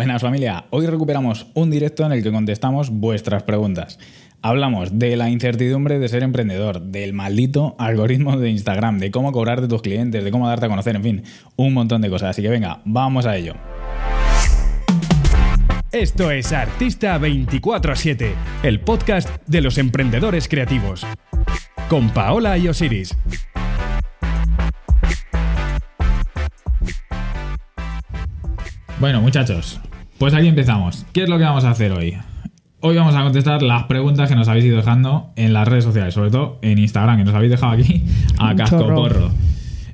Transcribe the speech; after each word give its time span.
Buenas 0.00 0.22
familia, 0.22 0.64
hoy 0.70 0.86
recuperamos 0.86 1.48
un 1.52 1.70
directo 1.70 2.06
en 2.06 2.12
el 2.12 2.22
que 2.22 2.32
contestamos 2.32 2.88
vuestras 2.88 3.42
preguntas. 3.42 3.98
Hablamos 4.40 4.98
de 4.98 5.14
la 5.14 5.28
incertidumbre 5.28 5.98
de 5.98 6.08
ser 6.08 6.22
emprendedor, 6.22 6.80
del 6.80 7.12
maldito 7.12 7.76
algoritmo 7.78 8.38
de 8.38 8.48
Instagram, 8.48 8.98
de 8.98 9.10
cómo 9.10 9.30
cobrar 9.30 9.60
de 9.60 9.68
tus 9.68 9.82
clientes, 9.82 10.24
de 10.24 10.30
cómo 10.30 10.48
darte 10.48 10.64
a 10.64 10.68
conocer, 10.70 10.96
en 10.96 11.02
fin, 11.02 11.22
un 11.56 11.74
montón 11.74 12.00
de 12.00 12.08
cosas. 12.08 12.30
Así 12.30 12.40
que 12.40 12.48
venga, 12.48 12.80
vamos 12.86 13.26
a 13.26 13.36
ello. 13.36 13.56
Esto 15.92 16.30
es 16.30 16.50
Artista 16.54 17.20
24-7, 17.20 18.32
el 18.62 18.80
podcast 18.80 19.28
de 19.46 19.60
los 19.60 19.76
emprendedores 19.76 20.48
creativos. 20.48 21.06
Con 21.90 22.08
Paola 22.08 22.56
y 22.56 22.68
Osiris. 22.68 23.14
Bueno, 28.98 29.22
muchachos, 29.22 29.80
pues 30.20 30.34
aquí 30.34 30.48
empezamos. 30.48 31.06
¿Qué 31.14 31.22
es 31.22 31.30
lo 31.30 31.38
que 31.38 31.44
vamos 31.44 31.64
a 31.64 31.70
hacer 31.70 31.92
hoy? 31.92 32.14
Hoy 32.80 32.94
vamos 32.94 33.14
a 33.14 33.22
contestar 33.22 33.62
las 33.62 33.84
preguntas 33.84 34.28
que 34.28 34.36
nos 34.36 34.48
habéis 34.48 34.66
ido 34.66 34.76
dejando 34.76 35.32
en 35.34 35.54
las 35.54 35.66
redes 35.66 35.82
sociales, 35.82 36.12
sobre 36.12 36.30
todo 36.30 36.58
en 36.60 36.78
Instagram, 36.78 37.16
que 37.16 37.24
nos 37.24 37.34
habéis 37.34 37.52
dejado 37.52 37.72
aquí 37.72 38.04
a 38.38 38.50
Un 38.50 38.56
casco 38.58 38.80
chorro. 38.80 38.96
porro. 38.96 39.30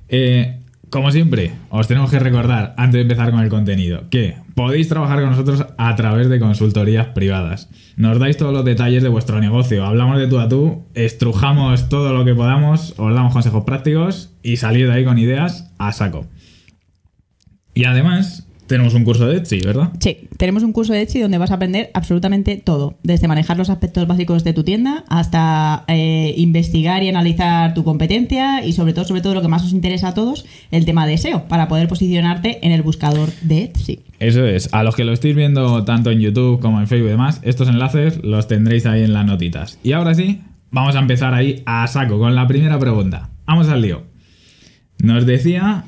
Eh, 0.09 0.62
como 0.91 1.12
siempre, 1.12 1.53
os 1.70 1.87
tenemos 1.87 2.11
que 2.11 2.19
recordar, 2.19 2.75
antes 2.77 2.95
de 2.95 3.03
empezar 3.03 3.31
con 3.31 3.39
el 3.39 3.48
contenido, 3.48 4.11
que 4.11 4.34
podéis 4.57 4.89
trabajar 4.89 5.20
con 5.20 5.31
nosotros 5.31 5.65
a 5.79 5.95
través 5.95 6.29
de 6.29 6.41
consultorías 6.41 7.06
privadas. 7.06 7.70
Nos 7.97 8.19
dais 8.19 8.37
todos 8.37 8.53
los 8.53 8.65
detalles 8.65 9.05
de 9.05 9.09
vuestro 9.09 9.41
negocio, 9.41 9.87
hablamos 9.87 10.19
de 10.19 10.27
tú 10.27 10.41
a 10.41 10.48
tú, 10.48 10.87
estrujamos 10.95 11.89
todo 11.89 12.12
lo 12.12 12.25
que 12.25 12.34
podamos, 12.34 12.95
os 12.97 13.15
damos 13.15 13.33
consejos 13.33 13.62
prácticos 13.62 14.34
y 14.43 14.56
salir 14.56 14.89
de 14.89 14.95
ahí 14.95 15.05
con 15.05 15.19
ideas 15.19 15.73
a 15.79 15.93
saco. 15.93 16.27
Y 17.75 17.84
además, 17.84 18.45
tenemos 18.66 18.95
un 18.95 19.05
curso 19.05 19.27
de 19.27 19.37
Etsy, 19.38 19.61
¿verdad? 19.61 19.93
Sí, 20.01 20.29
tenemos 20.37 20.62
un 20.62 20.73
curso 20.73 20.93
de 20.93 21.02
Etsy 21.02 21.20
donde 21.20 21.38
vas 21.38 21.51
a 21.51 21.55
aprender 21.55 21.91
absolutamente 21.95 22.56
todo, 22.56 22.98
desde 23.02 23.29
manejar 23.29 23.56
los 23.56 23.70
aspectos 23.70 24.06
básicos 24.06 24.45
de 24.45 24.53
tu 24.53 24.64
tienda 24.64 25.05
hasta 25.09 25.84
eh, 25.89 26.34
investigar 26.36 27.03
y 27.03 27.09
analizar 27.09 27.75
tu 27.75 27.84
competencia 27.84 28.64
y 28.64 28.72
sobre 28.72 28.92
todo, 28.92 29.05
sobre 29.05 29.20
todo 29.20 29.34
lo 29.34 29.42
que 29.42 29.48
más 29.48 29.64
os 29.64 29.72
interesa 29.72 30.09
a 30.09 30.14
todos, 30.14 30.47
el 30.70 30.84
tema 30.84 31.06
de 31.06 31.19
SEO, 31.19 31.48
para 31.48 31.69
poder 31.69 31.89
posicionarte 31.89 32.67
en 32.67 32.72
el 32.72 32.83
buscador 32.83 33.31
de 33.42 33.64
Etsy. 33.64 34.00
Eso 34.19 34.44
es, 34.44 34.72
a 34.72 34.83
los 34.83 34.97
que 34.97 35.05
lo 35.05 35.12
estéis 35.12 35.37
viendo 35.37 35.84
tanto 35.84 36.11
en 36.11 36.20
YouTube 36.20 36.61
como 36.61 36.81
en 36.81 36.87
Facebook 36.87 37.09
y 37.09 37.11
demás, 37.11 37.41
estos 37.44 37.69
enlaces 37.69 38.22
los 38.22 38.48
tendréis 38.48 38.87
ahí 38.87 39.03
en 39.03 39.12
las 39.12 39.27
notitas. 39.27 39.78
Y 39.83 39.92
ahora 39.92 40.14
sí, 40.14 40.42
vamos 40.70 40.97
a 40.97 41.00
empezar 41.00 41.34
ahí 41.34 41.62
a 41.67 41.87
saco 41.87 42.19
con 42.19 42.34
la 42.34 42.47
primera 42.47 42.78
pregunta. 42.78 43.31
Vamos 43.47 43.69
al 43.69 43.83
lío. 43.83 44.05
Nos 44.98 45.27
decía 45.27 45.84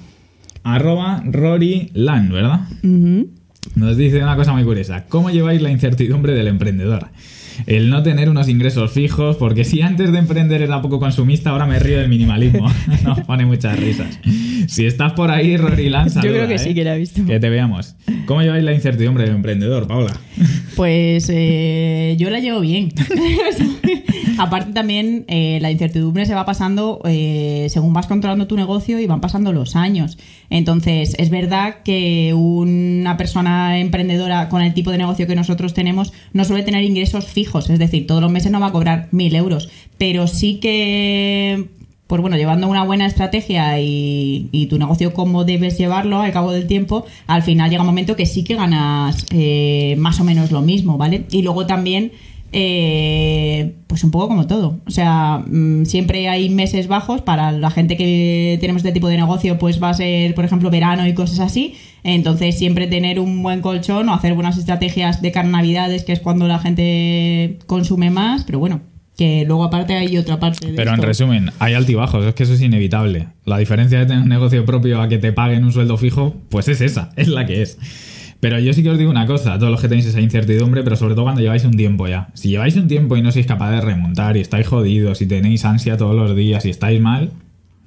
arroba 0.63 1.23
Rory 1.25 1.91
Lan, 1.95 2.31
¿verdad? 2.31 2.61
Nos 3.75 3.97
dice 3.97 4.23
una 4.23 4.37
cosa 4.37 4.53
muy 4.53 4.65
curiosa. 4.65 5.05
¿Cómo 5.09 5.31
lleváis 5.31 5.61
la 5.63 5.71
incertidumbre 5.71 6.33
del 6.35 6.49
emprendedor? 6.49 7.09
El 7.67 7.91
no 7.91 8.03
tener 8.03 8.29
unos 8.29 8.49
ingresos 8.49 8.93
fijos, 8.93 9.37
porque 9.37 9.65
si 9.65 9.83
antes 9.83 10.13
de 10.13 10.19
emprender 10.19 10.63
era 10.63 10.81
poco 10.83 10.99
consumista, 10.99 11.51
ahora 11.51 11.67
me 11.67 11.79
río 11.79 11.99
del 11.99 12.09
minimalismo. 12.09 12.71
Nos 13.05 13.21
pone 13.21 13.47
muchas 13.47 13.79
risas. 13.79 14.19
Si 14.67 14.87
estás 14.87 15.13
por 15.13 15.31
ahí, 15.31 15.57
Rory 15.57 15.89
Lan, 15.89 16.09
Yo 16.09 16.21
creo 16.21 16.49
que 16.49 16.55
¿eh? 16.55 16.59
sí 16.59 16.75
que 16.75 16.85
la 16.85 16.95
he 16.95 16.99
visto. 16.99 17.25
Que 17.25 17.41
te 17.41 17.49
veamos. 17.49 17.97
¿Cómo 18.27 18.43
lleváis 18.43 18.65
la 18.65 18.73
incertidumbre 18.73 19.25
del 19.25 19.37
emprendedor, 19.37 19.87
Paula? 19.87 20.13
Pues 20.77 21.31
eh, 21.33 22.17
yo 22.19 22.31
la 22.31 22.39
llevo 22.39 22.61
bien. 22.61 22.93
Aparte 24.39 24.73
también 24.73 25.25
eh, 25.27 25.59
la 25.61 25.73
incertidumbre 25.73 26.25
se 26.25 26.35
va 26.35 26.45
pasando 26.45 27.01
eh, 27.05 27.67
según 27.71 27.93
vas 27.93 28.07
controlando 28.07 28.47
tu 28.47 28.57
negocio 28.57 29.01
y 29.01 29.07
van 29.07 29.21
pasando 29.21 29.53
los 29.53 29.75
años. 29.75 30.19
Entonces 30.51 31.17
es 31.19 31.31
verdad 31.31 31.79
que 31.85 32.33
una 32.35 33.17
persona 33.17 33.81
emprendedora 33.81 34.49
con 34.49 34.63
el 34.63 34.75
tipo 34.75 34.93
de 34.93 34.99
negocio 34.99 35.27
que 35.27 35.35
nosotros 35.35 35.75
tenemos 35.75 36.13
no 36.33 36.45
suele 36.45 36.63
tener 36.63 36.85
ingresos 36.85 37.27
fijos, 37.27 37.48
es 37.55 37.79
decir, 37.79 38.07
todos 38.07 38.21
los 38.21 38.31
meses 38.31 38.53
no 38.53 38.61
va 38.61 38.69
a 38.69 38.73
cobrar 38.73 39.09
mil 39.11 39.35
euros, 39.35 39.69
pero 39.99 40.27
sí 40.27 40.57
que 40.61 41.69
pues 42.09 42.23
bueno, 42.23 42.39
llevando 42.39 42.69
una 42.69 42.85
buena 42.85 43.05
estrategia 43.05 43.79
y, 43.81 44.49
y 44.51 44.67
tu 44.67 44.79
negocio 44.79 45.13
como 45.13 45.45
debes 45.45 45.77
llevarlo 45.77 46.23
al 46.23 46.33
cabo 46.33 46.53
del 46.53 46.67
tiempo, 46.67 47.05
al 47.27 47.43
final 47.43 47.69
llega 47.69 47.83
un 47.83 47.87
momento 47.87 48.17
que 48.17 48.25
sí 48.25 48.45
que 48.45 48.55
ganas 48.55 49.27
eh, 49.31 49.95
más 49.99 50.19
o 50.19 50.25
menos 50.25 50.51
lo 50.51 50.63
mismo, 50.63 50.97
¿vale? 50.97 51.27
Y 51.31 51.43
luego 51.43 51.67
también, 51.67 52.13
eh, 52.53 53.75
pues 53.87 54.05
un 54.05 54.11
poco 54.11 54.29
como 54.29 54.47
todo. 54.47 54.81
O 54.87 54.91
sea, 54.91 55.43
mm, 55.47 55.85
siempre 55.85 56.29
hay 56.29 56.49
meses 56.49 56.89
bajos 56.89 57.21
para 57.21 57.53
la 57.53 57.71
gente 57.71 57.97
que 57.97 58.57
tenemos 58.61 58.81
este 58.81 58.93
tipo 58.93 59.09
de 59.09 59.17
negocio, 59.17 59.59
pues 59.59 59.83
va 59.83 59.91
a 59.91 59.95
ser, 59.95 60.35
por 60.35 60.45
ejemplo, 60.45 60.71
verano 60.71 61.07
y 61.07 61.15
cosas 61.15 61.41
así. 61.41 61.75
Entonces, 62.05 62.57
siempre 62.57 62.87
tener 62.87 63.21
un 63.21 63.43
buen 63.43 63.61
colchón 63.61 64.09
o 64.09 64.15
hacer 64.15 64.35
buenas 64.35 64.57
estrategias 64.57 65.21
de 65.21 65.33
cara 65.33 65.49
navidades, 65.49 66.05
que 66.05 66.13
es 66.13 66.21
cuando 66.21 66.49
la 66.49 66.59
gente 66.59 67.59
consume 67.67 68.11
más, 68.11 68.45
pero 68.45 68.59
bueno. 68.59 68.81
Que 69.17 69.45
luego 69.45 69.65
aparte 69.65 69.95
hay 69.95 70.17
otra 70.17 70.39
parte 70.39 70.69
de 70.69 70.75
Pero 70.75 70.95
en 70.95 71.03
resumen, 71.03 71.51
hay 71.59 71.75
altibajos, 71.75 72.25
es 72.25 72.35
que 72.35 72.45
eso 72.45 72.55
es 72.55 72.63
inevitable. 72.63 73.27
La 73.45 73.59
diferencia 73.59 73.99
de 73.99 74.07
tener 74.07 74.23
un 74.23 74.29
negocio 74.29 74.65
propio 74.65 75.03
a 75.03 75.09
que 75.09 75.19
te 75.19 75.33
paguen 75.33 75.65
un 75.65 75.73
sueldo 75.73 75.97
fijo, 75.97 76.37
pues 76.51 76.69
es 76.69 76.81
esa, 76.81 77.11
es 77.17 77.27
la 77.27 77.45
que 77.45 77.63
es. 77.63 77.79
Pero 78.41 78.61
yo 78.61 78.73
sí 78.73 78.83
que 78.83 78.91
os 78.91 78.99
digo 78.99 79.11
una 79.11 79.27
cosa, 79.27 79.59
todos 79.59 79.71
los 79.73 79.81
que 79.81 79.89
tenéis 79.89 80.07
esa 80.07 80.21
incertidumbre, 80.21 80.83
pero 80.85 80.97
sobre 80.97 81.15
todo 81.15 81.25
cuando 81.25 81.41
lleváis 81.41 81.65
un 81.65 81.77
tiempo 81.77 82.07
ya. 82.07 82.29
Si 82.35 82.51
lleváis 82.51 82.77
un 82.77 82.87
tiempo 82.87 83.17
y 83.17 83.23
no 83.23 83.33
sois 83.33 83.47
capaz 83.47 83.71
de 83.73 83.81
remontar 83.81 84.37
y 84.37 84.41
estáis 84.41 84.67
jodidos 84.67 85.21
y 85.23 85.27
tenéis 85.27 85.65
ansia 85.65 85.97
todos 85.97 86.15
los 86.15 86.37
días 86.37 86.65
y 86.65 86.71
estáis 86.71 87.01
mal, 87.01 87.33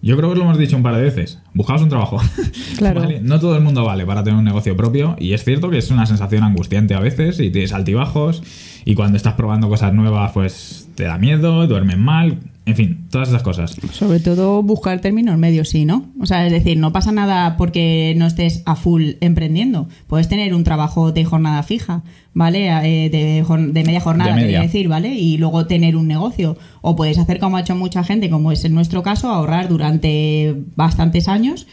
yo 0.01 0.17
creo 0.17 0.29
que 0.29 0.33
os 0.33 0.37
lo 0.39 0.45
hemos 0.45 0.57
dicho 0.57 0.75
un 0.75 0.83
par 0.83 0.95
de 0.95 1.03
veces. 1.03 1.39
Buscaos 1.53 1.81
un 1.81 1.89
trabajo. 1.89 2.19
Claro. 2.77 3.01
¿Vale? 3.01 3.19
No 3.21 3.39
todo 3.39 3.55
el 3.55 3.61
mundo 3.61 3.85
vale 3.85 4.07
para 4.07 4.23
tener 4.23 4.39
un 4.39 4.45
negocio 4.45 4.75
propio 4.75 5.15
y 5.19 5.33
es 5.33 5.43
cierto 5.43 5.69
que 5.69 5.77
es 5.77 5.91
una 5.91 6.07
sensación 6.07 6.43
angustiante 6.43 6.95
a 6.95 6.99
veces 6.99 7.39
y 7.39 7.51
tienes 7.51 7.73
altibajos 7.73 8.41
y 8.85 8.95
cuando 8.95 9.17
estás 9.17 9.35
probando 9.35 9.69
cosas 9.69 9.93
nuevas 9.93 10.31
pues 10.31 10.89
te 10.95 11.03
da 11.03 11.19
miedo, 11.19 11.67
duermes 11.67 11.99
mal, 11.99 12.39
en 12.71 12.75
fin, 12.77 13.07
todas 13.09 13.29
esas 13.29 13.43
cosas. 13.43 13.75
Sobre 13.91 14.19
todo 14.19 14.63
buscar 14.63 14.99
términos 15.01 15.37
medios, 15.37 15.69
sí, 15.69 15.85
¿no? 15.85 16.05
O 16.19 16.25
sea, 16.25 16.45
es 16.45 16.51
decir, 16.51 16.77
no 16.77 16.91
pasa 16.91 17.11
nada 17.11 17.55
porque 17.57 18.13
no 18.17 18.25
estés 18.25 18.63
a 18.65 18.75
full 18.75 19.11
emprendiendo. 19.21 19.87
Puedes 20.07 20.27
tener 20.27 20.53
un 20.53 20.63
trabajo 20.63 21.11
de 21.11 21.23
jornada 21.25 21.61
fija, 21.63 22.03
¿vale? 22.33 22.67
Eh, 22.69 23.09
de, 23.09 23.83
media 23.83 23.99
jornada, 24.01 24.35
De 24.35 24.41
media. 24.41 24.61
decir, 24.61 24.87
¿vale? 24.87 25.13
Y 25.15 25.37
luego 25.37 25.67
tener 25.67 25.95
un 25.95 26.07
negocio. 26.07 26.57
O 26.81 26.95
puedes 26.95 27.17
hacer 27.17 27.39
como 27.39 27.57
ha 27.57 27.61
hecho 27.61 27.75
mucha 27.75 28.03
gente, 28.03 28.29
como 28.29 28.51
es 28.51 28.65
en 28.65 28.73
nuestro 28.73 29.03
caso, 29.03 29.29
ahorrar 29.29 29.69
durante 29.69 30.55
bastantes 30.75 31.27
años 31.27 31.67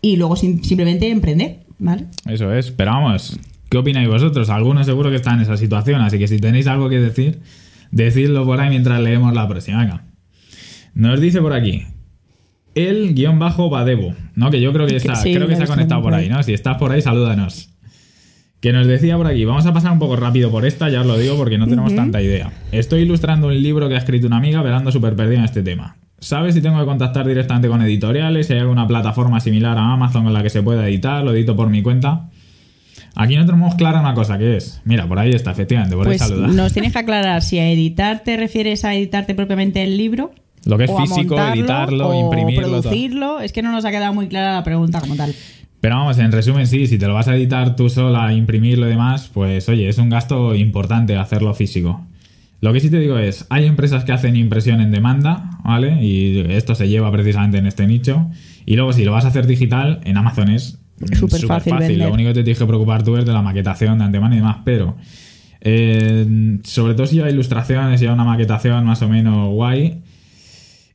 y 0.00 0.16
luego 0.16 0.36
sim- 0.36 0.62
simplemente 0.62 1.10
emprender, 1.10 1.60
¿vale? 1.78 2.06
Eso 2.28 2.52
es, 2.52 2.70
pero 2.70 2.90
vamos, 2.92 3.38
¿qué 3.70 3.78
opináis 3.78 4.08
vosotros? 4.08 4.50
Algunos 4.50 4.86
seguro 4.86 5.10
que 5.10 5.16
están 5.16 5.36
en 5.36 5.42
esa 5.42 5.56
situación, 5.56 6.00
así 6.02 6.18
que 6.18 6.28
si 6.28 6.38
tenéis 6.38 6.66
algo 6.66 6.88
que 6.88 7.00
decir, 7.00 7.40
decidlo 7.90 8.44
por 8.44 8.60
ahí 8.60 8.68
mientras 8.70 9.00
leemos 9.00 9.32
la 9.34 9.48
próxima. 9.48 9.78
Venga. 9.80 10.02
Nos 10.94 11.20
dice 11.20 11.40
por 11.40 11.52
aquí. 11.52 11.84
El 12.74 13.14
guion 13.14 13.38
bajo 13.38 13.70
Badebo, 13.70 14.14
¿no? 14.34 14.50
Que 14.50 14.60
yo 14.60 14.72
creo 14.72 14.86
que 14.86 14.96
está, 14.96 15.14
Sí, 15.14 15.34
creo 15.34 15.46
que 15.46 15.56
se 15.56 15.62
ha 15.62 15.66
conectado 15.66 16.02
por 16.02 16.14
ahí, 16.14 16.24
ahí. 16.24 16.30
¿no? 16.30 16.42
Si 16.42 16.52
estás 16.52 16.76
por 16.76 16.90
ahí, 16.90 17.00
salúdanos. 17.02 17.70
Que 18.60 18.72
nos 18.72 18.86
decía 18.86 19.16
por 19.16 19.26
aquí, 19.26 19.44
vamos 19.44 19.66
a 19.66 19.72
pasar 19.74 19.92
un 19.92 19.98
poco 19.98 20.16
rápido 20.16 20.50
por 20.50 20.64
esta, 20.64 20.88
ya 20.88 21.02
os 21.02 21.06
lo 21.06 21.18
digo 21.18 21.36
porque 21.36 21.58
no 21.58 21.66
tenemos 21.68 21.94
tanta 21.94 22.22
idea. 22.22 22.50
Estoy 22.72 23.02
ilustrando 23.02 23.48
un 23.48 23.62
libro 23.62 23.88
que 23.88 23.94
ha 23.94 23.98
escrito 23.98 24.26
una 24.26 24.38
amiga, 24.38 24.62
velando 24.62 24.90
súper 24.90 25.14
perdida 25.14 25.38
en 25.40 25.44
este 25.44 25.62
tema. 25.62 25.96
¿Sabes 26.18 26.54
si 26.54 26.62
tengo 26.62 26.78
que 26.78 26.86
contactar 26.86 27.26
directamente 27.26 27.68
con 27.68 27.82
editoriales? 27.82 28.46
Si 28.46 28.54
hay 28.54 28.60
alguna 28.60 28.86
plataforma 28.88 29.38
similar 29.40 29.76
a 29.76 29.92
Amazon 29.92 30.24
con 30.24 30.32
la 30.32 30.42
que 30.42 30.48
se 30.48 30.62
pueda 30.62 30.88
editar, 30.88 31.22
lo 31.22 31.34
edito 31.34 31.54
por 31.54 31.68
mi 31.68 31.82
cuenta. 31.82 32.30
Aquí 33.14 33.36
no 33.36 33.44
tenemos 33.44 33.74
clara 33.74 34.00
una 34.00 34.14
cosa 34.14 34.38
que 34.38 34.56
es. 34.56 34.80
Mira, 34.84 35.06
por 35.06 35.18
ahí 35.18 35.30
está, 35.32 35.50
efectivamente, 35.50 35.94
por 35.94 36.08
ahí 36.08 36.16
Pues 36.16 36.26
saluda. 36.28 36.48
nos 36.48 36.72
tienes 36.72 36.92
que 36.94 36.98
aclarar 36.98 37.42
si 37.42 37.58
a 37.58 37.70
editar 37.70 38.20
te 38.24 38.36
refieres 38.38 38.84
a 38.86 38.94
editarte 38.94 39.34
propiamente 39.34 39.82
el 39.84 39.98
libro. 39.98 40.32
Lo 40.66 40.78
que 40.78 40.84
es 40.84 40.90
o 40.90 40.96
físico, 40.98 41.36
montarlo, 41.36 41.54
editarlo, 41.54 42.08
o 42.08 42.14
imprimirlo, 42.14 42.68
todo. 42.68 42.82
producirlo. 42.82 43.40
Es 43.40 43.52
que 43.52 43.62
no 43.62 43.72
nos 43.72 43.84
ha 43.84 43.90
quedado 43.90 44.14
muy 44.14 44.28
clara 44.28 44.54
la 44.54 44.64
pregunta 44.64 45.00
como 45.00 45.16
tal. 45.16 45.34
Pero 45.80 45.96
vamos, 45.96 46.18
en 46.18 46.32
resumen, 46.32 46.66
sí, 46.66 46.86
si 46.86 46.98
te 46.98 47.06
lo 47.06 47.14
vas 47.14 47.28
a 47.28 47.36
editar 47.36 47.76
tú 47.76 47.90
sola, 47.90 48.32
imprimirlo 48.32 48.86
y 48.86 48.90
demás, 48.90 49.30
pues 49.32 49.68
oye, 49.68 49.88
es 49.88 49.98
un 49.98 50.08
gasto 50.08 50.54
importante 50.54 51.16
hacerlo 51.16 51.52
físico. 51.52 52.06
Lo 52.60 52.72
que 52.72 52.80
sí 52.80 52.88
te 52.88 52.98
digo 52.98 53.18
es, 53.18 53.46
hay 53.50 53.66
empresas 53.66 54.04
que 54.04 54.12
hacen 54.12 54.36
impresión 54.36 54.80
en 54.80 54.90
demanda, 54.90 55.58
¿vale? 55.62 56.02
Y 56.02 56.40
esto 56.48 56.74
se 56.74 56.88
lleva 56.88 57.12
precisamente 57.12 57.58
en 57.58 57.66
este 57.66 57.86
nicho. 57.86 58.30
Y 58.64 58.76
luego, 58.76 58.94
si 58.94 59.04
lo 59.04 59.12
vas 59.12 59.26
a 59.26 59.28
hacer 59.28 59.46
digital, 59.46 60.00
en 60.04 60.16
Amazon 60.16 60.48
es 60.48 60.78
Súper 61.12 61.40
fácil 61.42 61.72
fácil. 61.74 61.98
Lo 61.98 62.12
único 62.12 62.30
que 62.30 62.34
te 62.34 62.44
tienes 62.44 62.58
que 62.58 62.66
preocupar 62.66 63.02
tú 63.02 63.16
es 63.16 63.26
de 63.26 63.32
la 63.32 63.42
maquetación 63.42 63.98
de 63.98 64.04
antemano 64.04 64.34
y 64.34 64.38
demás, 64.38 64.58
pero 64.64 64.96
eh, 65.60 66.58
sobre 66.62 66.94
todo 66.94 67.06
si 67.06 67.16
lleva 67.16 67.30
ilustraciones, 67.30 68.00
lleva 68.00 68.14
una 68.14 68.24
maquetación 68.24 68.84
más 68.84 69.02
o 69.02 69.08
menos 69.08 69.52
guay, 69.52 70.02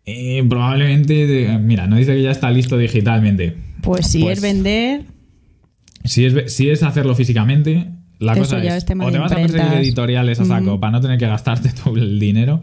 eh, 0.06 0.44
probablemente, 0.48 1.28
de- 1.28 1.58
mira, 1.60 1.88
no 1.88 1.98
dice 1.98 2.16
que 2.16 2.22
ya 2.24 2.32
está 2.32 2.50
listo 2.52 2.78
digitalmente. 2.78 3.56
Pues 3.82 4.08
si 4.08 4.22
Pues- 4.22 4.38
es 4.38 4.42
vender, 4.44 5.04
si 6.04 6.26
es, 6.26 6.54
si 6.54 6.70
es 6.70 6.84
hacerlo 6.84 7.16
físicamente, 7.16 7.92
la 8.20 8.34
Eso 8.34 8.42
cosa 8.42 8.64
ya 8.64 8.76
es, 8.76 8.84
o 8.84 9.12
te 9.12 9.18
vas 9.18 9.32
a 9.32 9.36
perseguir 9.36 9.74
editoriales 9.74 10.40
a 10.40 10.46
saco 10.46 10.80
para 10.80 10.92
no 10.92 11.02
tener 11.02 11.18
que 11.18 11.28
gastarte 11.28 11.70
todo 11.84 11.96
el 11.98 12.20
dinero. 12.20 12.60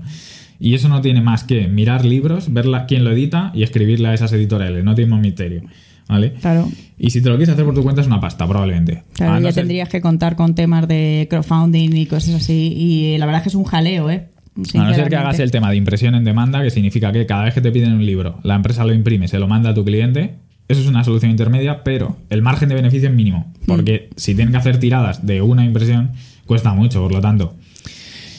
Y 0.58 0.74
eso 0.74 0.88
no 0.88 1.02
tiene 1.02 1.20
más 1.20 1.44
que 1.44 1.68
mirar 1.68 2.04
libros, 2.06 2.52
ver 2.52 2.64
la- 2.66 2.86
quién 2.86 3.04
lo 3.04 3.12
edita 3.12 3.52
y 3.54 3.62
escribirle 3.62 4.08
a 4.08 4.14
esas 4.14 4.32
editoriales. 4.32 4.82
No 4.84 4.94
tiene 4.94 5.10
más 5.10 5.20
misterio. 5.20 5.62
¿vale? 6.08 6.34
Claro. 6.34 6.70
Y 6.96 7.10
si 7.10 7.20
te 7.20 7.28
lo 7.28 7.34
quieres 7.36 7.52
hacer 7.52 7.64
por 7.64 7.74
tu 7.74 7.82
cuenta 7.82 8.00
es 8.00 8.06
una 8.06 8.20
pasta, 8.20 8.46
probablemente. 8.46 9.02
Claro, 9.14 9.34
no 9.34 9.40
ya 9.40 9.52
ser- 9.52 9.62
tendrías 9.64 9.88
que 9.88 10.00
contar 10.00 10.36
con 10.36 10.54
temas 10.54 10.86
de 10.86 11.26
crowdfunding 11.28 11.96
y 11.96 12.06
cosas 12.06 12.36
así. 12.36 12.72
Y 12.76 13.18
la 13.18 13.26
verdad 13.26 13.40
es 13.40 13.42
que 13.42 13.48
es 13.48 13.54
un 13.56 13.64
jaleo, 13.64 14.08
¿eh? 14.08 14.28
A 14.74 14.84
no 14.84 14.94
ser 14.94 15.08
que 15.08 15.16
hagas 15.16 15.38
el 15.38 15.50
tema 15.50 15.70
de 15.70 15.76
impresión 15.76 16.14
en 16.14 16.24
demanda, 16.24 16.62
que 16.62 16.70
significa 16.70 17.12
que 17.12 17.26
cada 17.26 17.44
vez 17.44 17.54
que 17.54 17.60
te 17.60 17.70
piden 17.70 17.92
un 17.92 18.06
libro, 18.06 18.40
la 18.42 18.54
empresa 18.54 18.84
lo 18.84 18.94
imprime, 18.94 19.28
se 19.28 19.38
lo 19.38 19.48
manda 19.48 19.70
a 19.70 19.74
tu 19.74 19.84
cliente. 19.84 20.36
Eso 20.68 20.80
es 20.80 20.86
una 20.86 21.04
solución 21.04 21.30
intermedia, 21.30 21.84
pero 21.84 22.16
el 22.30 22.42
margen 22.42 22.68
de 22.68 22.74
beneficio 22.74 23.08
es 23.08 23.14
mínimo. 23.14 23.52
Porque 23.66 24.10
si 24.16 24.34
tienen 24.34 24.52
que 24.52 24.58
hacer 24.58 24.78
tiradas 24.78 25.24
de 25.24 25.42
una 25.42 25.64
impresión, 25.64 26.12
cuesta 26.46 26.72
mucho, 26.72 27.02
por 27.02 27.12
lo 27.12 27.20
tanto. 27.20 27.54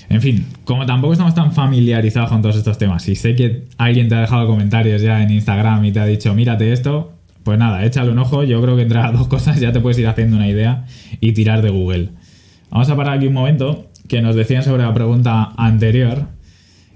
En 0.09 0.21
fin, 0.21 0.45
como 0.63 0.85
tampoco 0.85 1.13
estamos 1.13 1.35
tan 1.35 1.53
familiarizados 1.53 2.29
con 2.29 2.41
todos 2.41 2.55
estos 2.55 2.77
temas, 2.77 3.07
y 3.09 3.15
sé 3.15 3.35
que 3.35 3.65
alguien 3.77 4.07
te 4.07 4.15
ha 4.15 4.21
dejado 4.21 4.47
comentarios 4.47 5.01
ya 5.01 5.21
en 5.21 5.31
Instagram 5.31 5.83
y 5.85 5.91
te 5.91 5.99
ha 5.99 6.05
dicho, 6.05 6.33
mírate 6.33 6.71
esto, 6.71 7.13
pues 7.43 7.59
nada, 7.59 7.85
échale 7.85 8.11
un 8.11 8.19
ojo. 8.19 8.43
Yo 8.43 8.61
creo 8.61 8.75
que 8.75 8.81
entre 8.81 8.99
las 8.99 9.13
dos 9.13 9.27
cosas 9.27 9.59
ya 9.59 9.71
te 9.71 9.79
puedes 9.79 9.97
ir 9.99 10.07
haciendo 10.07 10.35
una 10.35 10.49
idea 10.49 10.85
y 11.21 11.31
tirar 11.31 11.61
de 11.61 11.69
Google. 11.69 12.09
Vamos 12.69 12.89
a 12.89 12.95
parar 12.97 13.17
aquí 13.17 13.27
un 13.27 13.33
momento, 13.33 13.89
que 14.07 14.21
nos 14.21 14.35
decían 14.35 14.63
sobre 14.63 14.83
la 14.83 14.93
pregunta 14.93 15.51
anterior. 15.57 16.27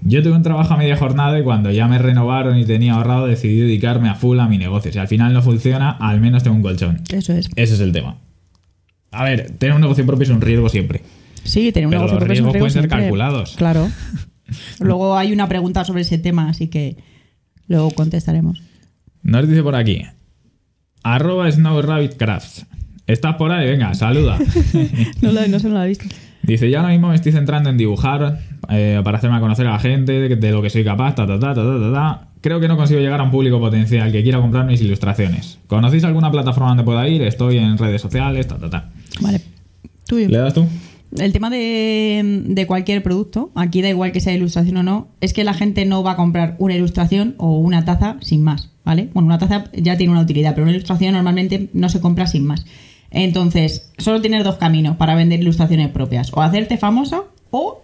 Yo 0.00 0.22
tuve 0.22 0.32
un 0.32 0.42
trabajo 0.42 0.74
a 0.74 0.76
media 0.76 0.96
jornada 0.96 1.38
y 1.38 1.44
cuando 1.44 1.70
ya 1.70 1.86
me 1.86 1.98
renovaron 1.98 2.58
y 2.58 2.64
tenía 2.64 2.94
ahorrado 2.94 3.26
decidí 3.26 3.60
dedicarme 3.60 4.08
a 4.08 4.14
full 4.14 4.38
a 4.40 4.48
mi 4.48 4.58
negocio. 4.58 4.92
Si 4.92 4.98
al 4.98 5.08
final 5.08 5.32
no 5.32 5.42
funciona, 5.42 5.90
al 5.90 6.20
menos 6.20 6.42
tengo 6.42 6.56
un 6.56 6.62
colchón. 6.62 7.00
Eso 7.12 7.32
es. 7.32 7.48
Ese 7.54 7.74
es 7.74 7.80
el 7.80 7.92
tema. 7.92 8.16
A 9.12 9.24
ver, 9.24 9.52
tener 9.58 9.74
un 9.74 9.80
negocio 9.80 10.04
propio 10.04 10.24
es 10.24 10.30
un 10.30 10.40
riesgo 10.40 10.68
siempre. 10.68 11.02
Sí, 11.44 11.70
tener 11.70 11.86
un 11.86 11.90
Pero 11.90 12.02
negocio 12.02 12.18
propio 12.18 12.32
es 12.34 12.40
un 12.40 12.46
riesgos 12.46 12.52
riesgo 12.52 12.66
pueden 12.66 12.82
ser 12.82 12.88
calculados. 12.88 13.54
Claro. 13.56 13.88
Luego 14.80 15.16
hay 15.16 15.32
una 15.32 15.48
pregunta 15.48 15.84
sobre 15.84 16.02
ese 16.02 16.18
tema, 16.18 16.48
así 16.48 16.68
que 16.68 16.96
luego 17.68 17.90
contestaremos. 17.92 18.62
Nos 19.22 19.48
dice 19.48 19.62
por 19.62 19.76
aquí. 19.76 20.02
Arroba 21.02 21.50
SnowRabbitCrafts. 21.50 22.66
¿Estás 23.06 23.36
por 23.36 23.50
ahí? 23.50 23.68
Venga, 23.68 23.94
saluda. 23.94 24.38
No, 25.22 25.32
no 25.32 25.58
se 25.58 25.68
lo 25.68 25.78
ha 25.78 25.84
visto. 25.84 26.04
Dice, 26.42 26.70
yo 26.70 26.78
ahora 26.78 26.90
mismo 26.90 27.08
me 27.08 27.14
estoy 27.14 27.32
centrando 27.32 27.70
en 27.70 27.76
dibujar 27.76 28.40
eh, 28.68 29.00
para 29.04 29.18
hacerme 29.18 29.38
conocer 29.40 29.66
a 29.66 29.72
la 29.72 29.78
gente 29.78 30.12
de, 30.12 30.36
de 30.36 30.50
lo 30.50 30.62
que 30.62 30.70
soy 30.70 30.84
capaz, 30.84 31.14
ta, 31.14 31.26
ta, 31.26 31.38
ta, 31.38 31.54
ta, 31.54 31.62
ta, 31.62 31.80
ta, 31.80 31.92
ta. 31.92 32.28
Creo 32.40 32.58
que 32.58 32.66
no 32.66 32.76
consigo 32.76 32.98
llegar 33.00 33.20
a 33.20 33.22
un 33.22 33.30
público 33.30 33.60
potencial 33.60 34.10
que 34.10 34.22
quiera 34.22 34.40
comprar 34.40 34.66
mis 34.66 34.80
ilustraciones. 34.80 35.58
¿Conocéis 35.68 36.02
alguna 36.02 36.30
plataforma 36.32 36.70
donde 36.70 36.82
pueda 36.82 37.06
ir? 37.06 37.22
Estoy 37.22 37.58
en 37.58 37.78
redes 37.78 38.02
sociales, 38.02 38.48
ta, 38.48 38.58
ta, 38.58 38.68
ta. 38.68 38.90
Vale. 39.20 39.40
Tuyo. 40.06 40.28
¿Le 40.28 40.38
das 40.38 40.54
tú? 40.54 40.66
El 41.16 41.32
tema 41.32 41.50
de, 41.50 42.42
de 42.46 42.66
cualquier 42.66 43.02
producto, 43.02 43.52
aquí 43.54 43.82
da 43.82 43.90
igual 43.90 44.12
que 44.12 44.20
sea 44.20 44.34
ilustración 44.34 44.78
o 44.78 44.82
no, 44.82 45.08
es 45.20 45.34
que 45.34 45.44
la 45.44 45.52
gente 45.52 45.84
no 45.84 46.02
va 46.02 46.12
a 46.12 46.16
comprar 46.16 46.56
una 46.58 46.74
ilustración 46.74 47.34
o 47.36 47.58
una 47.58 47.84
taza 47.84 48.16
sin 48.20 48.42
más, 48.42 48.70
¿vale? 48.82 49.10
Bueno, 49.12 49.26
una 49.26 49.38
taza 49.38 49.64
ya 49.74 49.98
tiene 49.98 50.12
una 50.12 50.22
utilidad, 50.22 50.54
pero 50.54 50.62
una 50.64 50.72
ilustración 50.72 51.12
normalmente 51.12 51.68
no 51.74 51.90
se 51.90 52.00
compra 52.00 52.26
sin 52.26 52.46
más. 52.46 52.64
Entonces, 53.12 53.92
solo 53.98 54.20
tienes 54.20 54.42
dos 54.44 54.56
caminos 54.56 54.96
para 54.96 55.14
vender 55.14 55.40
ilustraciones 55.40 55.88
propias, 55.88 56.32
o 56.32 56.42
hacerte 56.42 56.78
famoso 56.78 57.28
o 57.50 57.82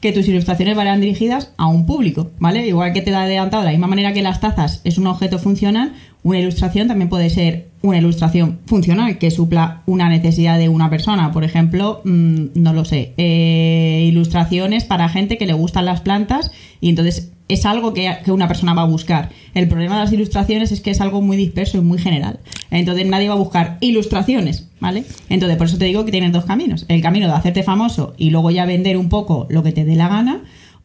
que 0.00 0.12
tus 0.12 0.26
ilustraciones 0.28 0.76
vayan 0.76 1.00
dirigidas 1.00 1.52
a 1.58 1.66
un 1.66 1.84
público, 1.84 2.30
¿vale? 2.38 2.66
Igual 2.66 2.94
que 2.94 3.02
te 3.02 3.10
he 3.10 3.14
adelantado, 3.14 3.62
de 3.62 3.66
la 3.66 3.72
misma 3.72 3.86
manera 3.86 4.14
que 4.14 4.22
las 4.22 4.40
tazas 4.40 4.80
es 4.84 4.96
un 4.96 5.06
objeto 5.06 5.38
funcional, 5.38 5.92
una 6.22 6.38
ilustración 6.38 6.88
también 6.88 7.10
puede 7.10 7.28
ser 7.28 7.68
una 7.82 7.98
ilustración 7.98 8.60
funcional 8.66 9.18
que 9.18 9.30
supla 9.30 9.82
una 9.86 10.08
necesidad 10.08 10.58
de 10.58 10.68
una 10.68 10.88
persona. 10.90 11.32
Por 11.32 11.44
ejemplo, 11.44 12.00
mm, 12.04 12.46
no 12.54 12.72
lo 12.72 12.84
sé, 12.84 13.12
eh, 13.18 14.04
ilustraciones 14.06 14.84
para 14.84 15.08
gente 15.08 15.36
que 15.38 15.46
le 15.46 15.52
gustan 15.52 15.84
las 15.84 16.00
plantas 16.00 16.50
y 16.80 16.88
entonces 16.88 17.32
es 17.52 17.66
algo 17.66 17.92
que, 17.92 18.18
que 18.24 18.32
una 18.32 18.48
persona 18.48 18.74
va 18.74 18.82
a 18.82 18.86
buscar. 18.86 19.30
El 19.54 19.68
problema 19.68 19.96
de 19.96 20.04
las 20.04 20.12
ilustraciones 20.12 20.72
es 20.72 20.80
que 20.80 20.90
es 20.90 21.00
algo 21.00 21.20
muy 21.20 21.36
disperso 21.36 21.78
y 21.78 21.80
muy 21.80 21.98
general. 21.98 22.38
Entonces 22.70 23.06
nadie 23.06 23.28
va 23.28 23.34
a 23.34 23.38
buscar 23.38 23.78
ilustraciones, 23.80 24.68
¿vale? 24.80 25.04
Entonces 25.28 25.58
por 25.58 25.66
eso 25.66 25.78
te 25.78 25.84
digo 25.86 26.04
que 26.04 26.12
tienes 26.12 26.32
dos 26.32 26.44
caminos. 26.44 26.86
El 26.88 27.02
camino 27.02 27.26
de 27.26 27.34
hacerte 27.34 27.62
famoso 27.62 28.14
y 28.16 28.30
luego 28.30 28.50
ya 28.50 28.64
vender 28.66 28.96
un 28.96 29.08
poco 29.08 29.46
lo 29.50 29.62
que 29.62 29.72
te 29.72 29.84
dé 29.84 29.96
la 29.96 30.08
gana 30.08 30.42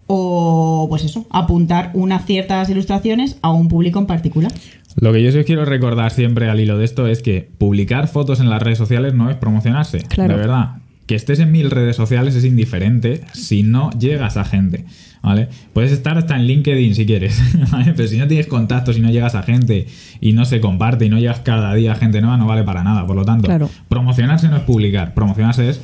o 0.08 0.86
pues 0.90 1.04
eso, 1.04 1.26
apuntar 1.32 1.92
unas 1.94 2.26
ciertas 2.26 2.70
ilustraciones 2.70 3.38
a 3.42 3.52
un 3.52 3.68
público 3.68 4.00
en 4.00 4.06
particular. 4.06 4.52
Lo 4.96 5.12
que 5.12 5.22
yo 5.22 5.32
sí 5.32 5.40
os 5.40 5.46
quiero 5.46 5.66
recordar 5.66 6.12
siempre 6.12 6.50
al 6.50 6.60
hilo 6.60 6.78
de 6.78 6.86
esto 6.86 7.08
es 7.08 7.22
que 7.22 7.50
publicar 7.58 8.08
fotos 8.08 8.40
en 8.40 8.50
las 8.50 8.62
redes 8.62 8.78
sociales 8.78 9.14
no 9.14 9.30
es 9.30 9.36
promocionarse. 9.36 10.00
Claro. 10.00 10.34
De 10.34 10.40
verdad. 10.40 10.70
Que 11.06 11.16
estés 11.16 11.40
en 11.40 11.52
mil 11.52 11.70
redes 11.70 11.96
sociales 11.96 12.36
es 12.36 12.46
indiferente 12.46 13.22
si 13.34 13.64
no 13.64 13.92
llegas 13.92 14.38
a 14.38 14.44
gente. 14.46 14.86
¿Vale? 15.22 15.50
Puedes 15.74 15.92
estar 15.92 16.18
hasta 16.20 16.36
en 16.36 16.46
LinkedIn 16.46 16.94
si 16.94 17.06
quieres. 17.06 17.42
¿vale? 17.72 17.94
Pero 17.96 18.08
si 18.08 18.18
no 18.18 18.28
tienes 18.28 18.48
contactos 18.48 18.98
y 18.98 19.02
no 19.02 19.10
llegas 19.10 19.34
a 19.36 19.42
gente 19.42 19.88
y 20.22 20.34
no 20.34 20.46
se 20.46 20.62
comparte 20.62 21.06
y 21.06 21.10
no 21.10 21.18
llegas 21.18 21.40
cada 21.40 21.74
día 21.74 21.94
a 21.94 21.96
gente 21.96 22.22
nueva, 22.22 22.38
no 22.38 22.46
vale 22.46 22.64
para 22.64 22.84
nada. 22.84 23.06
Por 23.08 23.16
lo 23.16 23.26
tanto, 23.26 23.48
Claro. 23.48 23.70
promocionarse 23.90 24.48
no 24.50 24.58
es 24.58 24.64
publicar. 24.64 25.14
Promocionarse 25.16 25.70
es 25.70 25.82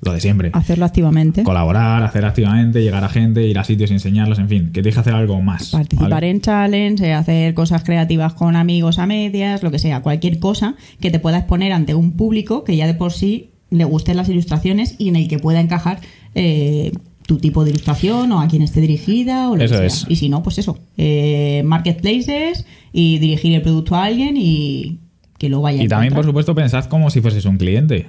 lo 0.00 0.12
de 0.12 0.20
siempre. 0.20 0.50
Hacerlo 0.52 0.84
activamente. 0.84 1.42
Colaborar, 1.42 2.02
hacer 2.02 2.24
activamente, 2.24 2.82
llegar 2.82 3.02
a 3.04 3.08
gente, 3.08 3.46
ir 3.46 3.58
a 3.58 3.64
sitios 3.64 3.90
y 3.90 3.94
enseñarlos, 3.94 4.38
en 4.38 4.48
fin, 4.48 4.66
que 4.66 4.80
te 4.80 4.88
deje 4.88 5.00
hacer 5.00 5.12
algo 5.14 5.40
más. 5.42 5.70
Participar 5.70 6.10
¿vale? 6.10 6.30
en 6.30 6.40
challenge, 6.40 7.04
eh, 7.04 7.14
hacer 7.14 7.52
cosas 7.54 7.82
creativas 7.82 8.32
con 8.34 8.54
amigos 8.54 8.98
a 8.98 9.06
medias, 9.06 9.62
lo 9.62 9.70
que 9.70 9.78
sea, 9.80 10.00
cualquier 10.00 10.38
cosa 10.38 10.76
que 11.00 11.10
te 11.10 11.18
pueda 11.18 11.38
exponer 11.38 11.72
ante 11.72 11.94
un 11.94 12.12
público 12.12 12.62
que 12.64 12.76
ya 12.76 12.86
de 12.86 12.94
por 12.94 13.12
sí 13.12 13.50
le 13.70 13.84
gusten 13.84 14.16
las 14.16 14.28
ilustraciones 14.28 14.94
y 14.98 15.08
en 15.08 15.16
el 15.16 15.28
que 15.28 15.38
pueda 15.38 15.60
encajar 15.60 16.00
eh, 16.34 16.92
tu 17.26 17.36
tipo 17.38 17.64
de 17.64 17.70
ilustración 17.70 18.32
o 18.32 18.40
a 18.40 18.48
quien 18.48 18.62
esté 18.62 18.80
dirigida 18.80 19.50
o 19.50 19.56
lo 19.56 19.62
Eso 19.64 19.74
que 19.74 19.78
sea. 19.78 19.86
es. 19.86 20.06
Y 20.08 20.16
si 20.16 20.28
no, 20.28 20.42
pues 20.42 20.58
eso, 20.58 20.78
eh, 20.96 21.62
marketplaces 21.64 22.64
y 22.92 23.18
dirigir 23.18 23.54
el 23.54 23.62
producto 23.62 23.94
a 23.96 24.04
alguien 24.04 24.36
y 24.38 24.98
que 25.38 25.48
lo 25.48 25.60
vaya 25.60 25.80
a 25.80 25.84
Y 25.84 25.88
también, 25.88 26.14
por 26.14 26.24
supuesto, 26.24 26.54
pensad 26.54 26.86
como 26.86 27.10
si 27.10 27.20
fueses 27.20 27.44
un 27.44 27.58
cliente. 27.58 28.06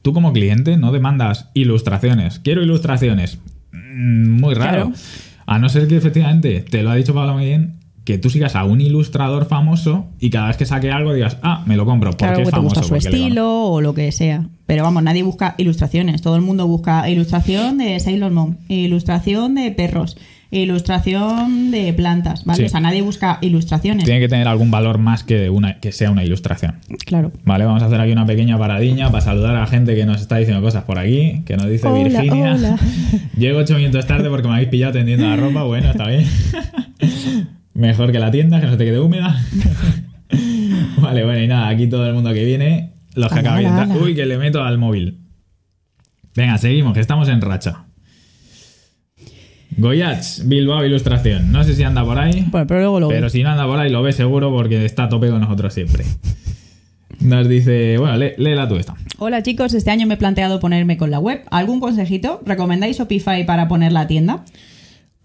Tú 0.00 0.12
como 0.12 0.32
cliente 0.32 0.76
no 0.78 0.90
demandas 0.90 1.50
ilustraciones. 1.54 2.40
Quiero 2.40 2.62
ilustraciones. 2.62 3.38
Mm, 3.72 4.40
Muy 4.40 4.54
raro. 4.54 4.86
Claro. 4.86 4.92
A 5.46 5.58
no 5.58 5.68
ser 5.68 5.86
que 5.86 5.96
efectivamente, 5.96 6.60
te 6.62 6.82
lo 6.82 6.90
ha 6.90 6.94
dicho 6.96 7.14
Pablo 7.14 7.34
muy 7.34 7.44
bien, 7.44 7.74
que 8.04 8.18
tú 8.18 8.30
sigas 8.30 8.56
a 8.56 8.64
un 8.64 8.80
ilustrador 8.80 9.46
famoso 9.46 10.06
y 10.18 10.30
cada 10.30 10.48
vez 10.48 10.56
que 10.56 10.66
saque 10.66 10.90
algo 10.90 11.12
digas, 11.14 11.36
ah, 11.42 11.62
me 11.66 11.76
lo 11.76 11.84
compro. 11.84 12.10
Porque 12.10 12.24
Claro, 12.24 12.38
es 12.40 12.44
que 12.46 12.50
te 12.50 12.56
famoso. 12.56 12.74
gusta 12.80 12.82
su 12.82 12.88
porque 12.88 13.04
le 13.04 13.10
conozco". 13.10 13.26
estilo 13.26 13.64
o 13.66 13.80
lo 13.80 13.94
que 13.94 14.10
sea. 14.12 14.46
Pero 14.66 14.82
vamos, 14.84 15.02
nadie 15.02 15.22
busca 15.22 15.54
ilustraciones. 15.58 16.20
Todo 16.22 16.34
el 16.36 16.42
mundo 16.42 16.66
busca 16.66 17.08
ilustración 17.08 17.78
de 17.78 18.00
Sailor 18.00 18.32
Moon, 18.32 18.58
ilustración 18.68 19.54
de 19.54 19.70
perros, 19.70 20.16
ilustración 20.50 21.70
de 21.70 21.92
plantas, 21.92 22.44
¿vale? 22.44 22.58
Sí. 22.58 22.64
O 22.64 22.68
sea, 22.68 22.80
nadie 22.80 23.02
busca 23.02 23.38
ilustraciones. 23.40 24.04
Tiene 24.04 24.20
que 24.20 24.28
tener 24.28 24.48
algún 24.48 24.70
valor 24.70 24.98
más 24.98 25.22
que, 25.24 25.48
una, 25.50 25.78
que 25.78 25.92
sea 25.92 26.10
una 26.10 26.24
ilustración. 26.24 26.76
Claro. 27.06 27.30
Vale, 27.44 27.64
vamos 27.66 27.82
a 27.82 27.86
hacer 27.86 28.00
aquí 28.00 28.12
una 28.12 28.26
pequeña 28.26 28.58
paradiña 28.58 29.10
para 29.10 29.22
saludar 29.24 29.54
a 29.56 29.60
la 29.60 29.66
gente 29.66 29.94
que 29.94 30.06
nos 30.06 30.20
está 30.20 30.36
diciendo 30.38 30.60
cosas 30.62 30.84
por 30.84 30.98
aquí, 30.98 31.42
que 31.46 31.56
nos 31.56 31.68
dice 31.68 31.86
Hola, 31.86 32.02
Virginia. 32.04 32.54
hola. 32.54 32.78
Llego 33.36 33.58
ocho 33.60 33.76
minutos 33.76 34.06
tarde 34.06 34.28
porque 34.28 34.48
me 34.48 34.54
habéis 34.54 34.68
pillado 34.70 34.92
tendiendo 34.94 35.26
la 35.28 35.36
ropa. 35.36 35.62
Bueno, 35.64 35.90
está 35.90 36.08
bien. 36.08 36.26
Mejor 37.74 38.12
que 38.12 38.18
la 38.18 38.30
tienda, 38.30 38.60
que 38.60 38.66
no 38.66 38.72
se 38.72 38.78
te 38.78 38.84
quede 38.84 39.00
húmeda. 39.00 39.40
vale, 40.98 41.24
bueno, 41.24 41.42
y 41.42 41.46
nada, 41.48 41.68
aquí 41.68 41.86
todo 41.88 42.06
el 42.06 42.14
mundo 42.14 42.32
que 42.34 42.44
viene, 42.44 42.92
los 43.14 43.32
que 43.32 43.40
de 43.42 43.48
ala, 43.48 43.60
entrar. 43.60 43.90
ala. 43.90 43.94
Uy, 43.96 44.14
que 44.14 44.26
le 44.26 44.36
meto 44.38 44.62
al 44.62 44.78
móvil. 44.78 45.18
Venga, 46.34 46.58
seguimos, 46.58 46.94
que 46.94 47.00
estamos 47.00 47.28
en 47.28 47.40
racha. 47.40 47.84
Goyats, 49.76 50.42
Bilbao 50.46 50.84
Ilustración. 50.84 51.50
No 51.50 51.64
sé 51.64 51.74
si 51.74 51.82
anda 51.82 52.04
por 52.04 52.18
ahí. 52.18 52.46
Bueno, 52.50 52.66
pero 52.66 52.80
luego 52.80 53.00
lo 53.00 53.08
Pero 53.08 53.30
si 53.30 53.42
no 53.42 53.50
anda 53.50 53.66
por 53.66 53.78
ahí, 53.78 53.90
lo 53.90 54.02
ve 54.02 54.12
seguro 54.12 54.50
porque 54.50 54.84
está 54.84 55.04
a 55.04 55.08
tope 55.08 55.30
con 55.30 55.40
nosotros 55.40 55.72
siempre. 55.72 56.04
Nos 57.20 57.48
dice, 57.48 57.96
bueno, 57.98 58.16
lé- 58.16 58.34
léela 58.36 58.68
tú 58.68 58.76
esta. 58.76 58.94
Hola 59.18 59.42
chicos, 59.42 59.72
este 59.74 59.90
año 59.90 60.06
me 60.06 60.14
he 60.14 60.16
planteado 60.16 60.60
ponerme 60.60 60.96
con 60.98 61.10
la 61.10 61.20
web. 61.20 61.42
¿Algún 61.50 61.80
consejito? 61.80 62.42
¿Recomendáis 62.44 62.98
Shopify 62.98 63.46
para 63.46 63.68
poner 63.68 63.92
la 63.92 64.06
tienda? 64.06 64.44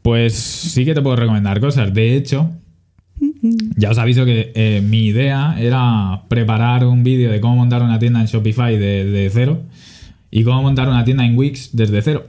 Pues 0.08 0.36
sí 0.36 0.86
que 0.86 0.94
te 0.94 1.02
puedo 1.02 1.18
recomendar 1.18 1.60
cosas. 1.60 1.94
De 1.94 2.16
hecho, 2.16 2.50
ya 3.76 3.90
os 3.92 3.98
aviso 3.98 4.24
que 4.24 4.54
eh, 4.56 4.82
mi 4.82 5.08
idea 5.08 5.58
era 5.60 6.24
preparar 6.30 6.86
un 6.86 7.04
vídeo 7.04 7.30
de 7.30 7.42
cómo 7.42 7.58
montar 7.58 7.84
una 7.84 8.00
tienda 8.00 8.22
en 8.22 8.28
Shopify 8.28 8.78
de, 8.78 9.04
de 9.04 9.30
cero 9.30 9.64
y 10.32 10.46
cómo 10.46 10.62
montar 10.62 10.88
una 10.88 11.04
tienda 11.04 11.26
en 11.26 11.38
Wix 11.38 11.76
desde 11.76 12.02
cero. 12.02 12.26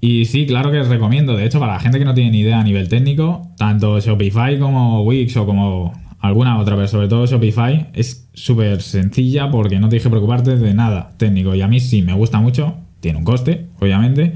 Y 0.00 0.26
sí, 0.26 0.46
claro 0.46 0.70
que 0.70 0.78
os 0.78 0.86
recomiendo. 0.86 1.36
De 1.36 1.44
hecho, 1.44 1.58
para 1.58 1.72
la 1.72 1.80
gente 1.80 1.98
que 1.98 2.04
no 2.04 2.14
tiene 2.14 2.30
ni 2.30 2.42
idea 2.42 2.60
a 2.60 2.62
nivel 2.62 2.88
técnico, 2.88 3.50
tanto 3.56 3.98
Shopify 3.98 4.60
como 4.60 5.02
Wix 5.02 5.36
o 5.36 5.46
como 5.46 5.92
alguna 6.20 6.60
otra, 6.60 6.76
pero 6.76 6.86
sobre 6.86 7.08
todo 7.08 7.26
Shopify, 7.26 7.88
es 7.92 8.28
súper 8.34 8.82
sencilla 8.82 9.50
porque 9.50 9.80
no 9.80 9.88
tienes 9.88 10.04
que 10.04 10.10
preocuparte 10.10 10.56
de 10.56 10.74
nada 10.74 11.10
técnico. 11.16 11.56
Y 11.56 11.60
a 11.60 11.66
mí 11.66 11.80
sí 11.80 12.02
me 12.02 12.12
gusta 12.12 12.38
mucho. 12.38 12.76
Tiene 13.00 13.18
un 13.18 13.24
coste, 13.24 13.66
obviamente. 13.80 14.34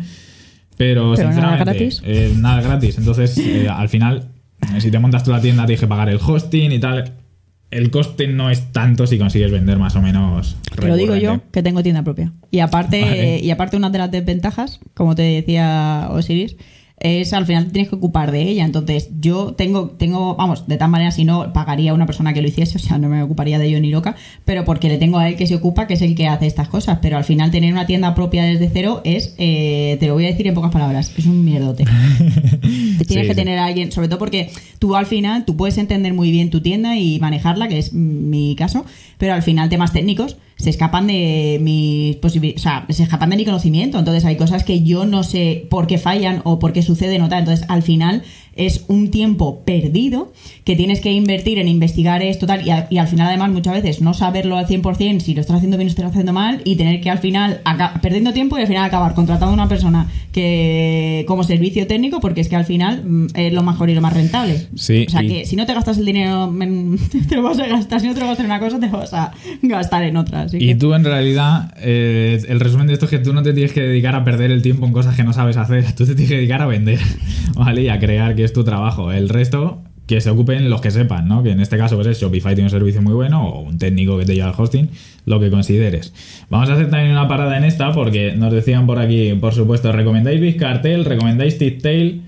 Pero, 0.79 1.13
Pero 1.15 1.29
nada 1.29 1.33
sinceramente, 1.35 1.65
gratis. 1.65 2.03
eh, 2.05 2.33
nada 2.37 2.63
gratis. 2.63 2.97
Entonces, 2.99 3.37
eh, 3.45 3.69
al 3.69 3.91
final, 3.91 4.29
eh, 4.75 4.81
si 4.81 4.91
te 4.91 4.99
montas 4.99 5.25
tú 5.25 5.31
la 5.33 5.41
tienda, 5.41 5.67
tienes 5.67 5.81
que 5.81 5.87
pagar 5.87 6.09
el 6.09 6.19
hosting 6.25 6.73
y 6.73 6.79
tal. 6.79 7.13
El 7.71 7.91
coste 7.91 8.29
no 8.29 8.49
es 8.49 8.73
tanto 8.73 9.07
si 9.07 9.19
consigues 9.19 9.51
vender 9.51 9.79
más 9.79 9.95
o 9.95 10.01
menos. 10.01 10.57
Te 10.75 10.87
lo 10.89 10.97
digo 10.97 11.15
yo, 11.17 11.43
que 11.53 11.63
tengo 11.63 11.83
tienda 11.83 12.03
propia. 12.03 12.33
Y 12.51 12.61
aparte, 12.61 13.03
Vale. 13.05 13.41
y 13.41 13.51
aparte 13.51 13.77
una 13.77 13.91
de 13.91 13.99
las 13.99 14.11
desventajas, 14.11 14.81
como 14.95 15.15
te 15.15 15.23
decía 15.23 16.09
Osiris, 16.11 16.57
es 17.01 17.33
al 17.33 17.47
final 17.47 17.67
te 17.67 17.71
tienes 17.73 17.89
que 17.89 17.97
ocupar 17.97 18.33
de 18.33 18.43
ella. 18.43 18.65
Entonces, 18.65 19.09
yo 19.21 19.55
tengo, 19.55 19.91
tengo, 19.91 20.35
vamos, 20.37 20.67
de 20.67 20.77
tal 20.77 20.91
manera, 20.91 21.11
si 21.11 21.25
no, 21.25 21.53
pagaría 21.53 21.93
a 21.93 21.95
una 21.95 22.07
persona 22.07 22.33
que 22.35 22.43
lo 22.43 22.49
hiciese, 22.49 22.77
o 22.79 22.81
sea, 22.81 22.99
no 22.99 23.09
me 23.09 23.23
ocuparía 23.23 23.59
de 23.59 23.67
ello 23.67 23.81
ni 23.81 23.91
loca, 23.91 24.17
pero 24.45 24.65
porque 24.65 24.89
le 24.89 24.99
tengo 24.99 25.19
a 25.19 25.29
él 25.29 25.37
que 25.37 25.47
se 25.47 25.55
ocupa, 25.55 25.87
que 25.87 25.95
es 25.95 26.03
el 26.03 26.15
que 26.15 26.27
hace 26.29 26.47
estas 26.47 26.69
cosas. 26.69 26.99
Pero 27.01 27.17
al 27.17 27.25
final, 27.25 27.51
tener 27.51 27.73
una 27.73 27.87
tienda 27.87 28.15
propia 28.15 28.43
desde 28.45 28.69
cero 28.73 29.01
es, 29.05 29.35
eh, 29.39 29.97
te 30.01 30.07
lo 30.07 30.15
voy 30.15 30.25
a 30.25 30.29
decir 30.29 30.47
en 30.47 30.55
pocas 30.55 30.73
palabras, 30.73 31.13
es 31.17 31.27
un 31.27 31.45
mierdote. 31.45 31.85
tienes 32.61 33.07
Sí, 33.07 33.15
que 33.15 33.29
sí. 33.29 33.35
tener 33.35 33.59
a 33.59 33.67
alguien, 33.67 33.93
sobre 33.93 34.09
todo 34.09 34.19
porque 34.19 34.51
tú 34.79 34.97
al 34.97 35.07
final, 35.07 35.45
tú 35.45 35.57
puedes 35.57 35.79
entender 35.79 36.15
muy 36.15 36.31
bien 36.31 36.51
tu 36.51 36.61
tienda 36.61 36.97
y 36.97 37.19
manejarla, 37.21 37.69
que 37.69 37.79
es 37.79 37.93
mi 37.93 38.55
caso, 38.57 38.85
pero 39.19 39.35
al 39.35 39.43
final 39.43 39.69
temas 39.69 39.93
técnicos 39.93 40.37
se 40.59 40.71
escapan 40.71 41.07
de 41.07 41.59
mis 41.63 42.17
posibilidades, 42.17 42.97
se 42.97 43.03
escapan 43.03 43.31
de 43.31 43.37
mi 43.37 43.45
conocimiento. 43.45 43.99
Entonces 43.99 44.25
hay 44.25 44.37
cosas 44.37 44.65
que 44.65 44.83
yo 44.83 45.07
no 45.07 45.23
sé 45.23 45.67
por 45.71 45.87
qué 45.87 45.99
fallan 45.99 46.43
o 46.45 46.59
por 46.59 46.73
qué 46.73 46.83
suceden 46.83 47.23
o 47.23 47.29
tal. 47.29 47.41
Entonces 47.41 47.65
al 47.69 47.83
final 47.83 48.23
es 48.59 48.85
un 48.89 49.11
tiempo 49.11 49.63
perdido 49.65 50.33
que 50.65 50.77
tienes 50.77 51.01
que 51.01 51.11
invertir 51.13 51.59
en 51.59 51.69
investigar 51.69 52.23
esto 52.23 52.47
tal 52.47 52.67
y, 52.67 52.71
a- 52.71 52.87
y 52.91 52.99
al 52.99 53.09
final 53.09 53.29
además 53.29 53.51
muchas 53.51 53.73
veces 53.75 54.03
no 54.03 54.13
saberlo 54.15 54.57
al 54.59 54.67
100% 54.67 55.21
si 55.21 55.35
lo 55.35 55.41
estás 55.41 55.57
haciendo 55.57 55.77
bien 55.79 55.89
o 55.89 55.91
estás 55.91 56.07
haciendo 56.07 56.33
mal 56.33 56.61
y 56.65 56.77
tener 56.77 57.01
que 57.01 57.09
al 57.11 57.19
final, 57.19 57.61
perdiendo 58.03 58.33
tiempo 58.33 58.59
y 58.59 58.63
al 58.63 58.67
final 58.67 58.85
acabar 58.85 59.15
contratando 59.15 59.53
a 59.53 59.55
una 59.55 59.69
persona 59.69 60.09
que 60.33 61.25
como 61.27 61.43
servicio 61.45 61.87
técnico 61.87 62.21
porque 62.21 62.41
es 62.41 62.49
que 62.49 62.57
al 62.57 62.65
final 62.65 63.03
mm, 63.05 63.27
es 63.35 63.53
lo 63.53 63.63
mejor 63.63 63.91
y 63.91 63.95
lo 63.95 64.01
más 64.01 64.13
rentable. 64.13 64.67
Sí, 64.75 65.05
o 65.07 65.11
sea 65.11 65.23
y- 65.23 65.29
que 65.29 65.47
si 65.47 65.57
no 65.57 65.67
te 65.67 65.75
gastas 65.75 65.99
el 65.99 66.05
dinero, 66.05 66.53
te 67.29 67.37
lo 67.37 67.43
vas 67.43 67.59
a 67.59 67.67
gastar. 67.67 68.01
Si 68.01 68.07
no 68.07 68.15
te 68.15 68.21
lo 68.21 68.27
gastas 68.27 68.45
en 68.45 68.51
una 68.51 68.61
cosa, 68.61 68.79
te 68.81 68.87
lo 68.87 68.99
vas 68.99 69.13
a 69.15 69.33
gastar 69.63 70.03
en 70.05 70.17
otra. 70.17 70.43
así 70.43 70.57
Y 70.59 70.67
que- 70.69 70.75
tú 70.75 70.95
en 70.95 71.05
realidad, 71.05 71.73
eh, 71.79 72.41
el 72.49 72.61
resumen 72.61 72.87
de 72.87 72.95
esto 72.95 73.05
es 73.07 73.11
que 73.11 73.19
tú 73.19 73.33
no 73.33 73.43
te 73.43 73.53
tienes 73.53 73.73
que 73.73 73.81
dedicar 73.83 74.15
a 74.15 74.25
perder 74.25 74.51
el 74.51 74.63
tiempo 74.63 74.87
en 74.87 74.93
cosas 74.93 75.17
que 75.17 75.25
no 75.25 75.33
sabes 75.33 75.57
hacer, 75.57 75.85
tú 75.97 76.05
te 76.07 76.15
tienes 76.15 76.29
que 76.29 76.37
dedicar 76.37 76.63
a 76.63 76.67
vender, 76.67 76.99
¿vale? 77.55 77.83
Y 77.83 77.89
a 77.89 77.99
crear 77.99 78.35
que 78.35 78.45
es 78.49 78.53
tu 78.53 78.65
trabajo. 78.65 79.13
El 79.13 79.29
resto, 79.29 79.83
que 80.09 80.23
se 80.23 80.31
ocupen 80.31 80.71
los 80.71 80.81
que 80.81 80.91
sepan, 80.91 81.29
¿no? 81.29 81.43
Que 81.43 81.51
en 81.51 81.61
este 81.61 81.77
caso, 81.77 81.95
pues 81.97 82.09
es 82.09 82.21
Shopify 82.21 82.55
tiene 82.55 82.67
un 82.67 82.71
servicio 82.71 83.03
muy 83.03 83.13
bueno 83.13 83.47
o 83.47 83.61
un 83.61 83.79
técnico 83.79 84.19
que 84.19 84.25
te 84.25 84.35
lleva 84.35 84.49
al 84.49 84.55
hosting, 84.57 84.89
lo 85.27 85.39
que 85.39 85.51
consideres. 85.51 86.15
Vamos 86.49 86.71
a 86.71 86.73
hacer 86.73 86.89
también 86.89 87.13
una 87.13 87.29
parada 87.29 87.59
en 87.59 87.65
esta 87.65 87.93
porque 87.93 88.33
nos 88.33 88.53
decían 88.53 88.87
por 88.87 88.99
aquí, 88.99 89.35
por 89.35 89.53
supuesto, 89.53 89.93
recomendáis 89.93 90.41
Bizcartel, 90.41 91.05
recomendáis 91.05 91.59
Tiptail. 91.59 92.23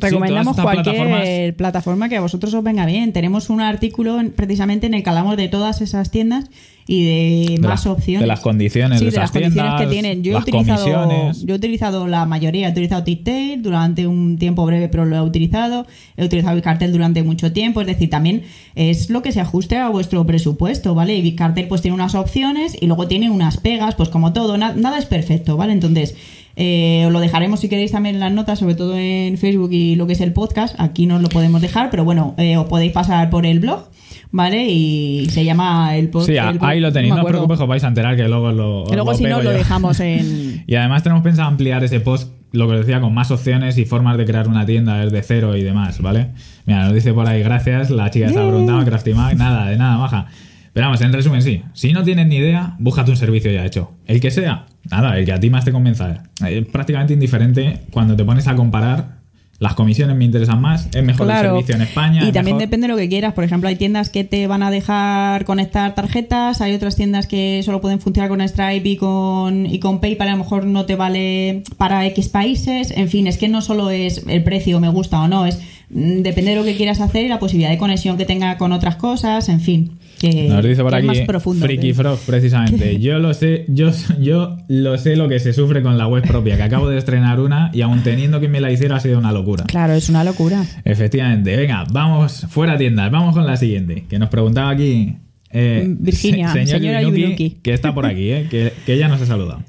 Sí, 0.00 0.06
Recomendamos 0.08 0.52
estas 0.58 0.64
cualquier 0.64 0.94
plataformas. 0.96 1.52
plataforma 1.56 2.08
que 2.08 2.16
a 2.16 2.20
vosotros 2.20 2.52
os 2.54 2.62
venga 2.64 2.86
bien. 2.86 3.12
Tenemos 3.12 3.50
un 3.50 3.60
artículo 3.60 4.20
en- 4.20 4.30
precisamente 4.30 4.86
en 4.86 4.94
el 4.94 5.02
que 5.02 5.08
hablamos 5.10 5.36
de 5.36 5.48
todas 5.48 5.80
esas 5.80 6.10
tiendas 6.10 6.46
y 6.86 7.04
de, 7.04 7.46
De 7.54 7.58
más 7.60 7.70
las- 7.70 7.86
opciones. 7.86 8.20
de 8.20 8.26
las 8.26 8.40
condiciones 8.40 8.98
Sí, 8.98 9.06
de 9.06 9.10
de, 9.10 9.16
las 9.16 9.30
esas 9.30 9.42
condiciones 9.42 9.80
que 9.80 9.86
tienen. 9.86 10.22
Yo 10.22 10.32
he, 10.32 10.34
las 10.34 10.42
utilizado, 10.42 10.84
comisiones. 10.84 11.44
yo 11.46 11.54
he 11.54 11.56
utilizado 11.56 12.06
la 12.06 12.26
mayoría. 12.26 12.68
He 12.68 12.72
utilizado 12.72 13.04
Tiptail 13.04 13.62
durante 13.62 14.06
un 14.06 14.36
tiempo 14.38 14.66
breve, 14.66 14.88
pero 14.88 15.04
lo 15.06 15.16
he 15.16 15.20
utilizado. 15.22 15.86
He 16.16 16.24
utilizado 16.26 16.54
Bizcartel 16.56 16.92
durante 16.92 17.22
mucho 17.22 17.52
tiempo. 17.52 17.80
Es 17.80 17.86
decir, 17.86 18.10
también 18.10 18.42
es 18.74 19.08
lo 19.10 19.22
que 19.22 19.32
se 19.32 19.40
ajuste 19.40 19.76
a 19.78 19.88
vuestro 19.88 20.26
presupuesto, 20.26 20.94
¿vale? 20.94 21.14
Y 21.16 21.22
Bizcartel 21.22 21.68
pues 21.68 21.80
tiene 21.80 21.94
unas 21.94 22.14
opciones 22.14 22.76
y 22.80 22.86
luego 22.86 23.08
tiene 23.08 23.30
unas 23.30 23.56
pegas, 23.56 23.94
pues 23.94 24.08
como 24.10 24.32
todo. 24.32 24.58
na- 24.58 24.74
nada 24.74 24.98
es 24.98 25.06
perfecto, 25.06 25.56
¿vale? 25.56 25.72
Entonces... 25.72 26.14
Eh, 26.56 27.04
os 27.06 27.12
lo 27.12 27.20
dejaremos 27.20 27.60
si 27.60 27.68
queréis 27.68 27.92
también 27.92 28.16
en 28.16 28.20
las 28.20 28.32
notas, 28.32 28.60
sobre 28.60 28.74
todo 28.74 28.96
en 28.96 29.36
Facebook 29.38 29.72
y 29.72 29.96
lo 29.96 30.06
que 30.06 30.12
es 30.12 30.20
el 30.20 30.32
podcast. 30.32 30.78
Aquí 30.78 31.06
no 31.06 31.16
os 31.16 31.22
lo 31.22 31.28
podemos 31.28 31.60
dejar, 31.60 31.90
pero 31.90 32.04
bueno, 32.04 32.34
eh, 32.38 32.56
os 32.56 32.66
podéis 32.66 32.92
pasar 32.92 33.28
por 33.30 33.44
el 33.44 33.60
blog, 33.60 33.88
¿vale? 34.30 34.68
Y 34.68 35.26
se 35.30 35.44
llama 35.44 35.96
el 35.96 36.10
podcast. 36.10 36.28
Sí, 36.28 36.58
ahí 36.60 36.80
lo 36.80 36.92
tenéis, 36.92 37.14
no 37.14 37.22
os 37.22 37.28
preocupéis, 37.28 37.60
os 37.60 37.68
vais 37.68 37.84
a 37.84 37.88
enterar 37.88 38.16
que 38.16 38.28
luego 38.28 38.52
lo. 38.52 38.84
Que 38.88 38.94
luego 38.94 39.14
si 39.14 39.24
no 39.24 39.42
lo 39.42 39.50
dejamos 39.50 39.98
en... 40.00 40.64
Y 40.66 40.74
además 40.76 41.02
tenemos 41.02 41.24
pensado 41.24 41.48
ampliar 41.48 41.82
ese 41.82 42.00
post, 42.00 42.32
lo 42.52 42.68
que 42.68 42.74
os 42.74 42.80
decía, 42.80 43.00
con 43.00 43.12
más 43.12 43.30
opciones 43.32 43.76
y 43.78 43.84
formas 43.84 44.16
de 44.16 44.24
crear 44.24 44.46
una 44.46 44.64
tienda 44.64 45.04
desde 45.04 45.22
cero 45.22 45.56
y 45.56 45.62
demás, 45.62 46.00
¿vale? 46.00 46.28
Mira, 46.66 46.84
nos 46.84 46.94
dice 46.94 47.12
por 47.12 47.26
ahí, 47.26 47.42
gracias, 47.42 47.90
la 47.90 48.10
chica 48.10 48.26
está 48.26 48.46
preguntando, 48.46 48.84
Crafty 48.84 49.12
Mac, 49.12 49.36
nada, 49.36 49.68
de 49.68 49.76
nada, 49.76 49.96
baja. 49.96 50.28
Pero 50.74 50.86
vamos, 50.88 51.00
en 51.00 51.12
resumen, 51.12 51.40
sí. 51.40 51.62
Si 51.72 51.92
no 51.94 52.02
tienes 52.04 52.26
ni 52.26 52.36
idea, 52.36 52.74
búscate 52.78 53.10
un 53.10 53.16
servicio 53.16 53.50
ya 53.50 53.64
hecho. 53.64 53.92
El 54.06 54.20
que 54.20 54.30
sea, 54.30 54.66
nada, 54.90 55.16
el 55.18 55.24
que 55.24 55.32
a 55.32 55.40
ti 55.40 55.48
más 55.48 55.64
te 55.64 55.72
convenza. 55.72 56.24
Es 56.46 56.66
prácticamente 56.66 57.14
indiferente 57.14 57.80
cuando 57.90 58.14
te 58.16 58.24
pones 58.24 58.46
a 58.48 58.54
comparar. 58.56 59.22
Las 59.60 59.74
comisiones 59.74 60.16
me 60.16 60.24
interesan 60.24 60.60
más, 60.60 60.88
es 60.92 61.04
mejor 61.04 61.28
el 61.30 61.32
servicio 61.52 61.76
en 61.76 61.82
España. 61.82 62.24
Y 62.24 62.26
es 62.28 62.32
también 62.34 62.56
mejor- 62.56 62.68
depende 62.68 62.88
de 62.88 62.92
lo 62.92 62.98
que 62.98 63.08
quieras. 63.08 63.34
Por 63.34 63.44
ejemplo, 63.44 63.68
hay 63.68 63.76
tiendas 63.76 64.10
que 64.10 64.24
te 64.24 64.48
van 64.48 64.64
a 64.64 64.70
dejar 64.72 65.44
conectar 65.44 65.94
tarjetas, 65.94 66.60
hay 66.60 66.74
otras 66.74 66.96
tiendas 66.96 67.28
que 67.28 67.62
solo 67.64 67.80
pueden 67.80 68.00
funcionar 68.00 68.28
con 68.28 68.40
Stripe 68.46 68.88
y 68.88 68.96
con, 68.96 69.64
y 69.66 69.78
con 69.78 70.00
PayPal, 70.00 70.28
a 70.28 70.32
lo 70.32 70.38
mejor 70.38 70.66
no 70.66 70.86
te 70.86 70.96
vale 70.96 71.62
para 71.76 72.04
X 72.06 72.28
países. 72.30 72.90
En 72.90 73.08
fin, 73.08 73.28
es 73.28 73.38
que 73.38 73.46
no 73.48 73.62
solo 73.62 73.90
es 73.90 74.24
el 74.26 74.42
precio, 74.42 74.80
me 74.80 74.88
gusta 74.88 75.20
o 75.22 75.28
no, 75.28 75.46
es 75.46 75.60
mm, 75.90 76.22
depende 76.22 76.50
de 76.50 76.56
lo 76.56 76.64
que 76.64 76.76
quieras 76.76 77.00
hacer 77.00 77.24
y 77.24 77.28
la 77.28 77.38
posibilidad 77.38 77.70
de 77.70 77.78
conexión 77.78 78.16
que 78.18 78.24
tenga 78.26 78.58
con 78.58 78.72
otras 78.72 78.96
cosas, 78.96 79.48
en 79.48 79.60
fin. 79.60 79.92
Que, 80.30 80.48
Nos 80.48 80.64
dice 80.64 80.82
por 80.82 80.90
que 80.92 80.96
aquí 80.98 81.06
más 81.06 81.18
profundo. 81.20 81.64
Freaky 81.66 81.88
que- 81.88 81.94
Frog, 81.94 82.18
precisamente. 82.26 82.98
Yo 83.04 83.18
lo 83.18 83.34
sé, 83.34 83.64
yo, 83.68 83.90
yo 84.20 84.56
lo 84.68 84.96
sé 84.98 85.16
lo 85.16 85.28
que 85.28 85.38
se 85.40 85.52
sufre 85.52 85.82
con 85.82 85.98
la 85.98 86.06
web 86.06 86.26
propia, 86.26 86.56
que 86.56 86.62
acabo 86.62 86.88
de 86.88 86.98
estrenar 86.98 87.40
una 87.40 87.70
y 87.72 87.82
aun 87.82 88.02
teniendo 88.02 88.38
quien 88.40 88.50
me 88.52 88.60
la 88.60 88.70
hiciera 88.70 88.96
ha 88.96 89.00
sido 89.00 89.18
una 89.18 89.32
locura. 89.32 89.64
Claro, 89.66 89.92
es 89.94 90.08
una 90.08 90.24
locura. 90.24 90.64
Efectivamente, 90.84 91.56
venga, 91.56 91.84
vamos 91.92 92.46
fuera 92.48 92.76
tiendas, 92.78 93.10
vamos 93.10 93.34
con 93.34 93.46
la 93.46 93.56
siguiente, 93.56 94.04
que 94.08 94.18
nos 94.18 94.28
preguntaba 94.30 94.70
aquí 94.70 95.16
eh, 95.50 95.84
Virginia, 95.98 96.52
se- 96.52 96.66
señora 96.66 97.02
Yubinuki. 97.02 97.58
que 97.62 97.72
está 97.74 97.94
por 97.94 98.06
aquí, 98.06 98.30
eh, 98.30 98.46
que, 98.50 98.72
que 98.86 98.94
ella 98.94 99.08
nos 99.08 99.20
ha 99.22 99.26
saludado. 99.26 99.62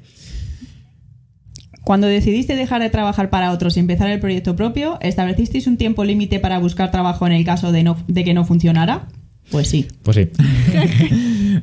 Cuando 1.82 2.08
decidiste 2.08 2.56
dejar 2.56 2.82
de 2.82 2.90
trabajar 2.90 3.30
para 3.30 3.52
otros 3.52 3.76
y 3.76 3.80
empezar 3.80 4.10
el 4.10 4.18
proyecto 4.18 4.56
propio, 4.56 4.98
¿establecisteis 5.00 5.68
un 5.68 5.76
tiempo 5.76 6.02
límite 6.04 6.40
para 6.40 6.58
buscar 6.58 6.90
trabajo 6.90 7.26
en 7.28 7.32
el 7.32 7.44
caso 7.44 7.70
de, 7.70 7.84
no, 7.84 7.96
de 8.08 8.24
que 8.24 8.34
no 8.34 8.44
funcionara? 8.44 9.06
Pues 9.50 9.68
sí. 9.68 9.86
Pues 10.02 10.16
sí. 10.16 10.28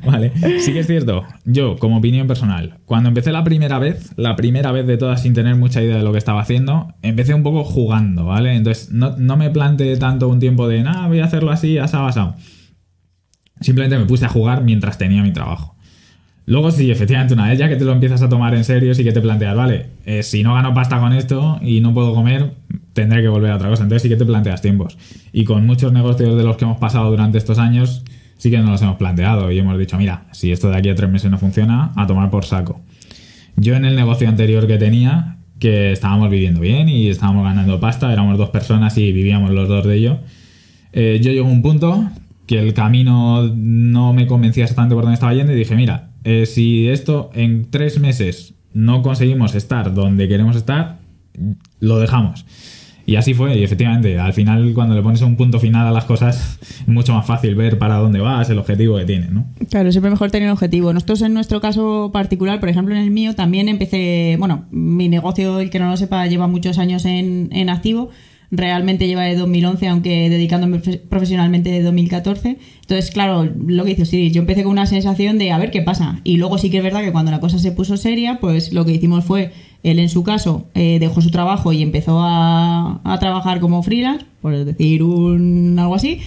vale. 0.06 0.32
Sí 0.60 0.72
que 0.72 0.80
es 0.80 0.86
cierto. 0.86 1.24
Yo, 1.44 1.76
como 1.76 1.98
opinión 1.98 2.26
personal, 2.26 2.78
cuando 2.86 3.08
empecé 3.08 3.30
la 3.32 3.44
primera 3.44 3.78
vez, 3.78 4.12
la 4.16 4.36
primera 4.36 4.72
vez 4.72 4.86
de 4.86 4.96
todas 4.96 5.22
sin 5.22 5.34
tener 5.34 5.56
mucha 5.56 5.82
idea 5.82 5.96
de 5.96 6.02
lo 6.02 6.12
que 6.12 6.18
estaba 6.18 6.40
haciendo, 6.40 6.94
empecé 7.02 7.34
un 7.34 7.42
poco 7.42 7.64
jugando, 7.64 8.24
¿vale? 8.24 8.54
Entonces, 8.54 8.90
no, 8.90 9.16
no 9.18 9.36
me 9.36 9.50
planteé 9.50 9.96
tanto 9.96 10.28
un 10.28 10.40
tiempo 10.40 10.66
de, 10.66 10.82
nada, 10.82 11.06
voy 11.08 11.20
a 11.20 11.24
hacerlo 11.24 11.50
así, 11.50 11.78
asado, 11.78 12.06
asado. 12.06 12.36
Simplemente 13.60 13.98
me 13.98 14.06
puse 14.06 14.24
a 14.24 14.28
jugar 14.28 14.64
mientras 14.64 14.98
tenía 14.98 15.22
mi 15.22 15.32
trabajo. 15.32 15.74
Luego, 16.46 16.70
sí, 16.70 16.90
efectivamente, 16.90 17.34
una 17.34 17.48
vez 17.48 17.58
ya 17.58 17.68
que 17.68 17.76
te 17.76 17.84
lo 17.84 17.92
empiezas 17.92 18.20
a 18.22 18.28
tomar 18.28 18.54
en 18.54 18.64
serio, 18.64 18.94
sí 18.94 19.02
que 19.02 19.12
te 19.12 19.20
planteas, 19.20 19.56
vale, 19.56 19.86
eh, 20.04 20.22
si 20.22 20.42
no 20.42 20.54
gano 20.54 20.74
pasta 20.74 21.00
con 21.00 21.12
esto 21.12 21.58
y 21.62 21.80
no 21.80 21.94
puedo 21.94 22.14
comer, 22.14 22.52
tendré 22.94 23.20
que 23.20 23.28
volver 23.28 23.50
a 23.50 23.56
otra 23.56 23.68
cosa. 23.68 23.82
Entonces 23.82 24.02
sí 24.02 24.08
que 24.08 24.16
te 24.16 24.24
planteas 24.24 24.62
tiempos. 24.62 24.96
Y 25.32 25.44
con 25.44 25.66
muchos 25.66 25.92
negocios 25.92 26.36
de 26.36 26.44
los 26.44 26.56
que 26.56 26.64
hemos 26.64 26.78
pasado 26.78 27.10
durante 27.10 27.36
estos 27.36 27.58
años, 27.58 28.04
sí 28.38 28.50
que 28.50 28.58
nos 28.58 28.70
los 28.70 28.82
hemos 28.82 28.96
planteado 28.96 29.50
y 29.50 29.58
hemos 29.58 29.78
dicho, 29.78 29.98
mira, 29.98 30.26
si 30.32 30.52
esto 30.52 30.70
de 30.70 30.76
aquí 30.76 30.88
a 30.88 30.94
tres 30.94 31.10
meses 31.10 31.30
no 31.30 31.38
funciona, 31.38 31.92
a 31.96 32.06
tomar 32.06 32.30
por 32.30 32.44
saco. 32.44 32.80
Yo 33.56 33.74
en 33.74 33.84
el 33.84 33.96
negocio 33.96 34.28
anterior 34.28 34.66
que 34.66 34.78
tenía, 34.78 35.36
que 35.58 35.92
estábamos 35.92 36.30
viviendo 36.30 36.60
bien 36.60 36.88
y 36.88 37.08
estábamos 37.08 37.44
ganando 37.44 37.78
pasta, 37.80 38.12
éramos 38.12 38.38
dos 38.38 38.50
personas 38.50 38.96
y 38.98 39.12
vivíamos 39.12 39.50
los 39.50 39.68
dos 39.68 39.86
de 39.86 39.96
ello, 39.96 40.18
eh, 40.92 41.20
yo 41.22 41.30
llego 41.32 41.46
a 41.46 41.50
un 41.50 41.62
punto 41.62 42.08
que 42.46 42.58
el 42.58 42.74
camino 42.74 43.50
no 43.54 44.12
me 44.12 44.26
convencía 44.26 44.64
exactamente 44.64 44.94
por 44.94 45.04
dónde 45.04 45.14
estaba 45.14 45.34
yendo 45.34 45.52
y 45.52 45.56
dije, 45.56 45.76
mira, 45.76 46.10
eh, 46.24 46.46
si 46.46 46.88
esto 46.88 47.30
en 47.34 47.70
tres 47.70 47.98
meses 47.98 48.54
no 48.72 49.02
conseguimos 49.02 49.54
estar 49.54 49.94
donde 49.94 50.28
queremos 50.28 50.56
estar, 50.56 50.98
lo 51.80 51.98
dejamos. 51.98 52.44
Y 53.06 53.16
así 53.16 53.34
fue, 53.34 53.56
y 53.58 53.62
efectivamente, 53.62 54.18
al 54.18 54.32
final 54.32 54.72
cuando 54.74 54.94
le 54.94 55.02
pones 55.02 55.20
un 55.22 55.36
punto 55.36 55.60
final 55.60 55.86
a 55.86 55.90
las 55.90 56.04
cosas 56.06 56.58
es 56.62 56.88
mucho 56.88 57.12
más 57.12 57.26
fácil 57.26 57.54
ver 57.54 57.78
para 57.78 57.96
dónde 57.96 58.20
vas, 58.20 58.48
el 58.48 58.58
objetivo 58.58 58.96
que 58.96 59.04
tienes, 59.04 59.30
¿no? 59.30 59.44
Claro, 59.70 59.90
siempre 59.92 60.10
mejor 60.10 60.30
tener 60.30 60.48
un 60.48 60.52
objetivo. 60.52 60.92
Nosotros 60.92 61.20
en 61.22 61.34
nuestro 61.34 61.60
caso 61.60 62.10
particular, 62.12 62.60
por 62.60 62.68
ejemplo 62.70 62.94
en 62.94 63.02
el 63.02 63.10
mío, 63.10 63.34
también 63.34 63.68
empecé, 63.68 64.36
bueno, 64.38 64.64
mi 64.70 65.08
negocio, 65.08 65.60
el 65.60 65.68
que 65.70 65.78
no 65.78 65.90
lo 65.90 65.96
sepa, 65.96 66.26
lleva 66.26 66.46
muchos 66.46 66.78
años 66.78 67.04
en, 67.04 67.50
en 67.52 67.68
activo. 67.68 68.10
Realmente 68.50 69.08
lleva 69.08 69.22
de 69.24 69.34
2011, 69.36 69.88
aunque 69.88 70.30
dedicándome 70.30 70.80
profe- 70.80 71.00
profesionalmente 71.00 71.70
de 71.70 71.82
2014. 71.82 72.58
Entonces, 72.82 73.10
claro, 73.10 73.44
lo 73.66 73.82
que 73.84 73.90
dices, 73.90 74.08
sí, 74.10 74.30
yo 74.30 74.40
empecé 74.42 74.62
con 74.62 74.70
una 74.72 74.86
sensación 74.86 75.38
de 75.38 75.50
a 75.50 75.58
ver 75.58 75.70
qué 75.72 75.82
pasa. 75.82 76.20
Y 76.24 76.36
luego 76.36 76.56
sí 76.58 76.70
que 76.70 76.76
es 76.78 76.84
verdad 76.84 77.00
que 77.02 77.10
cuando 77.10 77.32
la 77.32 77.40
cosa 77.40 77.58
se 77.58 77.72
puso 77.72 77.96
seria, 77.96 78.38
pues 78.40 78.72
lo 78.72 78.84
que 78.84 78.92
hicimos 78.92 79.24
fue, 79.24 79.50
él 79.84 80.00
en 80.00 80.08
su 80.08 80.24
caso 80.24 80.64
eh, 80.74 80.98
dejó 80.98 81.20
su 81.20 81.30
trabajo 81.30 81.72
y 81.72 81.82
empezó 81.82 82.18
a, 82.20 83.00
a 83.04 83.18
trabajar 83.20 83.60
como 83.60 83.82
freelance, 83.84 84.26
por 84.42 84.64
decir 84.64 85.04
un 85.04 85.78
algo 85.78 85.94
así. 85.94 86.20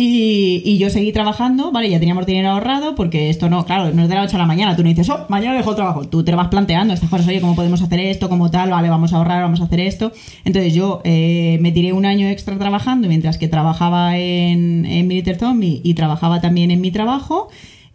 Y, 0.00 0.62
y 0.64 0.78
yo 0.78 0.90
seguí 0.90 1.10
trabajando, 1.10 1.72
¿vale? 1.72 1.90
Ya 1.90 1.98
teníamos 1.98 2.24
dinero 2.24 2.50
ahorrado, 2.50 2.94
porque 2.94 3.30
esto 3.30 3.50
no, 3.50 3.64
claro, 3.64 3.92
no 3.92 4.04
es 4.04 4.08
de 4.08 4.14
la 4.14 4.20
noche 4.20 4.36
a 4.36 4.38
la 4.38 4.46
mañana. 4.46 4.76
Tú 4.76 4.84
no 4.84 4.90
dices, 4.90 5.10
oh, 5.10 5.26
mañana 5.28 5.56
dejo 5.56 5.70
el 5.70 5.76
trabajo. 5.76 6.08
Tú 6.08 6.22
te 6.22 6.30
lo 6.30 6.36
vas 6.36 6.46
planteando 6.46 6.94
estas 6.94 7.10
cosas, 7.10 7.26
oye, 7.26 7.40
¿cómo 7.40 7.56
podemos 7.56 7.82
hacer 7.82 7.98
esto? 7.98 8.28
¿Cómo 8.28 8.48
tal? 8.48 8.70
Vale, 8.70 8.88
vamos 8.88 9.12
a 9.12 9.16
ahorrar, 9.16 9.42
vamos 9.42 9.60
a 9.60 9.64
hacer 9.64 9.80
esto. 9.80 10.12
Entonces 10.44 10.72
yo 10.72 11.00
eh, 11.02 11.58
me 11.60 11.72
tiré 11.72 11.92
un 11.92 12.06
año 12.06 12.28
extra 12.28 12.56
trabajando, 12.56 13.08
mientras 13.08 13.38
que 13.38 13.48
trabajaba 13.48 14.16
en, 14.16 14.86
en 14.86 15.08
Military 15.08 15.36
Zombie 15.36 15.80
y 15.82 15.94
trabajaba 15.94 16.40
también 16.40 16.70
en 16.70 16.80
mi 16.80 16.92
trabajo. 16.92 17.48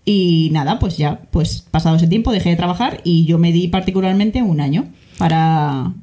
Y 0.03 0.49
nada, 0.51 0.79
pues 0.79 0.97
ya, 0.97 1.21
pues 1.31 1.65
pasado 1.71 1.95
ese 1.95 2.07
tiempo 2.07 2.33
dejé 2.33 2.49
de 2.49 2.57
trabajar 2.57 2.99
y 3.05 3.23
yo 3.23 3.39
me 3.39 3.53
di 3.53 3.69
particularmente 3.69 4.41
un 4.41 4.59
año 4.59 4.87
para, 5.17 5.93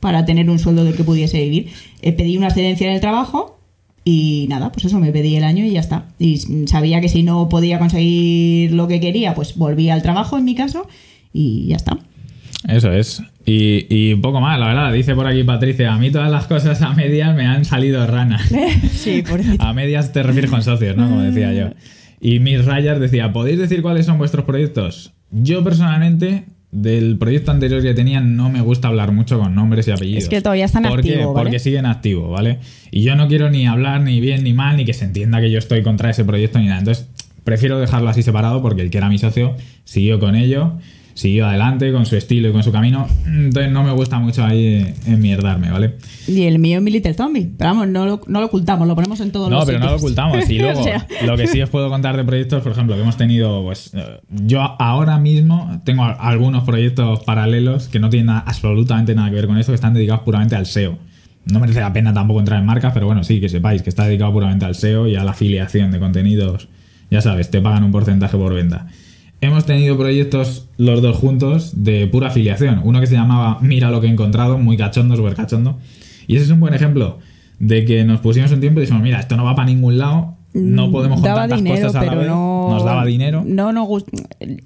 para 0.00 0.24
tener 0.24 0.48
un 0.50 0.58
sueldo 0.58 0.84
del 0.84 0.94
que 0.94 1.04
pudiese 1.04 1.42
vivir. 1.42 1.70
Eh, 2.02 2.12
pedí 2.12 2.36
una 2.36 2.48
excedencia 2.48 2.88
en 2.88 2.94
el 2.94 3.00
trabajo 3.00 3.58
y 4.04 4.46
nada, 4.48 4.72
pues 4.72 4.86
eso, 4.86 4.98
me 4.98 5.12
pedí 5.12 5.36
el 5.36 5.44
año 5.44 5.64
y 5.64 5.72
ya 5.72 5.80
está. 5.80 6.06
Y 6.18 6.38
sabía 6.66 7.00
que 7.00 7.08
si 7.08 7.22
no 7.22 7.48
podía 7.48 7.78
conseguir 7.78 8.72
lo 8.72 8.88
que 8.88 9.00
quería, 9.00 9.34
pues 9.34 9.56
volvía 9.56 9.94
al 9.94 10.02
trabajo 10.02 10.38
en 10.38 10.44
mi 10.44 10.54
caso 10.54 10.88
y 11.32 11.66
ya 11.68 11.76
está. 11.76 11.98
Eso 12.66 12.90
es. 12.92 13.22
Y, 13.44 13.86
y 13.88 14.14
poco 14.16 14.40
más, 14.40 14.58
la 14.58 14.68
verdad. 14.68 14.92
Dice 14.92 15.14
por 15.14 15.26
aquí 15.26 15.44
Patricia, 15.44 15.92
a 15.92 15.98
mí 15.98 16.10
todas 16.10 16.30
las 16.30 16.46
cosas 16.46 16.80
a 16.82 16.92
medias 16.94 17.34
me 17.36 17.46
han 17.46 17.64
salido 17.64 18.06
ranas. 18.06 18.50
sí, 18.92 19.22
por 19.22 19.40
eso. 19.40 19.52
A 19.58 19.72
medias 19.72 20.12
te 20.12 20.22
refieres 20.22 20.50
con 20.50 20.62
socios, 20.62 20.96
¿no? 20.96 21.08
Como 21.08 21.22
decía 21.22 21.52
yo. 21.52 21.70
Y 22.20 22.40
mis 22.40 22.64
rayas 22.64 22.98
decía, 22.98 23.32
¿podéis 23.32 23.58
decir 23.58 23.82
cuáles 23.82 24.06
son 24.06 24.18
vuestros 24.18 24.44
proyectos? 24.44 25.12
Yo 25.30 25.62
personalmente, 25.62 26.46
del 26.70 27.16
proyecto 27.18 27.50
anterior 27.50 27.82
que 27.82 27.94
tenía, 27.94 28.20
no 28.20 28.50
me 28.50 28.60
gusta 28.60 28.88
hablar 28.88 29.12
mucho 29.12 29.38
con 29.38 29.54
nombres 29.54 29.88
y 29.88 29.90
apellidos. 29.90 30.24
Es 30.24 30.28
que 30.28 30.42
todavía 30.42 30.66
están 30.66 30.82
¿Por 30.82 31.02
qué? 31.02 31.12
activos, 31.14 31.34
¿vale? 31.34 31.44
Porque 31.44 31.58
siguen 31.58 31.86
activos, 31.86 32.30
¿vale? 32.30 32.58
Y 32.90 33.02
yo 33.02 33.16
no 33.16 33.26
quiero 33.28 33.50
ni 33.50 33.66
hablar 33.66 34.02
ni 34.02 34.20
bien 34.20 34.44
ni 34.44 34.52
mal, 34.52 34.76
ni 34.76 34.84
que 34.84 34.92
se 34.92 35.04
entienda 35.06 35.40
que 35.40 35.50
yo 35.50 35.58
estoy 35.58 35.82
contra 35.82 36.10
ese 36.10 36.24
proyecto 36.24 36.58
ni 36.58 36.66
nada. 36.66 36.80
Entonces, 36.80 37.08
prefiero 37.44 37.78
dejarlo 37.78 38.10
así 38.10 38.22
separado 38.22 38.60
porque 38.60 38.82
el 38.82 38.90
que 38.90 38.98
era 38.98 39.08
mi 39.08 39.18
socio 39.18 39.56
siguió 39.84 40.20
con 40.20 40.34
ello, 40.34 40.74
siguió 41.18 41.46
adelante 41.48 41.90
con 41.92 42.06
su 42.06 42.14
estilo 42.14 42.48
y 42.48 42.52
con 42.52 42.62
su 42.62 42.70
camino. 42.70 43.08
Entonces, 43.26 43.72
no 43.72 43.82
me 43.82 43.90
gusta 43.90 44.20
mucho 44.20 44.44
ahí 44.44 44.94
enmierdarme, 45.04 45.68
¿vale? 45.70 45.96
Y 46.28 46.42
el 46.44 46.60
mío 46.60 46.78
es 46.78 46.84
mi 46.84 46.92
Little 46.92 47.14
Zombie. 47.14 47.50
Pero 47.58 47.70
vamos, 47.70 47.88
no 47.88 48.06
lo, 48.06 48.20
no 48.28 48.38
lo 48.40 48.46
ocultamos, 48.46 48.86
lo 48.86 48.94
ponemos 48.94 49.18
en 49.20 49.32
todos 49.32 49.50
No, 49.50 49.56
los 49.56 49.66
pero 49.66 49.80
no 49.80 49.86
lo 49.86 49.96
ocultamos. 49.96 50.48
Y 50.48 50.58
luego, 50.60 50.78
O 50.80 50.84
sea, 50.84 51.06
lo 51.26 51.36
que 51.36 51.48
sí 51.48 51.60
os 51.60 51.70
puedo 51.70 51.88
contar 51.90 52.16
de 52.16 52.22
proyectos, 52.22 52.62
por 52.62 52.70
ejemplo, 52.70 52.94
que 52.94 53.02
hemos 53.02 53.16
tenido, 53.16 53.64
pues 53.64 53.90
eh, 53.94 54.20
yo 54.30 54.60
ahora 54.62 55.18
mismo 55.18 55.82
tengo 55.84 56.04
algunos 56.04 56.62
proyectos 56.62 57.24
paralelos 57.24 57.88
que 57.88 57.98
no 57.98 58.10
tienen 58.10 58.26
nada- 58.26 58.44
absolutamente 58.46 59.14
nada 59.16 59.28
que 59.30 59.34
ver 59.34 59.48
con 59.48 59.58
esto, 59.58 59.72
que 59.72 59.76
están 59.76 59.94
dedicados 59.94 60.22
puramente 60.22 60.54
al 60.54 60.66
SEO. 60.66 60.98
No 61.46 61.58
merece 61.58 61.80
la 61.80 61.92
pena 61.92 62.14
tampoco 62.14 62.38
entrar 62.40 62.60
en 62.60 62.66
marcas, 62.66 62.92
pero 62.94 63.06
bueno, 63.06 63.24
sí, 63.24 63.40
que 63.40 63.48
sepáis 63.48 63.82
que 63.82 63.88
está 63.90 64.04
dedicado 64.04 64.32
puramente 64.32 64.66
al 64.66 64.76
SEO 64.76 65.08
y 65.08 65.16
a 65.16 65.24
la 65.24 65.32
afiliación 65.32 65.90
de 65.90 65.98
contenidos. 65.98 66.68
Ya 67.10 67.22
sabes, 67.22 67.50
te 67.50 67.60
pagan 67.60 67.82
un 67.84 67.90
porcentaje 67.90 68.36
por 68.36 68.54
venta. 68.54 68.86
Hemos 69.40 69.66
tenido 69.66 69.96
proyectos 69.96 70.66
los 70.78 71.00
dos 71.00 71.16
juntos 71.16 71.84
de 71.84 72.06
pura 72.08 72.28
afiliación. 72.28 72.80
Uno 72.84 73.00
que 73.00 73.06
se 73.06 73.14
llamaba 73.14 73.58
Mira 73.60 73.90
lo 73.90 74.00
que 74.00 74.08
he 74.08 74.10
encontrado, 74.10 74.58
muy 74.58 74.76
cachondo, 74.76 75.14
súper 75.16 75.34
cachondo. 75.34 75.78
Y 76.26 76.36
ese 76.36 76.46
es 76.46 76.50
un 76.50 76.60
buen 76.60 76.74
ejemplo 76.74 77.18
de 77.60 77.84
que 77.84 78.04
nos 78.04 78.20
pusimos 78.20 78.50
un 78.52 78.60
tiempo 78.60 78.80
y 78.80 78.82
dijimos, 78.82 79.02
mira, 79.02 79.20
esto 79.20 79.36
no 79.36 79.44
va 79.44 79.54
para 79.54 79.66
ningún 79.66 79.96
lado, 79.98 80.34
no 80.54 80.90
podemos 80.90 81.20
con 81.20 81.22
Mm, 81.22 81.34
daba 81.34 81.40
tantas 81.42 81.58
dinero, 81.58 81.86
cosas 81.86 82.02
a 82.02 82.04
la 82.04 82.10
pero 82.10 82.20
vez. 82.20 82.28
no. 82.30 82.57
Nos 82.70 82.84
daba 82.84 83.04
dinero. 83.04 83.42
No, 83.46 83.72
no 83.72 83.88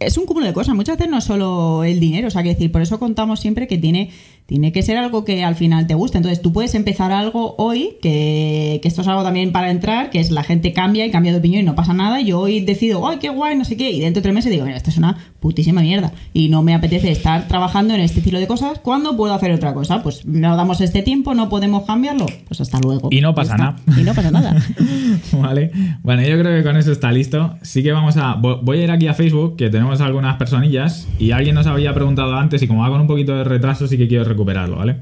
Es 0.01 0.17
un 0.17 0.27
cúmulo 0.27 0.47
de 0.47 0.53
cosas. 0.53 0.75
Muchas 0.75 0.97
veces 0.97 1.11
no 1.11 1.19
es 1.19 1.25
solo 1.25 1.85
el 1.85 2.01
dinero. 2.01 2.29
O 2.29 2.31
sea, 2.31 2.43
que 2.43 2.51
decir, 2.51 2.73
por 2.73 2.83
eso 2.83 2.99
contamos 2.99 3.41
siempre 3.41 3.67
que 3.67 3.79
tiene, 3.79 4.11
tiene 4.47 4.73
que 4.73 4.83
ser 4.83 4.97
algo 4.97 5.25
que 5.25 5.45
al 5.45 5.55
final 5.55 5.87
te 5.87 5.95
guste. 5.95 6.19
Entonces, 6.19 6.43
tú 6.43 6.53
puedes 6.53 6.75
empezar 6.75 7.13
algo 7.13 7.55
hoy, 7.59 7.97
que, 8.03 8.81
que 8.83 8.89
esto 8.89 9.03
es 9.03 9.09
algo 9.09 9.23
también 9.23 9.53
para 9.53 9.71
entrar, 9.71 10.11
que 10.11 10.21
es 10.21 10.31
la 10.31 10.43
gente 10.43 10.73
cambia 10.73 11.07
y 11.07 11.11
cambia 11.11 11.33
de 11.33 11.39
opinión 11.39 11.63
y 11.63 11.65
no 11.65 11.75
pasa 11.75 11.93
nada. 11.93 12.21
Yo 12.21 12.41
hoy 12.41 12.61
decido, 12.61 13.07
¡ay, 13.09 13.19
qué 13.19 13.29
guay! 13.29 13.57
No 13.57 13.65
sé 13.65 13.77
qué. 13.77 13.91
Y 13.91 14.01
dentro 14.01 14.21
de 14.21 14.23
tres 14.23 14.35
meses 14.35 14.51
digo, 14.51 14.65
mira, 14.65 14.77
esto 14.77 14.91
es 14.91 14.99
una 14.99 15.17
putísima 15.41 15.83
mierda. 15.83 16.13
Y 16.33 16.49
no 16.49 16.63
me 16.63 16.75
apetece 16.75 17.11
estar 17.11 17.49
trabajando 17.49 17.95
en 17.95 18.01
este 18.01 18.21
estilo 18.21 18.39
de 18.39 18.47
cosas. 18.47 18.79
¿Cuándo 18.79 19.17
puedo 19.17 19.35
hacer 19.35 19.53
otra 19.53 19.75
cosa? 19.75 20.03
Pues 20.03 20.25
nos 20.25 20.57
damos 20.57 20.81
este 20.81 21.03
tiempo, 21.03 21.35
no 21.35 21.49
podemos 21.49 21.85
cambiarlo. 21.85 22.27
Pues 22.49 22.61
hasta 22.61 22.79
luego. 22.81 23.09
Y 23.11 23.21
no 23.21 23.35
pasa 23.35 23.57
nada. 23.57 23.77
Y 23.99 24.03
no 24.03 24.15
pasa 24.15 24.31
nada. 24.31 24.57
Vale. 25.33 25.73
Bueno, 26.03 26.23
yo 26.23 26.39
creo 26.39 26.57
que 26.57 26.63
con 26.63 26.77
eso 26.77 26.93
está 26.93 27.13
listo. 27.13 27.57
Sí 27.63 27.83
que 27.83 27.92
vamos 27.93 28.17
a. 28.17 28.37
vo- 28.37 28.61
Voy 28.63 28.79
a 28.81 28.85
ir 28.85 28.91
aquí 28.91 29.07
a 29.09 29.15
Facebook, 29.15 29.57
que 29.57 29.71
tenemos 29.71 30.01
algunas 30.01 30.37
personillas. 30.37 31.09
Y 31.19 31.31
alguien 31.33 31.55
nos 31.55 31.67
había 31.67 31.95
preguntado 31.95 32.35
antes, 32.37 32.63
y 32.63 32.67
como 32.69 32.83
va 32.83 32.89
con 32.91 33.01
un 33.01 33.07
poquito 33.07 33.37
de 33.37 33.45
retraso, 33.45 33.87
sí 33.87 33.97
que 33.99 34.09
quiero 34.09 34.25
recuperarlo, 34.25 34.77
¿vale? 34.77 34.97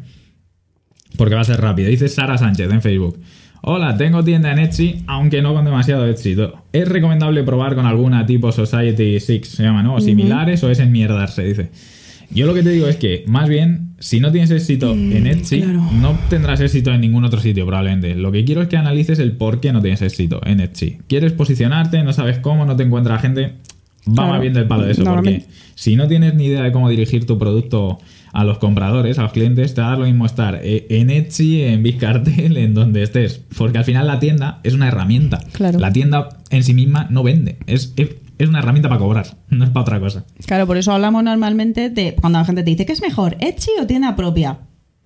Porque 1.17 1.35
va 1.35 1.41
a 1.41 1.45
ser 1.45 1.61
rápido. 1.61 1.89
Dice 1.89 2.09
Sara 2.09 2.39
Sánchez 2.39 2.71
en 2.71 2.81
Facebook. 2.83 3.19
Hola, 3.63 3.97
tengo 3.97 4.25
tienda 4.25 4.53
en 4.53 4.59
Etsy, 4.59 5.03
aunque 5.07 5.43
no 5.43 5.53
con 5.53 5.65
demasiado 5.67 6.07
éxito. 6.07 6.63
¿Es 6.73 6.89
recomendable 6.89 7.43
probar 7.43 7.75
con 7.75 7.85
alguna 7.85 8.25
tipo 8.25 8.53
Society 8.53 9.21
6, 9.21 9.47
se 9.49 9.63
llama, 9.63 9.83
¿no? 9.83 9.95
O 9.97 10.01
similares, 10.01 10.65
o 10.65 10.71
es 10.71 10.79
enmierdarse, 10.79 11.45
dice. 11.45 11.71
Yo 12.33 12.47
lo 12.47 12.55
que 12.55 12.63
te 12.63 12.71
digo 12.71 12.87
es 12.87 12.97
que, 12.97 13.25
más 13.27 13.49
bien, 13.49 13.95
si 13.99 14.21
no 14.21 14.31
tienes 14.31 14.51
éxito 14.51 14.93
en 14.93 15.27
Etsy, 15.27 15.63
claro. 15.63 15.83
no 16.01 16.19
tendrás 16.29 16.61
éxito 16.61 16.93
en 16.93 17.01
ningún 17.01 17.25
otro 17.25 17.41
sitio 17.41 17.67
probablemente. 17.67 18.15
Lo 18.15 18.33
que 18.33 18.45
quiero 18.45 18.63
es 18.63 18.69
que 18.69 18.77
analices 18.77 19.19
el 19.19 19.33
por 19.33 19.61
qué 19.61 19.73
no 19.73 19.83
tienes 19.83 20.01
éxito 20.03 20.41
en 20.45 20.61
Etsy. 20.61 20.99
¿Quieres 21.09 21.33
posicionarte? 21.33 22.03
¿No 22.03 22.13
sabes 22.13 22.39
cómo? 22.39 22.65
¿No 22.65 22.77
te 22.77 22.85
encuentra 22.85 23.19
gente? 23.19 23.55
Va 24.09 24.15
Claro. 24.15 24.31
más 24.31 24.41
bien 24.41 24.55
del 24.55 24.67
palo 24.67 24.85
de 24.85 24.93
eso, 24.93 25.05
porque 25.05 25.45
si 25.75 25.97
no 25.97 26.09
tienes 26.09 26.35
ni 26.35 26.47
idea 26.47 26.63
de 26.63 26.73
cómo 26.73 26.89
dirigir 26.89 27.27
tu 27.27 27.39
producto 27.39 27.99
a 28.33 28.45
los 28.45 28.59
compradores, 28.59 29.19
a 29.19 29.23
los 29.25 29.33
clientes, 29.33 29.75
te 29.75 29.81
va 29.81 29.89
a 29.89 29.91
dar 29.91 29.99
lo 29.99 30.07
mismo 30.07 30.25
estar 30.25 30.61
eh, 30.63 30.87
en 30.89 31.11
Etsy, 31.11 31.63
en 31.63 31.83
Bizcartel, 31.83 32.57
en 32.57 32.75
donde 32.75 33.03
estés. 33.03 33.43
Porque 33.59 33.79
al 33.79 33.85
final 33.85 34.07
la 34.07 34.19
tienda 34.21 34.61
es 34.63 34.73
una 34.73 34.89
herramienta. 34.89 35.41
Claro. 35.53 35.79
La 35.79 35.93
tienda 35.93 36.29
en 36.51 36.65
sí 36.65 36.73
misma 36.73 37.09
no 37.11 37.23
vende. 37.23 37.59
Es, 37.67 37.93
es, 37.97 38.09
es 38.45 38.51
una 38.51 38.61
herramienta 38.61 38.89
para 38.89 39.01
cobrar, 39.01 39.37
no 39.49 39.65
es 39.65 39.71
para 39.71 39.83
otra 39.83 40.01
cosa. 40.01 40.25
Claro, 40.47 40.67
por 40.67 40.77
eso 40.77 40.93
hablamos 40.93 41.23
normalmente 41.23 41.91
de 41.91 42.15
cuando 42.15 42.39
la 42.39 42.45
gente 42.45 42.63
te 42.63 42.71
dice, 42.71 42.87
¿qué 42.87 42.93
es 42.93 43.03
mejor, 43.03 43.37
Etsy 43.41 43.71
o 43.81 43.87
tienda 43.87 44.17
propia? 44.17 44.59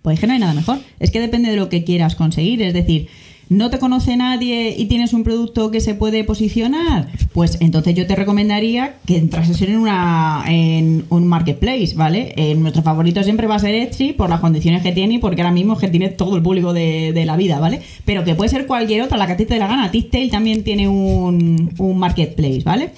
Pues 0.03 0.15
es 0.15 0.21
que 0.21 0.27
no 0.27 0.35
hay 0.35 0.39
nada 0.39 0.53
mejor. 0.53 0.79
Es 1.01 1.11
que 1.11 1.21
depende 1.21 1.51
de 1.51 1.57
lo 1.57 1.71
que 1.71 1.83
quieras 1.83 2.15
conseguir. 2.15 2.61
Es 2.61 2.75
decir, 2.75 3.09
no 3.49 3.71
te 3.71 3.79
conoce 3.79 4.17
nadie 4.17 4.75
y 4.77 4.87
tienes 4.87 5.13
un 5.13 5.25
producto 5.25 5.71
que 5.71 5.81
se 5.81 5.95
puede 5.95 6.25
posicionar, 6.25 7.09
pues 7.33 7.59
entonces 7.61 7.95
yo 7.95 8.07
te 8.07 8.17
recomendaría 8.17 8.97
que 9.07 9.19
entrases 9.19 9.61
en 9.63 9.77
una 9.77 10.45
en 10.47 11.05
un 11.11 11.27
marketplace, 11.27 11.93
¿vale? 11.95 12.33
Eh, 12.37 12.55
nuestro 12.55 12.83
favorito 12.83 13.23
siempre 13.23 13.47
va 13.47 13.57
a 13.57 13.59
ser 13.59 13.75
Etsy 13.75 14.13
por 14.13 14.31
las 14.31 14.41
condiciones 14.41 14.83
que 14.83 14.93
tiene 14.93 15.15
y 15.15 15.19
porque 15.19 15.43
ahora 15.43 15.53
mismo 15.53 15.75
es 15.75 15.79
que 15.79 15.89
tiene 15.89 16.09
todo 16.09 16.37
el 16.37 16.43
público 16.43 16.73
de, 16.73 17.13
de 17.13 17.25
la 17.27 17.37
vida, 17.37 17.59
¿vale? 17.61 17.81
Pero 18.05 18.25
que 18.25 18.35
puede 18.35 18.51
ser 18.51 18.67
cualquier 18.67 19.03
otra, 19.03 19.19
la 19.19 19.27
que 19.27 19.33
a 19.33 19.37
te 19.37 19.45
dé 19.45 19.59
la 19.59 19.69
gana. 19.69 19.91
Tixtail 19.91 20.31
también 20.31 20.65
tiene 20.65 20.89
un, 20.89 21.73
un 21.79 21.99
marketplace, 21.99 22.63
¿vale? 22.65 22.93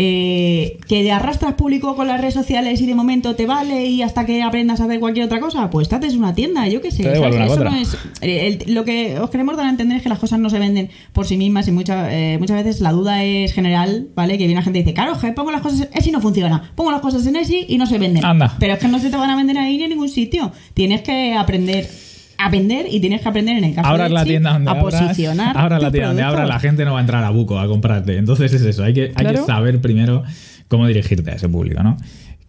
Eh, 0.00 0.78
que 0.86 1.02
de 1.02 1.10
arrastras 1.10 1.54
público 1.54 1.96
con 1.96 2.06
las 2.06 2.20
redes 2.20 2.34
sociales 2.34 2.80
y 2.80 2.86
de 2.86 2.94
momento 2.94 3.34
te 3.34 3.46
vale 3.46 3.86
y 3.86 4.02
hasta 4.02 4.24
que 4.24 4.42
aprendas 4.44 4.80
a 4.80 4.84
hacer 4.84 5.00
cualquier 5.00 5.26
otra 5.26 5.40
cosa, 5.40 5.68
pues 5.70 5.86
estate 5.88 6.06
en 6.06 6.18
una 6.18 6.36
tienda, 6.36 6.68
yo 6.68 6.80
qué 6.80 6.92
sé. 6.92 7.02
Eso 7.46 7.54
no 7.70 7.76
es- 7.76 7.96
eh, 8.20 8.60
el- 8.64 8.74
lo 8.74 8.84
que 8.84 9.18
os 9.18 9.28
queremos 9.28 9.56
dar 9.56 9.66
a 9.66 9.70
entender 9.70 9.96
es 9.96 10.04
que 10.04 10.08
las 10.08 10.20
cosas 10.20 10.38
no 10.38 10.50
se 10.50 10.60
venden 10.60 10.88
por 11.12 11.26
sí 11.26 11.36
mismas 11.36 11.66
y 11.66 11.72
muchas 11.72 12.10
eh, 12.12 12.36
muchas 12.38 12.62
veces 12.64 12.80
la 12.80 12.92
duda 12.92 13.24
es 13.24 13.52
general, 13.52 14.06
¿vale? 14.14 14.34
Que 14.38 14.46
viene 14.46 14.54
la 14.54 14.62
gente 14.62 14.78
y 14.78 14.82
dice, 14.82 14.94
claro, 14.94 15.14
pongo 15.34 15.50
las 15.50 15.62
cosas 15.62 15.88
en 15.92 16.08
y 16.08 16.10
no 16.12 16.20
funciona, 16.20 16.70
pongo 16.76 16.92
las 16.92 17.00
cosas 17.00 17.26
en 17.26 17.34
Etsy 17.34 17.66
y 17.68 17.76
no 17.76 17.86
se 17.86 17.98
venden. 17.98 18.24
Anda. 18.24 18.54
Pero 18.60 18.74
es 18.74 18.78
que 18.78 18.86
no 18.86 19.00
se 19.00 19.10
te 19.10 19.16
van 19.16 19.30
a 19.30 19.34
vender 19.36 19.58
ahí 19.58 19.78
ni 19.78 19.82
en 19.82 19.90
ningún 19.90 20.08
sitio. 20.08 20.52
Tienes 20.74 21.02
que 21.02 21.34
aprender 21.34 21.88
a 22.38 22.48
vender 22.50 22.86
y 22.90 23.00
tienes 23.00 23.20
que 23.20 23.28
aprender 23.28 23.58
en 23.58 23.64
el 23.64 23.74
caso 23.74 23.88
Ahora 23.88 24.04
de 24.04 24.10
la 24.10 24.24
tienda 24.24 24.52
donde 24.52 24.70
a 24.70 24.74
abras, 24.74 25.02
posicionar. 25.02 25.58
ahora 25.58 25.78
la 25.78 25.90
tienda 25.90 26.08
donde 26.08 26.22
abra 26.22 26.46
la 26.46 26.60
gente 26.60 26.84
no 26.84 26.92
va 26.92 26.98
a 26.98 27.02
entrar 27.02 27.24
a 27.24 27.30
buco 27.30 27.58
a 27.58 27.66
comprarte. 27.66 28.16
Entonces 28.16 28.52
es 28.52 28.62
eso, 28.62 28.84
hay 28.84 28.94
que, 28.94 29.12
hay 29.14 29.26
que 29.26 29.36
saber 29.38 29.80
primero 29.80 30.22
cómo 30.68 30.86
dirigirte 30.86 31.30
a 31.30 31.34
ese 31.34 31.48
público, 31.48 31.82
¿no? 31.82 31.96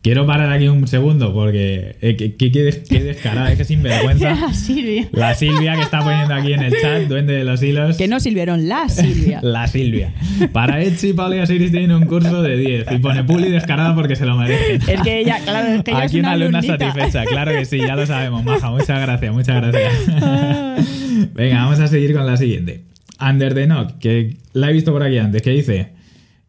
Quiero 0.02 0.26
parar 0.26 0.50
aquí 0.54 0.70
un 0.70 0.88
segundo 0.88 1.34
porque 1.34 1.98
eh, 2.02 2.16
que 2.16 2.50
des- 2.64 2.88
que 2.88 3.04
descarada, 3.04 3.52
es 3.52 3.58
que 3.58 3.66
sinvergüenza. 3.66 4.32
Era 4.38 4.54
Silvia. 4.54 5.10
La 5.12 5.36
Silvia 5.36 5.76
que 5.76 5.82
está 5.82 6.00
poniendo 6.00 6.34
aquí 6.34 6.54
en 6.54 6.62
el 6.62 6.74
chat, 6.82 7.02
duende 7.10 7.34
de 7.34 7.44
los 7.44 7.62
hilos. 7.62 7.98
Que 7.98 8.08
no 8.08 8.22
Silvieron, 8.22 8.70
la 8.70 8.88
Silvia. 8.88 9.40
La 9.44 9.68
Silvia. 9.68 10.14
Para 10.54 10.82
Etsy, 10.82 11.12
Paula 11.12 11.36
y 11.36 11.40
Asiris 11.40 11.72
tienen 11.72 11.92
un 11.92 12.06
curso 12.06 12.42
de 12.42 12.56
10 12.56 12.86
y 12.94 12.98
pone 13.00 13.26
Puli 13.26 13.50
descarada 13.52 13.94
porque 13.94 14.16
se 14.16 14.26
lo 14.26 14.38
merecen. 14.38 14.82
Es 14.88 15.02
que 15.02 15.20
ella, 15.20 15.38
claro, 15.44 15.68
es 15.68 15.84
que 15.84 15.92
ella 15.92 16.00
Aquí 16.04 16.18
es 16.18 16.24
una 16.24 16.30
una 16.30 16.32
alumna 16.46 16.62
satisfecha, 16.62 17.26
claro 17.26 17.52
que 17.52 17.66
sí, 17.66 17.80
ya 17.80 17.98
lo 17.98 18.06
sabemos, 18.06 18.46
Maja. 18.46 18.72
Muchas 18.72 19.02
gracias, 19.02 19.34
muchas 19.34 19.56
gracias. 19.62 19.94
Venga, 21.34 21.64
vamos 21.66 21.80
a 21.82 21.88
seguir 21.88 22.14
con 22.14 22.26
la 22.26 22.38
siguiente. 22.38 22.84
Under 23.20 23.54
the 23.54 23.66
Knock, 23.66 23.98
que 24.00 24.38
la 24.54 24.70
he 24.70 24.74
visto 24.74 24.94
por 24.94 25.04
aquí 25.04 25.18
antes, 25.18 25.42
que 25.42 25.50
dice: 25.50 25.90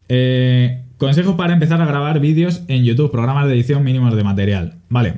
eh, 0.07 0.80
Consejos 1.01 1.33
para 1.33 1.53
empezar 1.53 1.81
a 1.81 1.85
grabar 1.87 2.19
vídeos 2.19 2.61
en 2.67 2.83
YouTube, 2.83 3.09
programas 3.09 3.47
de 3.47 3.55
edición 3.55 3.83
mínimos 3.83 4.15
de 4.15 4.23
material. 4.23 4.75
Vale. 4.87 5.15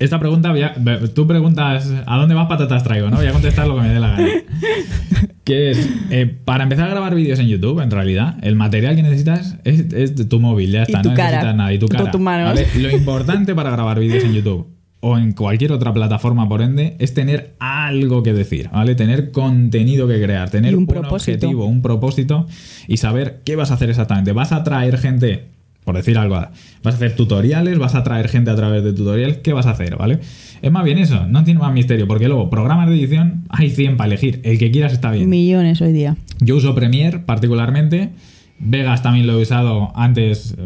Esta 0.00 0.18
pregunta, 0.18 0.50
voy 0.50 0.62
a- 0.62 0.74
tú 1.14 1.28
preguntas 1.28 1.88
¿a 2.04 2.16
dónde 2.16 2.34
vas 2.34 2.48
patatas 2.48 2.82
traigo? 2.82 3.08
¿no? 3.08 3.18
Voy 3.18 3.26
a 3.26 3.32
contestar 3.32 3.68
lo 3.68 3.76
que 3.76 3.82
me 3.82 3.88
dé 3.90 4.00
la 4.00 4.08
gana. 4.08 4.28
Que 5.44 5.70
es, 5.70 5.88
eh, 6.10 6.26
para 6.44 6.64
empezar 6.64 6.88
a 6.88 6.90
grabar 6.90 7.14
vídeos 7.14 7.38
en 7.38 7.46
YouTube, 7.46 7.78
en 7.80 7.92
realidad, 7.92 8.34
el 8.42 8.56
material 8.56 8.96
que 8.96 9.04
necesitas 9.04 9.56
es, 9.62 9.92
es 9.92 10.16
de 10.16 10.24
tu 10.24 10.40
móvil, 10.40 10.72
ya 10.72 10.82
está, 10.82 11.00
tu 11.02 11.10
no 11.10 11.14
cara. 11.14 11.28
necesitas 11.30 11.54
nada. 11.54 11.72
Y 11.72 11.78
tu 11.78 11.86
Tu- 11.86 11.96
cara. 11.96 12.10
tus 12.10 12.20
manos. 12.20 12.48
¿vale? 12.52 12.66
Lo 12.82 12.90
importante 12.90 13.54
para 13.54 13.70
grabar 13.70 14.00
vídeos 14.00 14.24
en 14.24 14.32
YouTube 14.32 14.66
o 15.08 15.18
en 15.18 15.34
cualquier 15.34 15.70
otra 15.70 15.94
plataforma, 15.94 16.48
por 16.48 16.62
ende, 16.62 16.96
es 16.98 17.14
tener 17.14 17.54
algo 17.60 18.24
que 18.24 18.32
decir, 18.32 18.68
¿vale? 18.72 18.96
Tener 18.96 19.30
contenido 19.30 20.08
que 20.08 20.20
crear, 20.20 20.50
tener 20.50 20.74
un 20.74 20.90
un, 20.90 21.04
objetivo, 21.04 21.66
un 21.66 21.80
propósito 21.80 22.48
y 22.88 22.96
saber 22.96 23.40
qué 23.44 23.54
vas 23.54 23.70
a 23.70 23.74
hacer 23.74 23.88
exactamente. 23.88 24.32
Vas 24.32 24.50
a 24.50 24.56
atraer 24.56 24.98
gente, 24.98 25.44
por 25.84 25.94
decir 25.94 26.18
algo, 26.18 26.34
vas 26.34 26.50
a 26.82 26.88
hacer 26.88 27.14
tutoriales, 27.14 27.78
vas 27.78 27.94
a 27.94 27.98
atraer 27.98 28.28
gente 28.28 28.50
a 28.50 28.56
través 28.56 28.82
de 28.82 28.92
tutoriales, 28.92 29.36
¿qué 29.36 29.52
vas 29.52 29.66
a 29.66 29.70
hacer, 29.70 29.94
¿vale? 29.96 30.18
Es 30.60 30.72
más 30.72 30.82
bien 30.82 30.98
eso, 30.98 31.24
no 31.28 31.44
tiene 31.44 31.60
más 31.60 31.72
misterio, 31.72 32.08
porque 32.08 32.26
luego 32.26 32.50
programas 32.50 32.88
de 32.88 32.96
edición 32.96 33.44
hay 33.48 33.70
100 33.70 33.96
para 33.96 34.08
elegir, 34.08 34.40
el 34.42 34.58
que 34.58 34.72
quieras 34.72 34.92
está 34.92 35.12
bien. 35.12 35.30
Millones 35.30 35.80
hoy 35.82 35.92
día. 35.92 36.16
Yo 36.40 36.56
uso 36.56 36.74
Premiere 36.74 37.20
particularmente. 37.20 38.10
Vegas 38.58 39.02
también 39.02 39.28
lo 39.28 39.34
he 39.34 39.42
usado 39.42 39.92
antes. 39.94 40.56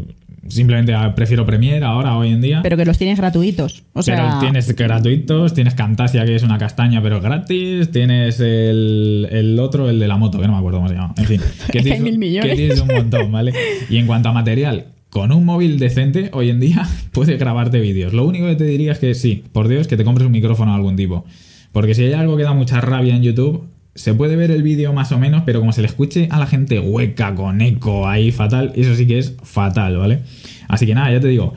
Simplemente 0.48 0.94
ah, 0.94 1.14
prefiero 1.14 1.44
Premiere 1.44 1.84
ahora, 1.84 2.16
hoy 2.16 2.30
en 2.30 2.40
día. 2.40 2.60
Pero 2.62 2.76
que 2.76 2.84
los 2.84 2.96
tienes 2.96 3.18
gratuitos. 3.18 3.84
O 3.92 4.02
sea, 4.02 4.16
Pero 4.16 4.38
tienes 4.40 4.74
gratuitos, 4.74 5.52
tienes 5.54 5.74
Camtasia, 5.74 6.24
que 6.24 6.34
es 6.34 6.42
una 6.42 6.58
castaña, 6.58 7.02
pero 7.02 7.20
gratis. 7.20 7.90
Tienes 7.90 8.40
el, 8.40 9.28
el 9.30 9.58
otro, 9.58 9.90
el 9.90 10.00
de 10.00 10.08
la 10.08 10.16
moto, 10.16 10.40
que 10.40 10.46
no 10.46 10.54
me 10.54 10.58
acuerdo 10.58 10.78
cómo 10.78 10.88
se 10.88 10.94
llama. 10.94 11.14
En 11.18 11.24
fin, 11.26 11.40
que 11.72 11.82
tienes, 11.82 12.00
mil 12.00 12.18
millones. 12.18 12.50
que 12.50 12.56
tienes 12.56 12.80
un 12.80 12.88
montón, 12.88 13.30
¿vale? 13.30 13.52
Y 13.90 13.98
en 13.98 14.06
cuanto 14.06 14.30
a 14.30 14.32
material, 14.32 14.86
con 15.10 15.32
un 15.32 15.44
móvil 15.44 15.78
decente, 15.78 16.30
hoy 16.32 16.50
en 16.50 16.60
día 16.60 16.88
puedes 17.12 17.38
grabarte 17.38 17.80
vídeos. 17.80 18.12
Lo 18.12 18.24
único 18.24 18.46
que 18.46 18.56
te 18.56 18.64
diría 18.64 18.92
es 18.92 18.98
que 18.98 19.14
sí, 19.14 19.44
por 19.52 19.68
Dios, 19.68 19.88
que 19.88 19.96
te 19.96 20.04
compres 20.04 20.26
un 20.26 20.32
micrófono 20.32 20.72
de 20.72 20.76
algún 20.76 20.96
tipo. 20.96 21.24
Porque 21.72 21.94
si 21.94 22.04
hay 22.04 22.14
algo 22.14 22.36
que 22.36 22.42
da 22.42 22.54
mucha 22.54 22.80
rabia 22.80 23.14
en 23.14 23.22
YouTube, 23.22 23.68
se 23.94 24.14
puede 24.14 24.36
ver 24.36 24.50
el 24.50 24.62
vídeo 24.62 24.92
más 24.92 25.12
o 25.12 25.18
menos, 25.18 25.42
pero 25.44 25.60
como 25.60 25.72
se 25.72 25.80
le 25.82 25.88
escuche 25.88 26.28
a 26.30 26.38
la 26.38 26.46
gente 26.46 26.78
hueca, 26.78 27.34
con 27.34 27.60
eco, 27.60 28.08
ahí 28.08 28.30
fatal, 28.32 28.72
eso 28.76 28.94
sí 28.94 29.06
que 29.06 29.18
es 29.18 29.34
fatal, 29.42 29.96
¿vale? 29.96 30.20
Así 30.68 30.86
que 30.86 30.94
nada, 30.94 31.10
ya 31.12 31.20
te 31.20 31.28
digo, 31.28 31.54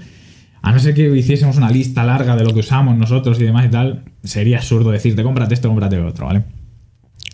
a 0.61 0.71
no 0.71 0.79
ser 0.79 0.93
que 0.93 1.15
hiciésemos 1.15 1.57
una 1.57 1.69
lista 1.69 2.03
larga 2.03 2.35
de 2.35 2.43
lo 2.43 2.53
que 2.53 2.61
usamos 2.61 2.97
nosotros 2.97 3.39
y 3.39 3.43
demás 3.43 3.65
y 3.65 3.69
tal, 3.69 4.03
sería 4.23 4.57
absurdo 4.57 4.91
decirte, 4.91 5.21
cómprate 5.23 5.53
esto, 5.53 5.67
cómprate 5.69 5.97
otro, 5.99 6.25
¿vale? 6.25 6.43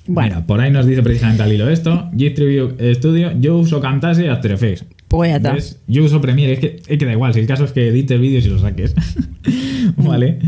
Bueno. 0.07 0.35
Mira, 0.35 0.47
por 0.47 0.59
ahí 0.59 0.71
nos 0.71 0.85
dice 0.87 1.03
precisamente 1.03 1.43
al 1.43 1.53
hilo 1.53 1.69
esto, 1.69 2.09
G-Tribute 2.13 2.95
Studio, 2.95 3.31
yo 3.39 3.57
uso 3.57 3.79
Camtasia 3.79 4.25
y 4.25 4.27
After 4.29 4.51
Effects. 4.51 4.85
pues 5.07 5.41
ya. 5.41 5.55
Yo 5.87 6.03
uso 6.03 6.19
Premiere, 6.19 6.53
es 6.53 6.59
que, 6.59 6.81
es 6.87 6.97
que 6.97 7.05
da 7.05 7.11
igual, 7.13 7.33
si 7.33 7.39
el 7.39 7.47
caso 7.47 7.63
es 7.65 7.71
que 7.71 7.87
edites 7.89 8.19
vídeos 8.19 8.45
y 8.45 8.49
los 8.49 8.61
saques. 8.61 8.95
vale. 9.97 10.39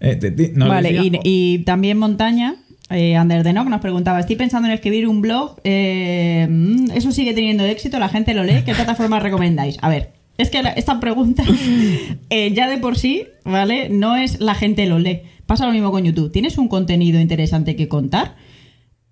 Eh, 0.00 0.16
te- 0.16 0.52
nos 0.54 0.68
Vale, 0.68 0.92
decía- 0.92 1.20
y, 1.24 1.54
y 1.54 1.58
también 1.60 1.96
Montaña, 1.98 2.56
eh, 2.90 3.18
de 3.18 3.52
Nock 3.52 3.68
nos 3.68 3.80
preguntaba, 3.80 4.20
estoy 4.20 4.36
pensando 4.36 4.68
en 4.68 4.74
escribir 4.74 5.08
un 5.08 5.20
blog, 5.20 5.56
eh, 5.64 6.46
mm, 6.48 6.92
eso 6.92 7.10
sigue 7.10 7.34
teniendo 7.34 7.64
éxito, 7.64 7.98
la 7.98 8.08
gente 8.08 8.34
lo 8.34 8.44
lee, 8.44 8.62
¿qué 8.64 8.74
plataforma 8.74 9.18
recomendáis? 9.18 9.76
A 9.82 9.88
ver, 9.88 10.12
es 10.38 10.50
que 10.50 10.62
esta 10.76 11.00
pregunta 11.00 11.42
eh, 12.30 12.52
ya 12.52 12.68
de 12.68 12.78
por 12.78 12.96
sí, 12.96 13.26
¿vale? 13.44 13.88
No 13.88 14.16
es 14.16 14.40
la 14.40 14.54
gente 14.54 14.86
lo 14.86 14.98
lee. 14.98 15.22
Pasa 15.46 15.66
lo 15.66 15.72
mismo 15.72 15.92
con 15.92 16.04
YouTube. 16.04 16.32
¿Tienes 16.32 16.58
un 16.58 16.68
contenido 16.68 17.20
interesante 17.20 17.76
que 17.76 17.88
contar? 17.88 18.34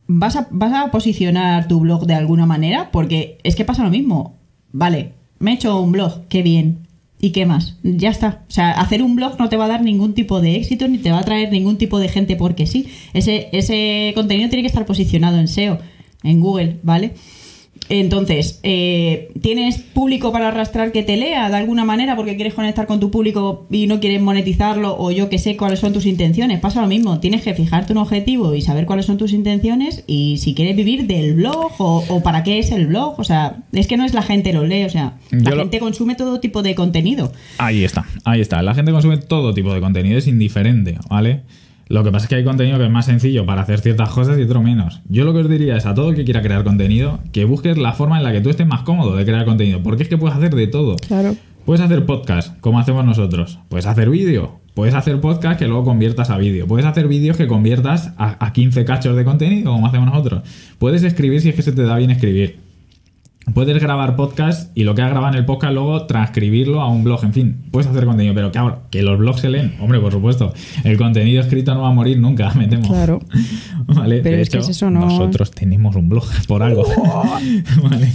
¿Vas 0.06 0.36
a, 0.36 0.48
¿Vas 0.50 0.72
a 0.72 0.90
posicionar 0.90 1.68
tu 1.68 1.80
blog 1.80 2.06
de 2.06 2.14
alguna 2.14 2.44
manera? 2.44 2.90
Porque 2.90 3.38
es 3.44 3.54
que 3.56 3.64
pasa 3.64 3.84
lo 3.84 3.90
mismo. 3.90 4.36
Vale, 4.72 5.12
me 5.38 5.52
he 5.52 5.54
hecho 5.54 5.80
un 5.80 5.92
blog, 5.92 6.26
qué 6.28 6.42
bien. 6.42 6.86
¿Y 7.24 7.30
qué 7.30 7.46
más? 7.46 7.78
Ya 7.82 8.10
está. 8.10 8.42
O 8.50 8.50
sea, 8.50 8.72
hacer 8.72 9.02
un 9.02 9.16
blog 9.16 9.40
no 9.40 9.48
te 9.48 9.56
va 9.56 9.64
a 9.64 9.68
dar 9.68 9.80
ningún 9.80 10.12
tipo 10.12 10.42
de 10.42 10.56
éxito 10.56 10.88
ni 10.88 10.98
te 10.98 11.10
va 11.10 11.20
a 11.20 11.24
traer 11.24 11.50
ningún 11.50 11.78
tipo 11.78 11.98
de 11.98 12.10
gente 12.10 12.36
porque 12.36 12.66
sí. 12.66 12.86
Ese, 13.14 13.48
ese 13.52 14.12
contenido 14.14 14.50
tiene 14.50 14.62
que 14.62 14.66
estar 14.66 14.84
posicionado 14.84 15.38
en 15.38 15.48
SEO, 15.48 15.78
en 16.22 16.40
Google, 16.40 16.80
¿vale? 16.82 17.14
Entonces, 17.90 18.60
eh, 18.62 19.30
¿tienes 19.42 19.76
público 19.76 20.32
para 20.32 20.48
arrastrar 20.48 20.90
que 20.90 21.02
te 21.02 21.18
lea 21.18 21.50
de 21.50 21.56
alguna 21.56 21.84
manera 21.84 22.16
porque 22.16 22.34
quieres 22.34 22.54
conectar 22.54 22.86
con 22.86 22.98
tu 22.98 23.10
público 23.10 23.66
y 23.70 23.86
no 23.86 24.00
quieres 24.00 24.22
monetizarlo 24.22 24.96
o 24.98 25.10
yo 25.10 25.28
que 25.28 25.38
sé 25.38 25.56
cuáles 25.58 25.80
son 25.80 25.92
tus 25.92 26.06
intenciones? 26.06 26.60
Pasa 26.60 26.80
lo 26.80 26.86
mismo, 26.86 27.20
tienes 27.20 27.42
que 27.42 27.52
fijarte 27.52 27.92
un 27.92 27.98
objetivo 27.98 28.54
y 28.54 28.62
saber 28.62 28.86
cuáles 28.86 29.04
son 29.04 29.18
tus 29.18 29.32
intenciones 29.34 30.02
y 30.06 30.38
si 30.38 30.54
quieres 30.54 30.76
vivir 30.76 31.06
del 31.06 31.34
blog 31.34 31.72
o, 31.78 32.02
o 32.08 32.22
para 32.22 32.42
qué 32.42 32.58
es 32.58 32.70
el 32.72 32.86
blog. 32.86 33.20
O 33.20 33.24
sea, 33.24 33.56
es 33.72 33.86
que 33.86 33.98
no 33.98 34.04
es 34.06 34.14
la 34.14 34.22
gente 34.22 34.54
lo 34.54 34.64
lee, 34.64 34.84
o 34.84 34.90
sea, 34.90 35.18
la 35.30 35.38
Yo 35.42 35.50
lo- 35.50 35.56
gente 35.62 35.78
consume 35.78 36.14
todo 36.14 36.40
tipo 36.40 36.62
de 36.62 36.74
contenido. 36.74 37.32
Ahí 37.58 37.84
está, 37.84 38.06
ahí 38.24 38.40
está. 38.40 38.62
La 38.62 38.74
gente 38.74 38.92
consume 38.92 39.18
todo 39.18 39.52
tipo 39.52 39.74
de 39.74 39.80
contenido, 39.80 40.16
es 40.16 40.26
indiferente, 40.26 40.96
¿vale? 41.10 41.42
Lo 41.88 42.02
que 42.02 42.10
pasa 42.10 42.24
es 42.24 42.28
que 42.28 42.36
hay 42.36 42.44
contenido 42.44 42.78
que 42.78 42.84
es 42.84 42.90
más 42.90 43.06
sencillo 43.06 43.44
para 43.46 43.62
hacer 43.62 43.80
ciertas 43.80 44.10
cosas 44.10 44.38
y 44.38 44.42
otro 44.42 44.62
menos. 44.62 45.00
Yo 45.08 45.24
lo 45.24 45.32
que 45.32 45.40
os 45.40 45.48
diría 45.48 45.76
es 45.76 45.86
a 45.86 45.94
todo 45.94 46.10
el 46.10 46.16
que 46.16 46.24
quiera 46.24 46.42
crear 46.42 46.64
contenido, 46.64 47.20
que 47.32 47.44
busques 47.44 47.76
la 47.76 47.92
forma 47.92 48.18
en 48.18 48.24
la 48.24 48.32
que 48.32 48.40
tú 48.40 48.50
estés 48.50 48.66
más 48.66 48.82
cómodo 48.82 49.16
de 49.16 49.24
crear 49.24 49.44
contenido, 49.44 49.82
porque 49.82 50.04
es 50.04 50.08
que 50.08 50.18
puedes 50.18 50.36
hacer 50.36 50.54
de 50.54 50.66
todo. 50.66 50.96
Claro. 50.96 51.36
Puedes 51.64 51.82
hacer 51.82 52.04
podcast, 52.04 52.58
como 52.60 52.78
hacemos 52.78 53.04
nosotros. 53.04 53.58
Puedes 53.68 53.86
hacer 53.86 54.10
vídeo. 54.10 54.60
Puedes 54.74 54.94
hacer 54.94 55.20
podcast 55.20 55.58
que 55.58 55.68
luego 55.68 55.84
conviertas 55.84 56.30
a 56.30 56.36
vídeo. 56.36 56.66
Puedes 56.66 56.84
hacer 56.84 57.06
vídeos 57.06 57.36
que 57.36 57.46
conviertas 57.46 58.12
a, 58.18 58.44
a 58.44 58.52
15 58.52 58.84
cachos 58.84 59.16
de 59.16 59.24
contenido, 59.24 59.72
como 59.72 59.86
hacemos 59.86 60.08
nosotros. 60.08 60.42
Puedes 60.78 61.02
escribir 61.04 61.40
si 61.40 61.50
es 61.50 61.54
que 61.54 61.62
se 61.62 61.72
te 61.72 61.82
da 61.84 61.96
bien 61.96 62.10
escribir. 62.10 62.63
Puedes 63.52 63.80
grabar 63.80 64.16
podcast 64.16 64.76
y 64.76 64.84
lo 64.84 64.94
que 64.94 65.02
has 65.02 65.10
grabado 65.10 65.34
en 65.34 65.38
el 65.38 65.44
podcast 65.44 65.74
luego 65.74 66.06
transcribirlo 66.06 66.80
a 66.80 66.88
un 66.88 67.04
blog. 67.04 67.22
En 67.24 67.32
fin, 67.34 67.56
puedes 67.70 67.86
hacer 67.88 68.04
contenido, 68.06 68.34
pero 68.34 68.50
que 68.50 68.58
ahora, 68.58 68.78
que 68.90 69.02
los 69.02 69.18
blogs 69.18 69.40
se 69.42 69.50
leen. 69.50 69.74
Hombre, 69.80 70.00
por 70.00 70.12
supuesto. 70.12 70.52
El 70.82 70.96
contenido 70.96 71.40
escrito 71.42 71.74
no 71.74 71.82
va 71.82 71.88
a 71.90 71.92
morir 71.92 72.18
nunca, 72.18 72.52
me 72.54 72.66
temo. 72.66 72.88
Claro. 72.88 73.20
Vale, 73.86 74.20
Pero 74.22 74.36
de 74.36 74.42
es 74.42 74.50
que 74.50 74.58
es 74.58 74.68
eso, 74.70 74.90
¿no? 74.90 75.00
nosotros 75.00 75.50
tenemos 75.50 75.94
un 75.94 76.08
blog 76.08 76.24
por 76.48 76.62
algo. 76.62 76.84
vale. 77.82 78.10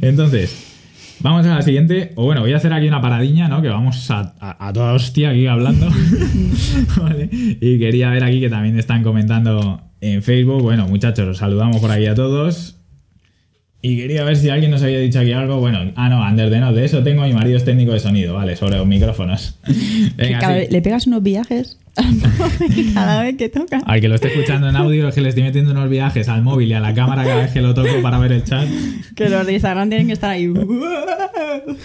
Entonces, 0.00 0.72
vamos 1.20 1.44
a 1.46 1.56
la 1.56 1.62
siguiente. 1.62 2.12
O 2.16 2.24
bueno, 2.24 2.40
voy 2.40 2.52
a 2.54 2.56
hacer 2.56 2.72
aquí 2.72 2.88
una 2.88 3.02
paradiña, 3.02 3.48
¿no? 3.48 3.60
Que 3.60 3.68
vamos 3.68 4.10
a, 4.10 4.34
a- 4.40 4.68
a 4.68 4.72
toda 4.72 4.94
hostia 4.94 5.30
aquí 5.30 5.46
hablando. 5.46 5.88
vale. 7.02 7.28
Y 7.30 7.78
quería 7.78 8.08
ver 8.10 8.24
aquí 8.24 8.40
que 8.40 8.48
también 8.48 8.78
están 8.78 9.02
comentando 9.02 9.82
en 10.00 10.22
Facebook. 10.22 10.62
Bueno, 10.62 10.88
muchachos, 10.88 11.28
os 11.28 11.36
saludamos 11.38 11.80
por 11.80 11.90
aquí 11.90 12.06
a 12.06 12.14
todos. 12.14 12.76
Y 13.84 13.98
quería 13.98 14.24
ver 14.24 14.34
si 14.34 14.48
alguien 14.48 14.70
nos 14.70 14.82
había 14.82 14.98
dicho 14.98 15.20
aquí 15.20 15.32
algo. 15.32 15.60
Bueno, 15.60 15.92
ah, 15.94 16.08
no, 16.08 16.24
Ander 16.24 16.48
de 16.48 16.58
no, 16.58 16.72
de 16.72 16.86
eso 16.86 17.02
tengo. 17.02 17.22
Mi 17.24 17.34
marido 17.34 17.58
es 17.58 17.66
técnico 17.66 17.92
de 17.92 18.00
sonido, 18.00 18.32
vale, 18.32 18.56
sobre 18.56 18.78
los 18.78 18.86
micrófonos. 18.86 19.58
Venga, 20.16 20.38
cada 20.38 20.60
sí. 20.60 20.68
le 20.70 20.80
pegas 20.80 21.06
unos 21.06 21.22
viajes 21.22 21.78
cada 22.94 23.24
vez 23.24 23.36
que 23.36 23.50
toca. 23.50 23.82
Al 23.84 24.00
que 24.00 24.08
lo 24.08 24.14
esté 24.14 24.28
escuchando 24.28 24.70
en 24.70 24.76
audio 24.76 25.06
es 25.06 25.14
que 25.14 25.20
le 25.20 25.28
estoy 25.28 25.42
metiendo 25.42 25.72
unos 25.72 25.90
viajes 25.90 26.30
al 26.30 26.40
móvil 26.40 26.70
y 26.70 26.72
a 26.72 26.80
la 26.80 26.94
cámara 26.94 27.24
cada 27.24 27.42
vez 27.42 27.52
que 27.52 27.60
lo 27.60 27.74
toco 27.74 28.00
para 28.00 28.16
ver 28.16 28.32
el 28.32 28.44
chat. 28.44 28.66
Que 29.14 29.28
los 29.28 29.44
de 29.44 29.52
Instagram 29.52 29.90
tienen 29.90 30.06
que 30.06 30.14
estar 30.14 30.30
ahí. 30.30 30.50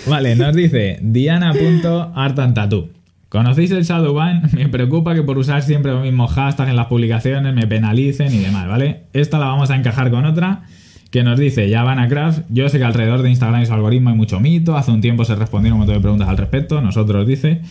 Vale, 0.08 0.38
nos 0.38 0.56
dice 0.56 1.00
Diana.artantatu. 1.02 2.92
¿Conocéis 3.28 3.72
el 3.72 3.84
Shadowban? 3.84 4.50
Me 4.54 4.70
preocupa 4.70 5.16
que 5.16 5.24
por 5.24 5.38
usar 5.38 5.64
siempre 5.64 5.92
los 5.92 6.04
mismos 6.04 6.32
hashtags 6.32 6.70
en 6.70 6.78
las 6.78 6.88
publicaciones 6.88 7.54
me 7.54 7.68
penalicen 7.68 8.34
y 8.34 8.38
demás, 8.38 8.70
¿vale? 8.70 9.02
Esta 9.12 9.38
la 9.38 9.48
vamos 9.48 9.70
a 9.70 9.76
encajar 9.76 10.10
con 10.12 10.24
otra 10.26 10.64
que 11.12 11.24
nos 11.24 11.40
dice 11.40 11.70
Yavana 11.70 12.08
Craft. 12.08 12.42
Yo 12.50 12.70
sé 12.70 12.78
que 12.78 12.84
alrededor 12.84 13.22
de 13.24 13.30
Instagram 13.30 13.62
y 13.62 13.66
su 13.66 13.74
algoritmo 13.74 14.10
hay 14.12 14.16
mucho 14.16 14.40
mito. 14.40 14.78
Hace 14.78 14.92
un 14.92 15.02
tiempo 15.02 15.26
se 15.26 15.36
respondieron 15.36 15.76
un 15.76 15.80
montón 15.80 15.96
de 15.96 16.02
preguntas 16.02 16.30
al 16.30 16.38
respecto. 16.38 16.82
Nosotros 16.82 17.26
dice. 17.28 17.62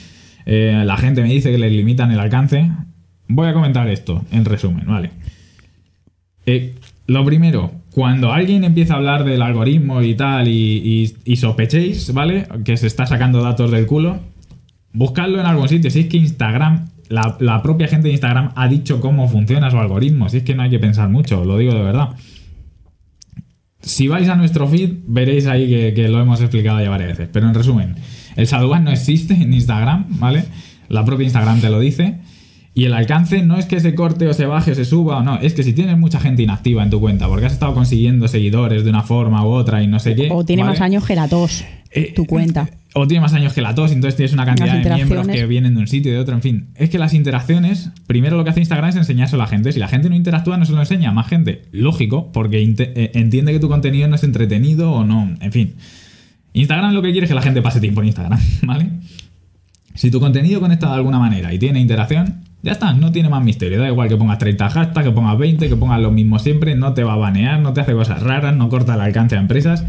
eh, 0.46 0.82
la 0.84 0.96
gente 0.96 1.22
me 1.22 1.28
dice 1.28 1.50
que 1.50 1.58
les 1.58 1.70
limitan 1.72 2.10
el 2.10 2.18
alcance. 2.20 2.70
Voy 3.28 3.46
a 3.48 3.52
comentar 3.52 3.86
esto 3.88 4.24
en 4.32 4.44
resumen, 4.44 4.86
¿vale? 4.86 5.10
Eh, 6.46 6.74
lo 7.06 7.24
primero, 7.24 7.72
cuando 7.92 8.32
alguien 8.32 8.64
empieza 8.64 8.94
a 8.94 8.96
hablar 8.96 9.24
del 9.24 9.42
algoritmo 9.42 10.02
y 10.02 10.14
tal, 10.14 10.48
y, 10.48 10.52
y- 10.54 11.32
y 11.32 11.36
sospechéis, 11.36 12.12
¿vale? 12.12 12.46
Que 12.64 12.76
se 12.76 12.86
está 12.86 13.06
sacando 13.06 13.42
datos 13.42 13.70
del 13.70 13.86
culo, 13.86 14.18
buscadlo 14.92 15.40
en 15.40 15.46
algún 15.46 15.68
sitio. 15.68 15.90
Si 15.90 16.00
es 16.00 16.06
que 16.06 16.16
Instagram, 16.16 16.88
la, 17.08 17.36
la 17.40 17.62
propia 17.62 17.86
gente 17.88 18.08
de 18.08 18.12
Instagram 18.12 18.50
ha 18.56 18.68
dicho 18.68 19.00
cómo 19.00 19.28
funciona 19.28 19.70
su 19.70 19.78
algoritmo. 19.78 20.28
Si 20.28 20.38
es 20.38 20.42
que 20.42 20.54
no 20.54 20.62
hay 20.62 20.70
que 20.70 20.78
pensar 20.78 21.08
mucho, 21.08 21.44
lo 21.44 21.58
digo 21.58 21.74
de 21.74 21.82
verdad. 21.82 22.10
Si 23.88 24.06
vais 24.06 24.28
a 24.28 24.36
nuestro 24.36 24.68
feed, 24.68 24.90
veréis 25.06 25.46
ahí 25.46 25.68
que, 25.68 25.94
que 25.94 26.08
lo 26.08 26.20
hemos 26.20 26.40
explicado 26.40 26.80
ya 26.80 26.90
varias 26.90 27.10
veces. 27.10 27.28
Pero 27.32 27.48
en 27.48 27.54
resumen, 27.54 27.96
el 28.36 28.46
Shadowban 28.46 28.84
no 28.84 28.90
existe 28.90 29.34
en 29.34 29.52
Instagram, 29.52 30.06
¿vale? 30.20 30.44
La 30.88 31.04
propia 31.04 31.24
Instagram 31.24 31.60
te 31.60 31.70
lo 31.70 31.80
dice. 31.80 32.18
Y 32.74 32.84
el 32.84 32.92
alcance 32.92 33.42
no 33.42 33.58
es 33.58 33.66
que 33.66 33.80
se 33.80 33.96
corte 33.96 34.28
o 34.28 34.34
se 34.34 34.46
baje 34.46 34.70
o 34.70 34.74
se 34.76 34.84
suba 34.84 35.18
o 35.18 35.22
no, 35.24 35.40
es 35.40 35.52
que 35.52 35.64
si 35.64 35.72
tienes 35.72 35.98
mucha 35.98 36.20
gente 36.20 36.44
inactiva 36.44 36.84
en 36.84 36.90
tu 36.90 37.00
cuenta 37.00 37.26
porque 37.26 37.46
has 37.46 37.52
estado 37.52 37.74
consiguiendo 37.74 38.28
seguidores 38.28 38.84
de 38.84 38.90
una 38.90 39.02
forma 39.02 39.44
u 39.44 39.48
otra 39.48 39.82
y 39.82 39.88
no 39.88 39.98
sé 39.98 40.14
qué. 40.14 40.28
O 40.30 40.44
tiene 40.44 40.62
¿vale? 40.62 40.74
más 40.74 40.80
años 40.80 41.04
que 41.04 41.16
la 41.16 41.26
tos. 41.26 41.64
Eh, 41.90 42.12
tu 42.14 42.24
cuenta. 42.24 42.68
O 42.94 43.06
tiene 43.06 43.20
más 43.20 43.34
años 43.34 43.52
que 43.52 43.60
la 43.60 43.74
tos, 43.74 43.92
entonces 43.92 44.16
tienes 44.16 44.32
una 44.32 44.46
cantidad 44.46 44.82
de 44.82 44.94
miembros 44.94 45.28
que 45.28 45.46
vienen 45.46 45.74
de 45.74 45.80
un 45.80 45.86
sitio 45.86 46.10
y 46.10 46.14
de 46.14 46.20
otro, 46.20 46.34
en 46.34 46.42
fin. 46.42 46.68
Es 46.74 46.88
que 46.88 46.98
las 46.98 47.12
interacciones, 47.12 47.90
primero 48.06 48.36
lo 48.36 48.44
que 48.44 48.50
hace 48.50 48.60
Instagram 48.60 48.88
es 48.88 48.96
enseñarse 48.96 49.36
a 49.36 49.38
la 49.38 49.46
gente. 49.46 49.72
Si 49.72 49.78
la 49.78 49.88
gente 49.88 50.08
no 50.08 50.16
interactúa, 50.16 50.56
no 50.56 50.64
se 50.64 50.72
lo 50.72 50.80
enseña 50.80 51.10
a 51.10 51.12
más 51.12 51.28
gente. 51.28 51.62
Lógico, 51.70 52.32
porque 52.32 52.62
eh, 52.62 53.10
entiende 53.14 53.52
que 53.52 53.60
tu 53.60 53.68
contenido 53.68 54.08
no 54.08 54.14
es 54.14 54.24
entretenido 54.24 54.92
o 54.92 55.04
no, 55.04 55.34
en 55.40 55.52
fin. 55.52 55.74
Instagram 56.54 56.94
lo 56.94 57.02
que 57.02 57.12
quiere 57.12 57.26
es 57.26 57.28
que 57.28 57.34
la 57.34 57.42
gente 57.42 57.60
pase 57.60 57.80
tiempo 57.80 58.00
en 58.00 58.06
Instagram, 58.06 58.40
¿vale? 58.62 58.88
Si 59.94 60.10
tu 60.10 60.18
contenido 60.18 60.60
conecta 60.60 60.88
de 60.88 60.94
alguna 60.94 61.18
manera 61.18 61.52
y 61.52 61.58
tiene 61.58 61.80
interacción, 61.80 62.44
ya 62.62 62.72
está, 62.72 62.92
no 62.92 63.12
tiene 63.12 63.28
más 63.28 63.44
misterio. 63.44 63.80
Da 63.80 63.88
igual 63.88 64.08
que 64.08 64.16
pongas 64.16 64.38
30 64.38 64.70
hashtags, 64.70 65.06
que 65.06 65.12
pongas 65.12 65.38
20, 65.38 65.68
que 65.68 65.76
pongas 65.76 66.00
lo 66.00 66.10
mismo 66.10 66.38
siempre, 66.38 66.74
no 66.74 66.94
te 66.94 67.04
va 67.04 67.12
a 67.12 67.16
banear, 67.16 67.60
no 67.60 67.72
te 67.72 67.80
hace 67.80 67.92
cosas 67.92 68.22
raras, 68.22 68.56
no 68.56 68.68
corta 68.68 68.94
el 68.94 69.00
alcance 69.00 69.36
a 69.36 69.40
empresas. 69.40 69.84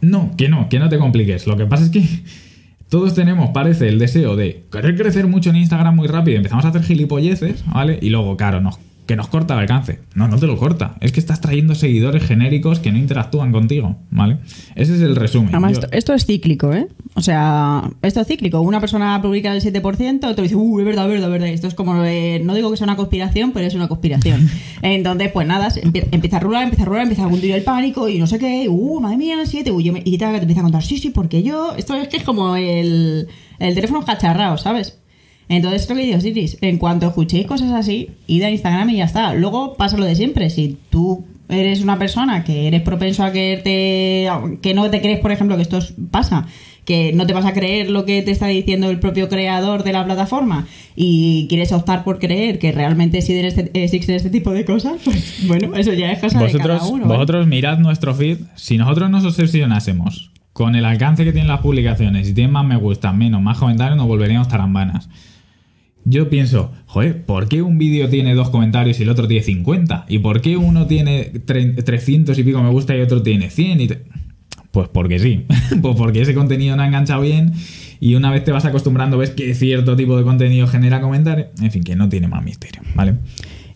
No, 0.00 0.32
que 0.36 0.48
no, 0.48 0.68
que 0.68 0.78
no 0.78 0.88
te 0.88 0.98
compliques. 0.98 1.46
Lo 1.46 1.56
que 1.56 1.66
pasa 1.66 1.84
es 1.84 1.90
que 1.90 2.04
todos 2.88 3.14
tenemos, 3.14 3.50
parece, 3.50 3.88
el 3.88 3.98
deseo 3.98 4.36
de 4.36 4.62
querer 4.70 4.96
crecer 4.96 5.26
mucho 5.26 5.50
en 5.50 5.56
Instagram 5.56 5.96
muy 5.96 6.06
rápido. 6.06 6.36
Empezamos 6.36 6.64
a 6.64 6.68
hacer 6.68 6.82
gilipolleces, 6.82 7.64
¿vale? 7.66 7.98
Y 8.00 8.10
luego, 8.10 8.36
claro, 8.36 8.60
nos 8.60 8.78
que 9.06 9.14
nos 9.16 9.28
corta 9.28 9.54
el 9.54 9.60
alcance. 9.60 10.00
No, 10.14 10.26
no 10.28 10.36
te 10.38 10.46
lo 10.46 10.56
corta. 10.56 10.96
Es 11.00 11.12
que 11.12 11.20
estás 11.20 11.40
trayendo 11.40 11.74
seguidores 11.74 12.24
genéricos 12.24 12.80
que 12.80 12.90
no 12.90 12.98
interactúan 12.98 13.52
contigo, 13.52 13.96
¿vale? 14.10 14.38
Ese 14.74 14.96
es 14.96 15.00
el 15.00 15.14
resumen. 15.14 15.50
Además, 15.50 15.72
Yo- 15.74 15.78
esto, 15.80 15.88
esto 15.92 16.14
es 16.14 16.26
cíclico, 16.26 16.72
¿eh? 16.72 16.88
O 17.14 17.20
sea, 17.22 17.88
esto 18.02 18.20
es 18.20 18.26
cíclico. 18.26 18.60
Una 18.60 18.80
persona 18.80 19.20
publica 19.22 19.54
el 19.54 19.62
7%, 19.62 20.28
otro 20.28 20.42
dice, 20.42 20.56
uh, 20.56 20.80
es 20.80 20.84
verdad, 20.84 21.04
es 21.06 21.12
verdad, 21.12 21.30
verdad. 21.30 21.48
Esto 21.48 21.68
es 21.68 21.74
como, 21.74 22.02
eh, 22.04 22.40
no 22.44 22.54
digo 22.54 22.70
que 22.70 22.76
sea 22.76 22.84
una 22.86 22.96
conspiración, 22.96 23.52
pero 23.52 23.66
es 23.66 23.74
una 23.74 23.88
conspiración. 23.88 24.50
Entonces, 24.82 25.30
pues 25.32 25.46
nada, 25.46 25.68
empieza 26.12 26.38
a 26.38 26.40
rular, 26.40 26.64
empieza 26.64 26.82
a 26.82 26.86
rular, 26.86 27.02
empieza 27.02 27.24
a 27.24 27.28
hundir 27.28 27.52
el 27.52 27.62
pánico 27.62 28.08
y 28.08 28.18
no 28.18 28.26
sé 28.26 28.38
qué, 28.38 28.66
uh, 28.68 29.00
madre 29.00 29.16
mía, 29.18 29.40
el 29.40 29.46
7, 29.46 29.70
uy, 29.70 29.84
yo 29.84 29.92
me- 29.92 30.02
y 30.04 30.18
te, 30.18 30.26
te 30.26 30.36
empieza 30.36 30.60
a 30.60 30.64
contar, 30.64 30.82
sí, 30.82 30.98
sí, 30.98 31.10
porque 31.10 31.42
yo, 31.42 31.74
esto 31.76 31.94
es 31.94 32.08
que 32.08 32.16
es 32.16 32.22
como 32.24 32.56
el, 32.56 33.28
el 33.60 33.74
teléfono 33.74 34.04
cacharrado, 34.04 34.58
¿sabes? 34.58 34.98
Entonces, 35.48 35.82
es 35.82 35.88
lo 35.90 35.94
que 35.96 36.02
digo, 36.06 36.20
Siris, 36.20 36.58
en 36.60 36.78
cuanto 36.78 37.06
escuchéis 37.06 37.46
cosas 37.46 37.72
así, 37.72 38.10
id 38.26 38.42
a 38.42 38.50
Instagram 38.50 38.90
y 38.90 38.96
ya 38.96 39.04
está. 39.04 39.32
Luego 39.34 39.74
pasa 39.74 39.96
lo 39.96 40.04
de 40.04 40.14
siempre. 40.16 40.50
Si 40.50 40.76
tú 40.90 41.24
eres 41.48 41.82
una 41.82 41.98
persona 41.98 42.42
que 42.42 42.66
eres 42.66 42.82
propenso 42.82 43.22
a 43.22 43.30
que 43.30 43.60
te, 43.62 44.28
que 44.60 44.74
no 44.74 44.90
te 44.90 45.00
crees, 45.00 45.20
por 45.20 45.30
ejemplo, 45.30 45.54
que 45.56 45.62
esto 45.62 45.78
es- 45.78 45.94
pasa, 46.10 46.46
que 46.84 47.12
no 47.12 47.26
te 47.26 47.32
vas 47.32 47.44
a 47.44 47.52
creer 47.52 47.90
lo 47.90 48.04
que 48.04 48.22
te 48.22 48.30
está 48.32 48.46
diciendo 48.48 48.90
el 48.90 48.98
propio 49.00 49.28
creador 49.28 49.82
de 49.84 49.92
la 49.92 50.04
plataforma 50.04 50.66
y 50.96 51.46
quieres 51.48 51.72
optar 51.72 52.02
por 52.04 52.18
creer 52.20 52.58
que 52.60 52.70
realmente 52.72 53.18
existen 53.18 53.44
este, 53.44 53.70
existen 53.84 54.14
este 54.16 54.30
tipo 54.30 54.50
de 54.52 54.64
cosas, 54.64 54.94
pues 55.04 55.44
bueno, 55.46 55.74
eso 55.76 55.92
ya 55.92 56.10
es 56.12 56.18
cosa 56.20 56.38
de 56.38 56.44
vosotros, 56.46 56.78
cada 56.78 56.88
uno. 56.90 57.04
¿vale? 57.04 57.14
vosotros 57.18 57.46
mirad 57.46 57.78
nuestro 57.78 58.14
feed. 58.14 58.38
Si 58.56 58.78
nosotros 58.78 59.10
nos 59.10 59.24
obsesionásemos 59.24 60.30
con 60.52 60.74
el 60.76 60.84
alcance 60.84 61.24
que 61.24 61.32
tienen 61.32 61.48
las 61.48 61.60
publicaciones, 61.60 62.26
si 62.28 62.34
tienen 62.34 62.52
más 62.52 62.64
me 62.64 62.76
gusta, 62.76 63.12
menos, 63.12 63.42
más 63.42 63.58
comentarios, 63.58 63.96
nos 63.96 64.06
volveríamos 64.06 64.48
tarambanas. 64.48 65.08
Yo 66.08 66.30
pienso, 66.30 66.72
joder, 66.86 67.24
¿por 67.26 67.48
qué 67.48 67.62
un 67.62 67.78
vídeo 67.78 68.08
tiene 68.08 68.34
dos 68.36 68.50
comentarios 68.50 69.00
y 69.00 69.02
el 69.02 69.08
otro 69.08 69.26
tiene 69.26 69.42
50? 69.42 70.06
¿Y 70.08 70.20
por 70.20 70.40
qué 70.40 70.56
uno 70.56 70.86
tiene 70.86 71.32
tre- 71.44 71.82
300 71.82 72.38
y 72.38 72.44
pico 72.44 72.62
me 72.62 72.70
gusta 72.70 72.96
y 72.96 73.00
otro 73.00 73.22
tiene 73.22 73.50
100? 73.50 73.80
Y 73.80 73.88
Pues 74.70 74.88
porque 74.88 75.18
sí, 75.18 75.44
pues 75.82 75.96
porque 75.96 76.20
ese 76.22 76.32
contenido 76.32 76.76
no 76.76 76.82
ha 76.82 76.86
enganchado 76.86 77.22
bien 77.22 77.52
y 77.98 78.14
una 78.14 78.30
vez 78.30 78.44
te 78.44 78.52
vas 78.52 78.64
acostumbrando 78.64 79.18
ves 79.18 79.30
que 79.30 79.52
cierto 79.54 79.96
tipo 79.96 80.16
de 80.16 80.22
contenido 80.22 80.66
genera 80.68 81.00
comentarios. 81.00 81.48
En 81.60 81.72
fin, 81.72 81.82
que 81.82 81.96
no 81.96 82.08
tiene 82.08 82.28
más 82.28 82.44
misterio, 82.44 82.82
¿vale? 82.94 83.14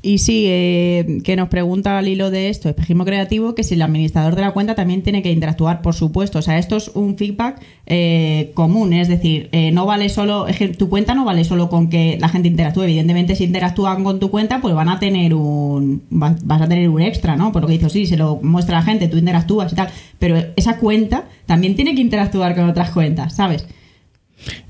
Y 0.02 0.16
sí, 0.18 0.44
eh, 0.48 1.20
que 1.24 1.36
nos 1.36 1.48
pregunta 1.48 1.98
al 1.98 2.08
hilo 2.08 2.30
de 2.30 2.48
esto, 2.48 2.70
espejismo 2.70 3.04
creativo, 3.04 3.54
que 3.54 3.62
si 3.64 3.74
el 3.74 3.82
administrador 3.82 4.34
de 4.34 4.40
la 4.40 4.52
cuenta 4.52 4.74
también 4.74 5.02
tiene 5.02 5.22
que 5.22 5.30
interactuar, 5.30 5.82
por 5.82 5.94
supuesto. 5.94 6.38
O 6.38 6.42
sea, 6.42 6.58
esto 6.58 6.76
es 6.78 6.88
un 6.94 7.18
feedback 7.18 7.60
eh, 7.84 8.50
común, 8.54 8.94
es 8.94 9.08
decir, 9.08 9.50
eh, 9.52 9.72
no 9.72 9.84
vale 9.84 10.08
solo, 10.08 10.46
es 10.46 10.56
que 10.56 10.68
tu 10.68 10.88
cuenta 10.88 11.14
no 11.14 11.26
vale 11.26 11.44
solo 11.44 11.68
con 11.68 11.90
que 11.90 12.16
la 12.18 12.30
gente 12.30 12.48
interactúe. 12.48 12.84
Evidentemente, 12.84 13.36
si 13.36 13.44
interactúan 13.44 14.02
con 14.02 14.18
tu 14.20 14.30
cuenta, 14.30 14.62
pues 14.62 14.74
van 14.74 14.88
a 14.88 14.98
tener 14.98 15.34
un, 15.34 16.02
va- 16.10 16.34
vas 16.44 16.62
a 16.62 16.68
tener 16.68 16.88
un 16.88 17.02
extra, 17.02 17.36
¿no? 17.36 17.52
Por 17.52 17.60
lo 17.60 17.68
que 17.68 17.74
dices, 17.74 17.92
sí, 17.92 18.06
se 18.06 18.16
lo 18.16 18.40
muestra 18.42 18.78
la 18.78 18.84
gente, 18.84 19.06
tú 19.08 19.18
interactúas 19.18 19.70
y 19.72 19.76
tal. 19.76 19.88
Pero 20.18 20.36
esa 20.56 20.78
cuenta 20.78 21.24
también 21.44 21.74
tiene 21.76 21.94
que 21.94 22.00
interactuar 22.00 22.54
con 22.54 22.64
otras 22.70 22.90
cuentas, 22.90 23.36
¿sabes? 23.36 23.66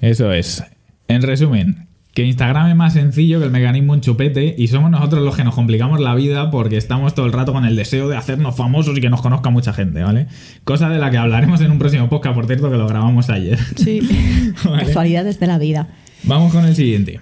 Eso 0.00 0.32
es. 0.32 0.64
En 1.06 1.22
resumen, 1.22 1.86
que 2.14 2.24
Instagram 2.24 2.68
es 2.68 2.76
más 2.76 2.92
sencillo 2.92 3.38
que 3.38 3.46
el 3.46 3.52
mecanismo 3.52 3.92
un 3.92 4.00
chupete 4.00 4.54
y 4.58 4.68
somos 4.68 4.90
nosotros 4.90 5.22
los 5.22 5.36
que 5.36 5.44
nos 5.44 5.54
complicamos 5.54 6.00
la 6.00 6.14
vida 6.14 6.50
porque 6.50 6.76
estamos 6.76 7.14
todo 7.14 7.26
el 7.26 7.32
rato 7.32 7.52
con 7.52 7.64
el 7.64 7.76
deseo 7.76 8.08
de 8.08 8.16
hacernos 8.16 8.56
famosos 8.56 8.98
y 8.98 9.00
que 9.00 9.10
nos 9.10 9.22
conozca 9.22 9.50
mucha 9.50 9.72
gente, 9.72 10.02
¿vale? 10.02 10.26
Cosa 10.64 10.88
de 10.88 10.98
la 10.98 11.10
que 11.10 11.18
hablaremos 11.18 11.60
en 11.60 11.70
un 11.70 11.78
próximo 11.78 12.08
podcast, 12.08 12.34
por 12.34 12.46
cierto, 12.46 12.70
que 12.70 12.76
lo 12.76 12.88
grabamos 12.88 13.30
ayer. 13.30 13.58
Sí. 13.76 14.00
Vale. 14.64 14.86
Casualidades 14.86 15.38
de 15.38 15.46
la 15.46 15.58
vida. 15.58 15.88
Vamos 16.24 16.52
con 16.52 16.64
el 16.64 16.74
siguiente. 16.74 17.20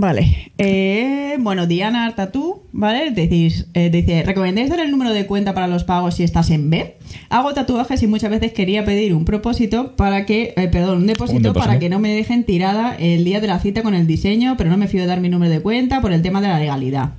Vale. 0.00 0.50
Eh, 0.56 1.36
bueno, 1.40 1.66
Diana 1.66 2.06
Artatú, 2.06 2.62
¿vale? 2.72 3.10
Decís, 3.10 3.66
eh, 3.74 3.90
dice, 3.90 4.22
¿recomendáis 4.22 4.70
dar 4.70 4.80
el 4.80 4.90
número 4.90 5.12
de 5.12 5.26
cuenta 5.26 5.52
para 5.52 5.68
los 5.68 5.84
pagos 5.84 6.14
si 6.14 6.22
estás 6.22 6.48
en 6.48 6.70
B? 6.70 6.96
Hago 7.28 7.52
tatuajes 7.52 8.02
y 8.02 8.06
muchas 8.06 8.30
veces 8.30 8.54
quería 8.54 8.82
pedir 8.86 9.14
un 9.14 9.26
propósito 9.26 9.96
para 9.96 10.24
que, 10.24 10.54
eh, 10.56 10.68
perdón, 10.68 10.98
un 11.02 11.06
depósito, 11.06 11.36
Un 11.36 11.42
depósito. 11.42 11.66
para 11.66 11.78
que 11.78 11.90
no 11.90 11.98
me 11.98 12.14
dejen 12.14 12.44
tirada 12.44 12.96
el 12.98 13.24
día 13.24 13.42
de 13.42 13.46
la 13.48 13.58
cita 13.58 13.82
con 13.82 13.94
el 13.94 14.06
diseño, 14.06 14.54
pero 14.56 14.70
no 14.70 14.78
me 14.78 14.88
fío 14.88 15.02
de 15.02 15.06
dar 15.06 15.20
mi 15.20 15.28
número 15.28 15.52
de 15.52 15.60
cuenta 15.60 16.00
por 16.00 16.14
el 16.14 16.22
tema 16.22 16.40
de 16.40 16.48
la 16.48 16.58
legalidad. 16.58 17.10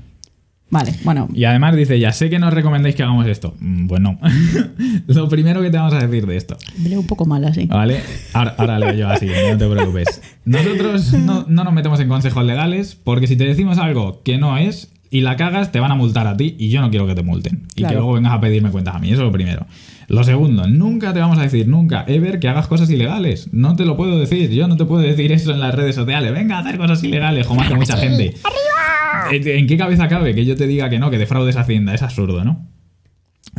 Vale, 0.72 0.94
bueno, 1.04 1.28
Y 1.34 1.44
además 1.44 1.76
dice, 1.76 2.00
ya 2.00 2.12
sé 2.14 2.30
que 2.30 2.40
nos 2.40 2.54
recomendáis 2.54 2.96
que 2.96 3.04
hagamos 3.04 3.28
esto. 3.28 3.56
Mm, 3.60 3.88
Pues 3.88 4.02
no. 4.02 4.18
Lo 5.08 5.28
primero 5.30 5.62
que 5.62 5.70
te 5.70 5.78
vamos 5.78 5.94
a 5.94 6.00
decir 6.00 6.26
de 6.26 6.38
esto. 6.38 6.58
leo 6.82 7.00
un 7.02 7.08
poco 7.08 7.26
mal 7.26 7.44
así. 7.46 7.66
¿Vale? 7.66 8.00
Ahora, 8.34 8.56
ahora 8.58 8.80
leo 8.80 8.94
yo 8.94 9.10
así, 9.10 9.28
no 9.28 9.58
te 9.58 9.68
preocupes. 9.68 10.22
Nosotros 10.46 11.14
no, 11.14 11.46
no 11.48 11.64
nos 11.64 11.74
metemos 11.74 12.00
en 12.00 12.08
consejos 12.08 12.46
legales 12.46 12.96
porque 12.96 13.28
si 13.28 13.36
te 13.36 13.46
decimos 13.46 13.78
algo 13.78 14.22
que 14.24 14.38
no 14.38 14.58
es 14.58 14.92
y 15.10 15.22
la 15.22 15.36
cagas, 15.36 15.74
te 15.74 15.80
van 15.82 15.92
a 15.92 15.96
multar 15.96 16.26
a 16.28 16.38
ti 16.38 16.56
y 16.58 16.70
yo 16.70 16.80
no 16.82 16.90
quiero 16.90 17.06
que 17.06 17.16
te 17.16 17.22
multen. 17.24 17.64
Y 17.72 17.76
que 17.76 17.82
Claro. 17.82 17.96
luego 18.00 18.14
vengas 18.14 18.32
a 18.34 18.40
pedirme 18.40 18.72
cuentas 18.72 18.96
a 18.96 19.00
mí. 19.00 19.08
Eso 19.10 19.18
es 19.22 19.26
lo 19.26 19.32
primero. 19.32 19.68
Lo 20.12 20.26
segundo, 20.26 20.68
nunca 20.68 21.14
te 21.14 21.22
vamos 21.22 21.40
a 21.40 21.44
decir, 21.44 21.70
nunca, 21.70 22.04
ever, 22.06 22.42
que 22.42 22.50
hagas 22.50 22.68
cosas 22.68 22.90
ilegales. 22.90 23.48
No 23.54 23.78
te 23.78 23.86
lo 23.86 23.96
puedo 23.96 24.20
decir. 24.20 24.52
Yo 24.52 24.68
no 24.68 24.76
te 24.76 24.84
puedo 24.84 25.02
decir 25.02 25.32
eso 25.32 25.54
en 25.54 25.62
las 25.62 25.74
redes 25.74 25.96
sociales. 25.96 26.34
Venga 26.34 26.58
a 26.58 26.60
hacer 26.60 26.78
cosas 26.78 27.02
ilegales, 27.02 27.48
como 27.48 27.62
hace 27.62 27.76
mucha 27.76 27.96
gente. 27.96 28.36
¿En 29.32 29.48
en 29.48 29.68
qué 29.68 29.78
cabeza 29.78 30.10
cabe 30.10 30.36
que 30.36 30.46
yo 30.46 30.58
te 30.58 30.68
diga 30.68 30.90
que 30.90 31.00
no, 31.00 31.12
que 31.12 31.18
defraudes 31.18 31.56
Hacienda? 31.56 31.94
Es 31.94 32.02
absurdo, 32.02 32.44
¿no? 32.44 32.68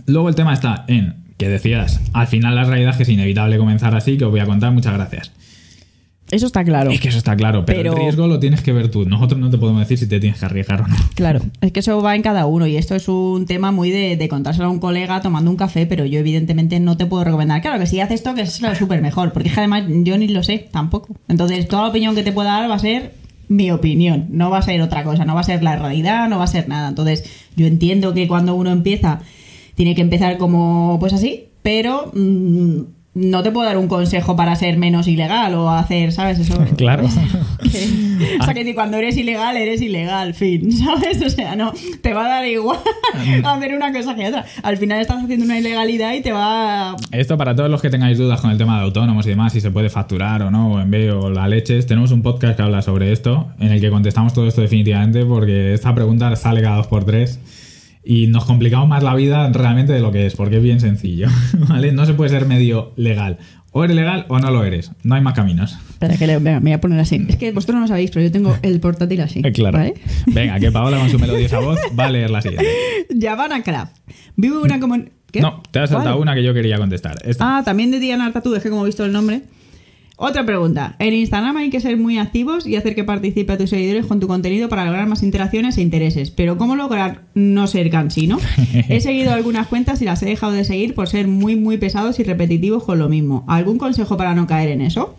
Luego 0.04 0.28
el 0.28 0.34
tema 0.34 0.52
está 0.52 0.84
en 0.88 1.24
que 1.38 1.48
decías, 1.48 2.02
al 2.12 2.26
final 2.26 2.54
la 2.54 2.64
realidad 2.64 2.90
es 2.90 2.96
que 2.98 3.02
es 3.04 3.08
inevitable 3.08 3.56
comenzar 3.56 3.94
así, 3.94 4.18
que 4.18 4.26
os 4.26 4.30
voy 4.30 4.40
a 4.40 4.44
contar, 4.44 4.72
muchas 4.72 4.92
gracias. 4.92 5.32
Eso 6.32 6.46
está 6.46 6.64
claro. 6.64 6.90
Es 6.90 6.98
que 6.98 7.08
eso 7.10 7.18
está 7.18 7.36
claro, 7.36 7.66
pero, 7.66 7.78
Pero- 7.82 7.92
el 7.92 7.98
riesgo 7.98 8.26
lo 8.26 8.40
tienes 8.40 8.62
que 8.62 8.72
ver 8.72 8.90
tú. 8.90 9.04
Nosotros 9.04 9.38
no 9.38 9.50
te 9.50 9.58
podemos 9.58 9.80
decir 9.82 9.98
si 9.98 10.08
te 10.08 10.18
tienes 10.18 10.40
que 10.40 10.46
arriesgar 10.46 10.80
o 10.80 10.88
no. 10.88 10.96
Claro, 11.14 11.40
es 11.60 11.72
que 11.72 11.80
eso 11.80 12.00
va 12.00 12.16
en 12.16 12.22
cada 12.22 12.46
uno 12.46 12.66
y 12.66 12.76
esto 12.78 12.94
es 12.94 13.06
un 13.08 13.44
tema 13.44 13.70
muy 13.70 13.90
de, 13.90 14.16
de 14.16 14.28
contárselo 14.28 14.66
a 14.66 14.70
un 14.70 14.78
colega 14.80 15.20
tomando 15.20 15.50
un 15.50 15.58
café, 15.58 15.84
pero 15.84 16.06
yo 16.06 16.18
evidentemente 16.18 16.80
no 16.80 16.96
te 16.96 17.04
puedo 17.04 17.22
recomendar. 17.24 17.60
Claro 17.60 17.78
que 17.78 17.86
si 17.86 18.00
haces 18.00 18.20
esto, 18.20 18.34
que 18.34 18.40
es 18.40 18.62
lo 18.62 18.74
súper 18.74 19.02
mejor, 19.02 19.32
porque 19.32 19.48
es 19.50 19.54
que 19.54 19.60
además 19.60 19.84
yo 19.88 20.16
ni 20.16 20.26
lo 20.28 20.42
sé 20.42 20.68
tampoco. 20.72 21.14
Entonces, 21.28 21.68
toda 21.68 21.82
la 21.82 21.88
opinión 21.90 22.14
que 22.14 22.22
te 22.22 22.32
pueda 22.32 22.52
dar 22.52 22.70
va 22.70 22.76
a 22.76 22.78
ser 22.78 23.12
mi 23.48 23.70
opinión, 23.70 24.28
no 24.30 24.48
va 24.48 24.56
a 24.58 24.62
ser 24.62 24.80
otra 24.80 25.04
cosa, 25.04 25.26
no 25.26 25.34
va 25.34 25.40
a 25.42 25.44
ser 25.44 25.62
la 25.62 25.76
realidad, 25.76 26.30
no 26.30 26.38
va 26.38 26.44
a 26.44 26.46
ser 26.46 26.66
nada. 26.66 26.88
Entonces, 26.88 27.24
yo 27.56 27.66
entiendo 27.66 28.14
que 28.14 28.26
cuando 28.26 28.54
uno 28.54 28.70
empieza, 28.70 29.20
tiene 29.74 29.94
que 29.94 30.00
empezar 30.00 30.38
como 30.38 30.96
pues 30.98 31.12
así, 31.12 31.48
pero 31.62 32.10
mm, 32.14 32.80
no 33.14 33.42
te 33.42 33.50
puedo 33.50 33.66
dar 33.66 33.76
un 33.76 33.88
consejo 33.88 34.36
para 34.36 34.56
ser 34.56 34.78
menos 34.78 35.06
ilegal 35.06 35.54
o 35.54 35.70
hacer, 35.70 36.12
¿sabes? 36.12 36.38
Eso. 36.38 36.58
Claro. 36.76 37.04
Que- 37.62 38.38
o 38.40 38.44
sea, 38.44 38.54
que 38.54 38.74
cuando 38.74 38.96
eres 38.96 39.16
ilegal, 39.16 39.56
eres 39.56 39.82
ilegal, 39.82 40.34
fin, 40.34 40.72
¿sabes? 40.78 41.20
O 41.22 41.28
sea, 41.30 41.54
no, 41.54 41.72
te 42.00 42.14
va 42.14 42.24
a 42.24 42.28
dar 42.28 42.46
igual 42.46 42.78
hacer 43.44 43.74
una 43.74 43.92
cosa 43.92 44.14
que 44.14 44.26
otra. 44.28 44.44
Al 44.62 44.76
final 44.78 45.00
estás 45.00 45.22
haciendo 45.22 45.44
una 45.44 45.58
ilegalidad 45.58 46.14
y 46.14 46.22
te 46.22 46.32
va... 46.32 46.96
Esto 47.10 47.36
para 47.36 47.54
todos 47.54 47.70
los 47.70 47.82
que 47.82 47.90
tengáis 47.90 48.18
dudas 48.18 48.40
con 48.40 48.50
el 48.50 48.58
tema 48.58 48.78
de 48.78 48.84
autónomos 48.84 49.26
y 49.26 49.30
demás, 49.30 49.52
si 49.52 49.60
se 49.60 49.70
puede 49.70 49.90
facturar 49.90 50.42
o 50.42 50.50
no, 50.50 50.72
o 50.72 50.80
en 50.80 50.90
B 50.90 51.12
o 51.12 51.30
la 51.30 51.46
leches, 51.48 51.86
tenemos 51.86 52.10
un 52.12 52.22
podcast 52.22 52.56
que 52.56 52.62
habla 52.62 52.82
sobre 52.82 53.12
esto, 53.12 53.48
en 53.60 53.72
el 53.72 53.80
que 53.80 53.90
contestamos 53.90 54.32
todo 54.32 54.48
esto 54.48 54.62
definitivamente, 54.62 55.24
porque 55.24 55.74
esta 55.74 55.94
pregunta 55.94 56.34
sale 56.36 56.62
cada 56.62 56.76
dos 56.76 56.86
por 56.86 57.04
tres 57.04 57.38
y 58.04 58.26
nos 58.26 58.44
complicamos 58.44 58.88
más 58.88 59.02
la 59.02 59.14
vida 59.14 59.48
realmente 59.52 59.92
de 59.92 60.00
lo 60.00 60.10
que 60.12 60.26
es, 60.26 60.34
porque 60.34 60.56
es 60.56 60.62
bien 60.62 60.80
sencillo, 60.80 61.28
¿vale? 61.68 61.92
No 61.92 62.06
se 62.06 62.14
puede 62.14 62.30
ser 62.30 62.46
medio 62.46 62.92
legal. 62.96 63.38
O 63.74 63.84
eres 63.84 63.96
legal 63.96 64.26
o 64.28 64.38
no 64.38 64.50
lo 64.50 64.64
eres. 64.64 64.92
No 65.02 65.14
hay 65.14 65.22
más 65.22 65.32
caminos. 65.32 65.78
Espera, 65.88 66.18
que 66.18 66.26
le, 66.26 66.38
venga, 66.38 66.60
me 66.60 66.70
voy 66.70 66.72
a 66.72 66.80
poner 66.80 67.00
así. 67.00 67.24
Es 67.26 67.36
que 67.36 67.52
vosotros 67.52 67.76
no 67.76 67.80
lo 67.82 67.88
sabéis, 67.88 68.10
pero 68.10 68.22
yo 68.22 68.30
tengo 68.30 68.54
el 68.60 68.80
portátil 68.80 69.22
así. 69.22 69.40
Eh, 69.42 69.50
claro. 69.52 69.78
¿vale? 69.78 69.94
Venga, 70.26 70.60
que 70.60 70.70
Paola 70.70 70.98
con 70.98 71.08
su 71.08 71.18
melodiosa 71.20 71.58
voz 71.58 71.78
va 71.98 72.06
a 72.06 72.10
leer 72.10 72.28
la 72.28 72.42
siguiente. 72.42 72.68
Yavanna 73.08 73.62
Craft. 73.62 73.96
Vivo 74.36 74.60
una 74.60 74.78
comunidad... 74.78 75.10
No, 75.40 75.62
te 75.70 75.78
has 75.78 75.88
saltado 75.88 76.20
una 76.20 76.34
que 76.34 76.42
yo 76.42 76.52
quería 76.52 76.76
contestar. 76.76 77.16
Esta. 77.24 77.58
Ah, 77.58 77.64
también 77.64 77.90
de 77.90 77.98
Diana 77.98 78.26
Artatú, 78.26 78.54
es 78.54 78.62
que 78.62 78.68
como 78.68 78.82
he 78.82 78.86
visto 78.86 79.06
el 79.06 79.12
nombre. 79.12 79.42
Otra 80.24 80.46
pregunta. 80.46 80.94
En 81.00 81.14
Instagram 81.14 81.56
hay 81.56 81.68
que 81.68 81.80
ser 81.80 81.96
muy 81.96 82.16
activos 82.16 82.64
y 82.64 82.76
hacer 82.76 82.94
que 82.94 83.02
participe 83.02 83.54
a 83.54 83.58
tus 83.58 83.70
seguidores 83.70 84.06
con 84.06 84.20
tu 84.20 84.28
contenido 84.28 84.68
para 84.68 84.84
lograr 84.84 85.08
más 85.08 85.24
interacciones 85.24 85.76
e 85.78 85.82
intereses. 85.82 86.30
Pero 86.30 86.56
¿cómo 86.58 86.76
lograr 86.76 87.22
no 87.34 87.66
ser 87.66 87.90
cansino? 87.90 88.38
He 88.88 89.00
seguido 89.00 89.32
algunas 89.32 89.66
cuentas 89.66 90.00
y 90.00 90.04
las 90.04 90.22
he 90.22 90.26
dejado 90.26 90.52
de 90.52 90.62
seguir 90.62 90.94
por 90.94 91.08
ser 91.08 91.26
muy, 91.26 91.56
muy 91.56 91.76
pesados 91.76 92.20
y 92.20 92.22
repetitivos 92.22 92.84
con 92.84 93.00
lo 93.00 93.08
mismo. 93.08 93.44
¿Algún 93.48 93.78
consejo 93.78 94.16
para 94.16 94.32
no 94.36 94.46
caer 94.46 94.68
en 94.68 94.82
eso? 94.82 95.18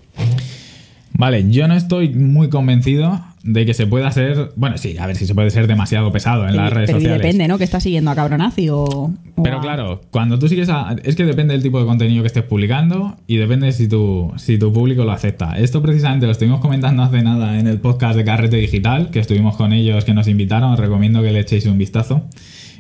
Vale, 1.12 1.50
yo 1.50 1.68
no 1.68 1.76
estoy 1.76 2.08
muy 2.08 2.48
convencido 2.48 3.20
de 3.44 3.66
que 3.66 3.74
se 3.74 3.86
pueda 3.86 4.10
ser. 4.12 4.52
Bueno, 4.56 4.78
sí, 4.78 4.98
a 4.98 5.06
ver 5.06 5.16
si 5.18 5.26
se 5.28 5.36
puede 5.36 5.50
ser 5.50 5.68
demasiado 5.68 6.12
pesado 6.14 6.48
en 6.48 6.56
las 6.56 6.72
redes 6.72 6.88
Pero 6.88 7.00
y 7.00 7.02
sociales. 7.02 7.22
depende, 7.22 7.48
¿no? 7.50 7.58
Que 7.58 7.66
estás 7.66 7.84
siguiendo 7.84 8.10
a 8.10 8.16
Cabronazi 8.16 8.70
o... 8.70 8.84
o 8.86 9.14
Pero 9.44 9.58
a- 9.58 9.62
claro, 9.62 10.02
cuando 10.12 10.40
tú 10.40 10.48
sigues 10.48 10.70
a. 10.70 10.96
Es 11.04 11.16
que 11.18 11.26
depende 11.26 11.54
del 11.54 11.62
tipo 11.62 11.78
de 11.80 11.86
contenido 11.86 12.24
que 12.24 12.28
estés 12.28 12.44
publicando 12.46 13.18
y 13.28 13.36
depende 13.38 13.72
si 13.74 13.88
tu, 13.90 14.32
si 14.38 14.58
tu 14.58 14.72
público 14.72 15.04
lo 15.04 15.12
acepta. 15.12 15.58
Esto 15.58 15.82
precisamente 15.82 16.26
lo 16.26 16.32
estuvimos 16.32 16.62
comentando 16.62 17.04
hace 17.04 17.22
nada 17.22 17.60
en 17.60 17.68
el 17.68 17.80
podcast 17.82 18.16
de 18.16 18.24
Carrete 18.24 18.56
Digital, 18.58 19.10
que 19.12 19.20
estuvimos 19.20 19.58
con 19.58 19.74
ellos, 19.74 20.06
que 20.06 20.14
nos 20.14 20.28
invitaron. 20.30 20.72
Os 20.72 20.80
recomiendo 20.80 21.22
que 21.22 21.32
le 21.32 21.40
echéis 21.42 21.66
un 21.66 21.78
vistazo. 21.78 22.28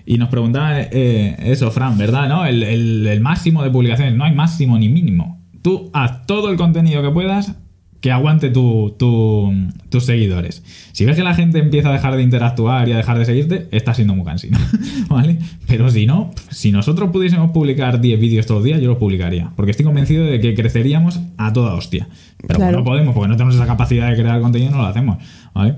Y 0.05 0.17
nos 0.17 0.29
preguntaba 0.29 0.79
eh, 0.81 1.35
eso, 1.43 1.71
Fran, 1.71 1.97
¿verdad? 1.97 2.27
¿No? 2.29 2.45
El, 2.45 2.63
el- 2.63 3.07
el 3.07 3.19
máximo 3.21 3.63
de 3.63 3.69
publicaciones. 3.69 4.15
No 4.15 4.23
hay 4.23 4.33
máximo 4.33 4.77
ni 4.79 4.87
mínimo. 4.89 5.41
Tú 5.61 5.89
haz 5.93 6.25
todo 6.25 6.49
el 6.51 6.57
contenido 6.57 7.01
que 7.01 7.09
puedas 7.09 7.55
que 8.03 8.11
aguante 8.11 8.49
tu- 8.49 8.93
tu- 8.99 9.49
tus 9.87 10.03
seguidores. 10.05 10.61
Si 10.91 11.05
ves 11.05 11.15
que 11.15 11.23
la 11.23 11.33
gente 11.35 11.59
empieza 11.59 11.87
a 11.87 11.93
dejar 11.93 12.17
de 12.17 12.21
interactuar 12.21 12.89
y 12.89 12.91
a 12.91 12.97
dejar 12.97 13.17
de 13.17 13.23
seguirte, 13.23 13.69
está 13.71 13.93
siendo 13.93 14.13
muy 14.13 14.25
cansino, 14.25 14.57
¿vale? 15.09 15.39
Pero 15.67 15.89
si 15.89 16.05
no, 16.05 16.31
si 16.49 16.73
nosotros 16.73 17.11
pudiésemos 17.11 17.51
publicar 17.51 18.01
10 18.01 18.19
vídeos 18.19 18.45
todos 18.45 18.59
los 18.59 18.65
días, 18.65 18.81
yo 18.81 18.89
los 18.89 18.97
publicaría, 18.97 19.51
porque 19.55 19.71
estoy 19.71 19.85
convencido 19.85 20.25
de 20.25 20.41
que 20.41 20.53
creceríamos 20.53 21.21
a 21.37 21.53
toda 21.53 21.75
hostia. 21.75 22.09
Pero 22.45 22.59
Claro. 22.59 22.79
no 22.79 22.83
podemos, 22.83 23.13
porque 23.15 23.29
no 23.29 23.35
tenemos 23.37 23.55
esa 23.55 23.65
capacidad 23.65 24.09
de 24.09 24.17
crear 24.17 24.41
contenido, 24.41 24.71
no 24.71 24.79
lo 24.79 24.87
hacemos, 24.87 25.19
¿vale? 25.55 25.75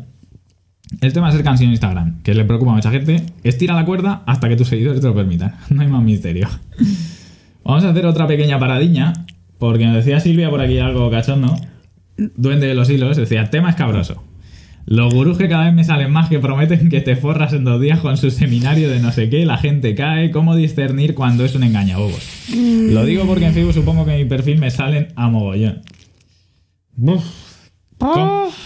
El 1.01 1.13
tema 1.13 1.27
de 1.27 1.33
ser 1.35 1.43
cansino 1.43 1.67
en 1.69 1.73
Instagram, 1.73 2.23
que 2.23 2.33
le 2.33 2.43
preocupa 2.43 2.71
a 2.71 2.75
mucha 2.75 2.89
gente, 2.89 3.21
estira 3.43 3.75
la 3.75 3.85
cuerda 3.85 4.23
hasta 4.25 4.49
que 4.49 4.55
tus 4.55 4.67
seguidores 4.67 4.99
te 4.99 5.05
lo 5.05 5.13
permitan. 5.13 5.53
No 5.69 5.83
hay 5.83 5.87
más 5.87 6.01
misterio. 6.01 6.47
Vamos 7.63 7.83
a 7.83 7.91
hacer 7.91 8.05
otra 8.07 8.25
pequeña 8.25 8.57
paradiña, 8.57 9.13
porque 9.59 9.85
nos 9.85 9.95
decía 9.95 10.19
Silvia 10.19 10.49
por 10.49 10.61
aquí 10.61 10.79
algo 10.79 11.09
cachondo. 11.11 11.55
Duende 12.17 12.67
de 12.67 12.75
los 12.75 12.89
hilos, 12.89 13.17
decía, 13.17 13.49
tema 13.49 13.69
escabroso. 13.69 14.23
Los 14.85 15.13
gurús 15.13 15.37
que 15.37 15.49
cada 15.49 15.65
vez 15.65 15.73
me 15.73 15.83
salen 15.83 16.11
más 16.11 16.29
que 16.29 16.39
prometen 16.39 16.89
que 16.89 17.01
te 17.01 17.15
forras 17.15 17.53
en 17.53 17.63
dos 17.63 17.81
días 17.81 17.99
con 17.99 18.17
su 18.17 18.29
seminario 18.29 18.89
de 18.89 18.99
no 18.99 19.11
sé 19.11 19.29
qué, 19.29 19.43
la 19.45 19.57
gente 19.57 19.95
cae, 19.95 20.29
cómo 20.29 20.55
discernir 20.55 21.15
cuando 21.15 21.43
es 21.43 21.55
un 21.55 21.63
engañabobos. 21.63 22.21
Lo 22.53 23.03
digo 23.03 23.25
porque 23.25 23.47
en 23.47 23.53
Facebook 23.53 23.73
supongo 23.73 24.05
que 24.05 24.13
en 24.13 24.23
mi 24.23 24.25
perfil 24.25 24.59
me 24.59 24.69
salen 24.69 25.07
a 25.15 25.27
mogollón. 25.29 25.81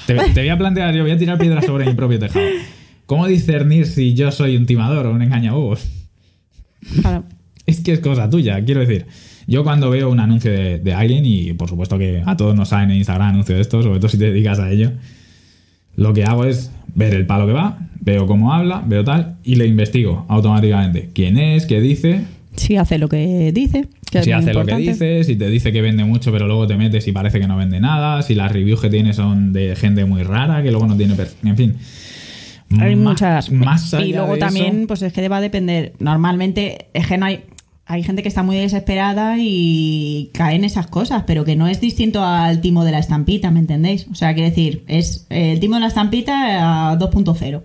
Te, 0.05 0.15
te 0.15 0.41
voy 0.41 0.49
a 0.49 0.57
plantear, 0.57 0.93
yo 0.93 1.03
voy 1.03 1.12
a 1.12 1.17
tirar 1.17 1.38
piedras 1.38 1.65
sobre 1.65 1.85
mi 1.85 1.93
propio 1.93 2.19
tejado. 2.19 2.45
¿Cómo 3.05 3.25
discernir 3.25 3.88
si 3.88 4.13
yo 4.13 4.31
soy 4.31 4.57
un 4.57 4.65
timador 4.65 5.05
o 5.05 5.12
un 5.12 5.21
engañabobos? 5.21 5.88
Claro. 7.01 7.23
Es 7.65 7.79
que 7.81 7.93
es 7.93 7.99
cosa 8.01 8.29
tuya, 8.29 8.63
quiero 8.65 8.81
decir. 8.81 9.05
Yo 9.49 9.63
cuando 9.63 9.89
veo 9.89 10.09
un 10.12 10.19
anuncio 10.19 10.51
de, 10.51 10.77
de 10.77 10.93
alguien, 10.93 11.25
y 11.25 11.53
por 11.53 11.67
supuesto 11.67 11.97
que 11.97 12.21
a 12.25 12.38
todos 12.38 12.55
nos 12.55 12.69
salen 12.69 12.91
en 12.91 12.97
Instagram 12.97 13.29
anuncios 13.29 13.57
de 13.57 13.62
estos, 13.62 13.83
sobre 13.83 13.99
todo 13.99 14.07
si 14.09 14.17
te 14.19 14.25
dedicas 14.25 14.59
a 14.59 14.69
ello, 14.69 14.91
lo 15.95 16.13
que 16.13 16.23
hago 16.23 16.45
es 16.45 16.71
ver 16.93 17.13
el 17.15 17.25
palo 17.25 17.47
que 17.47 17.53
va, 17.53 17.79
veo 17.99 18.27
cómo 18.27 18.53
habla, 18.53 18.83
veo 18.85 19.03
tal, 19.03 19.38
y 19.43 19.55
le 19.55 19.65
investigo 19.65 20.25
automáticamente. 20.29 21.09
¿Quién 21.13 21.38
es? 21.38 21.65
¿Qué 21.65 21.81
dice? 21.81 22.21
Si 22.55 22.75
hace 22.75 22.99
lo 22.99 23.09
que 23.09 23.51
dice. 23.53 23.88
que 24.12 24.21
si 24.23 24.31
hace 24.31 24.53
lo 24.53 24.65
que 24.65 24.75
dice, 24.75 25.23
si 25.23 25.35
te 25.35 25.47
dice 25.49 25.71
que 25.71 25.81
vende 25.81 26.03
mucho, 26.03 26.31
pero 26.31 26.45
luego 26.45 26.67
te 26.67 26.77
metes 26.77 27.07
y 27.07 27.12
parece 27.12 27.39
que 27.39 27.47
no 27.47 27.57
vende 27.57 27.79
nada, 27.79 28.21
si 28.21 28.35
las 28.35 28.51
reviews 28.51 28.81
que 28.81 28.89
tiene 28.89 29.13
son 29.13 29.51
de 29.53 29.75
gente 29.75 30.05
muy 30.05 30.23
rara, 30.23 30.62
que 30.62 30.69
luego 30.71 30.85
no 30.85 30.95
tiene... 30.95 31.15
En 31.43 31.57
fin. 31.57 31.75
Hay 32.79 32.95
Más- 32.95 33.13
muchas. 33.13 33.51
Más 33.51 33.93
y 33.93 34.13
luego 34.13 34.33
de 34.33 34.39
también, 34.39 34.77
eso- 34.79 34.88
pues 34.88 35.01
es 35.01 35.13
que 35.13 35.27
va 35.27 35.38
a 35.38 35.41
depender. 35.41 35.93
Normalmente, 35.99 36.88
es 36.93 37.07
que 37.07 37.17
no 37.17 37.25
hay. 37.25 37.41
Hay 37.91 38.04
gente 38.04 38.21
que 38.21 38.28
está 38.30 38.43
muy 38.43 38.56
desesperada 38.56 39.38
y 39.39 40.30
cae 40.36 40.56
en 40.56 40.63
esas 40.63 40.86
cosas, 40.86 41.23
pero 41.25 41.43
que 41.43 41.56
no 41.56 41.67
es 41.67 41.82
distinto 41.82 42.23
al 42.23 42.62
timo 42.62 42.86
de 42.86 42.91
la 42.91 42.99
estampita, 42.99 43.49
¿me 43.49 43.62
entendéis? 43.62 44.06
O 44.12 44.13
sea, 44.13 44.36
quiero 44.36 44.47
decir, 44.47 44.84
es 44.86 45.25
el 45.32 45.60
timo 45.60 45.73
de 45.73 45.82
la 45.82 45.88
estampita 45.88 46.91
a 46.91 46.99
2.0. 46.99 47.63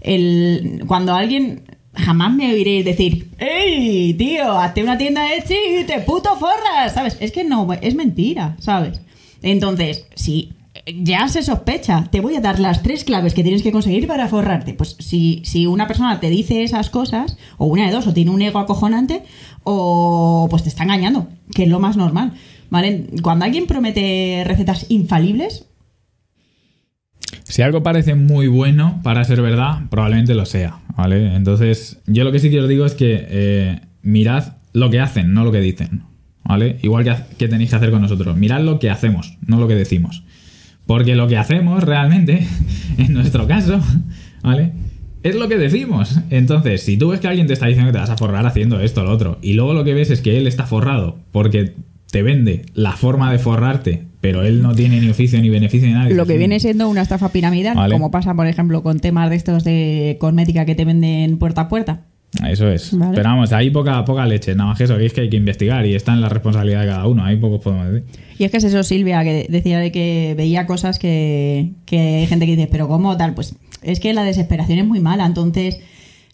El, 0.00 0.82
cuando 0.88 1.14
alguien 1.14 1.62
jamás 1.94 2.34
me 2.34 2.52
oiréis 2.52 2.84
decir, 2.84 3.28
¡Ey, 3.38 4.14
tío, 4.14 4.50
hazte 4.58 4.82
una 4.82 4.98
tienda 4.98 5.22
de 5.22 5.80
y 5.80 5.84
te 5.84 6.00
puto 6.00 6.34
forras! 6.34 6.92
¿Sabes? 6.92 7.16
Es 7.20 7.30
que 7.30 7.44
no, 7.44 7.72
es 7.72 7.94
mentira, 7.94 8.56
¿sabes? 8.58 9.00
Entonces, 9.42 10.06
si 10.16 10.54
ya 10.86 11.28
se 11.28 11.42
sospecha, 11.42 12.08
te 12.10 12.20
voy 12.20 12.36
a 12.36 12.40
dar 12.40 12.58
las 12.58 12.82
tres 12.82 13.04
claves 13.04 13.34
que 13.34 13.42
tienes 13.42 13.62
que 13.62 13.72
conseguir 13.72 14.06
para 14.06 14.28
forrarte. 14.28 14.74
Pues 14.74 14.96
si, 14.98 15.42
si 15.44 15.66
una 15.66 15.86
persona 15.86 16.18
te 16.20 16.30
dice 16.30 16.64
esas 16.64 16.90
cosas, 16.90 17.38
o 17.58 17.66
una 17.66 17.86
de 17.86 17.92
dos, 17.92 18.06
o 18.06 18.12
tiene 18.12 18.30
un 18.30 18.42
ego 18.42 18.58
acojonante, 18.58 19.22
o 19.64 20.46
pues 20.50 20.64
te 20.64 20.68
está 20.68 20.82
engañando, 20.82 21.28
que 21.54 21.64
es 21.64 21.68
lo 21.68 21.80
más 21.80 21.96
normal. 21.96 22.32
¿Vale? 22.70 23.06
Cuando 23.22 23.44
alguien 23.44 23.66
promete 23.66 24.44
recetas 24.46 24.86
infalibles, 24.88 25.66
Si 27.44 27.60
algo 27.60 27.82
parece 27.82 28.14
muy 28.14 28.46
bueno 28.46 29.00
para 29.02 29.24
ser 29.24 29.42
verdad, 29.42 29.82
probablemente 29.90 30.34
lo 30.34 30.46
sea, 30.46 30.80
¿vale? 30.96 31.34
Entonces, 31.34 32.00
yo 32.06 32.24
lo 32.24 32.32
que 32.32 32.38
sí 32.38 32.50
que 32.50 32.60
os 32.60 32.68
digo 32.68 32.86
es 32.86 32.94
que 32.94 33.26
eh, 33.28 33.80
mirad 34.00 34.54
lo 34.72 34.88
que 34.90 35.00
hacen, 35.00 35.34
no 35.34 35.44
lo 35.44 35.52
que 35.52 35.60
dicen, 35.60 36.04
¿vale? 36.44 36.78
Igual 36.82 37.04
que, 37.04 37.14
que 37.36 37.48
tenéis 37.48 37.70
que 37.70 37.76
hacer 37.76 37.90
con 37.90 38.00
nosotros. 38.00 38.36
Mirad 38.36 38.62
lo 38.62 38.78
que 38.78 38.88
hacemos, 38.88 39.36
no 39.46 39.58
lo 39.58 39.68
que 39.68 39.74
decimos. 39.74 40.24
Porque 40.86 41.14
lo 41.14 41.28
que 41.28 41.36
hacemos 41.36 41.82
realmente, 41.82 42.46
en 42.98 43.12
nuestro 43.12 43.46
caso, 43.46 43.80
¿vale? 44.42 44.72
Es 45.22 45.36
lo 45.36 45.48
que 45.48 45.56
decimos. 45.56 46.18
Entonces, 46.30 46.82
si 46.82 46.96
tú 46.96 47.10
ves 47.10 47.20
que 47.20 47.28
alguien 47.28 47.46
te 47.46 47.52
está 47.52 47.66
diciendo 47.66 47.90
que 47.90 47.94
te 47.94 48.00
vas 48.00 48.10
a 48.10 48.16
forrar 48.16 48.44
haciendo 48.44 48.80
esto 48.80 49.02
o 49.02 49.04
lo 49.04 49.12
otro, 49.12 49.38
y 49.40 49.52
luego 49.52 49.72
lo 49.72 49.84
que 49.84 49.94
ves 49.94 50.10
es 50.10 50.20
que 50.20 50.36
él 50.36 50.46
está 50.46 50.66
forrado 50.66 51.18
porque 51.30 51.74
te 52.10 52.22
vende 52.22 52.66
la 52.74 52.92
forma 52.92 53.32
de 53.32 53.38
forrarte, 53.38 54.04
pero 54.20 54.42
él 54.42 54.62
no 54.62 54.74
tiene 54.74 55.00
ni 55.00 55.08
oficio 55.08 55.40
ni 55.40 55.48
beneficio 55.48 55.88
ni 55.88 55.94
nada. 55.94 56.10
lo 56.10 56.26
que 56.26 56.34
dices, 56.34 56.38
viene 56.38 56.60
siendo 56.60 56.88
una 56.88 57.02
estafa 57.02 57.30
piramidal, 57.30 57.76
Vale. 57.76 57.94
como 57.94 58.10
pasa, 58.10 58.34
por 58.34 58.46
ejemplo, 58.46 58.82
con 58.82 59.00
temas 59.00 59.30
de 59.30 59.36
estos 59.36 59.64
de 59.64 60.16
cosmética 60.20 60.64
que 60.64 60.74
te 60.74 60.84
venden 60.84 61.38
puerta 61.38 61.62
a 61.62 61.68
puerta. 61.68 62.02
Eso 62.48 62.68
es. 62.70 62.96
Vale. 62.96 63.14
Pero 63.14 63.28
vamos, 63.28 63.52
hay 63.52 63.70
poca, 63.70 64.04
poca 64.04 64.26
leche. 64.26 64.54
Nada 64.54 64.70
más 64.70 64.78
que 64.78 64.84
eso, 64.84 64.96
que 64.96 65.06
es 65.06 65.12
que 65.12 65.22
hay 65.22 65.30
que 65.30 65.36
investigar 65.36 65.84
y 65.84 65.94
está 65.94 66.12
en 66.12 66.20
la 66.20 66.28
responsabilidad 66.28 66.80
de 66.80 66.86
cada 66.86 67.06
uno. 67.06 67.24
Ahí 67.24 67.36
pocos 67.36 67.60
podemos 67.60 67.86
decir. 67.86 68.04
Y 68.38 68.44
es 68.44 68.50
que 68.50 68.56
es 68.56 68.64
eso, 68.64 68.82
Silvia, 68.82 69.22
que 69.22 69.46
decía 69.48 69.78
de 69.78 69.92
que 69.92 70.34
veía 70.36 70.66
cosas 70.66 70.98
que, 70.98 71.72
que 71.84 71.98
hay 71.98 72.26
gente 72.26 72.46
que 72.46 72.56
dice, 72.56 72.68
pero 72.70 72.88
¿cómo 72.88 73.16
tal? 73.16 73.34
Pues 73.34 73.54
es 73.82 74.00
que 74.00 74.12
la 74.14 74.24
desesperación 74.24 74.78
es 74.78 74.86
muy 74.86 75.00
mala. 75.00 75.26
Entonces, 75.26 75.78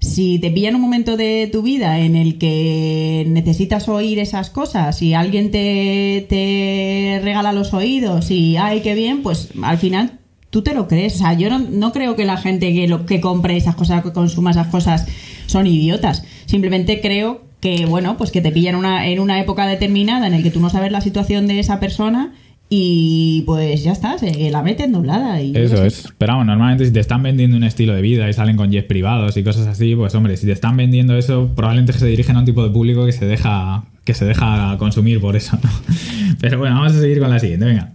si 0.01 0.39
te 0.39 0.51
pilla 0.51 0.69
en 0.69 0.77
un 0.77 0.83
momento 0.83 1.17
de 1.17 1.49
tu 1.51 1.63
vida 1.63 1.99
en 1.99 2.15
el 2.15 2.39
que 2.39 3.25
necesitas 3.27 3.89
oír 3.89 4.21
esas 4.21 4.51
cosas 4.51 5.03
y 5.03 5.15
alguien 5.15 5.51
te, 5.51 6.27
te 6.29 7.21
regala 7.23 7.53
los 7.53 7.75
oídos 7.75 8.31
y, 8.31 8.57
ay, 8.57 8.81
qué 8.81 8.95
bien, 8.95 9.23
pues 9.23 9.49
al 9.63 9.79
final 9.79 10.18
tú 10.51 10.63
te 10.63 10.75
lo 10.75 10.89
crees. 10.89 11.17
O 11.17 11.19
sea, 11.19 11.35
yo 11.35 11.51
no, 11.51 11.59
no 11.59 11.93
creo 11.93 12.17
que 12.17 12.25
la 12.25 12.37
gente 12.37 12.73
que, 12.73 12.89
lo, 12.89 13.07
que 13.07 13.21
compre 13.21 13.57
esas 13.57 13.75
cosas, 13.75 14.03
que 14.03 14.13
consuma 14.13 14.51
esas 14.51 14.69
cosas, 14.69 15.07
son 15.47 15.67
idiotas. 15.67 16.25
Simplemente 16.47 17.01
creo 17.01 17.43
que, 17.61 17.87
bueno, 17.87 18.17
pues 18.17 18.31
que 18.31 18.41
te 18.41 18.53
pillan 18.53 18.75
una, 18.75 19.07
en 19.07 19.21
una 19.21 19.41
época 19.41 19.67
determinada 19.67 20.27
en 20.27 20.35
el 20.35 20.43
que 20.43 20.51
tú 20.51 20.61
no 20.61 20.71
sabes 20.71 20.93
la 20.93 21.01
situación 21.01 21.47
de 21.47 21.59
esa 21.59 21.81
persona 21.81 22.35
y 22.71 23.43
pues 23.47 23.83
ya 23.83 23.93
está, 23.93 24.19
se 24.19 24.51
la 24.51 24.63
meten 24.63 24.93
doblada. 24.93 25.41
Y 25.41 25.57
Eso 25.57 25.77
qué 25.77 25.81
sé. 25.81 25.87
es. 25.87 26.09
Pero 26.19 26.35
vamos, 26.35 26.47
normalmente 26.47 26.85
si 26.85 26.93
te 26.93 27.01
están 27.01 27.23
vendiendo 27.23 27.57
un 27.57 27.65
estilo 27.65 27.95
de 27.95 28.03
vida 28.03 28.29
y 28.29 28.33
salen 28.33 28.57
con 28.57 28.71
jets 28.71 28.87
privados 28.87 29.37
y 29.37 29.43
cosas 29.43 29.67
así, 29.67 29.97
pues 29.97 30.15
hombre, 30.15 30.37
si 30.37 30.47
te 30.47 30.53
están 30.53 30.77
vendiendo 30.77 31.17
eso, 31.17 31.51
probablemente 31.57 31.95
se 31.95 32.07
dirigen 32.07 32.37
a 32.37 32.41
un 32.41 32.45
tipo 32.45 32.63
de 32.63 32.71
público 32.71 33.07
que 33.07 33.13
se 33.13 33.25
deja, 33.25 33.85
que 34.05 34.13
se 34.15 34.27
deja 34.27 34.77
consumir 34.79 35.21
por 35.21 35.35
eso, 35.35 35.59
¿no? 35.63 35.71
Pero 36.41 36.59
bueno, 36.59 36.77
vamos 36.77 36.95
a 36.95 37.01
seguir 37.01 37.21
con 37.21 37.31
la 37.31 37.39
siguiente, 37.39 37.65
venga. 37.65 37.93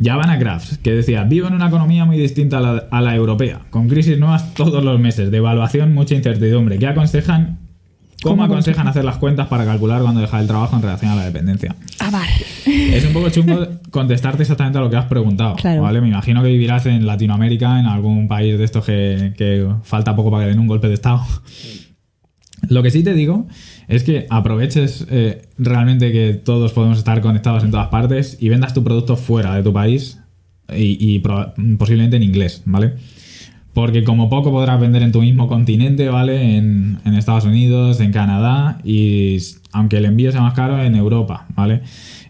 Javana 0.00 0.38
Crafts, 0.38 0.78
que 0.78 0.92
decía, 0.92 1.24
vivo 1.24 1.48
en 1.48 1.54
una 1.54 1.68
economía 1.68 2.04
muy 2.04 2.16
distinta 2.16 2.58
a 2.58 2.60
la, 2.60 2.84
a 2.90 3.00
la 3.00 3.14
europea, 3.14 3.60
con 3.70 3.88
crisis 3.88 4.18
nuevas 4.18 4.54
todos 4.54 4.82
los 4.82 4.98
meses, 4.98 5.30
devaluación, 5.30 5.92
mucha 5.92 6.14
incertidumbre. 6.14 6.78
¿Qué 6.78 6.86
aconsejan? 6.86 7.58
¿Cómo, 8.22 8.36
¿Cómo 8.36 8.44
aconsejan 8.44 8.86
hacer 8.86 9.04
las 9.04 9.16
cuentas 9.16 9.48
para 9.48 9.64
calcular 9.64 10.00
cuando 10.00 10.20
dejar 10.20 10.42
el 10.42 10.46
trabajo 10.46 10.76
en 10.76 10.82
relación 10.82 11.10
a 11.10 11.16
la 11.16 11.24
dependencia? 11.24 11.74
Ah, 11.98 12.10
vale. 12.10 12.30
Es 12.96 13.04
un 13.04 13.12
poco 13.12 13.30
chungo 13.30 13.66
contestarte 13.90 14.42
exactamente 14.42 14.78
a 14.78 14.80
lo 14.80 14.88
que 14.88 14.96
has 14.96 15.06
preguntado. 15.06 15.56
Claro. 15.56 15.82
¿vale? 15.82 16.00
Me 16.00 16.08
imagino 16.08 16.42
que 16.42 16.48
vivirás 16.48 16.86
en 16.86 17.04
Latinoamérica, 17.04 17.80
en 17.80 17.86
algún 17.86 18.28
país 18.28 18.56
de 18.56 18.64
estos 18.64 18.84
que, 18.84 19.34
que 19.36 19.66
falta 19.82 20.14
poco 20.14 20.30
para 20.30 20.44
que 20.44 20.50
den 20.50 20.60
un 20.60 20.68
golpe 20.68 20.88
de 20.88 20.94
Estado. 20.94 21.22
Lo 22.68 22.82
que 22.82 22.90
sí 22.90 23.02
te 23.02 23.12
digo 23.14 23.48
es 23.88 24.04
que 24.04 24.26
aproveches 24.30 25.06
eh, 25.10 25.42
realmente 25.58 26.12
que 26.12 26.34
todos 26.34 26.72
podemos 26.72 26.98
estar 26.98 27.20
conectados 27.20 27.64
en 27.64 27.70
todas 27.70 27.88
partes 27.88 28.36
y 28.40 28.48
vendas 28.48 28.74
tu 28.74 28.82
producto 28.82 29.16
fuera 29.16 29.54
de 29.54 29.62
tu 29.62 29.72
país 29.72 30.18
y, 30.74 31.18
posiblemente 31.78 32.16
en 32.16 32.22
inglés, 32.22 32.62
¿vale? 32.64 32.94
Porque 33.74 34.04
como 34.04 34.28
poco 34.28 34.50
podrás 34.50 34.80
vender 34.80 35.02
en 35.02 35.12
tu 35.12 35.20
mismo 35.22 35.48
continente, 35.48 36.08
¿vale? 36.08 36.56
En, 36.56 36.98
en 37.04 37.14
Estados 37.14 37.44
Unidos, 37.44 38.00
en 38.00 38.12
Canadá 38.12 38.78
y 38.84 39.38
aunque 39.72 39.96
el 39.96 40.04
envío 40.04 40.30
sea 40.30 40.42
más 40.42 40.54
caro, 40.54 40.82
en 40.82 40.94
Europa, 40.94 41.46
¿vale? 41.56 41.80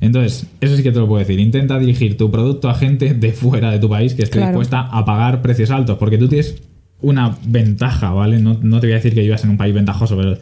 Entonces, 0.00 0.46
eso 0.60 0.76
sí 0.76 0.82
que 0.82 0.92
te 0.92 0.98
lo 0.98 1.06
puedo 1.06 1.18
decir. 1.18 1.38
Intenta 1.38 1.78
dirigir 1.78 2.16
tu 2.16 2.30
producto 2.30 2.70
a 2.70 2.74
gente 2.74 3.14
de 3.14 3.32
fuera 3.32 3.70
de 3.70 3.78
tu 3.78 3.88
país 3.88 4.14
que 4.14 4.22
esté 4.22 4.38
Claro. 4.38 4.50
dispuesta 4.50 4.80
a 4.80 5.04
pagar 5.04 5.42
precios 5.42 5.70
altos, 5.70 5.98
porque 5.98 6.18
tú 6.18 6.28
tienes 6.28 6.62
una 7.00 7.36
ventaja, 7.44 8.10
¿vale? 8.10 8.38
No, 8.38 8.58
no 8.62 8.80
te 8.80 8.86
voy 8.86 8.92
a 8.92 8.96
decir 8.96 9.14
que 9.14 9.20
vivas 9.20 9.42
en 9.44 9.50
un 9.50 9.56
país 9.56 9.74
ventajoso, 9.74 10.16
pero 10.16 10.38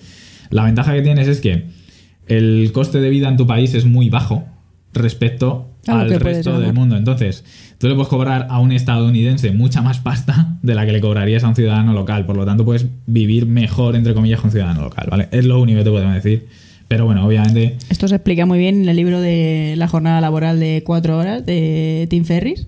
la 0.50 0.64
ventaja 0.64 0.92
que 0.92 1.02
tienes 1.02 1.28
es 1.28 1.40
que 1.40 1.66
el 2.26 2.70
coste 2.72 3.00
de 3.00 3.10
vida 3.10 3.28
en 3.28 3.36
tu 3.36 3.46
país 3.46 3.74
es 3.74 3.86
muy 3.86 4.08
bajo 4.10 4.46
respecto 4.92 5.70
al 5.86 6.10
resto 6.20 6.60
del 6.60 6.72
mundo. 6.72 6.96
Entonces, 6.96 7.44
tú 7.78 7.88
le 7.88 7.94
puedes 7.94 8.08
cobrar 8.08 8.46
a 8.50 8.60
un 8.60 8.72
estadounidense 8.72 9.50
mucha 9.52 9.82
más 9.82 9.98
pasta 9.98 10.58
de 10.62 10.74
la 10.74 10.86
que 10.86 10.92
le 10.92 11.00
cobrarías 11.00 11.44
a 11.44 11.48
un 11.48 11.56
ciudadano 11.56 11.92
local. 11.92 12.26
Por 12.26 12.36
lo 12.36 12.44
tanto, 12.44 12.64
puedes 12.64 12.86
vivir 13.06 13.46
mejor, 13.46 13.96
entre 13.96 14.14
comillas, 14.14 14.40
con 14.40 14.48
un 14.48 14.52
ciudadano 14.52 14.82
local, 14.82 15.08
¿vale? 15.10 15.28
Es 15.30 15.44
lo 15.44 15.60
único 15.60 15.78
que 15.78 15.84
te 15.84 15.90
podemos 15.90 16.14
decir. 16.14 16.46
Pero 16.88 17.04
bueno, 17.04 17.24
obviamente, 17.24 17.76
Esto 17.88 18.08
se 18.08 18.16
explica 18.16 18.46
muy 18.46 18.58
bien 18.58 18.82
en 18.82 18.88
el 18.88 18.96
libro 18.96 19.20
de 19.20 19.74
la 19.76 19.86
jornada 19.86 20.20
laboral 20.20 20.58
de 20.58 20.82
cuatro 20.84 21.18
horas 21.18 21.46
de 21.46 22.08
Tim 22.10 22.24
Ferris. 22.24 22.66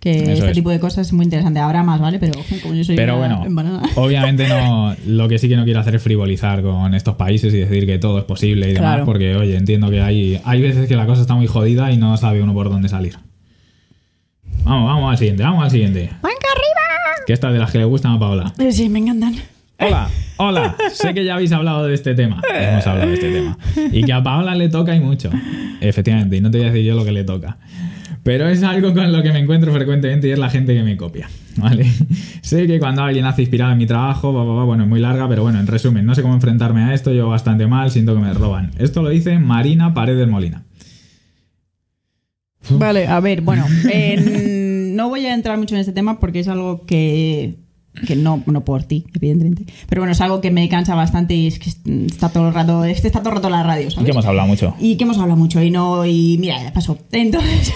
Que 0.00 0.22
Eso 0.22 0.32
este 0.32 0.46
es. 0.48 0.52
tipo 0.54 0.70
de 0.70 0.80
cosas 0.80 1.06
es 1.08 1.12
muy 1.12 1.24
interesante. 1.24 1.60
Habrá 1.60 1.82
más, 1.82 2.00
¿vale? 2.00 2.18
Pero 2.18 2.32
como 2.62 2.74
yo 2.74 2.82
soy 2.84 2.96
pero 2.96 3.18
una 3.18 3.36
bueno, 3.44 3.82
obviamente 3.96 4.48
no. 4.48 4.96
Lo 5.06 5.28
que 5.28 5.38
sí 5.38 5.46
que 5.48 5.56
no 5.56 5.64
quiero 5.64 5.78
hacer 5.80 5.94
es 5.94 6.02
frivolizar 6.02 6.62
con 6.62 6.94
estos 6.94 7.16
países 7.16 7.52
y 7.52 7.58
decir 7.58 7.84
que 7.84 7.98
todo 7.98 8.18
es 8.18 8.24
posible 8.24 8.70
y 8.70 8.72
demás, 8.72 8.92
Claro. 8.92 9.04
porque 9.04 9.36
oye, 9.36 9.56
entiendo 9.56 9.90
que 9.90 10.00
hay, 10.00 10.40
hay 10.44 10.62
veces 10.62 10.88
que 10.88 10.96
la 10.96 11.04
cosa 11.04 11.20
está 11.20 11.34
muy 11.34 11.46
jodida 11.46 11.92
y 11.92 11.98
no 11.98 12.16
sabe 12.16 12.42
uno 12.42 12.54
por 12.54 12.70
dónde 12.70 12.88
salir. 12.88 13.16
Vamos, 14.64 14.86
vamos 14.88 15.10
al 15.10 15.18
siguiente, 15.18 15.42
vamos 15.42 15.64
al 15.64 15.70
siguiente. 15.70 16.00
¡Venga 16.00 16.18
arriba! 16.22 17.24
Que 17.26 17.32
esta 17.34 17.48
es 17.48 17.52
de 17.52 17.58
las 17.58 17.70
que 17.70 17.78
le 17.78 17.84
gustan 17.84 18.12
a 18.12 18.18
Paola. 18.18 18.52
Eh, 18.58 18.72
Sí, 18.72 18.88
me 18.88 18.98
encantan. 19.00 19.34
Hola, 19.78 20.08
hola. 20.36 20.76
Sé 20.92 21.14
que 21.14 21.24
ya 21.24 21.34
habéis 21.34 21.52
hablado 21.52 21.86
de 21.86 21.94
este 21.94 22.14
tema. 22.14 22.42
Hemos 22.54 22.86
hablado 22.86 23.08
de 23.10 23.14
este 23.14 23.32
tema. 23.32 23.58
Y 23.92 24.02
que 24.04 24.12
a 24.12 24.22
Paola 24.22 24.54
le 24.54 24.68
toca 24.68 24.94
y 24.94 25.00
mucho. 25.00 25.30
Efectivamente, 25.80 26.36
y 26.36 26.40
no 26.42 26.50
te 26.50 26.58
voy 26.58 26.66
a 26.66 26.70
decir 26.70 26.84
yo 26.86 26.94
lo 26.94 27.04
que 27.04 27.12
le 27.12 27.24
toca. 27.24 27.56
Pero 28.22 28.48
es 28.48 28.62
algo 28.62 28.92
con 28.92 29.12
lo 29.12 29.22
que 29.22 29.32
me 29.32 29.38
encuentro 29.38 29.72
frecuentemente 29.72 30.28
y 30.28 30.32
es 30.32 30.38
la 30.38 30.50
gente 30.50 30.74
que 30.74 30.82
me 30.82 30.96
copia. 30.96 31.28
¿Vale? 31.56 31.86
sé 32.42 32.66
que 32.66 32.78
cuando 32.78 33.02
alguien 33.02 33.24
hace 33.24 33.42
inspirado 33.42 33.72
en 33.72 33.78
mi 33.78 33.86
trabajo, 33.86 34.32
va, 34.32 34.44
va, 34.44 34.54
va, 34.54 34.64
bueno, 34.64 34.82
es 34.84 34.88
muy 34.88 35.00
larga, 35.00 35.28
pero 35.28 35.42
bueno, 35.42 35.58
en 35.58 35.66
resumen, 35.66 36.04
no 36.06 36.14
sé 36.14 36.22
cómo 36.22 36.34
enfrentarme 36.34 36.82
a 36.82 36.94
esto, 36.94 37.12
yo 37.12 37.28
bastante 37.28 37.66
mal, 37.66 37.90
siento 37.90 38.14
que 38.14 38.20
me 38.20 38.32
roban. 38.34 38.70
Esto 38.78 39.02
lo 39.02 39.08
dice 39.08 39.38
Marina 39.38 39.94
Paredes 39.94 40.28
Molina. 40.28 40.64
Vale, 42.70 43.06
a 43.06 43.20
ver, 43.20 43.40
bueno, 43.40 43.66
en- 43.90 44.94
no 44.96 45.08
voy 45.08 45.24
a 45.26 45.34
entrar 45.34 45.56
mucho 45.58 45.74
en 45.74 45.80
este 45.80 45.92
tema 45.92 46.20
porque 46.20 46.40
es 46.40 46.48
algo 46.48 46.84
que, 46.84 47.56
que 48.06 48.16
no, 48.16 48.42
no 48.46 48.64
por 48.64 48.84
ti, 48.84 49.06
evidentemente, 49.14 49.66
pero 49.88 50.00
bueno, 50.00 50.12
es 50.12 50.20
algo 50.20 50.40
que 50.40 50.50
me 50.50 50.68
cansa 50.68 50.94
bastante 50.94 51.34
y 51.34 51.46
es 51.46 51.58
que 51.58 51.70
está 52.06 52.28
todo 52.30 52.48
el 52.48 52.54
rato, 52.54 52.84
este 52.84 53.08
está 53.08 53.20
todo 53.20 53.30
el 53.30 53.36
rato 53.36 53.48
en 53.48 53.52
la 53.52 53.62
radio, 53.62 53.88
Y 53.88 54.04
que 54.04 54.10
hemos 54.10 54.26
hablado 54.26 54.48
mucho. 54.48 54.74
Y 54.78 54.96
que 54.96 55.04
hemos 55.04 55.18
hablado 55.18 55.36
mucho 55.36 55.62
y 55.62 55.70
no, 55.70 56.06
y 56.06 56.38
mira, 56.38 56.62
ya 56.62 56.72
pasó. 56.72 56.98
Entonces, 57.12 57.72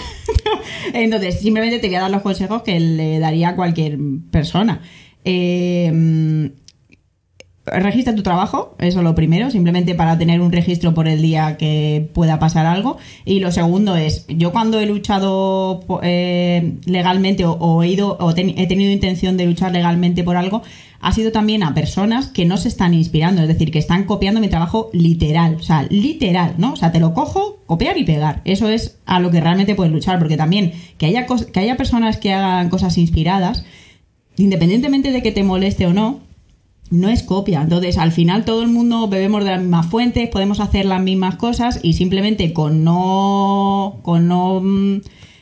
entonces 0.93 1.39
simplemente 1.39 1.79
te 1.79 1.87
voy 1.87 1.95
a 1.97 2.01
dar 2.01 2.11
los 2.11 2.21
consejos 2.21 2.61
que 2.63 2.79
le 2.79 3.19
daría 3.19 3.49
a 3.49 3.55
cualquier 3.55 3.97
persona. 4.31 4.81
Eh, 5.23 6.51
registra 7.65 8.13
tu 8.13 8.21
trabajo, 8.21 8.75
eso 8.79 9.01
lo 9.01 9.15
primero, 9.15 9.49
simplemente 9.49 9.95
para 9.95 10.17
tener 10.17 10.39
un 10.39 10.51
registro 10.51 10.93
por 10.93 11.07
el 11.07 11.21
día 11.21 11.57
que 11.57 12.09
pueda 12.13 12.37
pasar 12.37 12.65
algo. 12.65 12.97
Y 13.25 13.39
lo 13.39 13.51
segundo 13.51 13.95
es, 13.95 14.25
yo 14.27 14.51
cuando 14.51 14.79
he 14.79 14.85
luchado 14.85 15.83
eh, 16.03 16.75
legalmente 16.85 17.43
o, 17.45 17.83
he, 17.83 17.89
ido, 17.89 18.17
o 18.19 18.31
he 18.31 18.67
tenido 18.67 18.91
intención 18.91 19.35
de 19.37 19.45
luchar 19.45 19.71
legalmente 19.71 20.23
por 20.23 20.37
algo, 20.37 20.61
ha 21.01 21.11
sido 21.11 21.31
también 21.31 21.63
a 21.63 21.73
personas 21.73 22.27
que 22.27 22.45
no 22.45 22.57
se 22.57 22.67
están 22.67 22.93
inspirando, 22.93 23.41
es 23.41 23.47
decir, 23.47 23.71
que 23.71 23.79
están 23.79 24.05
copiando 24.05 24.39
mi 24.41 24.47
trabajo 24.47 24.89
literal, 24.93 25.55
o 25.59 25.63
sea, 25.63 25.83
literal, 25.89 26.55
¿no? 26.57 26.73
O 26.73 26.75
sea, 26.75 26.91
te 26.91 26.99
lo 26.99 27.13
cojo, 27.13 27.59
copiar 27.65 27.97
y 27.97 28.03
pegar. 28.03 28.41
Eso 28.45 28.69
es 28.69 28.97
a 29.05 29.19
lo 29.19 29.31
que 29.31 29.41
realmente 29.41 29.75
puedes 29.75 29.93
luchar, 29.93 30.19
porque 30.19 30.37
también 30.37 30.73
que 30.97 31.07
haya, 31.07 31.25
que 31.25 31.59
haya 31.59 31.77
personas 31.77 32.17
que 32.17 32.33
hagan 32.33 32.69
cosas 32.69 32.97
inspiradas, 32.97 33.65
independientemente 34.37 35.11
de 35.11 35.21
que 35.21 35.31
te 35.31 35.43
moleste 35.43 35.85
o 35.85 35.93
no, 35.93 36.21
no 36.91 37.09
es 37.09 37.23
copia. 37.23 37.61
Entonces, 37.61 37.97
al 37.97 38.11
final 38.11 38.45
todo 38.45 38.61
el 38.61 38.69
mundo 38.69 39.07
bebemos 39.07 39.43
de 39.43 39.51
las 39.51 39.61
mismas 39.61 39.87
fuentes, 39.87 40.29
podemos 40.29 40.59
hacer 40.59 40.85
las 40.85 41.01
mismas 41.01 41.35
cosas 41.35 41.79
y 41.81 41.93
simplemente 41.93 42.53
con 42.53 42.83
no, 42.83 43.99
con 44.03 44.27
no 44.27 44.61
mm, 44.61 45.01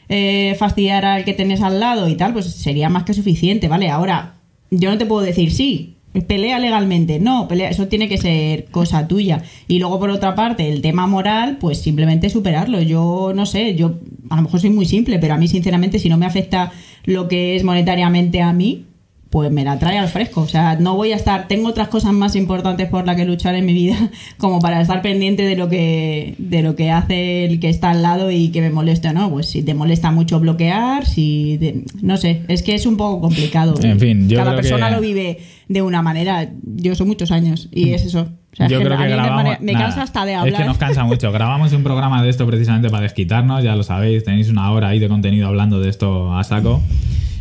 eh, 0.09 0.55
fastidiar 0.57 1.05
al 1.05 1.25
que 1.25 1.33
tenés 1.33 1.61
al 1.61 1.79
lado 1.79 2.07
y 2.07 2.15
tal, 2.15 2.33
pues 2.33 2.45
sería 2.45 2.89
más 2.89 3.03
que 3.03 3.13
suficiente, 3.13 3.67
¿vale? 3.67 3.89
Ahora, 3.89 4.35
yo 4.71 4.89
no 4.89 4.97
te 4.97 5.05
puedo 5.05 5.25
decir 5.25 5.51
sí. 5.51 5.89
Pelea 6.27 6.59
legalmente, 6.59 7.19
no, 7.19 7.47
pelea, 7.47 7.71
eso 7.71 7.87
tiene 7.87 8.07
que 8.07 8.19
ser 8.19 8.65
cosa 8.65 9.07
tuya. 9.07 9.41
Y 9.67 9.79
luego, 9.79 9.99
por 9.99 10.11
otra 10.11 10.35
parte, 10.35 10.69
el 10.71 10.83
tema 10.83 11.07
moral, 11.07 11.57
pues 11.59 11.79
simplemente 11.79 12.29
superarlo. 12.29 12.79
Yo 12.83 13.31
no 13.33 13.47
sé, 13.47 13.73
yo 13.73 13.95
a 14.29 14.35
lo 14.35 14.43
mejor 14.43 14.59
soy 14.59 14.69
muy 14.69 14.85
simple, 14.85 15.17
pero 15.17 15.33
a 15.33 15.37
mí, 15.37 15.47
sinceramente, 15.47 15.97
si 15.97 16.09
no 16.09 16.17
me 16.17 16.27
afecta 16.27 16.71
lo 17.05 17.27
que 17.27 17.55
es 17.55 17.63
monetariamente 17.63 18.43
a 18.43 18.53
mí, 18.53 18.85
pues 19.33 19.51
me 19.51 19.63
la 19.65 19.79
trae 19.79 19.97
al 19.97 20.09
fresco. 20.09 20.41
O 20.41 20.47
sea, 20.47 20.75
no 20.79 20.95
voy 20.95 21.11
a 21.11 21.15
estar. 21.15 21.47
Tengo 21.47 21.67
otras 21.69 21.87
cosas 21.87 22.13
más 22.13 22.35
importantes 22.35 22.87
por 22.87 23.03
las 23.07 23.15
que 23.15 23.25
luchar 23.25 23.55
en 23.55 23.65
mi 23.65 23.73
vida, 23.73 23.97
como 24.37 24.59
para 24.59 24.79
estar 24.79 25.01
pendiente 25.01 25.41
de 25.41 25.55
lo 25.55 25.69
que, 25.69 26.35
de 26.37 26.61
lo 26.61 26.75
que 26.75 26.91
hace 26.91 27.45
el 27.45 27.59
que 27.59 27.69
está 27.69 27.89
al 27.89 28.03
lado 28.03 28.29
y 28.29 28.49
que 28.49 28.61
me 28.61 28.69
moleste 28.69 29.07
o 29.07 29.13
no. 29.13 29.31
Pues 29.31 29.47
si 29.49 29.63
te 29.63 29.73
molesta 29.73 30.11
mucho 30.11 30.39
bloquear, 30.39 31.07
si. 31.07 31.57
te- 31.59 31.83
no 32.03 32.17
sé, 32.17 32.43
es 32.47 32.61
que 32.61 32.75
es 32.75 32.85
un 32.85 32.95
poco 32.95 33.21
complicado. 33.21 33.73
En 33.81 33.99
fin, 33.99 34.29
yo 34.29 34.37
Cada 34.37 34.55
persona 34.55 34.89
que- 34.89 34.95
lo 34.95 35.01
vive 35.01 35.39
de 35.67 35.81
una 35.81 36.03
manera. 36.03 36.51
Yo 36.75 36.93
son 36.93 37.07
muchos 37.07 37.31
años 37.31 37.69
y 37.71 37.89
es 37.89 38.05
eso. 38.05 38.27
O 38.51 38.55
sea, 38.55 38.67
Yo 38.67 38.77
es 38.77 38.85
creo 38.85 38.95
que 38.99 39.07
grabamos. 39.07 39.35
manera- 39.45 39.57
me 39.63 39.73
nada, 39.73 39.85
cansa 39.85 40.03
hasta 40.03 40.25
de 40.25 40.35
hablar. 40.35 40.53
Es 40.53 40.59
que 40.59 40.65
nos 40.67 40.77
cansa 40.77 41.03
mucho. 41.05 41.31
Grabamos 41.31 41.73
un 41.73 41.81
programa 41.81 42.21
de 42.21 42.29
esto 42.29 42.45
precisamente 42.45 42.91
para 42.91 43.01
desquitarnos, 43.01 43.63
ya 43.63 43.75
lo 43.75 43.81
sabéis. 43.81 44.23
Tenéis 44.23 44.49
una 44.49 44.69
hora 44.69 44.89
ahí 44.89 44.99
de 44.99 45.07
contenido 45.09 45.47
hablando 45.47 45.79
de 45.79 45.89
esto 45.89 46.31
a 46.37 46.43
saco. 46.43 46.79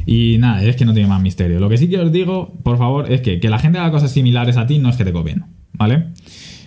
Y 0.07 0.39
nada, 0.39 0.63
es 0.63 0.77
que 0.77 0.85
no 0.85 0.95
tiene 0.95 1.09
más 1.09 1.23
misterio. 1.23 1.61
Lo 1.61 1.69
que 1.69 1.79
sí 1.79 1.89
que 1.89 1.99
os 1.99 2.13
digo, 2.13 2.53
por 2.63 2.79
favor, 2.79 3.11
es 3.11 3.21
que 3.21 3.41
que 3.41 3.49
la 3.49 3.59
gente 3.59 3.79
haga 3.79 3.91
cosas 3.91 4.13
similares 4.13 4.57
a 4.57 4.67
ti 4.67 4.79
no 4.79 4.89
es 4.89 4.97
que 4.97 5.05
te 5.05 5.13
copien, 5.13 5.45
¿vale? 5.73 6.09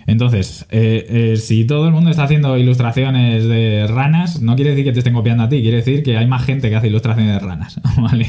Entonces, 0.06 0.66
eh, 0.70 1.32
eh, 1.32 1.36
si 1.36 1.64
todo 1.64 1.86
el 1.88 1.92
mundo 1.92 2.10
está 2.10 2.22
haciendo 2.24 2.56
ilustraciones 2.56 3.44
de 3.46 3.86
ranas, 3.88 4.40
no 4.40 4.54
quiere 4.54 4.70
decir 4.70 4.84
que 4.84 4.92
te 4.92 5.00
estén 5.00 5.14
copiando 5.14 5.42
a 5.42 5.48
ti, 5.48 5.62
quiere 5.62 5.78
decir 5.78 6.02
que 6.04 6.16
hay 6.16 6.26
más 6.28 6.44
gente 6.44 6.70
que 6.70 6.76
hace 6.76 6.86
ilustraciones 6.86 7.32
de 7.34 7.38
ranas, 7.40 7.80
¿vale? 8.00 8.26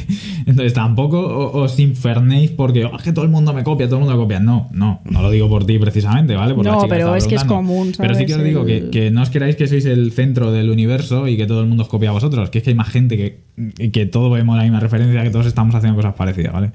Entonces 0.47 0.73
tampoco 0.73 1.19
os 1.53 1.79
infernéis 1.79 2.49
porque 2.51 2.85
"Oh, 2.85 2.95
es 2.97 3.03
que 3.03 3.13
todo 3.13 3.25
el 3.25 3.31
mundo 3.31 3.53
me 3.53 3.63
copia, 3.63 3.85
todo 3.87 3.97
el 3.99 4.05
mundo 4.05 4.17
me 4.17 4.23
copia. 4.23 4.39
No, 4.39 4.69
no, 4.71 5.01
no 5.05 5.21
lo 5.21 5.29
digo 5.29 5.47
por 5.49 5.65
ti 5.65 5.77
precisamente, 5.77 6.35
¿vale? 6.35 6.53
Por 6.55 6.65
No, 6.65 6.87
pero 6.87 7.15
es 7.15 7.27
que 7.27 7.35
es 7.35 7.43
común, 7.43 7.93
Pero 7.97 8.15
sí 8.15 8.25
que 8.25 8.33
os 8.33 8.39
¿sabes? 8.39 8.47
digo 8.47 8.65
que 8.91 9.11
no 9.11 9.21
os 9.21 9.29
creáis 9.29 9.55
que 9.55 9.67
sois 9.67 9.85
el 9.85 10.11
centro 10.11 10.51
del 10.51 10.69
universo 10.71 11.27
y 11.27 11.37
que 11.37 11.45
todo 11.45 11.61
el 11.61 11.67
mundo 11.67 11.83
os 11.83 11.89
copia 11.89 12.09
a 12.09 12.13
vosotros, 12.13 12.49
que 12.49 12.57
es 12.57 12.63
que 12.63 12.71
hay 12.71 12.75
más 12.75 12.89
gente 12.89 13.17
que, 13.17 13.89
que 13.91 14.05
todos 14.05 14.33
vemos 14.33 14.57
la 14.57 14.63
misma 14.63 14.79
referencia, 14.79 15.21
que 15.23 15.29
todos 15.29 15.45
estamos 15.45 15.75
haciendo 15.75 15.95
cosas 15.95 16.15
parecidas, 16.15 16.53
¿vale? 16.53 16.71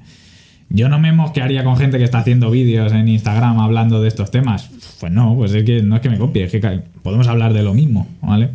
Yo 0.75 0.89
no 0.89 0.99
me 0.99 1.13
mosquearía 1.13 1.65
con 1.65 1.77
gente 1.77 1.99
que 1.99 2.05
está 2.05 2.19
haciendo 2.19 2.51
vídeos 2.51 2.93
en 2.93 3.07
Instagram 3.07 3.61
hablando 3.61 4.01
de 4.01 4.09
estos 4.09 4.31
temas. 4.31 4.71
Pues 5.01 5.13
no, 5.13 5.35
pues 5.37 5.53
es 5.53 5.65
que 5.65 5.83
no 5.83 5.97
es 5.97 6.01
que 6.01 6.09
me 6.09 6.17
copie, 6.19 6.45
es 6.45 6.51
que 6.51 6.61
podemos 7.03 7.29
hablar 7.29 7.53
de 7.53 7.63
lo 7.63 7.75
mismo, 7.75 8.09
¿vale? 8.23 8.49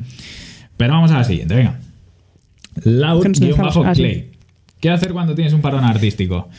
Pero 0.78 0.94
vamos 0.94 1.12
a 1.12 1.18
la 1.20 1.24
siguiente, 1.24 1.56
venga. 1.56 1.80
Sí. 3.96 4.26
¿Qué 4.80 4.90
hacer 4.90 5.14
cuando 5.14 5.36
tienes 5.36 5.54
un 5.54 5.62
parón 5.62 5.84
artístico? 5.84 6.50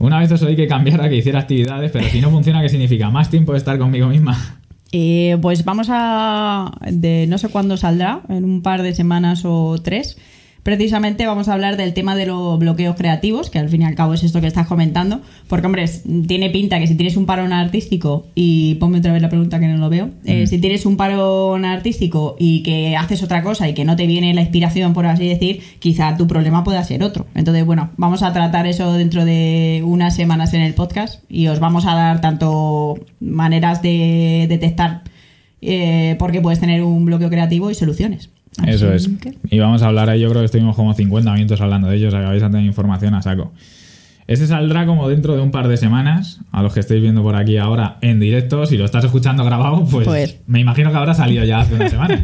Una 0.00 0.18
vez 0.18 0.32
os 0.32 0.42
oí 0.42 0.56
que 0.56 0.66
cambiara, 0.66 1.08
que 1.08 1.16
hiciera 1.16 1.40
actividades, 1.40 1.92
pero 1.92 2.08
si 2.08 2.20
no 2.20 2.30
funciona, 2.30 2.60
¿qué 2.60 2.68
significa? 2.68 3.10
¿Más 3.10 3.30
tiempo 3.30 3.52
de 3.52 3.58
estar 3.58 3.78
conmigo 3.78 4.08
misma? 4.08 4.60
Eh, 4.96 5.38
pues 5.42 5.64
vamos 5.64 5.88
a. 5.90 6.70
de 6.88 7.26
no 7.28 7.36
sé 7.36 7.48
cuándo 7.48 7.76
saldrá, 7.76 8.20
en 8.28 8.44
un 8.44 8.62
par 8.62 8.80
de 8.82 8.94
semanas 8.94 9.42
o 9.44 9.76
tres. 9.82 10.16
Precisamente 10.64 11.26
vamos 11.26 11.48
a 11.48 11.52
hablar 11.52 11.76
del 11.76 11.92
tema 11.92 12.16
de 12.16 12.24
los 12.24 12.58
bloqueos 12.58 12.96
creativos, 12.96 13.50
que 13.50 13.58
al 13.58 13.68
fin 13.68 13.82
y 13.82 13.84
al 13.84 13.94
cabo 13.94 14.14
es 14.14 14.24
esto 14.24 14.40
que 14.40 14.46
estás 14.46 14.66
comentando. 14.66 15.20
Porque, 15.46 15.66
hombre, 15.66 15.84
tiene 16.26 16.48
pinta 16.48 16.80
que 16.80 16.86
si 16.86 16.94
tienes 16.94 17.18
un 17.18 17.26
parón 17.26 17.52
artístico, 17.52 18.26
y 18.34 18.76
ponme 18.76 18.98
otra 18.98 19.12
vez 19.12 19.20
la 19.20 19.28
pregunta 19.28 19.60
que 19.60 19.68
no 19.68 19.76
lo 19.76 19.90
veo. 19.90 20.08
eh, 20.24 20.46
si 20.46 20.58
tienes 20.58 20.86
un 20.86 20.96
parón 20.96 21.66
artístico 21.66 22.34
y 22.38 22.62
que 22.62 22.96
haces 22.96 23.22
otra 23.22 23.42
cosa 23.42 23.68
y 23.68 23.74
que 23.74 23.84
no 23.84 23.94
te 23.94 24.06
viene 24.06 24.32
la 24.32 24.40
inspiración, 24.40 24.94
por 24.94 25.04
así 25.04 25.28
decir, 25.28 25.60
quizá 25.80 26.16
tu 26.16 26.26
problema 26.26 26.64
pueda 26.64 26.82
ser 26.82 27.02
otro. 27.02 27.26
Entonces, 27.34 27.66
bueno, 27.66 27.90
vamos 27.98 28.22
a 28.22 28.32
tratar 28.32 28.66
eso 28.66 28.94
dentro 28.94 29.26
de 29.26 29.82
unas 29.84 30.16
semanas 30.16 30.54
en 30.54 30.62
el 30.62 30.72
podcast 30.72 31.22
y 31.28 31.48
os 31.48 31.60
vamos 31.60 31.84
a 31.84 31.94
dar 31.94 32.22
tanto 32.22 32.94
maneras 33.20 33.82
de 33.82 34.46
detectar 34.48 35.02
eh, 35.60 36.16
por 36.18 36.32
qué 36.32 36.40
puedes 36.40 36.58
tener 36.58 36.82
un 36.82 37.04
bloqueo 37.04 37.28
creativo 37.28 37.70
y 37.70 37.74
soluciones. 37.74 38.30
Así 38.58 38.70
Eso 38.70 38.92
es. 38.92 39.08
que- 39.20 39.34
Y 39.50 39.58
vamos 39.58 39.82
a 39.82 39.86
hablar 39.88 40.08
ahí, 40.10 40.20
yo 40.20 40.28
creo 40.30 40.40
que 40.42 40.46
estuvimos 40.46 40.76
como 40.76 40.94
50 40.94 41.32
minutos 41.32 41.60
hablando 41.60 41.88
de 41.88 41.96
ellos, 41.96 42.08
o 42.08 42.10
sea, 42.12 42.20
que 42.20 42.26
vais 42.26 42.42
a 42.42 42.50
tener 42.50 42.64
información 42.66 43.14
a 43.14 43.22
saco. 43.22 43.52
Ese 44.26 44.46
saldrá 44.46 44.86
como 44.86 45.08
dentro 45.08 45.34
de 45.36 45.42
un 45.42 45.50
par 45.50 45.68
de 45.68 45.76
semanas, 45.76 46.40
a 46.50 46.62
los 46.62 46.72
que 46.72 46.80
estáis 46.80 47.02
viendo 47.02 47.22
por 47.22 47.36
aquí 47.36 47.58
ahora 47.58 47.98
en 48.00 48.20
directo. 48.20 48.64
Si 48.64 48.78
lo 48.78 48.84
estás 48.86 49.04
escuchando 49.04 49.44
grabado, 49.44 49.84
pues, 49.90 50.06
Pues. 50.06 50.38
me 50.46 50.60
imagino 50.60 50.90
que 50.90 50.96
habrá 50.96 51.12
salido 51.14 51.44
ya 51.44 51.58
hace 51.60 51.74
una 51.74 51.90
semana. 51.90 52.22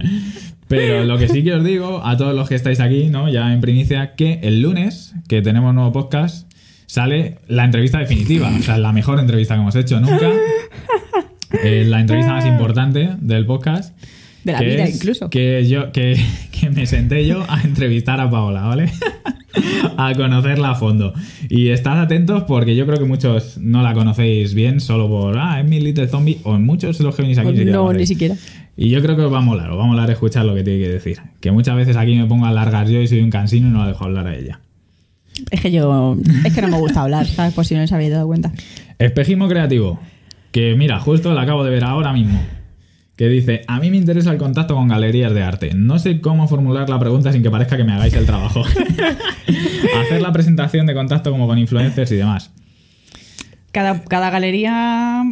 Pero 0.66 1.04
lo 1.04 1.18
que 1.18 1.28
sí 1.28 1.42
que 1.42 1.52
os 1.54 1.64
digo 1.64 2.00
a 2.06 2.16
todos 2.16 2.34
los 2.34 2.48
que 2.48 2.54
estáis 2.54 2.80
aquí, 2.80 3.08
¿no? 3.10 3.28
Ya 3.28 3.52
en 3.52 3.60
primicia, 3.60 4.14
que 4.14 4.38
el 4.44 4.62
lunes, 4.62 5.14
que 5.28 5.42
tenemos 5.42 5.74
nuevo 5.74 5.92
podcast, 5.92 6.50
sale 6.86 7.38
la 7.48 7.64
entrevista 7.64 7.98
definitiva. 7.98 8.50
O 8.58 8.62
sea, 8.62 8.78
la 8.78 8.92
mejor 8.92 9.18
entrevista 9.18 9.54
que 9.56 9.60
hemos 9.60 9.74
hecho 9.76 10.00
nunca. 10.00 10.30
Eh, 11.64 11.84
la 11.88 12.00
entrevista 12.00 12.32
más 12.32 12.46
importante 12.46 13.10
del 13.20 13.44
podcast. 13.44 13.94
De 14.44 14.52
la 14.52 14.58
que 14.58 14.64
vida, 14.64 14.84
es 14.84 14.96
incluso. 14.96 15.30
Que 15.30 15.66
yo, 15.68 15.92
que, 15.92 16.18
que 16.52 16.70
me 16.70 16.86
senté 16.86 17.26
yo 17.26 17.44
a 17.48 17.62
entrevistar 17.62 18.20
a 18.20 18.30
Paola, 18.30 18.62
¿vale? 18.62 18.90
a 19.96 20.14
conocerla 20.14 20.70
a 20.70 20.74
fondo. 20.74 21.12
Y 21.48 21.68
estad 21.68 22.00
atentos 22.00 22.44
porque 22.44 22.76
yo 22.76 22.86
creo 22.86 22.98
que 22.98 23.04
muchos 23.04 23.58
no 23.58 23.82
la 23.82 23.94
conocéis 23.94 24.54
bien 24.54 24.80
solo 24.80 25.08
por, 25.08 25.38
ah, 25.38 25.60
es 25.60 25.68
mi 25.68 25.80
Little 25.80 26.08
Zombie, 26.08 26.38
o 26.44 26.56
en 26.56 26.64
muchos 26.64 26.98
de 26.98 27.04
los 27.04 27.14
que 27.14 27.22
venís 27.22 27.38
aquí. 27.38 27.64
no, 27.64 27.92
ni 27.92 28.06
siquiera. 28.06 28.36
Y 28.76 28.88
yo 28.88 29.02
creo 29.02 29.16
que 29.16 29.22
os 29.22 29.32
va 29.32 29.38
a 29.38 29.42
molar, 29.42 29.70
os 29.70 29.78
va 29.78 29.84
a 29.84 29.86
molar 29.86 30.10
escuchar 30.10 30.44
lo 30.46 30.54
que 30.54 30.62
tiene 30.62 30.82
que 30.82 30.88
decir. 30.88 31.18
Que 31.40 31.50
muchas 31.50 31.76
veces 31.76 31.96
aquí 31.96 32.14
me 32.14 32.26
pongo 32.26 32.46
a 32.46 32.48
alargar 32.48 32.88
yo 32.88 33.00
y 33.00 33.06
soy 33.06 33.20
un 33.20 33.30
cansino 33.30 33.68
y 33.68 33.70
no 33.70 33.80
la 33.80 33.88
dejo 33.88 34.04
hablar 34.04 34.26
a 34.26 34.36
ella. 34.36 34.60
Es 35.50 35.60
que 35.60 35.70
yo. 35.70 36.16
Es 36.44 36.54
que 36.54 36.62
no 36.62 36.68
me 36.68 36.78
gusta 36.78 37.02
hablar, 37.02 37.26
¿sabes? 37.26 37.52
Por 37.54 37.64
si 37.66 37.74
no 37.74 37.82
os 37.82 37.92
habéis 37.92 38.10
dado 38.10 38.26
cuenta. 38.26 38.52
Espejismo 38.98 39.48
creativo. 39.48 40.00
Que 40.50 40.74
mira, 40.76 40.98
justo 40.98 41.32
la 41.32 41.42
acabo 41.42 41.64
de 41.64 41.70
ver 41.70 41.84
ahora 41.84 42.12
mismo. 42.12 42.40
Que 43.20 43.28
dice, 43.28 43.64
a 43.66 43.78
mí 43.80 43.90
me 43.90 43.98
interesa 43.98 44.32
el 44.32 44.38
contacto 44.38 44.74
con 44.74 44.88
galerías 44.88 45.34
de 45.34 45.42
arte. 45.42 45.72
No 45.74 45.98
sé 45.98 46.22
cómo 46.22 46.48
formular 46.48 46.88
la 46.88 46.98
pregunta 46.98 47.30
sin 47.32 47.42
que 47.42 47.50
parezca 47.50 47.76
que 47.76 47.84
me 47.84 47.92
hagáis 47.92 48.14
el 48.14 48.24
trabajo. 48.24 48.62
Hacer 50.00 50.22
la 50.22 50.32
presentación 50.32 50.86
de 50.86 50.94
contacto 50.94 51.30
como 51.30 51.46
con 51.46 51.58
influencers 51.58 52.10
y 52.12 52.16
demás. 52.16 52.50
Cada, 53.72 54.02
cada 54.04 54.30
galería 54.30 55.22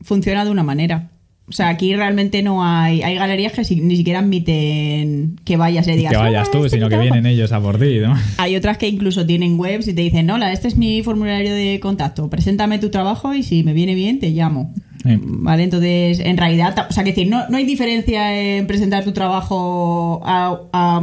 funciona 0.00 0.44
de 0.44 0.50
una 0.50 0.64
manera. 0.64 1.10
O 1.48 1.52
sea, 1.52 1.68
aquí 1.68 1.94
realmente 1.94 2.42
no 2.42 2.64
hay. 2.64 3.02
Hay 3.02 3.14
galerías 3.14 3.52
que 3.52 3.62
si- 3.64 3.80
ni 3.80 3.96
siquiera 3.96 4.18
admiten 4.18 5.36
que 5.44 5.56
vayas 5.56 5.86
y 5.86 5.92
digas. 5.92 6.10
que 6.12 6.18
vayas 6.18 6.48
"Hola, 6.48 6.50
tú, 6.58 6.64
este 6.64 6.76
sino 6.76 6.86
que 6.88 6.96
trabajo". 6.96 7.12
vienen 7.12 7.30
ellos 7.32 7.52
a 7.52 7.60
por 7.60 7.78
ti, 7.78 7.98
¿no? 8.00 8.14
Hay 8.38 8.56
otras 8.56 8.78
que 8.78 8.88
incluso 8.88 9.24
tienen 9.26 9.58
webs 9.58 9.86
y 9.88 9.94
te 9.94 10.02
dicen: 10.02 10.28
Hola, 10.30 10.52
este 10.52 10.66
es 10.68 10.76
mi 10.76 11.02
formulario 11.02 11.54
de 11.54 11.78
contacto. 11.80 12.28
Preséntame 12.28 12.78
tu 12.80 12.90
trabajo 12.90 13.32
y 13.34 13.42
si 13.44 13.62
me 13.62 13.72
viene 13.74 13.94
bien, 13.94 14.18
te 14.18 14.30
llamo. 14.30 14.74
Sí. 15.04 15.10
Vale, 15.22 15.62
entonces, 15.62 16.18
en 16.18 16.36
realidad, 16.36 16.86
o 16.90 16.92
sea, 16.92 17.04
que 17.04 17.10
decir, 17.10 17.28
no, 17.28 17.48
no 17.48 17.58
hay 17.58 17.64
diferencia 17.64 18.36
en 18.58 18.66
presentar 18.66 19.04
tu 19.04 19.12
trabajo 19.12 20.20
a, 20.24 20.62
a- 20.72 21.00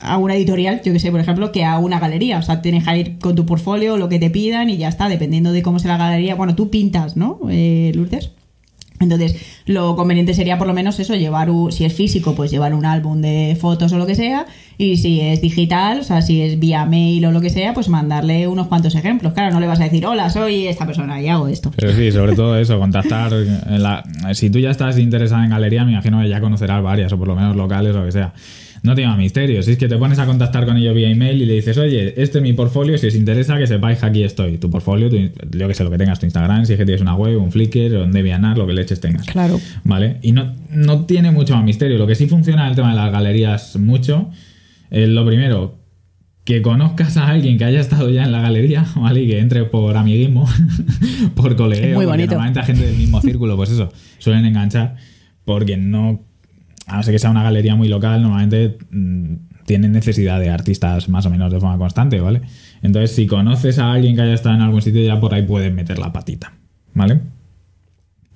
a 0.00 0.16
una 0.16 0.34
editorial, 0.36 0.80
yo 0.84 0.92
que 0.92 0.98
sé, 1.00 1.10
por 1.12 1.20
ejemplo, 1.20 1.50
que 1.52 1.64
a 1.64 1.78
una 1.78 2.00
galería. 2.00 2.38
O 2.38 2.42
sea, 2.42 2.62
tienes 2.62 2.84
que 2.84 2.98
ir 2.98 3.18
con 3.18 3.34
tu 3.36 3.46
portfolio, 3.46 3.96
lo 3.96 4.08
que 4.08 4.18
te 4.18 4.30
pidan 4.30 4.70
y 4.70 4.76
ya 4.76 4.88
está, 4.88 5.08
dependiendo 5.08 5.52
de 5.52 5.62
cómo 5.62 5.78
sea 5.78 5.92
la 5.92 5.98
galería. 5.98 6.34
Bueno, 6.34 6.54
tú 6.56 6.68
pintas, 6.70 7.16
¿no, 7.16 7.38
eh, 7.50 7.92
Lourdes? 7.94 8.30
Entonces, 9.00 9.36
lo 9.66 9.94
conveniente 9.96 10.34
sería 10.34 10.58
por 10.58 10.66
lo 10.66 10.74
menos 10.74 10.98
eso, 10.98 11.14
llevar, 11.14 11.50
un- 11.50 11.70
si 11.70 11.84
es 11.84 11.92
físico, 11.94 12.34
pues 12.34 12.50
llevar 12.50 12.74
un 12.74 12.84
álbum 12.84 13.20
de 13.20 13.56
fotos 13.60 13.92
o 13.92 13.98
lo 13.98 14.06
que 14.06 14.14
sea, 14.16 14.46
y 14.76 14.96
si 14.96 15.20
es 15.20 15.40
digital, 15.40 16.00
o 16.00 16.02
sea, 16.04 16.20
si 16.22 16.40
es 16.42 16.58
vía 16.58 16.84
mail 16.84 17.24
o 17.26 17.30
lo 17.32 17.40
que 17.40 17.50
sea, 17.50 17.74
pues 17.74 17.88
mandarle 17.88 18.46
unos 18.48 18.66
cuantos 18.68 18.94
ejemplos. 18.94 19.32
Claro, 19.34 19.52
no 19.54 19.60
le 19.60 19.66
vas 19.66 19.80
a 19.80 19.84
decir, 19.84 20.04
hola, 20.06 20.30
soy 20.30 20.66
esta 20.66 20.84
persona 20.86 21.20
y 21.22 21.28
hago 21.28 21.46
esto. 21.48 21.70
Pero 21.76 21.92
sí, 21.94 22.10
sobre 22.12 22.34
todo 22.34 22.58
eso, 22.58 22.78
contactar. 22.78 23.32
en 23.32 23.82
la- 23.82 24.02
si 24.32 24.50
tú 24.50 24.58
ya 24.58 24.70
estás 24.70 24.98
interesada 24.98 25.44
en 25.44 25.50
galería, 25.50 25.84
me 25.84 25.92
imagino 25.92 26.20
que 26.20 26.28
ya 26.28 26.40
conocerás 26.40 26.82
varias, 26.82 27.12
o 27.12 27.18
por 27.18 27.28
lo 27.28 27.36
menos 27.36 27.54
locales 27.56 27.94
o 27.94 28.00
lo 28.00 28.04
que 28.06 28.12
sea. 28.12 28.32
No 28.82 28.94
tiene 28.94 29.10
más 29.10 29.18
misterio. 29.18 29.62
Si 29.62 29.72
es 29.72 29.78
que 29.78 29.88
te 29.88 29.96
pones 29.96 30.18
a 30.18 30.26
contactar 30.26 30.66
con 30.66 30.76
ellos 30.76 30.94
vía 30.94 31.10
email 31.10 31.42
y 31.42 31.46
le 31.46 31.54
dices, 31.54 31.76
oye, 31.78 32.14
este 32.20 32.38
es 32.38 32.42
mi 32.42 32.52
portfolio, 32.52 32.96
si 32.98 33.06
os 33.06 33.14
interesa 33.14 33.58
que 33.58 33.66
sepáis 33.66 33.98
que 33.98 34.06
aquí 34.06 34.22
estoy. 34.22 34.58
Tu 34.58 34.70
portfolio, 34.70 35.10
tu, 35.10 35.16
yo 35.16 35.68
que 35.68 35.74
sé, 35.74 35.84
lo 35.84 35.90
que 35.90 35.98
tengas, 35.98 36.20
tu 36.20 36.26
Instagram, 36.26 36.66
si 36.66 36.74
es 36.74 36.78
que 36.78 36.84
tienes 36.84 37.00
una 37.00 37.14
web, 37.14 37.40
un 37.40 37.50
Flickr, 37.50 37.96
o 37.96 38.04
un 38.04 38.12
DeviantArt, 38.12 38.56
lo 38.58 38.66
que 38.66 38.72
leches 38.72 39.00
tengas. 39.00 39.26
Claro. 39.26 39.60
¿Vale? 39.84 40.18
Y 40.22 40.32
no, 40.32 40.54
no 40.70 41.06
tiene 41.06 41.30
mucho 41.30 41.54
más 41.54 41.64
misterio. 41.64 41.98
Lo 41.98 42.06
que 42.06 42.14
sí 42.14 42.26
funciona 42.28 42.64
en 42.64 42.70
el 42.70 42.76
tema 42.76 42.90
de 42.90 42.96
las 42.96 43.10
galerías 43.12 43.76
mucho 43.76 44.30
es 44.90 45.08
lo 45.08 45.26
primero, 45.26 45.78
que 46.48 46.62
conozcas 46.62 47.18
a 47.18 47.28
alguien 47.28 47.58
que 47.58 47.64
haya 47.64 47.78
estado 47.78 48.08
ya 48.08 48.24
en 48.24 48.32
la 48.32 48.40
galería, 48.40 48.86
¿vale? 48.96 49.22
Y 49.22 49.28
que 49.28 49.38
entre 49.38 49.64
por 49.64 49.94
amiguismo, 49.98 50.48
por 51.34 51.54
colegueo. 51.56 51.90
Es 51.90 51.94
muy 51.94 52.06
bonito. 52.06 52.30
Normalmente 52.30 52.60
a 52.60 52.64
gente 52.64 52.86
del 52.86 52.96
mismo 52.96 53.20
círculo, 53.20 53.54
pues 53.54 53.70
eso, 53.70 53.92
suelen 54.16 54.46
enganchar 54.46 54.96
porque 55.44 55.76
no. 55.76 56.24
A 56.88 56.96
no 56.96 57.02
ser 57.02 57.14
que 57.14 57.18
sea 57.18 57.30
una 57.30 57.42
galería 57.42 57.74
muy 57.74 57.88
local, 57.88 58.22
normalmente 58.22 58.78
mm, 58.90 59.34
tienen 59.66 59.92
necesidad 59.92 60.40
de 60.40 60.50
artistas 60.50 61.08
más 61.08 61.26
o 61.26 61.30
menos 61.30 61.52
de 61.52 61.60
forma 61.60 61.78
constante, 61.78 62.20
¿vale? 62.20 62.42
Entonces, 62.82 63.14
si 63.14 63.26
conoces 63.26 63.78
a 63.78 63.92
alguien 63.92 64.16
que 64.16 64.22
haya 64.22 64.34
estado 64.34 64.54
en 64.54 64.62
algún 64.62 64.82
sitio, 64.82 65.04
ya 65.04 65.20
por 65.20 65.34
ahí 65.34 65.42
puedes 65.42 65.72
meter 65.72 65.98
la 65.98 66.12
patita, 66.12 66.52
¿vale? 66.94 67.20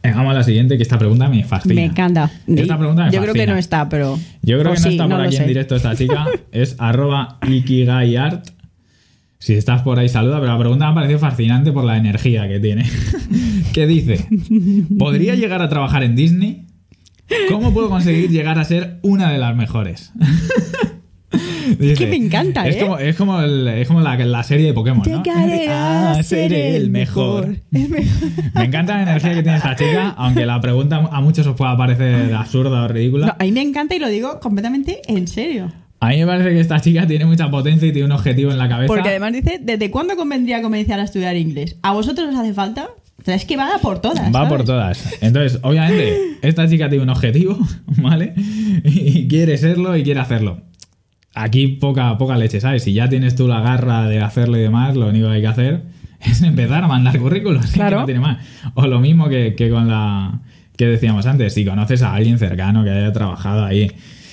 Vamos 0.03 0.33
a 0.33 0.35
la 0.35 0.43
siguiente, 0.43 0.77
que 0.77 0.83
esta 0.83 0.99
pregunta 0.99 1.29
me 1.29 1.45
fascina. 1.45 1.75
Me 1.75 1.85
encanta. 1.85 2.31
Esta 2.47 2.77
pregunta 2.77 3.05
me 3.07 3.13
Yo 3.13 3.23
creo 3.23 3.35
que 3.35 3.47
no 3.47 3.57
está, 3.57 3.89
pero. 3.89 4.19
Yo 4.43 4.59
creo 4.59 4.73
que 4.73 4.81
no 4.81 4.85
sí, 4.85 4.89
está 4.91 5.09
por 5.09 5.21
aquí 5.21 5.37
en 5.37 5.47
directo 5.47 5.77
esta 5.77 5.95
chica. 5.95 6.27
Es 6.53 6.77
arroba 6.79 7.39
ikigaiart. 7.47 8.49
Si 9.39 9.55
estás 9.55 9.83
por 9.83 9.99
ahí, 9.99 10.09
saluda. 10.09 10.41
Pero 10.41 10.53
la 10.53 10.59
pregunta 10.59 10.87
me 10.87 10.91
ha 10.91 10.95
parecido 10.95 11.19
fascinante 11.19 11.73
por 11.73 11.85
la 11.85 11.97
energía 11.97 12.49
que 12.49 12.59
tiene. 12.59 12.85
¿Qué 13.73 13.87
dice? 13.87 14.27
¿Podría 14.99 15.35
llegar 15.35 15.63
a 15.63 15.69
trabajar 15.69 16.03
en 16.03 16.17
Disney? 16.17 16.67
¿Cómo 17.49 17.73
puedo 17.73 17.89
conseguir 17.89 18.31
llegar 18.31 18.59
a 18.59 18.65
ser 18.65 18.99
una 19.03 19.31
de 19.31 19.39
las 19.39 19.55
mejores? 19.57 20.13
Dice, 21.79 21.95
que 21.95 22.07
me 22.07 22.17
encanta, 22.17 22.67
es 22.69 22.77
¿eh? 22.77 22.81
Como, 22.81 22.99
es 22.99 23.17
como, 23.17 23.41
el- 23.41 23.69
es 23.69 23.89
como 23.89 24.01
la, 24.03 24.17
la 24.17 24.43
serie 24.43 24.67
de 24.67 24.75
Pokémon, 24.75 25.03
¿no? 25.09 25.23
Llegaré 25.23 25.69
a 25.69 26.11
Ah, 26.13 26.23
ser 26.23 26.53
el 26.53 26.91
mejor. 26.91 27.57
El 27.73 27.89
mejor. 27.89 28.29
Me 28.55 28.65
encanta 28.65 28.97
la 28.97 29.03
energía 29.05 29.35
que 29.35 29.43
tiene 29.43 29.57
esta 29.57 29.75
chica, 29.77 30.11
aunque 30.19 30.45
la 30.45 30.61
pregunta 30.61 31.09
a 31.11 31.21
muchos 31.23 31.47
os 31.47 31.57
pueda 31.57 31.75
parecer 31.77 32.35
absurda 32.35 32.83
o 32.83 32.89
ridícula. 32.89 33.27
No, 33.29 33.37
a 33.39 33.45
mí 33.45 33.53
me 33.53 33.63
encanta 33.63 33.95
y 33.95 33.99
lo 34.01 34.09
digo 34.09 34.41
completamente 34.41 35.01
en 35.09 35.27
serio. 35.27 35.73
A 36.01 36.09
mí 36.09 36.19
me 36.19 36.27
parece 36.27 36.51
que 36.51 36.61
esta 36.61 36.81
chica 36.81 37.07
tiene 37.07 37.25
mucha 37.25 37.51
potencia 37.51 37.89
y 37.89 37.93
tiene 37.93 38.07
un 38.07 38.13
objetivo 38.13 38.51
en 38.51 38.59
la 38.59 38.69
cabeza. 38.69 38.89
Porque 38.93 39.09
además 39.09 39.33
dice, 39.33 39.59
¿desde 39.63 39.91
cuándo 39.91 40.17
convendría 40.17 40.61
comenzar 40.61 40.99
a 41.01 41.05
estudiar 41.05 41.37
inglés? 41.37 41.77
¿A 41.83 41.93
vosotros 41.93 42.29
os 42.29 42.35
hace 42.35 42.53
falta? 42.53 42.89
O 43.23 43.25
sea, 43.25 43.37
es 43.37 43.45
que 43.45 43.57
va 43.57 43.77
a 43.77 43.79
por 43.79 44.01
todas. 44.01 44.29
Va 44.29 44.33
¿sabes? 44.33 44.49
por 44.49 44.65
todas. 44.65 45.23
Entonces, 45.23 45.61
obviamente, 45.63 46.39
esta 46.43 46.69
chica 46.69 46.89
tiene 46.89 47.05
un 47.05 47.11
objetivo, 47.11 47.57
¿vale? 47.87 48.35
Y 48.85 49.29
quiere 49.29 49.57
serlo 49.59 49.97
y 49.97 50.03
quiere 50.03 50.19
hacerlo. 50.19 50.63
Aquí 51.33 51.69
poca, 51.69 52.19
poca 52.19 52.37
leche, 52.37 52.61
¿sabes? 52.61 52.83
Si 52.83 52.93
ya 52.93 53.09
tienes 53.09 53.37
tú 53.37 53.47
la 53.47 53.61
garra 53.61 54.09
de 54.09 54.21
hacerlo 54.21 54.59
y 54.59 54.63
demás, 54.63 54.97
lo 54.97 55.07
único 55.07 55.29
que 55.29 55.35
hay 55.35 55.41
que 55.41 55.47
hacer 55.47 55.83
es 56.21 56.43
empezar 56.43 56.83
a 56.83 56.89
mandar 56.89 57.17
currículos. 57.19 57.67
Claro. 57.73 58.01
no 58.01 58.07
tiene 58.07 58.21
más. 58.21 58.45
O 58.75 58.89
lo 58.89 58.99
mismo 58.99 59.29
que, 59.29 59.55
que 59.55 59.71
con 59.71 59.89
la 59.89 60.41
que 60.77 60.87
decíamos 60.87 61.27
antes, 61.27 61.55
si 61.55 61.65
conoces 61.65 62.03
a 62.03 62.15
alguien 62.15 62.41
cercano 62.41 62.83
que 62.83 62.91
haya 62.91 63.13
trabajado 63.13 63.65
ahí, 63.65 63.93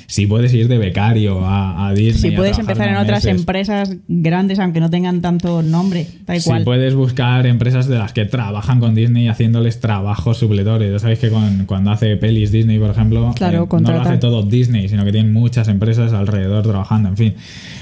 si 0.10 0.26
puedes 0.26 0.51
ir 0.55 0.68
de 0.68 0.80
becario 0.80 1.45
a, 1.45 1.88
a 1.88 1.93
Disney. 1.93 2.32
Si 2.32 2.36
puedes 2.36 2.57
empezar 2.57 2.88
en 2.89 2.95
otras 2.97 3.24
meses. 3.26 3.39
empresas 3.39 3.95
grandes, 4.07 4.57
aunque 4.57 4.80
no 4.80 4.89
tengan 4.89 5.22
tanto 5.22 5.62
nombre, 5.62 6.07
tal 6.26 6.41
Si 6.41 6.49
cual. 6.49 6.64
puedes 6.64 6.95
buscar 6.95 7.45
empresas 7.45 7.88
de 7.88 7.99
las 7.99 8.12
que 8.12 8.26
trabajan 8.26 8.80
con 8.80 8.95
Disney 8.95 9.28
haciéndoles 9.28 9.80
trabajos 9.80 10.39
supletorios. 10.39 10.91
Ya 10.91 10.97
sabéis 10.97 11.20
que 11.20 11.30
con- 11.30 11.66
cuando 11.68 11.91
hace 11.91 12.18
pelis 12.18 12.51
Disney, 12.51 12.80
por 12.80 12.89
ejemplo, 12.89 13.34
Claro, 13.36 13.66
eh, 13.72 13.82
no 13.82 13.91
lo 13.91 14.01
hace 14.01 14.18
todo 14.18 14.41
Disney, 14.41 14.89
sino 14.89 15.05
que 15.05 15.12
tienen 15.12 15.32
muchas 15.32 15.68
empresas 15.68 16.12
alrededor 16.12 16.64
trabajando, 16.64 17.10
en 17.10 17.18
fin. 17.18 17.36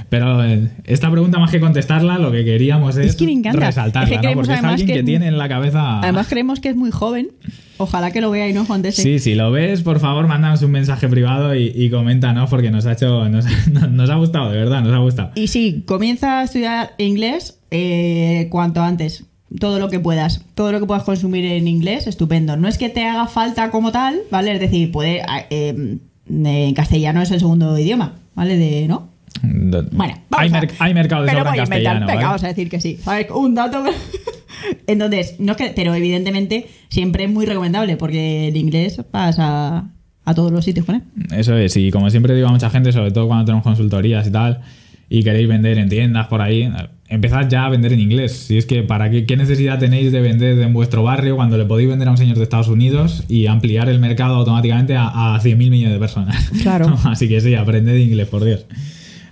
Pero 0.09 0.43
eh, 0.43 0.67
esta 0.83 1.09
pregunta, 1.09 1.39
más 1.39 1.49
que 1.49 1.61
contestarla, 1.61 2.17
lo 2.17 2.31
que 2.33 2.43
queríamos 2.43 2.97
es, 2.97 3.07
Es 3.11 3.15
que 3.15 3.25
me 3.25 3.31
encanta. 3.31 3.67
resaltarla, 3.67 4.03
Es 4.03 4.09
que 4.09 4.15
¿no? 4.17 4.21
creemos 4.21 4.47
Porque 4.47 4.59
es 4.59 4.65
alguien 4.65 4.87
que 4.97 5.03
tiene 5.03 5.27
en 5.27 5.37
la 5.37 5.47
cabeza... 5.47 5.99
Además 6.01 6.27
creemos 6.29 6.59
que 6.59 6.69
es 6.69 6.75
muy 6.75 6.91
joven. 6.91 7.29
Ojalá 7.77 8.11
que 8.11 8.21
lo 8.21 8.31
vea 8.31 8.49
y 8.49 8.53
no 8.53 8.65
conteste. 8.65 9.01
Sí, 9.01 9.19
si 9.19 9.35
lo 9.35 9.51
ves, 9.51 9.81
por 9.81 9.99
favor, 9.99 10.27
mándanos 10.27 10.61
un 10.63 10.71
mensaje 10.71 11.07
privado 11.07 11.55
y, 11.55 11.71
y 11.75 11.89
coméntanos 11.89 12.49
porque 12.49 12.71
nos 12.71 12.85
ha 12.85 12.93
hecho, 12.93 13.27
nos, 13.29 13.45
nos 13.91 14.09
ha 14.09 14.15
gustado, 14.15 14.51
de 14.51 14.57
verdad, 14.57 14.81
nos 14.81 14.93
ha 14.93 14.97
gustado. 14.99 15.31
Y 15.35 15.47
sí, 15.47 15.83
comienza 15.85 16.39
a 16.39 16.43
estudiar 16.43 16.93
inglés 16.97 17.59
eh, 17.71 18.47
cuanto 18.49 18.81
antes. 18.81 19.25
Todo 19.59 19.79
lo 19.79 19.89
que 19.89 19.99
puedas. 19.99 20.43
Todo 20.55 20.71
lo 20.73 20.79
que 20.79 20.85
puedas 20.85 21.03
consumir 21.03 21.45
en 21.45 21.67
inglés, 21.67 22.05
estupendo. 22.07 22.57
No 22.57 22.67
es 22.67 22.77
que 22.77 22.89
te 22.89 23.05
haga 23.05 23.27
falta 23.27 23.71
como 23.71 23.91
tal, 23.93 24.19
¿vale? 24.29 24.51
Es 24.53 24.59
decir, 24.59 24.91
puede. 24.91 25.21
eh, 25.49 25.97
en 26.29 26.73
castellano 26.73 27.21
es 27.21 27.31
el 27.31 27.39
segundo 27.39 27.77
idioma, 27.79 28.15
¿vale? 28.35 28.57
De, 28.57 28.87
¿no? 28.87 29.09
Bueno, 29.41 30.13
hay, 30.31 30.49
mer- 30.49 30.69
mercado 30.93 31.23
de 31.23 31.27
pero 31.29 31.39
sobra 31.39 31.51
en 31.51 31.55
voy 31.55 31.63
inventar. 31.63 31.67
castellano. 31.93 31.99
Venga, 32.05 32.13
¿vale? 32.15 32.25
vamos 32.25 32.43
a 32.43 32.47
decir 32.47 32.69
que 32.69 32.79
sí. 32.81 32.99
Un 33.35 33.55
dato. 33.55 33.83
Entonces, 34.87 35.35
no 35.39 35.51
es 35.51 35.57
que, 35.57 35.73
pero 35.75 35.93
evidentemente 35.93 36.67
siempre 36.89 37.25
es 37.25 37.29
muy 37.31 37.45
recomendable 37.45 37.97
porque 37.97 38.47
el 38.47 38.57
inglés 38.57 39.01
vas 39.11 39.37
a, 39.39 39.89
a 40.25 40.33
todos 40.33 40.51
los 40.51 40.65
sitios 40.65 40.85
con 40.85 40.95
él. 40.95 41.01
Eso 41.31 41.55
es, 41.57 41.75
y 41.77 41.91
como 41.91 42.09
siempre 42.09 42.35
digo 42.35 42.47
a 42.47 42.51
mucha 42.51 42.69
gente, 42.69 42.91
sobre 42.91 43.11
todo 43.11 43.27
cuando 43.27 43.45
tenemos 43.45 43.63
consultorías 43.63 44.27
y 44.27 44.31
tal, 44.31 44.61
y 45.09 45.23
queréis 45.23 45.47
vender 45.47 45.77
en 45.77 45.87
tiendas 45.89 46.27
por 46.27 46.41
ahí, 46.41 46.69
empezad 47.07 47.47
ya 47.47 47.65
a 47.65 47.69
vender 47.69 47.93
en 47.93 47.99
inglés. 48.01 48.33
Si 48.47 48.57
es 48.57 48.65
que, 48.65 48.83
¿para 48.83 49.09
qué, 49.09 49.25
qué 49.25 49.37
necesidad 49.37 49.79
tenéis 49.79 50.11
de 50.11 50.19
vender 50.21 50.59
en 50.59 50.73
vuestro 50.73 51.03
barrio 51.03 51.35
cuando 51.35 51.57
le 51.57 51.63
podéis 51.65 51.87
vender 51.89 52.07
a 52.07 52.11
un 52.11 52.17
señor 52.17 52.35
de 52.37 52.43
Estados 52.43 52.67
Unidos 52.67 53.23
y 53.29 53.47
ampliar 53.47 53.87
el 53.89 53.99
mercado 53.99 54.35
automáticamente 54.35 54.95
a, 54.97 55.35
a 55.35 55.39
100.000 55.41 55.55
millones 55.69 55.93
de 55.93 55.99
personas? 55.99 56.49
Claro. 56.61 56.97
Así 57.05 57.29
que 57.29 57.39
sí, 57.39 57.55
aprended 57.55 57.95
inglés, 57.95 58.27
por 58.27 58.43
Dios. 58.43 58.65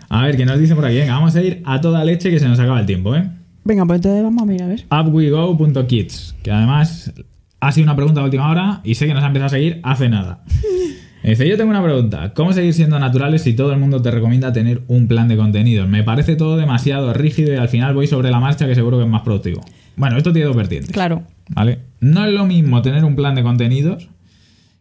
A 0.10 0.24
ver, 0.24 0.38
¿qué 0.38 0.45
nos 0.45 0.60
dice 0.60 0.76
por 0.76 0.86
aquí? 0.86 0.97
Venga, 0.97 1.14
vamos 1.14 1.36
a 1.36 1.41
ir 1.41 1.62
a 1.66 1.82
toda 1.82 2.03
leche 2.03 2.30
que 2.30 2.39
se 2.39 2.47
nos 2.47 2.60
acaba 2.60 2.80
el 2.80 2.86
tiempo, 2.86 3.16
¿eh? 3.16 3.30
Venga, 3.64 3.86
pues 3.86 3.97
entonces 3.97 4.24
vamos 4.24 4.43
a 4.43 4.45
mirar, 4.45 4.70
a 4.70 4.74
ver. 4.74 4.86
upwego.kids, 5.08 6.36
que 6.43 6.51
además 6.51 7.12
ha 7.60 7.72
sido 7.72 7.86
una 7.86 7.95
pregunta 7.95 8.22
de 8.22 8.26
última 8.26 8.49
hora 8.49 8.82
y 8.84 8.95
sé 8.95 9.08
que 9.08 9.14
nos 9.14 9.24
ha 9.24 9.28
empezado 9.28 9.47
a 9.47 9.49
seguir 9.49 9.80
hace 9.84 10.10
nada. 10.10 10.43
Dice, 11.24 11.47
yo 11.47 11.58
tengo 11.58 11.72
una 11.72 11.84
pregunta. 11.84 12.34
¿Cómo 12.36 12.53
seguir 12.53 12.74
siendo 12.74 12.99
naturales 12.99 13.41
si 13.41 13.53
todo 13.53 13.74
el 13.74 13.80
mundo 13.80 13.99
te 13.99 14.12
recomienda 14.12 14.53
tener 14.53 14.84
un 14.88 15.08
plan 15.08 15.28
de 15.28 15.36
contenidos? 15.36 15.89
Me 15.89 16.03
parece 16.03 16.36
todo 16.36 16.56
demasiado 16.56 17.14
rígido 17.14 17.51
y 17.51 17.56
al 17.56 17.68
final 17.68 17.95
voy 17.95 18.06
sobre 18.06 18.30
la 18.30 18.39
marcha 18.39 18.68
que 18.68 18.76
seguro 18.76 18.99
que 18.99 19.06
es 19.06 19.10
más 19.10 19.24
productivo. 19.24 19.62
Bueno, 19.95 20.18
esto 20.18 20.32
tiene 20.32 20.45
dos 20.45 20.56
vertientes. 20.56 20.91
Claro. 20.91 21.24
¿Vale? 21.49 21.80
No 21.99 22.26
es 22.26 22.32
lo 22.32 22.45
mismo 22.45 22.84
tener 22.84 23.03
un 23.03 23.16
plan 23.16 23.34
de 23.34 23.41
contenidos 23.41 24.08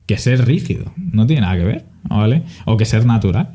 que 0.04 0.18
ser 0.18 0.44
rígido. 0.44 0.92
No 0.96 1.26
tiene 1.26 1.40
nada 1.40 1.56
que 1.56 1.64
ver, 1.64 1.84
¿vale? 2.02 2.42
O 2.66 2.76
que 2.76 2.84
ser 2.84 3.06
natural. 3.06 3.54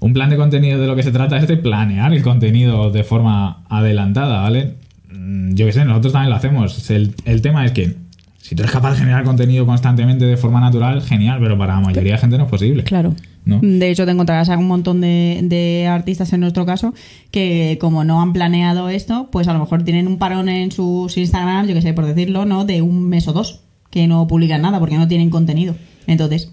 Un 0.00 0.12
plan 0.12 0.30
de 0.30 0.36
contenido 0.36 0.80
de 0.80 0.86
lo 0.86 0.96
que 0.96 1.02
se 1.02 1.12
trata 1.12 1.36
es 1.38 1.48
de 1.48 1.56
planear 1.56 2.12
el 2.12 2.22
contenido 2.22 2.90
de 2.90 3.04
forma 3.04 3.64
adelantada, 3.68 4.42
¿vale? 4.42 4.74
Mm, 5.10 5.54
Yo 5.54 5.66
qué 5.66 5.72
sé, 5.72 5.84
nosotros 5.84 6.12
también 6.12 6.30
lo 6.30 6.36
hacemos. 6.36 6.90
El, 6.90 7.14
el 7.24 7.42
tema 7.42 7.64
es 7.64 7.72
que 7.72 7.96
si 8.44 8.54
tú 8.54 8.62
eres 8.62 8.72
capaz 8.72 8.92
de 8.92 8.98
generar 8.98 9.24
contenido 9.24 9.64
constantemente 9.64 10.26
de 10.26 10.36
forma 10.36 10.60
natural, 10.60 11.00
genial, 11.00 11.38
pero 11.40 11.56
para 11.56 11.76
la 11.76 11.80
mayoría 11.80 12.12
de 12.12 12.18
gente 12.18 12.36
no 12.36 12.44
es 12.44 12.50
posible. 12.50 12.84
Claro. 12.84 13.14
¿No? 13.46 13.58
De 13.62 13.90
hecho, 13.90 14.04
te 14.04 14.10
encontrarás 14.10 14.50
a 14.50 14.58
un 14.58 14.66
montón 14.66 15.00
de, 15.00 15.40
de 15.44 15.86
artistas 15.86 16.30
en 16.34 16.40
nuestro 16.40 16.66
caso 16.66 16.92
que, 17.30 17.78
como 17.80 18.04
no 18.04 18.20
han 18.20 18.34
planeado 18.34 18.90
esto, 18.90 19.28
pues 19.32 19.48
a 19.48 19.54
lo 19.54 19.60
mejor 19.60 19.82
tienen 19.82 20.06
un 20.06 20.18
parón 20.18 20.50
en 20.50 20.72
sus 20.72 21.16
Instagram, 21.16 21.66
yo 21.66 21.74
que 21.74 21.80
sé, 21.80 21.94
por 21.94 22.04
decirlo, 22.04 22.44
¿no? 22.44 22.66
De 22.66 22.82
un 22.82 23.08
mes 23.08 23.26
o 23.28 23.32
dos, 23.32 23.60
que 23.88 24.06
no 24.06 24.26
publican 24.26 24.60
nada 24.60 24.78
porque 24.78 24.98
no 24.98 25.08
tienen 25.08 25.30
contenido. 25.30 25.74
Entonces, 26.06 26.52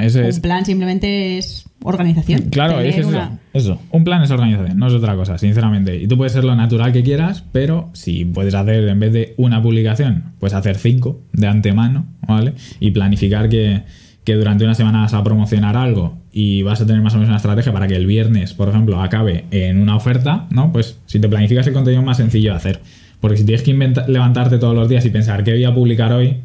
es. 0.00 0.14
un 0.16 0.40
plan 0.40 0.64
simplemente 0.64 1.36
es 1.36 1.67
organización. 1.82 2.42
Claro, 2.50 2.80
es 2.80 2.96
eso, 2.98 3.08
una- 3.08 3.38
eso. 3.52 3.80
Un 3.90 4.04
plan 4.04 4.22
es 4.22 4.30
organización, 4.30 4.78
no 4.78 4.86
es 4.88 4.92
otra 4.94 5.14
cosa, 5.16 5.38
sinceramente. 5.38 5.96
Y 5.96 6.06
tú 6.08 6.16
puedes 6.16 6.32
ser 6.32 6.44
lo 6.44 6.54
natural 6.56 6.92
que 6.92 7.02
quieras, 7.02 7.44
pero 7.52 7.90
si 7.92 8.24
puedes 8.24 8.54
hacer, 8.54 8.88
en 8.88 9.00
vez 9.00 9.12
de 9.12 9.34
una 9.36 9.62
publicación, 9.62 10.32
pues 10.40 10.54
hacer 10.54 10.76
cinco 10.76 11.20
de 11.32 11.46
antemano, 11.46 12.06
¿vale? 12.26 12.54
Y 12.80 12.90
planificar 12.90 13.48
que, 13.48 13.82
que 14.24 14.34
durante 14.34 14.64
una 14.64 14.74
semana 14.74 15.00
vas 15.02 15.14
a 15.14 15.22
promocionar 15.24 15.76
algo 15.76 16.18
y 16.32 16.62
vas 16.62 16.80
a 16.80 16.86
tener 16.86 17.00
más 17.02 17.14
o 17.14 17.16
menos 17.16 17.28
una 17.28 17.36
estrategia 17.38 17.72
para 17.72 17.86
que 17.88 17.96
el 17.96 18.06
viernes, 18.06 18.54
por 18.54 18.68
ejemplo, 18.68 19.00
acabe 19.00 19.44
en 19.50 19.78
una 19.80 19.96
oferta, 19.96 20.46
¿no? 20.50 20.72
Pues 20.72 20.98
si 21.06 21.18
te 21.20 21.28
planificas 21.28 21.66
el 21.66 21.72
contenido 21.72 22.00
es 22.02 22.06
más 22.06 22.16
sencillo 22.18 22.50
de 22.50 22.56
hacer. 22.56 22.80
Porque 23.20 23.36
si 23.38 23.44
tienes 23.44 23.62
que 23.62 23.74
levantarte 24.06 24.58
todos 24.58 24.76
los 24.76 24.88
días 24.88 25.04
y 25.04 25.10
pensar 25.10 25.42
qué 25.42 25.50
voy 25.52 25.64
a 25.64 25.74
publicar 25.74 26.12
hoy, 26.12 26.36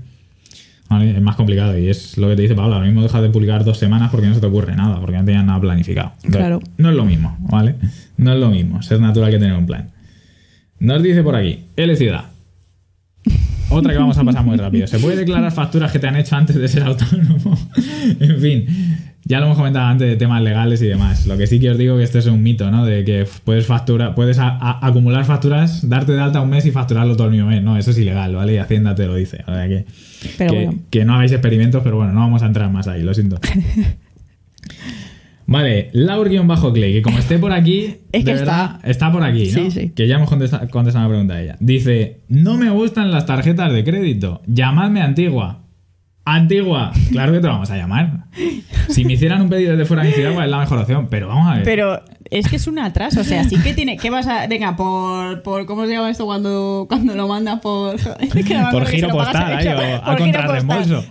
¿vale? 0.89 1.11
Es 1.11 1.21
más 1.21 1.36
complicado 1.36 1.77
y 1.77 1.89
es 1.89 2.17
lo 2.17 2.29
que 2.29 2.36
te 2.36 2.41
dice 2.43 2.55
Pablo. 2.55 2.75
Ahora 2.75 2.86
mismo 2.86 3.01
dejas 3.01 3.21
de 3.21 3.29
publicar 3.29 3.63
dos 3.63 3.77
semanas 3.77 4.11
porque 4.11 4.27
no 4.27 4.34
se 4.36 4.41
te 4.41 4.47
ocurre 4.47 4.75
nada, 4.75 4.99
porque 4.99 5.17
no 5.17 5.25
tenías 5.25 5.45
nada 5.45 5.59
planificado. 5.59 6.11
Entonces, 6.17 6.38
Claro. 6.39 6.59
No 6.77 6.89
es 6.89 6.95
lo 6.95 7.05
mismo, 7.05 7.38
¿vale? 7.39 7.75
No 8.17 8.34
es 8.34 8.39
lo 8.39 8.49
mismo 8.49 8.81
ser 8.81 8.99
natural 8.99 9.31
que 9.31 9.39
tener 9.39 9.57
un 9.57 9.65
plan. 9.65 9.89
Nos 10.79 11.01
dice 11.01 11.23
por 11.23 11.36
aquí, 11.36 11.65
L 11.75 11.95
ciudad. 11.95 12.25
Otra 13.70 13.91
que 13.91 13.97
vamos 13.99 14.18
a 14.18 14.24
pasar 14.24 14.43
muy 14.45 14.57
rápido. 14.57 14.86
¿Se 14.88 14.99
puede 14.99 15.16
declarar 15.18 15.51
facturas 15.51 15.91
que 15.91 15.99
te 15.99 16.07
han 16.07 16.16
hecho 16.16 16.36
antes 16.36 16.55
de 16.55 16.68
ser 16.68 16.84
autónomo? 16.84 17.57
en 18.20 18.39
fin, 18.39 18.66
ya 19.26 19.39
lo 19.39 19.45
hemos 19.45 19.57
comentado 19.57 19.88
antes 19.88 20.07
de 20.07 20.16
temas 20.16 20.41
legales 20.43 20.82
y 20.82 20.88
demás. 20.88 21.26
Lo 21.26 21.38
que 21.38 21.47
sí 21.47 21.59
que 21.59 21.72
os 21.72 21.78
digo 21.78 21.97
que 21.97 22.03
esto 22.03 22.20
es 22.20 22.28
un 22.28 22.43
mito, 22.43 22.70
¿no? 22.70 22.86
De 22.86 23.03
que 23.03 23.26
puedes 23.43 23.66
factura, 23.66 24.14
puedes 24.14 24.38
a- 24.38 24.49
a- 24.59 24.86
acumular 24.86 25.26
facturas, 25.26 25.89
darte 25.89 26.11
de 26.11 26.22
alta 26.22 26.41
un 26.41 26.49
mes 26.51 26.66
y 26.68 26.72
facturarlo 26.72 27.16
todo 27.16 27.28
el 27.28 27.34
mismo 27.34 27.47
mes. 27.49 27.64
No, 27.64 27.78
eso 27.78 27.91
es 27.91 27.97
ilegal, 27.97 28.36
¿vale? 28.36 28.53
Y 28.53 28.57
Hacienda 28.57 28.93
te 28.93 29.07
lo 29.07 29.16
dice. 29.16 29.43
O 29.47 29.53
sea 29.53 29.68
que, 29.68 29.86
Pero 30.38 30.51
que, 30.53 30.66
bueno. 30.66 30.80
que 30.91 31.05
no 31.05 31.16
hagáis 31.16 31.32
experimentos, 31.32 31.82
pero 31.84 31.97
bueno, 31.97 32.11
no 32.14 32.20
vamos 32.20 32.43
a 32.43 32.45
entrar 32.45 32.70
más 32.70 32.88
ahí, 32.88 33.01
lo 33.01 33.14
siento. 33.14 33.39
Vale, 35.46 35.89
Laur-Clay, 35.94 36.94
que 36.94 37.02
como 37.02 37.20
esté 37.20 37.38
por 37.38 37.52
aquí, 37.52 37.98
Es 38.12 38.24
que 38.24 38.32
de 38.34 38.39
verdad, 38.39 38.80
está. 38.84 39.12
por 39.12 39.24
aquí, 39.24 39.44
¿no? 39.52 39.64
Sí, 39.64 39.72
sí. 39.72 39.89
Que 39.96 40.08
ya 40.08 40.16
hemos 40.16 40.30
contesta- 40.30 40.68
contestado 40.70 41.06
la 41.06 41.10
pregunta 41.10 41.36
de 41.36 41.44
ella. 41.44 41.58
Dice, 41.60 42.22
no 42.30 42.56
me 42.58 42.70
gustan 42.70 43.12
las 43.12 43.26
tarjetas 43.26 43.72
de 43.74 43.84
crédito, 43.84 44.41
llamadme 44.48 45.02
Antigua. 45.02 45.60
Antigua, 46.26 46.94
claro 47.12 47.34
que 47.34 47.41
te 47.41 47.48
vamos 47.48 47.70
a 47.70 47.76
llamar. 47.76 48.28
Si 48.88 49.04
me 49.04 49.14
hicieran 49.14 49.41
un 49.41 49.50
pedido 49.50 49.72
desde 49.72 49.84
fuera 49.86 50.04
de 50.04 50.10
mi 50.10 50.16
ciudad, 50.16 50.32
pues 50.34 50.46
es 50.46 50.52
la 50.52 50.60
mejor 50.60 50.80
opción, 50.80 51.08
pero 51.10 51.28
vamos 51.28 51.50
a 51.52 51.56
ver. 51.56 51.64
Pero 51.64 52.02
es 52.32 52.48
que 52.48 52.56
es 52.56 52.66
un 52.68 52.80
atraso, 52.80 53.20
o 53.20 53.24
sea, 53.26 53.44
sí 53.44 53.58
que 53.62 53.74
tiene. 53.74 53.98
¿Qué 53.98 54.10
vas 54.10 54.26
a.? 54.28 54.48
Venga, 54.48 54.78
por. 54.78 55.41
por 55.44 55.66
¿Cómo 55.66 55.86
se 55.86 55.91
llama 55.91 56.10
esto 56.10 56.26
cuando, 56.26 56.86
cuando 56.88 57.14
lo 57.16 57.28
mandas 57.28 57.60
por. 57.60 57.98
Por 58.72 58.86
giro 58.88 59.10
postal, 59.10 59.36
a- 59.54 59.58
ahí, 59.58 59.68
o 59.68 59.72
a 59.72 60.14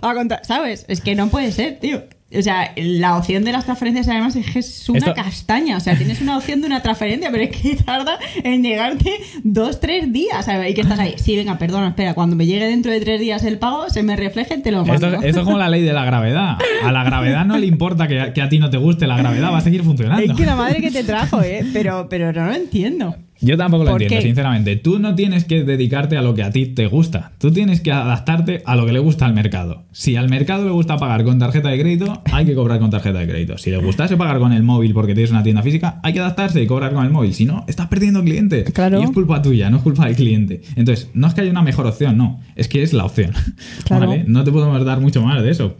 a 0.01 0.13
contra- 0.15 0.41
¿Sabes? 0.43 0.85
Es 0.87 0.99
que 1.01 1.13
no 1.13 1.27
puede 1.27 1.51
ser, 1.51 1.79
tío. 1.79 2.01
O 2.37 2.41
sea, 2.41 2.71
la 2.75 3.17
opción 3.17 3.43
de 3.43 3.51
las 3.51 3.65
transferencias 3.65 4.07
además 4.07 4.35
es 4.35 4.45
que 4.51 4.59
es 4.59 4.89
una 4.89 4.99
Esto- 4.99 5.13
castaña. 5.13 5.77
O 5.77 5.79
sea, 5.79 5.95
tienes 5.97 6.21
una 6.21 6.37
opción 6.37 6.61
de 6.61 6.67
una 6.67 6.81
transferencia, 6.81 7.29
pero 7.31 7.43
es 7.43 7.49
que 7.51 7.75
tarda 7.75 8.17
en 8.43 8.63
llegarte 8.63 9.11
dos, 9.43 9.79
tres 9.79 10.11
días. 10.11 10.45
¿sabes? 10.45 10.71
Y 10.71 10.73
que 10.73 10.81
estás 10.81 10.99
ahí. 10.99 11.15
Sí, 11.17 11.35
venga, 11.35 11.57
perdona, 11.57 11.89
espera. 11.89 12.13
Cuando 12.13 12.35
me 12.35 12.45
llegue 12.45 12.65
dentro 12.67 12.91
de 12.91 12.99
tres 12.99 13.19
días 13.19 13.43
el 13.43 13.59
pago, 13.59 13.89
se 13.89 14.03
me 14.03 14.15
refleje, 14.15 14.57
te 14.57 14.71
lo 14.71 14.85
mando. 14.85 15.07
Esto, 15.07 15.21
esto 15.25 15.39
es 15.41 15.45
como 15.45 15.57
la 15.57 15.69
ley 15.69 15.81
de 15.83 15.93
la 15.93 16.05
gravedad. 16.05 16.57
A 16.83 16.91
la 16.91 17.03
gravedad 17.03 17.45
no 17.45 17.57
le 17.57 17.65
importa 17.65 18.07
que, 18.07 18.31
que 18.33 18.41
a 18.41 18.49
ti 18.49 18.59
no 18.59 18.69
te 18.69 18.77
guste, 18.77 19.07
la 19.07 19.17
gravedad 19.17 19.51
va 19.51 19.57
a 19.57 19.61
seguir 19.61 19.83
funcionando. 19.83 20.23
Es 20.23 20.37
que 20.37 20.45
la 20.45 20.55
madre 20.55 20.81
que 20.81 20.91
te 20.91 21.03
trajo, 21.03 21.41
¿eh? 21.41 21.65
Pero, 21.73 22.07
pero 22.09 22.31
no 22.33 22.45
lo 22.47 22.53
entiendo. 22.53 23.15
Yo 23.43 23.57
tampoco 23.57 23.83
lo 23.83 23.91
¿Por 23.91 24.01
entiendo, 24.01 24.21
qué? 24.21 24.27
sinceramente. 24.27 24.75
Tú 24.77 24.99
no 24.99 25.15
tienes 25.15 25.43
que 25.43 25.63
dedicarte 25.63 26.15
a 26.15 26.21
lo 26.21 26.33
que 26.33 26.43
a 26.43 26.51
ti 26.51 26.65
te 26.67 26.87
gusta. 26.87 27.33
Tú 27.39 27.51
tienes 27.51 27.81
que 27.81 27.91
adaptarte 27.91 28.63
a 28.65 28.75
lo 28.77 28.85
que 28.85 28.93
le 28.93 28.99
gusta 28.99 29.25
al 29.25 29.33
mercado. 29.33 29.83
Si 29.91 30.15
al 30.15 30.29
mercado 30.29 30.63
le 30.63 30.71
gusta 30.71 30.97
pagar 30.97 31.25
con 31.25 31.39
tarjeta 31.39 31.69
de 31.69 31.77
crédito, 31.79 32.23
hay 32.31 32.45
que 32.45 32.55
cobrar 32.55 32.79
con 32.79 32.89
tarjeta 32.89 33.19
de 33.19 33.27
crédito. 33.27 33.57
Si 33.57 33.69
le 33.69 33.77
gustase 33.77 34.15
pagar 34.15 34.39
con 34.39 34.53
el 34.53 34.63
móvil 34.63 34.93
porque 34.93 35.13
tienes 35.13 35.31
una 35.31 35.43
tienda 35.43 35.61
física, 35.61 35.99
hay 36.03 36.13
que 36.13 36.19
adaptarse 36.21 36.63
y 36.63 36.67
cobrar 36.67 36.93
con 36.93 37.03
el 37.05 37.11
móvil. 37.11 37.33
Si 37.33 37.43
no, 37.45 37.65
estás 37.67 37.87
perdiendo 37.87 38.23
clientes. 38.23 38.71
Claro. 38.71 39.01
Y 39.01 39.03
es 39.03 39.11
culpa 39.11 39.41
tuya, 39.41 39.69
no 39.69 39.77
es 39.77 39.83
culpa 39.83 40.05
del 40.05 40.15
cliente. 40.15 40.61
Entonces, 40.77 41.09
no 41.13 41.27
es 41.27 41.33
que 41.33 41.41
haya 41.41 41.51
una 41.51 41.63
mejor 41.63 41.85
opción, 41.85 42.17
no. 42.17 42.39
Es 42.55 42.69
que 42.69 42.81
es 42.81 42.93
la 42.93 43.05
opción. 43.05 43.31
Claro. 43.83 44.07
¿Vale? 44.07 44.23
No 44.27 44.43
te 44.43 44.51
podemos 44.51 44.83
dar 44.85 45.01
mucho 45.01 45.21
más 45.21 45.43
de 45.43 45.49
eso. 45.51 45.75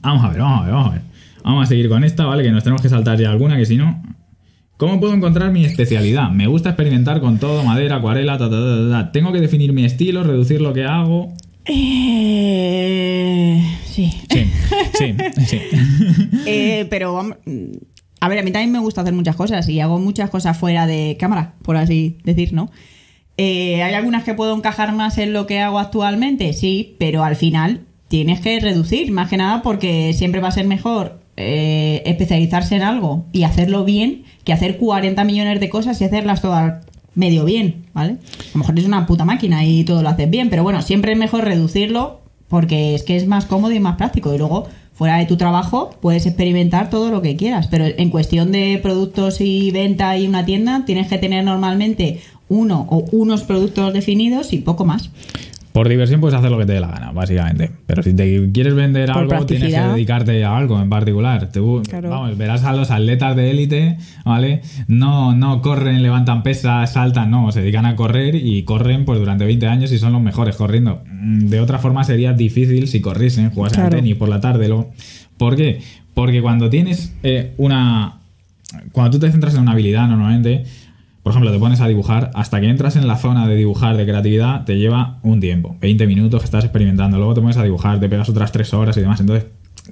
Vamos 0.00 0.24
a 0.24 0.28
ver, 0.30 0.40
vamos 0.40 0.60
a 0.60 0.64
ver, 0.64 0.72
vamos 0.74 0.88
a 0.88 0.92
ver. 0.94 1.02
Vamos 1.44 1.64
a 1.64 1.66
seguir 1.66 1.88
con 1.88 2.02
esta, 2.04 2.24
¿vale? 2.24 2.42
Que 2.42 2.50
nos 2.50 2.64
tenemos 2.64 2.82
que 2.82 2.88
saltar 2.88 3.18
ya 3.20 3.30
alguna, 3.30 3.56
que 3.56 3.66
si 3.66 3.76
no. 3.76 4.02
¿Cómo 4.76 4.98
puedo 4.98 5.14
encontrar 5.14 5.52
mi 5.52 5.64
especialidad? 5.64 6.30
Me 6.30 6.46
gusta 6.46 6.70
experimentar 6.70 7.20
con 7.20 7.38
todo, 7.38 7.62
madera, 7.62 7.96
acuarela, 7.96 8.38
ta, 8.38 8.50
ta, 8.50 8.56
ta, 8.56 8.90
ta. 8.90 9.12
Tengo 9.12 9.32
que 9.32 9.40
definir 9.40 9.72
mi 9.72 9.84
estilo, 9.84 10.24
reducir 10.24 10.60
lo 10.60 10.72
que 10.72 10.84
hago. 10.84 11.32
Eh, 11.66 13.62
sí. 13.84 14.10
Sí, 14.28 14.50
sí, 14.94 15.14
sí. 15.46 15.60
Eh, 16.46 16.86
pero 16.90 17.14
vamos. 17.14 17.36
A 18.20 18.28
ver, 18.28 18.38
a 18.38 18.42
mí 18.42 18.50
también 18.50 18.72
me 18.72 18.78
gusta 18.78 19.02
hacer 19.02 19.14
muchas 19.14 19.36
cosas 19.36 19.68
y 19.68 19.80
hago 19.80 19.98
muchas 19.98 20.30
cosas 20.30 20.56
fuera 20.56 20.86
de 20.86 21.16
cámara, 21.18 21.54
por 21.62 21.76
así 21.76 22.18
decir, 22.24 22.52
¿no? 22.52 22.70
Eh, 23.36 23.82
¿Hay 23.82 23.94
algunas 23.94 24.24
que 24.24 24.34
puedo 24.34 24.54
encajar 24.54 24.92
más 24.94 25.18
en 25.18 25.32
lo 25.32 25.46
que 25.46 25.60
hago 25.60 25.78
actualmente? 25.78 26.52
Sí, 26.52 26.96
pero 26.98 27.24
al 27.24 27.36
final 27.36 27.80
tienes 28.08 28.40
que 28.40 28.60
reducir, 28.60 29.10
más 29.10 29.28
que 29.28 29.38
nada 29.38 29.62
porque 29.62 30.12
siempre 30.12 30.40
va 30.40 30.48
a 30.48 30.52
ser 30.52 30.66
mejor 30.66 31.21
eh, 31.36 32.02
especializarse 32.04 32.76
en 32.76 32.82
algo 32.82 33.24
y 33.32 33.44
hacerlo 33.44 33.84
bien 33.84 34.24
que 34.44 34.52
hacer 34.52 34.76
40 34.76 35.24
millones 35.24 35.60
de 35.60 35.70
cosas 35.70 36.00
y 36.00 36.04
hacerlas 36.04 36.42
todas 36.42 36.84
medio 37.14 37.44
bien, 37.44 37.86
¿vale? 37.94 38.12
A 38.12 38.52
lo 38.54 38.58
mejor 38.58 38.78
es 38.78 38.84
una 38.84 39.06
puta 39.06 39.24
máquina 39.24 39.64
y 39.64 39.84
todo 39.84 40.02
lo 40.02 40.08
haces 40.08 40.28
bien, 40.30 40.50
pero 40.50 40.62
bueno, 40.62 40.82
siempre 40.82 41.12
es 41.12 41.18
mejor 41.18 41.44
reducirlo 41.44 42.20
porque 42.48 42.94
es 42.94 43.02
que 43.02 43.16
es 43.16 43.26
más 43.26 43.46
cómodo 43.46 43.72
y 43.72 43.80
más 43.80 43.96
práctico 43.96 44.34
y 44.34 44.38
luego 44.38 44.66
fuera 44.92 45.16
de 45.16 45.26
tu 45.26 45.36
trabajo 45.36 45.90
puedes 46.00 46.26
experimentar 46.26 46.90
todo 46.90 47.10
lo 47.10 47.22
que 47.22 47.36
quieras, 47.36 47.66
pero 47.68 47.86
en 47.86 48.10
cuestión 48.10 48.52
de 48.52 48.78
productos 48.82 49.40
y 49.40 49.70
venta 49.70 50.16
y 50.18 50.28
una 50.28 50.44
tienda 50.44 50.84
tienes 50.84 51.08
que 51.08 51.18
tener 51.18 51.44
normalmente 51.44 52.20
uno 52.48 52.86
o 52.90 53.04
unos 53.12 53.42
productos 53.44 53.94
definidos 53.94 54.52
y 54.52 54.58
poco 54.58 54.84
más. 54.84 55.10
Por 55.72 55.88
diversión 55.88 56.20
puedes 56.20 56.38
hacer 56.38 56.50
lo 56.50 56.58
que 56.58 56.66
te 56.66 56.74
dé 56.74 56.80
la 56.80 56.88
gana, 56.88 57.12
básicamente. 57.12 57.70
Pero 57.86 58.02
si 58.02 58.14
te 58.14 58.50
quieres 58.52 58.74
vender 58.74 59.10
Por 59.10 59.22
algo, 59.22 59.46
tienes 59.46 59.72
que 59.72 59.80
dedicarte 59.80 60.44
a 60.44 60.56
algo 60.56 60.80
en 60.80 60.90
particular. 60.90 61.48
Claro. 61.50 62.10
Vamos, 62.10 62.36
verás 62.36 62.64
a 62.64 62.74
los 62.74 62.90
atletas 62.90 63.34
de 63.36 63.50
élite, 63.50 63.96
¿vale? 64.24 64.60
No, 64.86 65.34
no 65.34 65.62
corren, 65.62 66.02
levantan 66.02 66.42
pesas, 66.42 66.92
saltan, 66.92 67.30
no, 67.30 67.50
se 67.52 67.62
dedican 67.62 67.86
a 67.86 67.96
correr 67.96 68.34
y 68.34 68.64
corren 68.64 69.04
pues 69.06 69.18
durante 69.18 69.46
20 69.46 69.66
años 69.66 69.92
y 69.92 69.98
son 69.98 70.12
los 70.12 70.20
mejores 70.20 70.56
corriendo. 70.56 71.02
Mm, 71.10 71.46
De 71.48 71.60
otra 71.60 71.78
forma 71.78 72.04
sería 72.04 72.34
difícil 72.34 72.86
si 72.88 73.00
corriesen, 73.00 73.50
jugasen 73.50 73.80
al 73.80 73.88
Claro. 73.88 73.96
tenis 74.02 74.16
por 74.16 74.28
la 74.28 74.40
tarde. 74.40 74.68
Luego. 74.68 74.90
¿Por 75.38 75.56
qué? 75.56 75.80
Porque 76.12 76.42
cuando 76.42 76.68
tienes 76.68 77.14
eh, 77.22 77.54
una... 77.56 78.18
Cuando 78.92 79.12
tú 79.12 79.18
te 79.26 79.30
centras 79.30 79.54
en 79.54 79.60
una 79.62 79.72
habilidad 79.72 80.06
normalmente, 80.08 80.64
por 81.22 81.30
ejemplo, 81.30 81.52
te 81.52 81.58
pones 81.58 81.80
a 81.80 81.86
dibujar, 81.88 82.30
hasta 82.34 82.60
que 82.60 82.68
entras 82.68 82.96
en 82.96 83.06
la 83.06 83.16
zona 83.16 83.46
de 83.46 83.54
dibujar 83.56 83.96
de 83.96 84.04
creatividad, 84.04 84.64
te 84.64 84.76
lleva 84.78 85.18
un 85.22 85.40
tiempo, 85.40 85.76
20 85.80 86.06
minutos 86.06 86.40
que 86.40 86.46
estás 86.46 86.64
experimentando, 86.64 87.16
luego 87.18 87.34
te 87.34 87.40
pones 87.40 87.56
a 87.56 87.62
dibujar, 87.62 88.00
te 88.00 88.08
pegas 88.08 88.28
otras 88.28 88.50
3 88.52 88.74
horas 88.74 88.96
y 88.96 89.00
demás. 89.00 89.20
Entonces, 89.20 89.46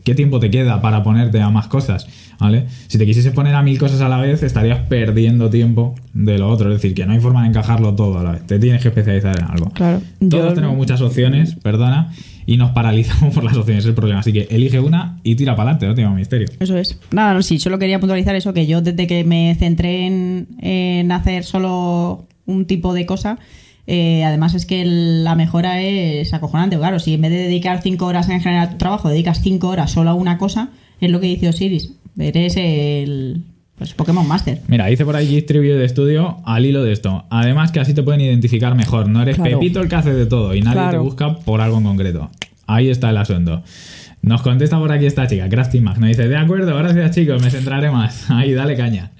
¿qué 0.04 0.14
tiempo 0.14 0.40
te 0.40 0.50
queda 0.50 0.80
para 0.82 1.02
ponerte 1.02 1.40
a 1.40 1.50
más 1.50 1.66
cosas? 1.68 2.06
¿Vale? 2.40 2.66
Si 2.88 2.96
te 2.96 3.04
quisieses 3.04 3.32
poner 3.32 3.54
a 3.54 3.62
mil 3.62 3.78
cosas 3.78 4.00
a 4.00 4.08
la 4.08 4.16
vez, 4.18 4.42
estarías 4.42 4.78
perdiendo 4.88 5.50
tiempo 5.50 5.94
de 6.14 6.38
lo 6.38 6.48
otro. 6.48 6.68
Es 6.72 6.80
decir, 6.80 6.94
que 6.94 7.04
no 7.04 7.12
hay 7.12 7.20
forma 7.20 7.42
de 7.42 7.48
encajarlo 7.50 7.94
todo 7.94 8.18
a 8.18 8.22
la 8.24 8.32
vez. 8.32 8.46
Te 8.46 8.58
tienes 8.58 8.80
que 8.80 8.88
especializar 8.88 9.38
en 9.38 9.44
algo. 9.44 9.70
Claro. 9.74 10.00
Todos 10.30 10.48
Yo- 10.48 10.54
tenemos 10.54 10.74
muchas 10.76 11.02
opciones, 11.02 11.54
perdona, 11.56 12.12
y 12.46 12.56
nos 12.56 12.70
paralizamos 12.72 13.34
por 13.34 13.44
las 13.44 13.56
opciones, 13.56 13.84
es 13.84 13.88
el 13.88 13.94
problema. 13.94 14.20
Así 14.20 14.32
que 14.32 14.48
elige 14.50 14.80
una 14.80 15.18
y 15.22 15.34
tira 15.34 15.56
para 15.56 15.70
adelante, 15.70 15.86
no 15.86 15.94
tengo 15.94 16.10
misterio. 16.14 16.48
Eso 16.58 16.76
es. 16.76 16.98
Nada, 17.10 17.34
no, 17.34 17.42
sí, 17.42 17.58
solo 17.58 17.78
quería 17.78 18.00
puntualizar 18.00 18.34
eso, 18.34 18.52
que 18.52 18.66
yo 18.66 18.80
desde 18.80 19.06
que 19.06 19.24
me 19.24 19.54
centré 19.58 20.06
en, 20.06 20.48
en 20.60 21.12
hacer 21.12 21.44
solo 21.44 22.26
un 22.46 22.66
tipo 22.66 22.94
de 22.94 23.06
cosa, 23.06 23.38
eh, 23.86 24.24
además 24.24 24.54
es 24.54 24.66
que 24.66 24.84
la 24.84 25.34
mejora 25.34 25.80
es 25.80 26.32
acojonante. 26.34 26.76
Claro, 26.76 26.98
si 26.98 27.14
en 27.14 27.22
vez 27.22 27.30
de 27.30 27.38
dedicar 27.38 27.82
cinco 27.82 28.06
horas 28.06 28.28
en 28.28 28.40
general 28.40 28.68
a 28.68 28.70
tu 28.70 28.78
trabajo, 28.78 29.08
dedicas 29.08 29.40
cinco 29.42 29.68
horas 29.68 29.90
solo 29.90 30.10
a 30.10 30.14
una 30.14 30.38
cosa, 30.38 30.70
es 31.00 31.10
lo 31.10 31.20
que 31.20 31.26
dice 31.26 31.48
Osiris. 31.48 31.92
Eres 32.18 32.56
el 32.56 33.44
pues, 33.80 33.94
Pokémon 33.94 34.28
Master. 34.28 34.60
Mira, 34.68 34.84
dice 34.88 35.06
por 35.06 35.16
ahí 35.16 35.40
Trivia 35.40 35.74
de 35.74 35.86
estudio 35.86 36.36
al 36.44 36.66
hilo 36.66 36.84
de 36.84 36.92
esto. 36.92 37.24
Además 37.30 37.72
que 37.72 37.80
así 37.80 37.94
te 37.94 38.02
pueden 38.02 38.20
identificar 38.20 38.74
mejor. 38.74 39.08
No 39.08 39.22
eres 39.22 39.36
Claro. 39.36 39.58
Pepito 39.58 39.80
el 39.80 39.88
que 39.88 39.94
hace 39.94 40.12
de 40.12 40.26
todo 40.26 40.54
y 40.54 40.60
nadie 40.60 40.90
te 40.90 40.98
busca 40.98 41.36
por 41.36 41.62
algo 41.62 41.78
en 41.78 41.84
concreto. 41.84 42.30
Ahí 42.66 42.90
está 42.90 43.08
el 43.08 43.16
asunto. 43.16 43.62
Nos 44.20 44.42
contesta 44.42 44.78
por 44.78 44.92
aquí 44.92 45.06
esta 45.06 45.26
chica, 45.26 45.48
Crafty. 45.48 45.80
Nos 45.80 45.98
dice, 45.98 46.28
de 46.28 46.36
acuerdo, 46.36 46.76
gracias 46.76 47.14
chicos, 47.14 47.42
me 47.42 47.50
centraré 47.50 47.90
más. 47.90 48.30
Ahí, 48.30 48.52
dale 48.52 48.76
caña. 48.76 49.12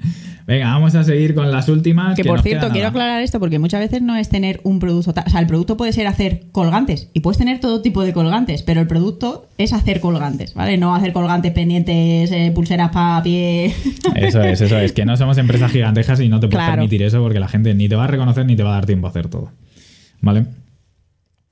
Venga, 0.51 0.67
vamos 0.73 0.93
a 0.97 1.05
seguir 1.05 1.37
con 1.37 1.49
las 1.53 1.69
últimas. 1.69 2.17
Que 2.17 2.23
que 2.25 2.29
por 2.29 2.43
cierto, 2.43 2.67
quiero 2.71 2.79
nada. 2.79 2.89
aclarar 2.89 3.23
esto 3.23 3.39
porque 3.39 3.61
muchas 3.61 3.79
veces 3.79 4.03
no 4.03 4.17
es 4.17 4.29
tener 4.31 4.61
un 4.65 4.81
producto. 4.81 5.13
O 5.13 5.31
sea, 5.31 5.39
el 5.41 5.47
producto 5.47 5.77
puede 5.77 5.93
ser 5.93 6.09
hacer 6.09 6.47
colgantes 6.51 7.09
y 7.15 7.21
puedes 7.21 7.39
tener 7.39 7.61
todo 7.61 7.83
tipo 7.83 8.03
de 8.03 8.13
colgantes, 8.13 8.65
pero 8.65 8.81
el 8.81 8.89
producto 8.89 9.47
es 9.59 9.73
hacer 9.73 10.01
colgantes, 10.01 10.55
¿vale? 10.55 10.77
No 10.77 10.93
hacer 10.93 11.13
colgantes 11.13 11.53
pendientes, 11.53 12.33
eh, 12.33 12.51
pulseras 12.53 12.91
para 12.91 13.23
pie. 13.23 13.67
Eso 14.17 14.43
es, 14.43 14.61
eso 14.61 14.77
es. 14.77 14.91
Que 14.93 15.05
no 15.05 15.17
somos 15.17 15.39
empresas 15.39 15.71
gigantejas 15.71 16.19
y 16.21 16.29
no 16.29 16.41
te 16.41 16.49
puedes 16.49 16.59
Claro. 16.65 16.73
permitir 16.81 17.03
eso 17.05 17.23
porque 17.23 17.39
la 17.39 17.47
gente 17.47 17.73
ni 17.75 17.89
te 17.89 17.95
va 17.95 18.05
a 18.05 18.09
reconocer 18.09 18.45
ni 18.45 18.57
te 18.57 18.65
va 18.65 18.71
a 18.71 18.75
dar 18.75 18.87
tiempo 18.87 19.07
a 19.07 19.11
hacer 19.11 19.29
todo. 19.29 19.53
¿Vale? 20.21 20.47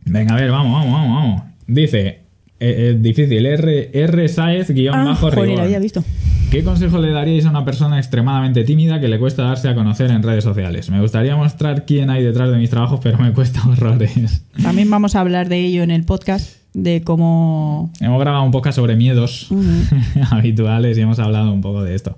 Venga, 0.07 0.35
a 0.35 0.37
ver, 0.41 0.51
vamos, 0.51 0.73
vamos, 0.73 0.93
vamos, 0.93 1.15
vamos. 1.23 1.43
Dice, 1.69 2.07
eh, 2.09 2.19
eh, 2.59 2.97
difícil, 2.99 3.47
R, 3.47 3.91
R 3.93 4.29
Saez 4.29 4.71
guion 4.73 4.95
Ah, 4.97 5.05
bajo 5.05 5.31
joder, 5.31 5.39
rigor. 5.41 5.59
lo 5.59 5.65
había 5.65 5.79
visto. 5.79 6.03
¿Qué 6.51 6.65
consejo 6.65 6.97
le 6.97 7.11
daríais 7.11 7.45
a 7.45 7.51
una 7.51 7.63
persona 7.63 7.99
extremadamente 7.99 8.65
tímida 8.65 8.99
que 9.01 9.09
le 9.09 9.19
cuesta 9.19 9.43
darse 9.43 9.69
a 9.69 9.75
conocer 9.75 10.11
en 10.11 10.23
redes 10.23 10.45
sociales? 10.45 10.89
Me 10.89 10.99
gustaría 10.99 11.37
mostrar 11.37 11.85
quién 11.85 12.09
hay 12.09 12.25
detrás 12.25 12.51
de 12.51 12.57
mis 12.57 12.71
trabajos, 12.71 13.01
pero 13.03 13.19
me 13.19 13.35
cuesta 13.35 13.61
horrores. 13.69 14.45
También 14.63 14.89
vamos 14.89 15.15
a 15.15 15.21
hablar 15.21 15.51
de 15.51 15.67
ello 15.67 15.83
en 15.83 15.91
el 15.91 16.05
podcast, 16.05 16.57
de 16.73 17.03
cómo... 17.03 17.93
Hemos 18.01 18.19
grabado 18.19 18.45
un 18.45 18.51
podcast 18.51 18.77
sobre 18.77 18.97
miedos 18.97 19.49
habituales 20.31 20.97
y 20.97 21.03
hemos 21.03 21.19
hablado 21.19 21.53
un 21.53 21.61
poco 21.61 21.83
de 21.83 21.95
esto. 21.95 22.17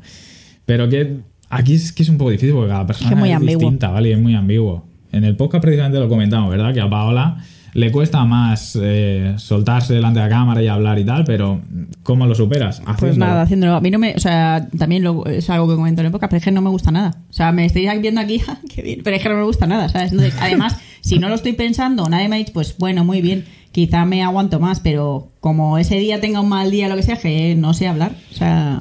Pero 0.64 0.88
que 0.88 1.16
aquí 1.48 1.74
es 1.74 1.92
que 1.92 2.04
es 2.04 2.08
un 2.08 2.16
poco 2.16 2.30
difícil 2.30 2.54
porque 2.54 2.70
cada 2.70 2.86
persona 2.86 3.10
Es 3.10 3.16
muy 3.16 3.32
es 3.32 3.40
distinta, 3.40 3.88
¿vale? 3.88 4.10
Y 4.10 4.12
es 4.12 4.20
muy 4.20 4.36
ambiguo. 4.36 4.86
En 5.10 5.24
el 5.24 5.34
podcast 5.34 5.62
precisamente 5.62 5.98
lo 5.98 6.08
comentamos, 6.08 6.50
¿verdad? 6.50 6.72
Que 6.72 6.80
a 6.80 6.88
Paola 6.88 7.42
le 7.74 7.92
cuesta 7.92 8.24
más 8.24 8.78
eh, 8.80 9.34
soltarse 9.36 9.94
delante 9.94 10.20
de 10.20 10.26
la 10.26 10.30
cámara 10.30 10.62
y 10.62 10.66
hablar 10.68 10.98
y 10.98 11.04
tal, 11.04 11.24
pero 11.24 11.60
¿cómo 12.02 12.26
lo 12.26 12.34
superas? 12.34 12.80
Pues 12.80 12.96
Haciéndolo. 12.96 13.26
nada, 13.26 13.42
haciéndolo. 13.42 13.74
A 13.76 13.80
mí 13.80 13.90
no 13.90 13.98
me. 13.98 14.14
O 14.14 14.18
sea, 14.20 14.68
también 14.78 15.02
lo- 15.02 15.24
es 15.26 15.48
algo 15.50 15.68
que 15.68 15.76
comento 15.76 16.02
en 16.02 16.10
podcast, 16.12 16.30
pero 16.30 16.38
es 16.38 16.44
que 16.44 16.50
no 16.50 16.62
me 16.62 16.70
gusta 16.70 16.90
nada. 16.90 17.16
O 17.28 17.32
sea, 17.32 17.52
me 17.52 17.64
estáis 17.64 17.88
viendo 18.00 18.20
aquí, 18.20 18.40
¡ah, 18.48 18.58
qué 18.74 18.82
bien, 18.82 19.00
pero 19.04 19.16
es 19.16 19.22
que 19.22 19.28
no 19.28 19.36
me 19.36 19.44
gusta 19.44 19.66
nada, 19.66 19.88
¿sabes? 19.88 20.12
Entonces, 20.12 20.34
además, 20.40 20.78
si 21.00 21.18
no 21.18 21.28
lo 21.28 21.34
estoy 21.34 21.52
pensando, 21.52 22.08
nadie 22.08 22.28
me 22.28 22.36
ha 22.36 22.38
dicho, 22.38 22.52
pues 22.52 22.76
bueno, 22.78 23.04
muy 23.04 23.20
bien, 23.22 23.44
quizá 23.72 24.04
me 24.04 24.22
aguanto 24.22 24.58
más, 24.60 24.80
pero 24.80 25.28
como 25.40 25.78
ese 25.78 25.96
día 25.96 26.20
tenga 26.20 26.40
un 26.40 26.48
mal 26.48 26.70
día, 26.70 26.88
lo 26.88 26.96
que 26.96 27.02
sea, 27.02 27.16
que 27.16 27.54
no 27.54 27.72
sé 27.74 27.86
hablar. 27.88 28.12
O 28.32 28.34
sea, 28.34 28.80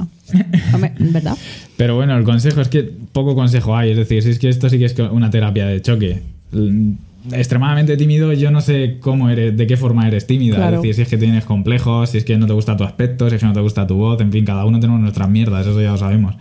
¿verdad? 1.00 1.38
Pero 1.78 1.96
bueno, 1.96 2.18
el 2.18 2.24
consejo 2.26 2.60
es 2.62 2.68
que 2.68 2.84
poco 2.84 3.36
consejo 3.36 3.76
hay. 3.76 3.92
Es 3.92 3.98
decir, 3.98 4.22
si 4.22 4.30
es 4.32 4.38
que 4.40 4.50
esto 4.50 4.70
sí 4.70 4.78
que 4.78 4.86
es 4.86 5.00
una 5.00 5.30
terapia 5.30 5.66
de 5.66 5.82
choque. 5.82 6.22
Extremadamente 7.32 7.98
tímido, 7.98 8.32
yo 8.34 8.50
no 8.52 8.62
sé 8.62 8.98
cómo 9.00 9.30
eres, 9.30 9.56
de 9.58 9.68
qué 9.68 9.78
forma 9.78 10.08
eres 10.08 10.26
tímida. 10.26 10.56
Claro. 10.56 10.78
Es 10.78 10.82
decir, 10.82 10.96
si 10.96 11.02
es 11.04 11.08
que 11.10 11.18
tienes 11.18 11.46
complejos, 11.46 12.10
si 12.12 12.18
es 12.20 12.26
que 12.26 12.38
no 12.38 12.48
te 12.48 12.54
gusta 12.54 12.78
tu 12.78 12.84
aspecto, 12.84 13.30
si 13.30 13.36
es 13.36 13.42
que 13.42 13.48
no 13.48 13.54
te 13.54 13.60
gusta 13.62 13.86
tu 13.86 13.96
voz, 13.96 14.20
en 14.22 14.32
fin, 14.32 14.46
cada 14.46 14.66
uno 14.66 14.80
tenemos 14.80 15.02
nuestras 15.02 15.30
mierdas, 15.30 15.68
eso 15.68 15.82
ya 15.82 15.92
lo 15.92 15.98
sabemos. 15.98 16.36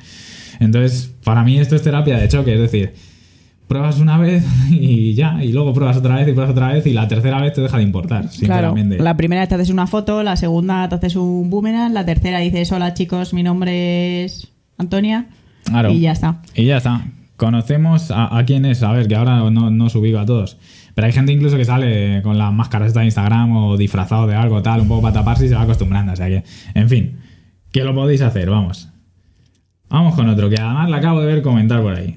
Entonces, 0.61 1.13
para 1.25 1.43
mí 1.45 1.59
esto 1.59 1.77
es 1.77 1.83
terapia 1.83 2.19
de 2.19 2.29
choque, 2.29 2.55
es 2.55 2.61
decir, 2.61 2.95
pruebas 3.67 3.99
una 3.99 4.19
vez 4.19 4.45
y 4.71 5.15
ya, 5.15 5.43
y 5.45 5.53
luego 5.53 5.73
pruebas 5.75 5.97
otra 5.97 6.17
vez 6.17 6.29
y 6.29 6.33
pruebas 6.33 6.53
otra 6.53 6.73
vez 6.73 6.87
y 6.87 6.93
la 6.93 7.07
tercera 7.09 7.41
vez 7.41 7.53
te 7.53 7.61
deja 7.61 7.77
de 7.77 7.83
importar, 7.83 8.21
Claro. 8.23 8.33
sinceramente. 8.33 8.99
La 8.99 9.17
primera 9.17 9.43
vez 9.43 9.49
te 9.49 9.57
haces 9.57 9.71
una 9.71 9.87
foto, 9.87 10.23
la 10.23 10.37
segunda 10.37 10.89
te 10.89 10.95
haces 10.95 11.17
un 11.17 11.51
boomerang, 11.51 11.93
la 11.93 12.05
tercera 12.05 12.39
dices, 12.39 12.71
hola 12.73 12.95
chicos, 12.95 13.35
mi 13.35 13.43
nombre 13.43 14.25
es 14.25 14.49
Antonia. 14.79 15.27
Claro. 15.65 15.91
Y 15.91 16.01
ya 16.01 16.13
está. 16.13 16.41
Y 16.55 16.65
ya 16.65 16.79
está. 16.79 17.05
Conocemos 17.39 18.11
a, 18.11 18.37
a 18.37 18.45
quién 18.45 18.65
es, 18.67 18.83
a 18.83 18.93
ver, 18.93 19.07
que 19.09 19.15
ahora 19.15 19.39
no, 19.51 19.71
no 19.71 19.85
os 19.87 19.95
ubico 19.95 20.19
a 20.19 20.27
todos. 20.27 20.59
Pero 20.95 21.07
hay 21.07 21.13
gente 21.13 21.33
incluso 21.33 21.57
que 21.57 21.65
sale 21.65 22.21
con 22.23 22.37
las 22.37 22.53
máscaras 22.53 22.93
de 22.93 23.05
Instagram 23.05 23.57
o 23.57 23.77
disfrazado 23.77 24.27
de 24.27 24.35
algo 24.35 24.61
tal, 24.61 24.81
un 24.81 24.89
poco 24.89 25.03
para 25.03 25.15
taparse 25.15 25.47
y 25.47 25.49
se 25.49 25.55
va 25.55 25.63
acostumbrando. 25.63 26.13
O 26.13 26.17
sea 26.17 26.27
que, 26.27 26.43
en 26.75 26.89
fin, 26.89 27.17
que 27.71 27.85
lo 27.85 27.95
podéis 27.95 28.23
hacer, 28.23 28.51
vamos. 28.51 28.89
Vamos 29.89 30.17
con 30.17 30.29
otro, 30.29 30.51
que 30.51 30.57
además 30.61 30.91
le 30.91 30.97
acabo 30.97 31.21
de 31.21 31.27
ver 31.27 31.43
comentar 31.43 31.81
por 31.81 31.95
ahí. 31.95 32.17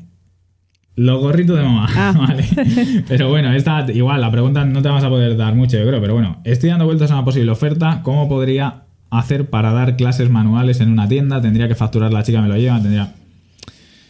Los 0.96 1.22
gorritos 1.22 1.56
de 1.56 1.64
mamá, 1.64 1.88
Ah. 1.96 2.14
vale. 2.18 2.44
Pero 3.08 3.30
bueno, 3.30 3.54
esta 3.54 3.86
igual, 3.94 4.20
la 4.22 4.32
pregunta 4.32 4.66
no 4.66 4.82
te 4.82 4.90
vas 4.90 5.04
a 5.04 5.10
poder 5.10 5.38
dar 5.38 5.54
mucho, 5.54 5.78
yo 5.78 5.86
creo, 5.88 6.02
pero 6.02 6.14
bueno, 6.16 6.42
estoy 6.44 6.72
dando 6.72 6.86
vueltas 6.86 7.12
a 7.12 7.14
una 7.14 7.26
posible 7.26 7.52
oferta. 7.52 8.02
¿Cómo 8.02 8.28
podría 8.28 8.86
hacer 9.12 9.52
para 9.52 9.72
dar 9.72 9.96
clases 9.98 10.32
manuales 10.32 10.82
en 10.82 10.90
una 10.92 11.08
tienda? 11.08 11.40
¿Tendría 11.42 11.68
que 11.68 11.76
facturar 11.76 12.12
la 12.12 12.24
chica 12.24 12.42
me 12.42 12.48
lo 12.48 12.58
lleva? 12.58 12.82
¿Tendría...? 12.82 13.14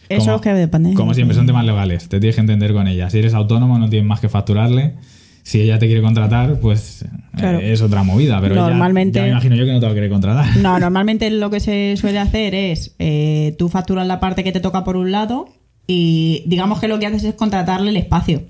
Eso 0.08 0.24
Como- 0.26 0.36
es 0.36 0.42
que 0.42 0.54
depende. 0.54 0.94
Como 0.94 1.14
siempre, 1.14 1.34
son 1.36 1.46
temas 1.46 1.64
legales. 1.64 2.08
Te 2.08 2.20
tienes 2.20 2.34
que 2.34 2.40
entender 2.40 2.72
con 2.72 2.86
ella. 2.88 3.08
Si 3.10 3.18
eres 3.18 3.34
autónomo, 3.34 3.78
no 3.78 3.88
tienes 3.88 4.06
más 4.06 4.20
que 4.20 4.28
facturarle. 4.28 4.94
Si 5.44 5.60
ella 5.60 5.78
te 5.78 5.86
quiere 5.86 6.02
contratar, 6.02 6.60
pues 6.60 7.04
eh, 7.42 7.72
es 7.72 7.82
otra 7.82 8.02
movida. 8.04 8.40
Pero 8.40 8.54
ella- 8.54 8.68
Normalmente- 8.68 9.18
ya 9.18 9.24
me 9.24 9.30
imagino 9.30 9.56
yo 9.56 9.64
que 9.64 9.72
no 9.72 9.80
te 9.80 9.86
va 9.86 9.92
a 9.92 9.94
querer 9.94 10.10
contratar. 10.10 10.56
No, 10.58 10.78
normalmente 10.78 11.28
lo 11.30 11.50
que 11.50 11.58
se 11.60 11.96
suele 11.96 12.18
hacer 12.20 12.54
es 12.54 12.94
eh, 13.00 13.54
tú 13.58 13.68
facturas 13.68 14.06
la 14.06 14.20
parte 14.20 14.44
que 14.44 14.52
te 14.52 14.60
toca 14.60 14.84
por 14.84 14.96
un 14.96 15.10
lado 15.10 15.48
y 15.86 16.44
digamos 16.46 16.78
que 16.78 16.86
lo 16.88 16.98
que 17.00 17.06
haces 17.06 17.24
es 17.24 17.34
contratarle 17.34 17.90
el 17.90 17.96
espacio, 17.96 18.42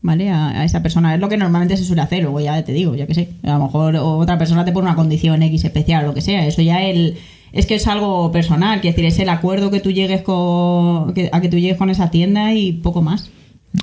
¿vale? 0.00 0.30
A, 0.30 0.50
a 0.60 0.64
esa 0.64 0.80
persona. 0.80 1.12
Es 1.14 1.20
lo 1.20 1.28
que 1.28 1.36
normalmente 1.36 1.76
se 1.76 1.84
suele 1.84 2.02
hacer, 2.02 2.22
luego 2.22 2.38
ya 2.40 2.62
te 2.64 2.72
digo, 2.72 2.94
ya 2.94 3.06
que 3.08 3.14
sé. 3.14 3.30
A 3.42 3.54
lo 3.58 3.64
mejor 3.64 3.96
otra 3.96 4.38
persona 4.38 4.64
te 4.64 4.70
pone 4.72 4.86
una 4.86 4.94
condición 4.96 5.42
X 5.42 5.64
especial 5.64 6.04
o 6.04 6.08
lo 6.08 6.14
que 6.14 6.20
sea. 6.20 6.46
Eso 6.46 6.62
ya 6.62 6.82
el, 6.84 7.16
es 7.52 7.66
que 7.66 7.74
es 7.76 7.86
algo 7.86 8.30
personal, 8.32 8.80
que 8.80 8.88
es 8.88 8.94
decir, 8.96 9.06
es 9.08 9.18
el 9.18 9.28
acuerdo 9.28 9.70
que 9.70 9.80
tú 9.80 9.90
llegues 9.90 10.22
con, 10.22 11.14
que- 11.14 11.30
a 11.32 11.40
que 11.40 11.48
tú 11.48 11.58
llegues 11.58 11.76
con 11.76 11.90
esa 11.90 12.10
tienda 12.10 12.54
y 12.54 12.72
poco 12.72 13.02
más. 13.02 13.30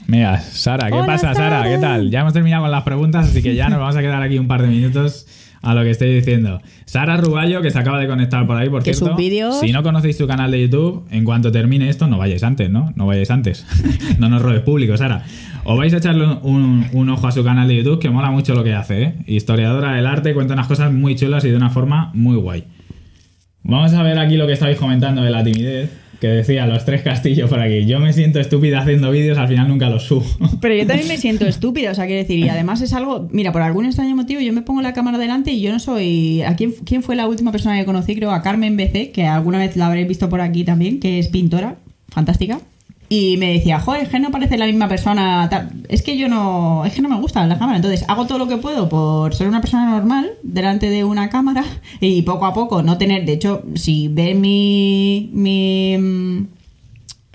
Mira, 0.08 0.40
Sara, 0.42 0.88
¿qué 0.88 0.94
Hola, 0.96 1.06
pasa, 1.06 1.34
Sara? 1.34 1.62
Sara. 1.62 1.70
¿Qué 1.76 1.78
tal? 1.80 2.10
Ya 2.10 2.22
hemos 2.22 2.34
terminado 2.34 2.64
con 2.64 2.72
las 2.72 2.84
preguntas, 2.84 3.28
así 3.30 3.42
que 3.42 3.56
ya 3.56 3.70
nos 3.70 3.80
vamos 3.80 3.96
a 3.96 4.02
quedar 4.02 4.22
aquí 4.22 4.38
un 4.40 4.48
par 4.48 4.62
de 4.62 4.68
minutos 4.68 5.28
a 5.62 5.74
lo 5.74 5.84
que 5.84 5.92
estoy 5.92 6.14
diciendo. 6.14 6.62
Sara 6.86 7.18
Ruballo, 7.18 7.62
que 7.62 7.72
se 7.72 7.80
acaba 7.80 8.00
de 8.00 8.08
conectar 8.08 8.46
por 8.46 8.56
ahí, 8.58 8.70
por 8.70 8.84
cierto. 8.84 9.16
Si 9.62 9.72
no 9.72 9.82
conocéis 9.84 10.18
su 10.18 10.28
canal 10.28 10.52
de 10.52 10.62
YouTube, 10.62 11.06
en 11.12 11.24
cuanto 11.24 11.52
termine 11.52 11.90
esto, 11.90 12.08
no 12.08 12.18
vayáis 12.18 12.44
antes, 12.44 12.70
¿no? 12.70 12.94
No 12.96 13.06
vayáis 13.08 13.32
antes. 13.32 13.66
no 14.20 14.30
nos 14.30 14.42
robes 14.42 14.62
público, 14.62 14.96
Sara. 14.98 15.24
Os 15.64 15.78
vais 15.78 15.92
a 15.94 15.98
echarle 15.98 16.26
un, 16.44 16.86
un 16.94 17.10
ojo 17.10 17.28
a 17.28 17.32
su 17.32 17.44
canal 17.44 17.68
de 17.68 17.78
YouTube, 17.78 18.00
que 18.00 18.10
mola 18.12 18.30
mucho 18.30 18.54
lo 18.54 18.64
que 18.64 18.74
hace, 18.74 19.02
¿eh? 19.04 19.16
Historiadora 19.28 19.94
del 19.94 20.06
arte, 20.06 20.34
cuenta 20.36 20.54
unas 20.54 20.68
cosas 20.68 20.92
muy 20.94 21.16
chulas 21.16 21.44
y 21.46 21.50
de 21.50 21.58
una 21.58 21.70
forma 21.72 22.12
muy 22.14 22.36
guay. 22.38 22.66
Vamos 23.68 23.94
a 23.96 24.04
ver 24.04 24.20
aquí 24.20 24.38
lo 24.38 24.46
que 24.46 24.54
estabais 24.54 24.78
comentando 24.78 25.24
de 25.24 25.32
la 25.32 25.44
timidez, 25.44 25.90
que 26.22 26.28
decía 26.28 26.68
los 26.68 26.86
tres 26.86 27.02
castillos 27.02 27.50
por 27.50 27.60
aquí. 27.60 27.88
Yo 27.88 28.00
me 28.00 28.14
siento 28.14 28.40
estúpida 28.40 28.80
haciendo 28.80 29.10
vídeos, 29.10 29.40
al 29.40 29.48
final 29.48 29.68
nunca 29.68 29.90
los 29.90 30.04
subo. 30.04 30.24
Pero 30.62 30.76
yo 30.76 30.86
también 30.86 31.08
me 31.08 31.18
siento 31.18 31.48
estúpida, 31.48 31.90
o 31.90 31.96
sea, 31.96 32.06
quiero 32.06 32.22
decir, 32.22 32.38
y 32.38 32.48
además 32.48 32.82
es 32.82 32.94
algo, 32.94 33.28
mira, 33.32 33.52
por 33.52 33.64
algún 33.64 33.88
extraño 33.88 34.16
motivo 34.16 34.40
yo 34.40 34.54
me 34.54 34.62
pongo 34.62 34.84
la 34.84 34.94
cámara 34.94 35.18
delante 35.18 35.50
y 35.52 35.62
yo 35.62 35.72
no 35.72 35.80
soy, 35.80 36.44
¿a 36.44 36.56
quién, 36.56 36.74
quién 36.86 37.02
fue 37.02 37.16
la 37.16 37.28
última 37.28 37.52
persona 37.52 37.80
que 37.80 37.86
conocí? 37.86 38.16
Creo 38.16 38.32
a 38.32 38.44
Carmen 38.44 38.78
BC, 38.78 39.12
que 39.12 39.26
alguna 39.26 39.58
vez 39.58 39.76
la 39.76 39.88
habréis 39.88 40.08
visto 40.08 40.30
por 40.30 40.42
aquí 40.42 40.64
también, 40.64 41.00
que 41.00 41.18
es 41.18 41.30
pintora, 41.30 41.78
fantástica. 42.10 42.60
Y 43.08 43.38
me 43.38 43.54
decía, 43.54 43.80
joder, 43.80 44.04
es 44.04 44.10
que 44.10 44.20
no 44.20 44.32
parece 44.32 44.58
la 44.58 44.66
misma 44.66 44.88
persona. 44.88 45.48
tal". 45.50 45.70
Es 45.90 46.02
que 46.02 46.18
yo 46.18 46.28
no. 46.28 46.84
Es 46.86 46.94
que 46.94 47.02
no 47.02 47.10
me 47.10 47.20
gusta 47.20 47.46
la 47.46 47.60
cámara. 47.60 47.78
Entonces 47.78 48.04
hago 48.08 48.26
todo 48.26 48.38
lo 48.40 48.48
que 48.48 48.58
puedo 48.58 48.90
por 48.90 49.36
ser 49.36 49.48
una 49.48 49.62
persona 49.62 49.90
normal 49.90 50.32
delante 50.44 50.90
de 50.90 51.04
una 51.04 51.30
cámara 51.30 51.64
y 52.00 52.24
poco 52.24 52.46
a 52.46 52.54
poco 52.54 52.82
no 52.82 52.98
tener. 52.98 53.26
De 53.26 53.34
hecho, 53.34 53.64
si 53.76 54.08
ven 54.08 54.42
mi. 54.42 55.30
mi 55.34 55.98
mm, 55.98 56.48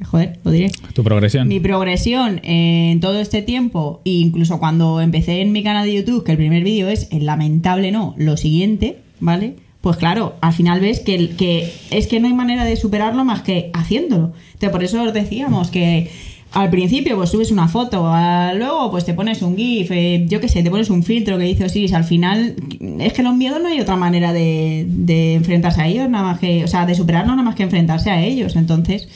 joder, 0.04 0.40
lo 0.44 0.50
diré 0.50 0.70
Tu 0.94 1.04
progresión. 1.04 1.46
mi 1.46 1.60
progresión 1.60 2.40
en 2.42 3.00
todo 3.00 3.20
este 3.20 3.42
tiempo, 3.42 4.00
e 4.04 4.10
incluso 4.10 4.58
cuando 4.58 5.00
empecé 5.00 5.40
en 5.40 5.52
mi 5.52 5.62
canal 5.62 5.86
de 5.86 5.94
YouTube, 5.94 6.24
que 6.24 6.32
el 6.32 6.38
primer 6.38 6.64
vídeo 6.64 6.88
es 6.88 7.08
el 7.12 7.26
lamentable 7.26 7.92
no, 7.92 8.14
lo 8.16 8.36
siguiente, 8.36 8.98
¿vale? 9.20 9.56
Pues 9.80 9.96
claro, 9.96 10.34
al 10.40 10.52
final 10.52 10.80
ves 10.80 11.00
que, 11.00 11.30
que 11.36 11.72
es 11.90 12.06
que 12.06 12.20
no 12.20 12.26
hay 12.26 12.34
manera 12.34 12.64
de 12.64 12.76
superarlo 12.76 13.24
más 13.24 13.42
que 13.42 13.70
haciéndolo. 13.72 14.32
Entonces, 14.52 14.70
por 14.70 14.84
eso 14.84 15.02
os 15.02 15.14
decíamos 15.14 15.70
que 15.70 16.10
al 16.52 16.68
principio 16.68 17.16
pues 17.16 17.30
subes 17.30 17.50
una 17.52 17.68
foto, 17.68 18.12
luego 18.56 18.90
pues 18.90 19.04
te 19.04 19.14
pones 19.14 19.40
un 19.40 19.56
GIF, 19.56 19.90
eh, 19.92 20.26
yo 20.28 20.40
qué 20.40 20.48
sé, 20.48 20.62
te 20.62 20.70
pones 20.70 20.90
un 20.90 21.04
filtro 21.04 21.38
que 21.38 21.44
dice 21.44 21.64
Osiris, 21.64 21.92
al 21.92 22.04
final 22.04 22.56
es 22.98 23.12
que 23.12 23.22
los 23.22 23.36
miedos 23.36 23.62
no 23.62 23.68
hay 23.68 23.80
otra 23.80 23.96
manera 23.96 24.32
de, 24.32 24.84
de 24.88 25.34
enfrentarse 25.34 25.80
a 25.80 25.86
ellos, 25.86 26.10
nada 26.10 26.24
más 26.24 26.40
que, 26.40 26.64
o 26.64 26.68
sea, 26.68 26.86
de 26.86 26.94
superarlo 26.94 27.30
nada 27.32 27.44
más 27.44 27.54
que 27.54 27.62
enfrentarse 27.62 28.10
a 28.10 28.20
ellos. 28.22 28.56
Entonces, 28.56 29.08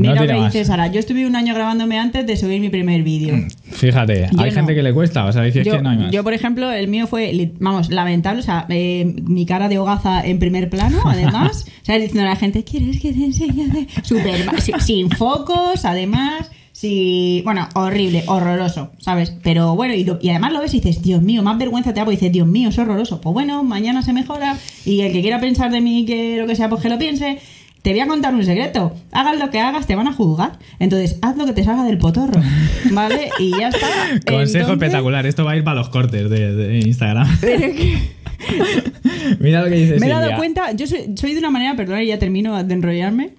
No 0.00 0.08
Mira 0.10 0.14
lo 0.14 0.20
tira 0.22 0.34
que 0.34 0.40
más. 0.40 0.52
dice 0.52 0.64
Sara. 0.64 0.86
Yo 0.88 0.98
estuve 1.00 1.26
un 1.26 1.36
año 1.36 1.54
grabándome 1.54 1.98
antes 1.98 2.26
de 2.26 2.36
subir 2.36 2.60
mi 2.60 2.68
primer 2.70 3.02
vídeo. 3.02 3.34
Fíjate, 3.70 4.28
Yo 4.32 4.40
hay 4.40 4.50
no. 4.50 4.56
gente 4.56 4.74
que 4.74 4.82
le 4.82 4.92
cuesta, 4.92 5.24
o 5.26 5.32
sabéis 5.32 5.52
que 5.54 5.60
es 5.60 5.66
Yo, 5.66 5.74
que 5.76 5.82
no 5.82 5.90
hay 5.90 5.98
más. 5.98 6.10
yo, 6.10 6.24
por 6.24 6.32
ejemplo, 6.34 6.70
el 6.70 6.88
mío 6.88 7.06
fue, 7.06 7.52
vamos, 7.58 7.90
lamentable. 7.90 8.40
O 8.40 8.42
sea, 8.42 8.66
eh, 8.70 9.14
mi 9.24 9.46
cara 9.46 9.68
de 9.68 9.78
hogaza 9.78 10.24
en 10.26 10.38
primer 10.38 10.70
plano, 10.70 10.98
además. 11.06 11.66
o 11.82 11.84
sea, 11.84 11.96
diciendo 11.98 12.22
a 12.22 12.30
la 12.30 12.36
gente, 12.36 12.64
¿quieres 12.64 13.00
que 13.00 13.12
te 13.12 13.24
enseñe? 13.24 13.86
Súper, 14.02 14.46
ma- 14.46 14.58
sin, 14.80 15.10
focos, 15.10 15.84
además. 15.84 16.50
Sí, 16.72 17.42
bueno, 17.44 17.68
horrible, 17.74 18.24
horroroso, 18.26 18.92
¿sabes? 18.98 19.34
Pero 19.42 19.74
bueno, 19.76 19.92
y, 19.92 20.04
lo- 20.04 20.18
y 20.22 20.30
además 20.30 20.52
lo 20.54 20.60
ves 20.60 20.72
y 20.72 20.80
dices, 20.80 21.02
Dios 21.02 21.20
mío, 21.20 21.42
más 21.42 21.58
vergüenza 21.58 21.92
te 21.92 22.00
da, 22.00 22.04
porque 22.06 22.16
dices, 22.16 22.32
Dios 22.32 22.46
mío, 22.46 22.70
es 22.70 22.78
horroroso. 22.78 23.20
Pues 23.20 23.34
bueno, 23.34 23.62
mañana 23.64 24.00
se 24.02 24.14
mejora 24.14 24.56
y 24.86 25.00
el 25.02 25.12
que 25.12 25.20
quiera 25.20 25.40
pensar 25.40 25.70
de 25.70 25.82
mí 25.82 26.06
que 26.06 26.38
lo 26.38 26.46
que 26.46 26.56
sea, 26.56 26.70
pues 26.70 26.80
que 26.80 26.88
lo 26.88 26.98
piense. 26.98 27.38
Te 27.82 27.90
voy 27.92 28.00
a 28.00 28.06
contar 28.06 28.34
un 28.34 28.44
secreto. 28.44 28.94
Hagas 29.12 29.38
lo 29.38 29.50
que 29.50 29.58
hagas, 29.58 29.86
te 29.86 29.94
van 29.96 30.06
a 30.08 30.12
juzgar. 30.12 30.58
Entonces, 30.78 31.18
haz 31.22 31.36
lo 31.36 31.46
que 31.46 31.52
te 31.54 31.64
salga 31.64 31.84
del 31.84 31.96
potorro. 31.98 32.40
¿Vale? 32.92 33.30
Y 33.38 33.50
ya 33.58 33.68
está. 33.68 33.86
Consejo 34.26 34.40
Entonces- 34.42 34.66
espectacular, 34.72 35.26
esto 35.26 35.44
va 35.44 35.52
a 35.52 35.56
ir 35.56 35.64
para 35.64 35.76
los 35.78 35.88
cortes 35.88 36.28
de, 36.28 36.54
de 36.54 36.78
Instagram. 36.80 37.26
Mira 39.38 39.62
lo 39.62 39.68
que 39.68 39.76
dice 39.76 39.96
Me 40.00 40.06
he 40.06 40.10
dado 40.10 40.22
Silvia. 40.22 40.36
cuenta, 40.36 40.72
yo 40.72 40.86
soy, 40.86 41.12
soy 41.16 41.32
de 41.34 41.38
una 41.38 41.50
manera, 41.50 41.76
perdona, 41.76 42.02
y 42.02 42.08
ya 42.08 42.18
termino 42.18 42.62
de 42.62 42.74
enrollarme. 42.74 43.30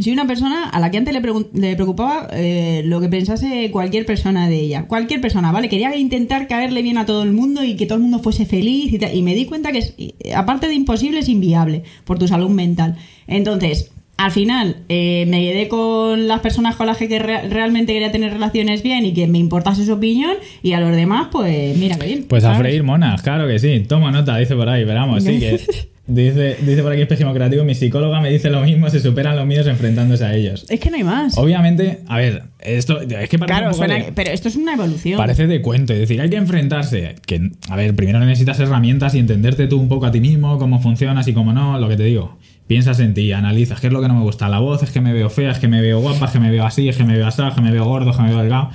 Soy 0.00 0.12
una 0.12 0.26
persona 0.26 0.68
a 0.68 0.78
la 0.80 0.90
que 0.90 0.98
antes 0.98 1.12
le, 1.12 1.20
le 1.54 1.74
preocupaba 1.74 2.28
eh, 2.32 2.82
lo 2.84 3.00
que 3.00 3.08
pensase 3.08 3.70
cualquier 3.72 4.06
persona 4.06 4.48
de 4.48 4.56
ella. 4.60 4.84
Cualquier 4.86 5.20
persona, 5.20 5.50
¿vale? 5.50 5.68
Quería 5.68 5.96
intentar 5.96 6.46
caerle 6.46 6.82
bien 6.82 6.98
a 6.98 7.06
todo 7.06 7.22
el 7.24 7.32
mundo 7.32 7.64
y 7.64 7.74
que 7.76 7.86
todo 7.86 7.96
el 7.96 8.02
mundo 8.02 8.20
fuese 8.20 8.46
feliz 8.46 8.92
y 8.92 8.98
tal. 8.98 9.14
Y 9.14 9.22
me 9.22 9.34
di 9.34 9.44
cuenta 9.46 9.72
que, 9.72 9.78
es, 9.78 9.94
eh, 9.98 10.12
aparte 10.34 10.68
de 10.68 10.74
imposible, 10.74 11.18
es 11.20 11.28
inviable 11.28 11.82
por 12.04 12.18
tu 12.18 12.28
salud 12.28 12.48
mental. 12.50 12.96
Entonces, 13.26 13.90
al 14.16 14.30
final, 14.32 14.78
eh, 14.88 15.26
me 15.28 15.40
quedé 15.42 15.68
con 15.68 16.26
las 16.26 16.40
personas 16.40 16.74
con 16.76 16.86
las 16.86 16.96
que 16.96 17.06
que 17.08 17.18
re- 17.20 17.48
realmente 17.48 17.92
quería 17.92 18.10
tener 18.10 18.32
relaciones 18.32 18.82
bien 18.82 19.04
y 19.04 19.14
que 19.14 19.26
me 19.28 19.38
importase 19.38 19.84
su 19.84 19.92
opinión. 19.92 20.32
Y 20.62 20.72
a 20.72 20.80
los 20.80 20.94
demás, 20.94 21.28
pues 21.32 21.76
mira 21.76 21.96
qué 21.98 22.06
bien. 22.06 22.24
Pues 22.28 22.44
a 22.44 22.54
freír 22.54 22.82
monas, 22.82 23.22
claro 23.22 23.46
que 23.46 23.58
sí. 23.58 23.84
Toma 23.88 24.10
nota, 24.10 24.36
dice 24.38 24.54
por 24.56 24.68
ahí, 24.68 24.84
pero 24.84 25.00
vamos, 25.00 25.22
sí 25.24 25.38
que. 25.38 25.60
Dice, 26.08 26.56
dice 26.64 26.82
por 26.82 26.90
aquí 26.90 27.02
Espejismo 27.02 27.34
Creativo, 27.34 27.64
mi 27.64 27.74
psicóloga 27.74 28.18
me 28.22 28.30
dice 28.30 28.48
lo 28.48 28.62
mismo, 28.62 28.88
se 28.88 28.98
superan 28.98 29.36
los 29.36 29.46
míos 29.46 29.66
enfrentándose 29.66 30.24
a 30.24 30.34
ellos. 30.34 30.64
Es 30.70 30.80
que 30.80 30.88
no 30.90 30.96
hay 30.96 31.04
más. 31.04 31.36
Obviamente, 31.36 31.98
a 32.08 32.16
ver, 32.16 32.44
esto 32.60 32.98
es 33.02 33.28
que 33.28 33.38
parece 33.38 33.44
claro, 33.46 33.66
un 33.66 33.72
poco 33.72 33.76
suena- 33.86 34.04
de- 34.06 34.12
pero 34.12 34.30
esto 34.30 34.48
es 34.48 34.56
una 34.56 34.72
evolución. 34.72 35.18
Parece 35.18 35.46
de 35.46 35.60
cuento, 35.60 35.92
es 35.92 35.98
decir, 35.98 36.18
hay 36.22 36.30
que 36.30 36.36
enfrentarse. 36.36 37.16
Que, 37.26 37.50
a 37.68 37.76
ver, 37.76 37.94
primero 37.94 38.18
necesitas 38.20 38.58
herramientas 38.58 39.14
y 39.14 39.18
entenderte 39.18 39.66
tú 39.66 39.78
un 39.78 39.88
poco 39.90 40.06
a 40.06 40.10
ti 40.10 40.20
mismo, 40.20 40.58
cómo 40.58 40.80
funcionas 40.80 41.28
y 41.28 41.34
cómo 41.34 41.52
no, 41.52 41.78
lo 41.78 41.88
que 41.90 41.96
te 41.98 42.04
digo. 42.04 42.38
Piensas 42.66 43.00
en 43.00 43.12
ti, 43.12 43.30
analizas 43.32 43.78
qué 43.78 43.88
es 43.88 43.92
lo 43.92 44.00
que 44.00 44.08
no 44.08 44.14
me 44.14 44.22
gusta. 44.22 44.48
La 44.48 44.60
voz 44.60 44.82
es 44.82 44.90
que 44.90 45.02
me 45.02 45.12
veo 45.12 45.28
fea, 45.28 45.50
es 45.50 45.58
que 45.58 45.68
me 45.68 45.82
veo 45.82 46.00
guapa, 46.00 46.24
es 46.24 46.32
que 46.32 46.40
me 46.40 46.50
veo 46.50 46.64
así, 46.64 46.88
es 46.88 46.96
que 46.96 47.04
me 47.04 47.18
veo 47.18 47.26
así, 47.26 47.42
es 47.46 47.54
que 47.54 47.60
me 47.60 47.70
veo 47.70 47.84
gordo, 47.84 48.10
es 48.12 48.16
que 48.16 48.22
me 48.22 48.30
veo 48.30 48.38
delgado. 48.38 48.70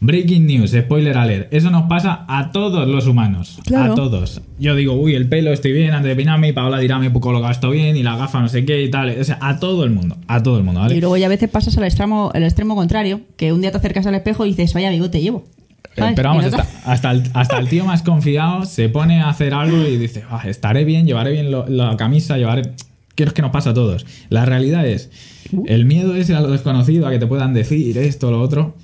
Breaking 0.00 0.46
news, 0.46 0.72
spoiler 0.72 1.16
alert. 1.16 1.48
Eso 1.52 1.70
nos 1.70 1.84
pasa 1.88 2.26
a 2.28 2.52
todos 2.52 2.86
los 2.86 3.06
humanos. 3.06 3.58
Claro. 3.64 3.92
A 3.92 3.94
todos. 3.96 4.42
Yo 4.58 4.74
digo, 4.74 4.92
uy, 4.92 5.14
el 5.14 5.26
pelo 5.28 5.52
estoy 5.52 5.72
bien 5.72 5.92
antes 5.94 6.10
de 6.10 6.16
peinarme 6.16 6.48
y 6.48 6.52
Paola 6.52 6.78
dirá, 6.78 6.98
me 6.98 7.06
he 7.06 7.12
colocado 7.12 7.50
esto 7.50 7.70
bien 7.70 7.96
y 7.96 8.02
la 8.02 8.16
gafa 8.16 8.40
no 8.40 8.48
sé 8.48 8.64
qué 8.66 8.82
y 8.82 8.90
tal. 8.90 9.16
O 9.18 9.24
sea, 9.24 9.38
a 9.40 9.58
todo 9.58 9.84
el 9.84 9.90
mundo. 9.90 10.16
A 10.28 10.42
todo 10.42 10.58
el 10.58 10.64
mundo, 10.64 10.80
¿vale? 10.80 10.96
Y 10.96 11.00
luego 11.00 11.16
ya 11.16 11.26
a 11.26 11.30
veces 11.30 11.48
pasas 11.48 11.76
al 11.78 11.84
extremo, 11.84 12.30
el 12.34 12.42
extremo 12.42 12.74
contrario, 12.76 13.22
que 13.36 13.52
un 13.54 13.62
día 13.62 13.70
te 13.70 13.78
acercas 13.78 14.04
al 14.06 14.14
espejo 14.14 14.44
y 14.44 14.50
dices, 14.50 14.74
vaya 14.74 14.90
bigote 14.90 15.20
llevo. 15.20 15.44
Eh. 15.96 16.12
Pero 16.14 16.28
vamos, 16.28 16.50
te- 16.50 16.56
hasta, 16.56 16.92
hasta 16.92 17.10
el, 17.12 17.22
hasta 17.32 17.58
el 17.58 17.68
tío 17.68 17.86
más 17.86 18.02
confiado 18.02 18.66
se 18.66 18.90
pone 18.90 19.22
a 19.22 19.30
hacer 19.30 19.54
algo 19.54 19.78
y 19.88 19.96
dice, 19.96 20.24
"Ah, 20.30 20.42
estaré 20.46 20.84
bien, 20.84 21.06
llevaré 21.06 21.32
bien 21.32 21.50
lo- 21.50 21.66
la 21.68 21.96
camisa, 21.96 22.36
llevaré... 22.36 22.62
Quiero 23.14 23.32
que 23.32 23.40
nos 23.40 23.50
pasa 23.50 23.70
a 23.70 23.74
todos. 23.74 24.04
La 24.28 24.44
realidad 24.44 24.86
es, 24.86 25.08
el 25.64 25.86
miedo 25.86 26.14
es 26.14 26.28
a 26.28 26.40
lo 26.42 26.50
desconocido, 26.50 27.06
a 27.06 27.10
que 27.10 27.18
te 27.18 27.26
puedan 27.26 27.54
decir 27.54 27.96
esto, 27.96 28.30
lo 28.30 28.42
otro. 28.42 28.74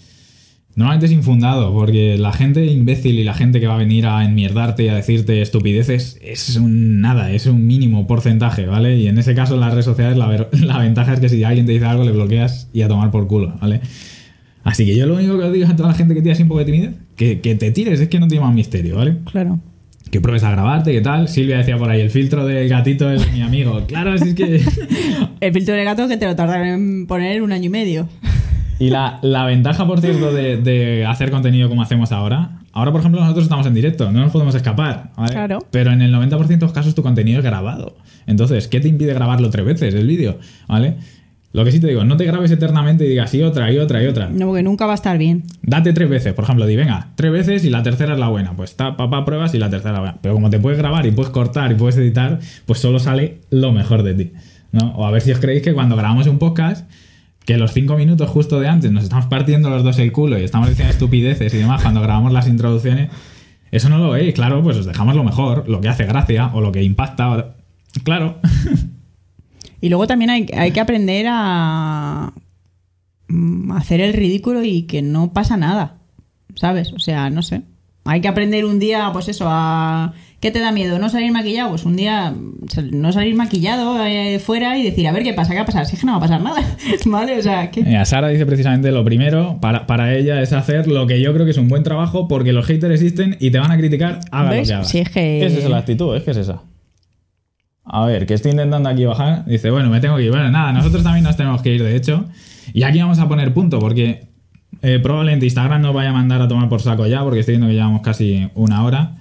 Normalmente 0.75 1.07
es 1.07 1.13
infundado, 1.13 1.73
porque 1.75 2.17
la 2.17 2.33
gente 2.33 2.65
imbécil 2.65 3.19
y 3.19 3.25
la 3.25 3.35
gente 3.35 3.61
que 3.61 3.67
va 3.67 3.75
a 3.75 3.79
venir 3.79 4.07
a 4.07 4.25
enmierdarte 4.25 4.85
y 4.85 4.89
a 4.89 4.95
decirte 4.95 5.43
estupideces 5.43 6.19
es 6.23 6.57
un 6.57 7.03
nada, 7.03 7.31
es 7.31 7.47
un 7.47 7.67
mínimo 7.67 8.07
porcentaje, 8.07 8.65
¿vale? 8.65 8.97
Y 8.97 9.07
en 9.07 9.19
ese 9.19 9.35
caso 9.35 9.55
en 9.55 9.61
las 9.61 9.73
redes 9.73 9.85
sociales 9.85 10.17
la, 10.17 10.49
la 10.53 10.79
ventaja 10.79 11.13
es 11.13 11.21
que 11.21 11.29
si 11.29 11.45
alguien 11.45 11.67
te 11.67 11.73
dice 11.73 11.85
algo 11.85 12.05
le 12.05 12.13
bloqueas 12.13 12.69
y 12.73 12.81
a 12.81 12.89
tomar 12.89 13.11
por 13.11 13.27
culo, 13.27 13.55
¿vale? 13.61 13.83
Así 14.65 14.87
que 14.87 14.97
yo 14.97 15.07
lo 15.07 15.17
único 15.17 15.39
que 15.39 15.45
os 15.45 15.53
digo 15.53 15.67
a 15.69 15.77
toda 15.77 15.91
la 15.91 15.95
gente 15.95 16.15
que 16.15 16.23
tiene 16.23 16.33
así 16.33 16.43
un 16.43 16.49
poco 16.49 16.61
de 16.61 16.67
timidez, 16.67 16.95
que, 17.17 17.41
que 17.41 17.55
te 17.55 17.71
tires, 17.71 18.01
es 18.01 18.09
que 18.09 18.19
no 18.19 18.29
tiene 18.29 18.45
más 18.45 18.55
misterio, 18.55 18.97
¿vale? 18.97 19.17
Claro. 19.31 19.59
Que 20.11 20.21
pruebes 20.21 20.45
a 20.45 20.53
grabarte, 20.53 20.93
¿qué 20.93 21.01
tal? 21.01 21.29
Silvia 21.29 21.59
decía 21.59 21.77
por 21.77 21.91
ahí, 21.91 22.01
el 22.01 22.11
filtro 22.11 22.47
del 22.47 22.69
gatito 22.69 23.11
es 23.11 23.31
mi 23.33 23.43
amigo. 23.43 23.85
Claro, 23.87 24.17
si 24.19 24.31
es 24.31 24.35
que... 24.35 24.61
El 25.41 25.53
filtro 25.53 25.75
de 25.75 25.85
gato 25.85 26.07
que 26.07 26.17
te 26.17 26.27
lo 26.27 26.37
tardan 26.37 26.67
en 26.67 27.07
poner 27.07 27.43
un 27.43 27.51
año 27.51 27.67
y 27.67 27.69
medio. 27.71 28.09
Y 28.83 28.91
la, 28.91 29.21
la 29.23 29.45
ventaja, 29.45 29.87
por 29.87 30.01
cierto, 30.01 30.33
de, 30.33 30.57
de 30.57 31.07
hacer 31.07 31.31
contenido 31.31 31.69
como 31.69 31.83
hacemos 31.83 32.11
ahora. 32.11 32.59
Ahora, 32.73 32.91
por 32.91 32.99
ejemplo, 32.99 33.21
nosotros 33.21 33.45
estamos 33.45 33.65
en 33.65 33.75
directo, 33.75 34.11
no 34.11 34.23
nos 34.23 34.33
podemos 34.33 34.57
escapar. 34.57 35.13
¿vale? 35.17 35.31
Claro. 35.31 35.61
Pero 35.71 35.93
en 35.93 36.03
el 36.03 36.13
90% 36.13 36.47
de 36.49 36.57
los 36.57 36.73
casos 36.73 36.93
tu 36.93 37.01
contenido 37.01 37.39
es 37.39 37.45
grabado. 37.45 37.97
Entonces, 38.27 38.67
¿qué 38.67 38.81
te 38.81 38.89
impide 38.89 39.15
grabarlo 39.15 39.51
tres 39.51 39.65
veces 39.65 39.95
el 39.95 40.09
vídeo? 40.09 40.41
¿Vale? 40.67 40.97
Lo 41.53 41.65
que 41.65 41.71
sí 41.71 41.79
te 41.79 41.87
digo, 41.87 42.03
no 42.03 42.17
te 42.17 42.25
grabes 42.25 42.51
eternamente 42.51 43.05
y 43.05 43.11
digas 43.11 43.33
y 43.35 43.45
otra, 43.45 43.71
y 43.71 43.79
otra, 43.79 44.03
y 44.03 44.07
otra. 44.09 44.31
No, 44.31 44.47
porque 44.47 44.65
nunca 44.65 44.87
va 44.87 44.93
a 44.93 44.95
estar 44.97 45.17
bien. 45.17 45.45
Date 45.63 45.93
tres 45.93 46.09
veces, 46.09 46.33
por 46.33 46.43
ejemplo, 46.43 46.67
di, 46.67 46.75
venga, 46.75 47.11
tres 47.15 47.31
veces 47.31 47.65
y 47.65 47.71
la 47.71 47.85
tercera 47.85 48.15
es 48.15 48.19
la 48.19 48.31
buena. 48.31 48.57
Pues 48.57 48.71
está 48.71 48.97
papá 48.97 49.25
pruebas 49.25 49.55
y 49.55 49.59
la 49.59 49.71
tercera 49.71 49.91
es 49.91 49.95
la 49.95 50.01
buena. 50.01 50.19
Pero 50.21 50.35
como 50.35 50.51
te 50.51 50.59
puedes 50.59 50.79
grabar 50.81 51.07
y 51.07 51.13
puedes 51.13 51.31
cortar 51.31 51.71
y 51.71 51.77
puedes 51.77 51.97
editar, 51.99 52.41
pues 52.67 52.81
solo 52.81 52.99
sale 52.99 53.43
lo 53.51 53.71
mejor 53.71 54.03
de 54.03 54.15
ti. 54.15 54.33
¿no? 54.73 54.97
O 54.97 55.07
a 55.07 55.13
ver 55.13 55.23
si 55.23 55.31
os 55.31 55.39
creéis 55.39 55.63
que 55.63 55.73
cuando 55.73 55.95
grabamos 55.95 56.27
un 56.27 56.41
podcast, 56.41 56.91
que 57.45 57.57
los 57.57 57.73
cinco 57.73 57.97
minutos 57.97 58.31
justo 58.31 58.61
de 58.61 58.69
antes 58.69 58.91
nos 58.93 59.03
estamos 59.05 59.27
partiendo 59.27 59.69
los 59.71 59.83
dos 59.83 59.99
el 59.99 60.13
culo 60.13 60.39
y 60.39 60.45
estamos 60.45 60.69
diciendo 60.69 60.93
estupideces 60.93 61.53
y 61.55 61.59
demás 61.59 61.83
cuando 61.83 62.01
grabamos 62.01 62.33
las 62.33 62.47
introducciones, 62.49 63.11
eso 63.71 63.89
no 63.89 63.99
lo 63.99 64.11
veis, 64.11 64.35
claro, 64.35 64.63
pues 64.63 64.77
os 64.77 64.87
dejamos 64.87 65.17
lo 65.17 65.25
mejor, 65.25 65.69
lo 65.69 65.81
que 65.81 65.89
hace 65.89 66.05
gracia 66.05 66.51
o 66.55 66.61
lo 66.61 66.71
que 66.73 66.83
impacta. 66.83 67.31
o- 67.31 67.45
Claro. 68.05 68.39
Y 69.81 69.89
luego 69.89 70.07
también 70.07 70.31
hay, 70.31 70.47
hay 70.57 70.71
que 70.71 70.79
aprender 70.79 71.27
a 71.29 72.33
mm, 73.27 73.73
hacer 73.73 74.01
el 74.01 74.13
ridículo 74.13 74.63
y 74.63 74.83
que 74.83 75.03
no 75.03 75.33
pasa 75.33 75.57
nada. 75.57 75.97
¿Sabes? 76.55 76.93
O 76.93 77.01
sea, 77.01 77.31
no 77.31 77.43
sé. 77.43 77.63
Hay 78.05 78.21
que 78.21 78.29
aprender 78.29 78.65
un 78.65 78.79
día, 78.79 79.11
pues 79.13 79.27
eso, 79.29 79.47
a... 79.49 80.13
¿Qué 80.43 80.51
te 80.51 80.59
da 80.59 80.73
miedo? 80.73 80.99
¿No 80.99 81.09
salir 81.09 81.31
maquillado? 81.31 81.71
Pues 81.71 81.85
un 81.85 81.95
día 81.95 82.35
no 82.91 83.13
salir 83.13 83.37
maquillado 83.37 84.05
eh, 84.05 84.41
fuera 84.41 84.77
y 84.77 84.83
decir, 84.83 85.07
a 85.07 85.13
ver 85.13 85.23
qué 85.23 85.35
pasa, 85.35 85.51
qué 85.53 85.59
va 85.59 85.63
a 85.63 85.67
pasar. 85.67 85.87
Si 85.87 85.95
es 85.95 86.01
que 86.01 86.07
no 86.07 86.15
va 86.15 86.19
a 86.19 86.23
pasar 86.23 86.41
nada. 86.43 86.61
¿Vale? 87.07 87.39
O 87.39 87.43
sea, 87.43 87.71
¿qué? 87.71 87.85
Mira, 87.85 88.05
Sara 88.05 88.27
dice 88.27 88.45
precisamente 88.45 88.91
lo 88.91 89.05
primero 89.05 89.59
para, 89.61 89.87
para 89.87 90.13
ella 90.17 90.43
es 90.43 90.53
hacer 90.53 90.89
lo 90.89 91.07
que 91.07 91.21
yo 91.21 91.33
creo 91.33 91.45
que 91.45 91.53
es 91.53 91.59
un 91.59 91.69
buen 91.69 91.85
trabajo 91.85 92.27
porque 92.27 92.53
los 92.53 92.67
haters 92.67 92.93
existen 93.01 93.37
y 93.39 93.53
te 93.53 93.61
van 93.61 93.71
a 93.71 93.79
criticar, 93.79 94.19
haga 94.33 94.51
¿Ves? 94.51 94.61
lo 94.63 94.67
que 94.67 94.75
hagas. 94.75 94.89
Si 94.89 94.99
es 94.99 95.11
que- 95.11 95.47
Esa 95.47 95.59
es 95.61 95.71
la 95.71 95.79
actitud, 95.79 96.17
es 96.17 96.25
que 96.25 96.33
es 96.33 96.37
esa. 96.39 96.63
A 97.85 98.05
ver, 98.07 98.27
que 98.27 98.35
estoy 98.35 98.51
intentando 98.51 98.89
aquí 98.89 99.05
bajar. 99.05 99.45
Dice, 99.45 99.71
bueno, 99.71 99.91
me 99.91 100.01
tengo 100.01 100.17
que 100.17 100.25
ir. 100.25 100.31
Bueno, 100.31 100.51
nada, 100.51 100.73
nosotros 100.73 101.05
también 101.05 101.23
nos 101.23 101.37
tenemos 101.37 101.63
que 101.63 101.73
ir, 101.73 101.85
de 101.85 101.95
hecho. 101.95 102.25
Y 102.75 102.83
aquí 102.83 102.99
vamos 102.99 103.21
a 103.21 103.29
poner 103.29 103.55
punto 103.55 103.79
porque 103.79 104.27
eh, 104.83 104.99
probablemente 105.01 105.47
Instagram 105.47 105.83
nos 105.83 105.95
vaya 105.95 106.11
a 106.11 106.13
mandar 106.13 106.43
a 106.43 106.49
tomar 106.49 106.69
por 106.69 106.83
saco 106.83 107.07
ya 107.07 107.23
porque 107.23 107.39
estoy 107.39 107.53
viendo 107.53 107.69
que 107.69 107.75
llevamos 107.75 108.03
casi 108.03 108.49
una 108.57 108.83
hora. 108.85 109.19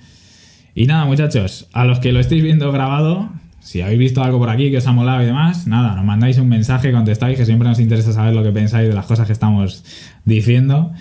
Y 0.74 0.86
nada, 0.86 1.06
muchachos, 1.06 1.68
a 1.74 1.86
los 1.86 2.00
que 2.00 2.12
lo 2.12 2.20
estéis 2.20 2.44
viendo 2.44 2.72
grabado, 2.72 3.30
si 3.60 3.82
habéis 3.82 4.00
visto 4.00 4.24
algo 4.24 4.40
por 4.40 4.50
aquí 4.50 4.72
que 4.72 4.78
os 4.78 4.88
ha 4.88 4.92
molado 4.92 5.22
y 5.22 5.26
demás, 5.26 5.68
nada, 5.68 5.96
nos 5.96 6.06
mandáis 6.06 6.38
un 6.38 6.50
mensaje, 6.50 6.92
contestáis, 6.92 7.38
que 7.38 7.46
siempre 7.46 7.68
nos 7.68 7.80
interesa 7.80 8.14
saber 8.14 8.34
lo 8.34 8.44
que 8.44 8.52
pensáis 8.52 8.88
de 8.88 8.96
las 8.96 9.06
cosas 9.06 9.28
que 9.28 9.34
estamos 9.34 9.84
diciendo. 10.26 10.92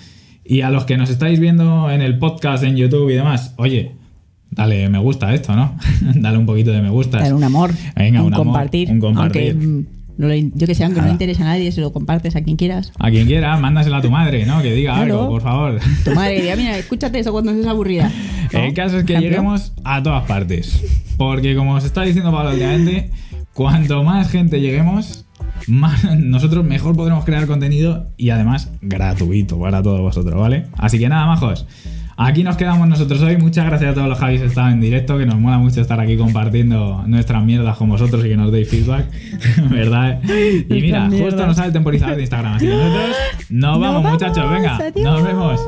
Y 0.44 0.62
a 0.62 0.70
los 0.70 0.84
que 0.84 0.96
nos 0.96 1.10
estáis 1.10 1.38
viendo 1.38 1.90
en 1.90 2.02
el 2.02 2.18
podcast, 2.18 2.64
en 2.64 2.76
YouTube 2.76 3.10
y 3.10 3.14
demás, 3.14 3.54
oye, 3.56 3.92
dale 4.50 4.88
me 4.88 4.98
gusta 4.98 5.28
a 5.28 5.34
esto, 5.34 5.54
¿no? 5.54 5.76
dale 6.16 6.38
un 6.38 6.46
poquito 6.46 6.72
de 6.72 6.82
me 6.82 6.90
gusta. 6.90 7.18
Dar 7.18 7.34
un 7.34 7.44
amor. 7.44 7.70
Venga, 7.94 8.20
un, 8.20 8.26
un 8.26 8.34
amor, 8.34 8.46
compartir. 8.46 8.90
un 8.90 8.98
compartir. 8.98 9.52
Aunque, 9.52 9.99
no 10.20 10.28
le- 10.28 10.50
yo 10.54 10.66
que 10.66 10.74
sé, 10.74 10.84
aunque 10.84 11.00
no 11.00 11.06
le 11.06 11.12
interese 11.12 11.42
a 11.42 11.46
nadie, 11.46 11.72
se 11.72 11.80
lo 11.80 11.92
compartes 11.92 12.36
a 12.36 12.42
quien 12.42 12.56
quieras. 12.56 12.92
A 12.98 13.10
quien 13.10 13.26
quiera, 13.26 13.56
mándasela 13.56 13.96
a 13.98 14.02
tu 14.02 14.10
madre, 14.10 14.44
¿no? 14.46 14.62
Que 14.62 14.72
diga 14.72 14.94
Claro. 14.94 15.14
algo, 15.22 15.28
por 15.30 15.42
favor. 15.42 15.80
Tu 16.04 16.14
madre 16.14 16.40
diga, 16.42 16.56
mira, 16.56 16.76
escúchate 16.78 17.18
eso 17.18 17.32
cuando 17.32 17.50
estés 17.52 17.66
aburrida. 17.66 18.10
¿No? 18.52 18.58
El 18.60 18.74
caso 18.74 18.98
es 18.98 19.04
que 19.04 19.12
Ejemplo. 19.14 19.30
lleguemos 19.30 19.72
a 19.84 20.02
todas 20.02 20.24
partes. 20.26 20.84
Porque 21.16 21.56
como 21.56 21.74
os 21.74 21.84
está 21.84 22.02
diciendo 22.02 22.30
Pablo 22.32 22.50
últimamente, 22.50 23.10
cuanto 23.54 24.02
más 24.04 24.30
gente 24.30 24.60
lleguemos, 24.60 25.24
más 25.66 26.04
nosotros 26.18 26.64
mejor 26.64 26.96
podremos 26.96 27.24
crear 27.24 27.46
contenido 27.46 28.10
y 28.16 28.30
además 28.30 28.70
gratuito 28.82 29.58
para 29.58 29.82
todos 29.82 30.00
vosotros, 30.00 30.38
¿vale? 30.40 30.66
Así 30.76 30.98
que 30.98 31.08
nada, 31.08 31.26
majos. 31.26 31.66
Aquí 32.22 32.44
nos 32.44 32.58
quedamos 32.58 32.86
nosotros 32.86 33.22
hoy. 33.22 33.38
Muchas 33.38 33.64
gracias 33.64 33.92
a 33.92 33.94
todos 33.94 34.06
los 34.06 34.18
que 34.18 34.24
habéis 34.26 34.42
estado 34.42 34.68
en 34.68 34.78
directo, 34.78 35.16
que 35.16 35.24
nos 35.24 35.36
mola 35.36 35.56
mucho 35.56 35.80
estar 35.80 35.98
aquí 35.98 36.18
compartiendo 36.18 37.02
nuestras 37.06 37.42
mierdas 37.42 37.78
con 37.78 37.88
vosotros 37.88 38.22
y 38.26 38.28
que 38.28 38.36
nos 38.36 38.52
deis 38.52 38.68
feedback, 38.68 39.06
¿verdad? 39.70 40.20
Y 40.22 40.82
mira, 40.82 41.08
justo 41.08 41.46
nos 41.46 41.56
sale 41.56 41.68
el 41.68 41.72
temporizador 41.72 42.16
de 42.16 42.22
Instagram, 42.22 42.52
así 42.52 42.66
que 42.66 42.74
nosotros 42.74 43.16
nos 43.48 43.80
vamos, 43.80 44.04
muchachos. 44.04 44.50
Venga, 44.50 44.78
nos 44.96 45.22
vemos. 45.24 45.60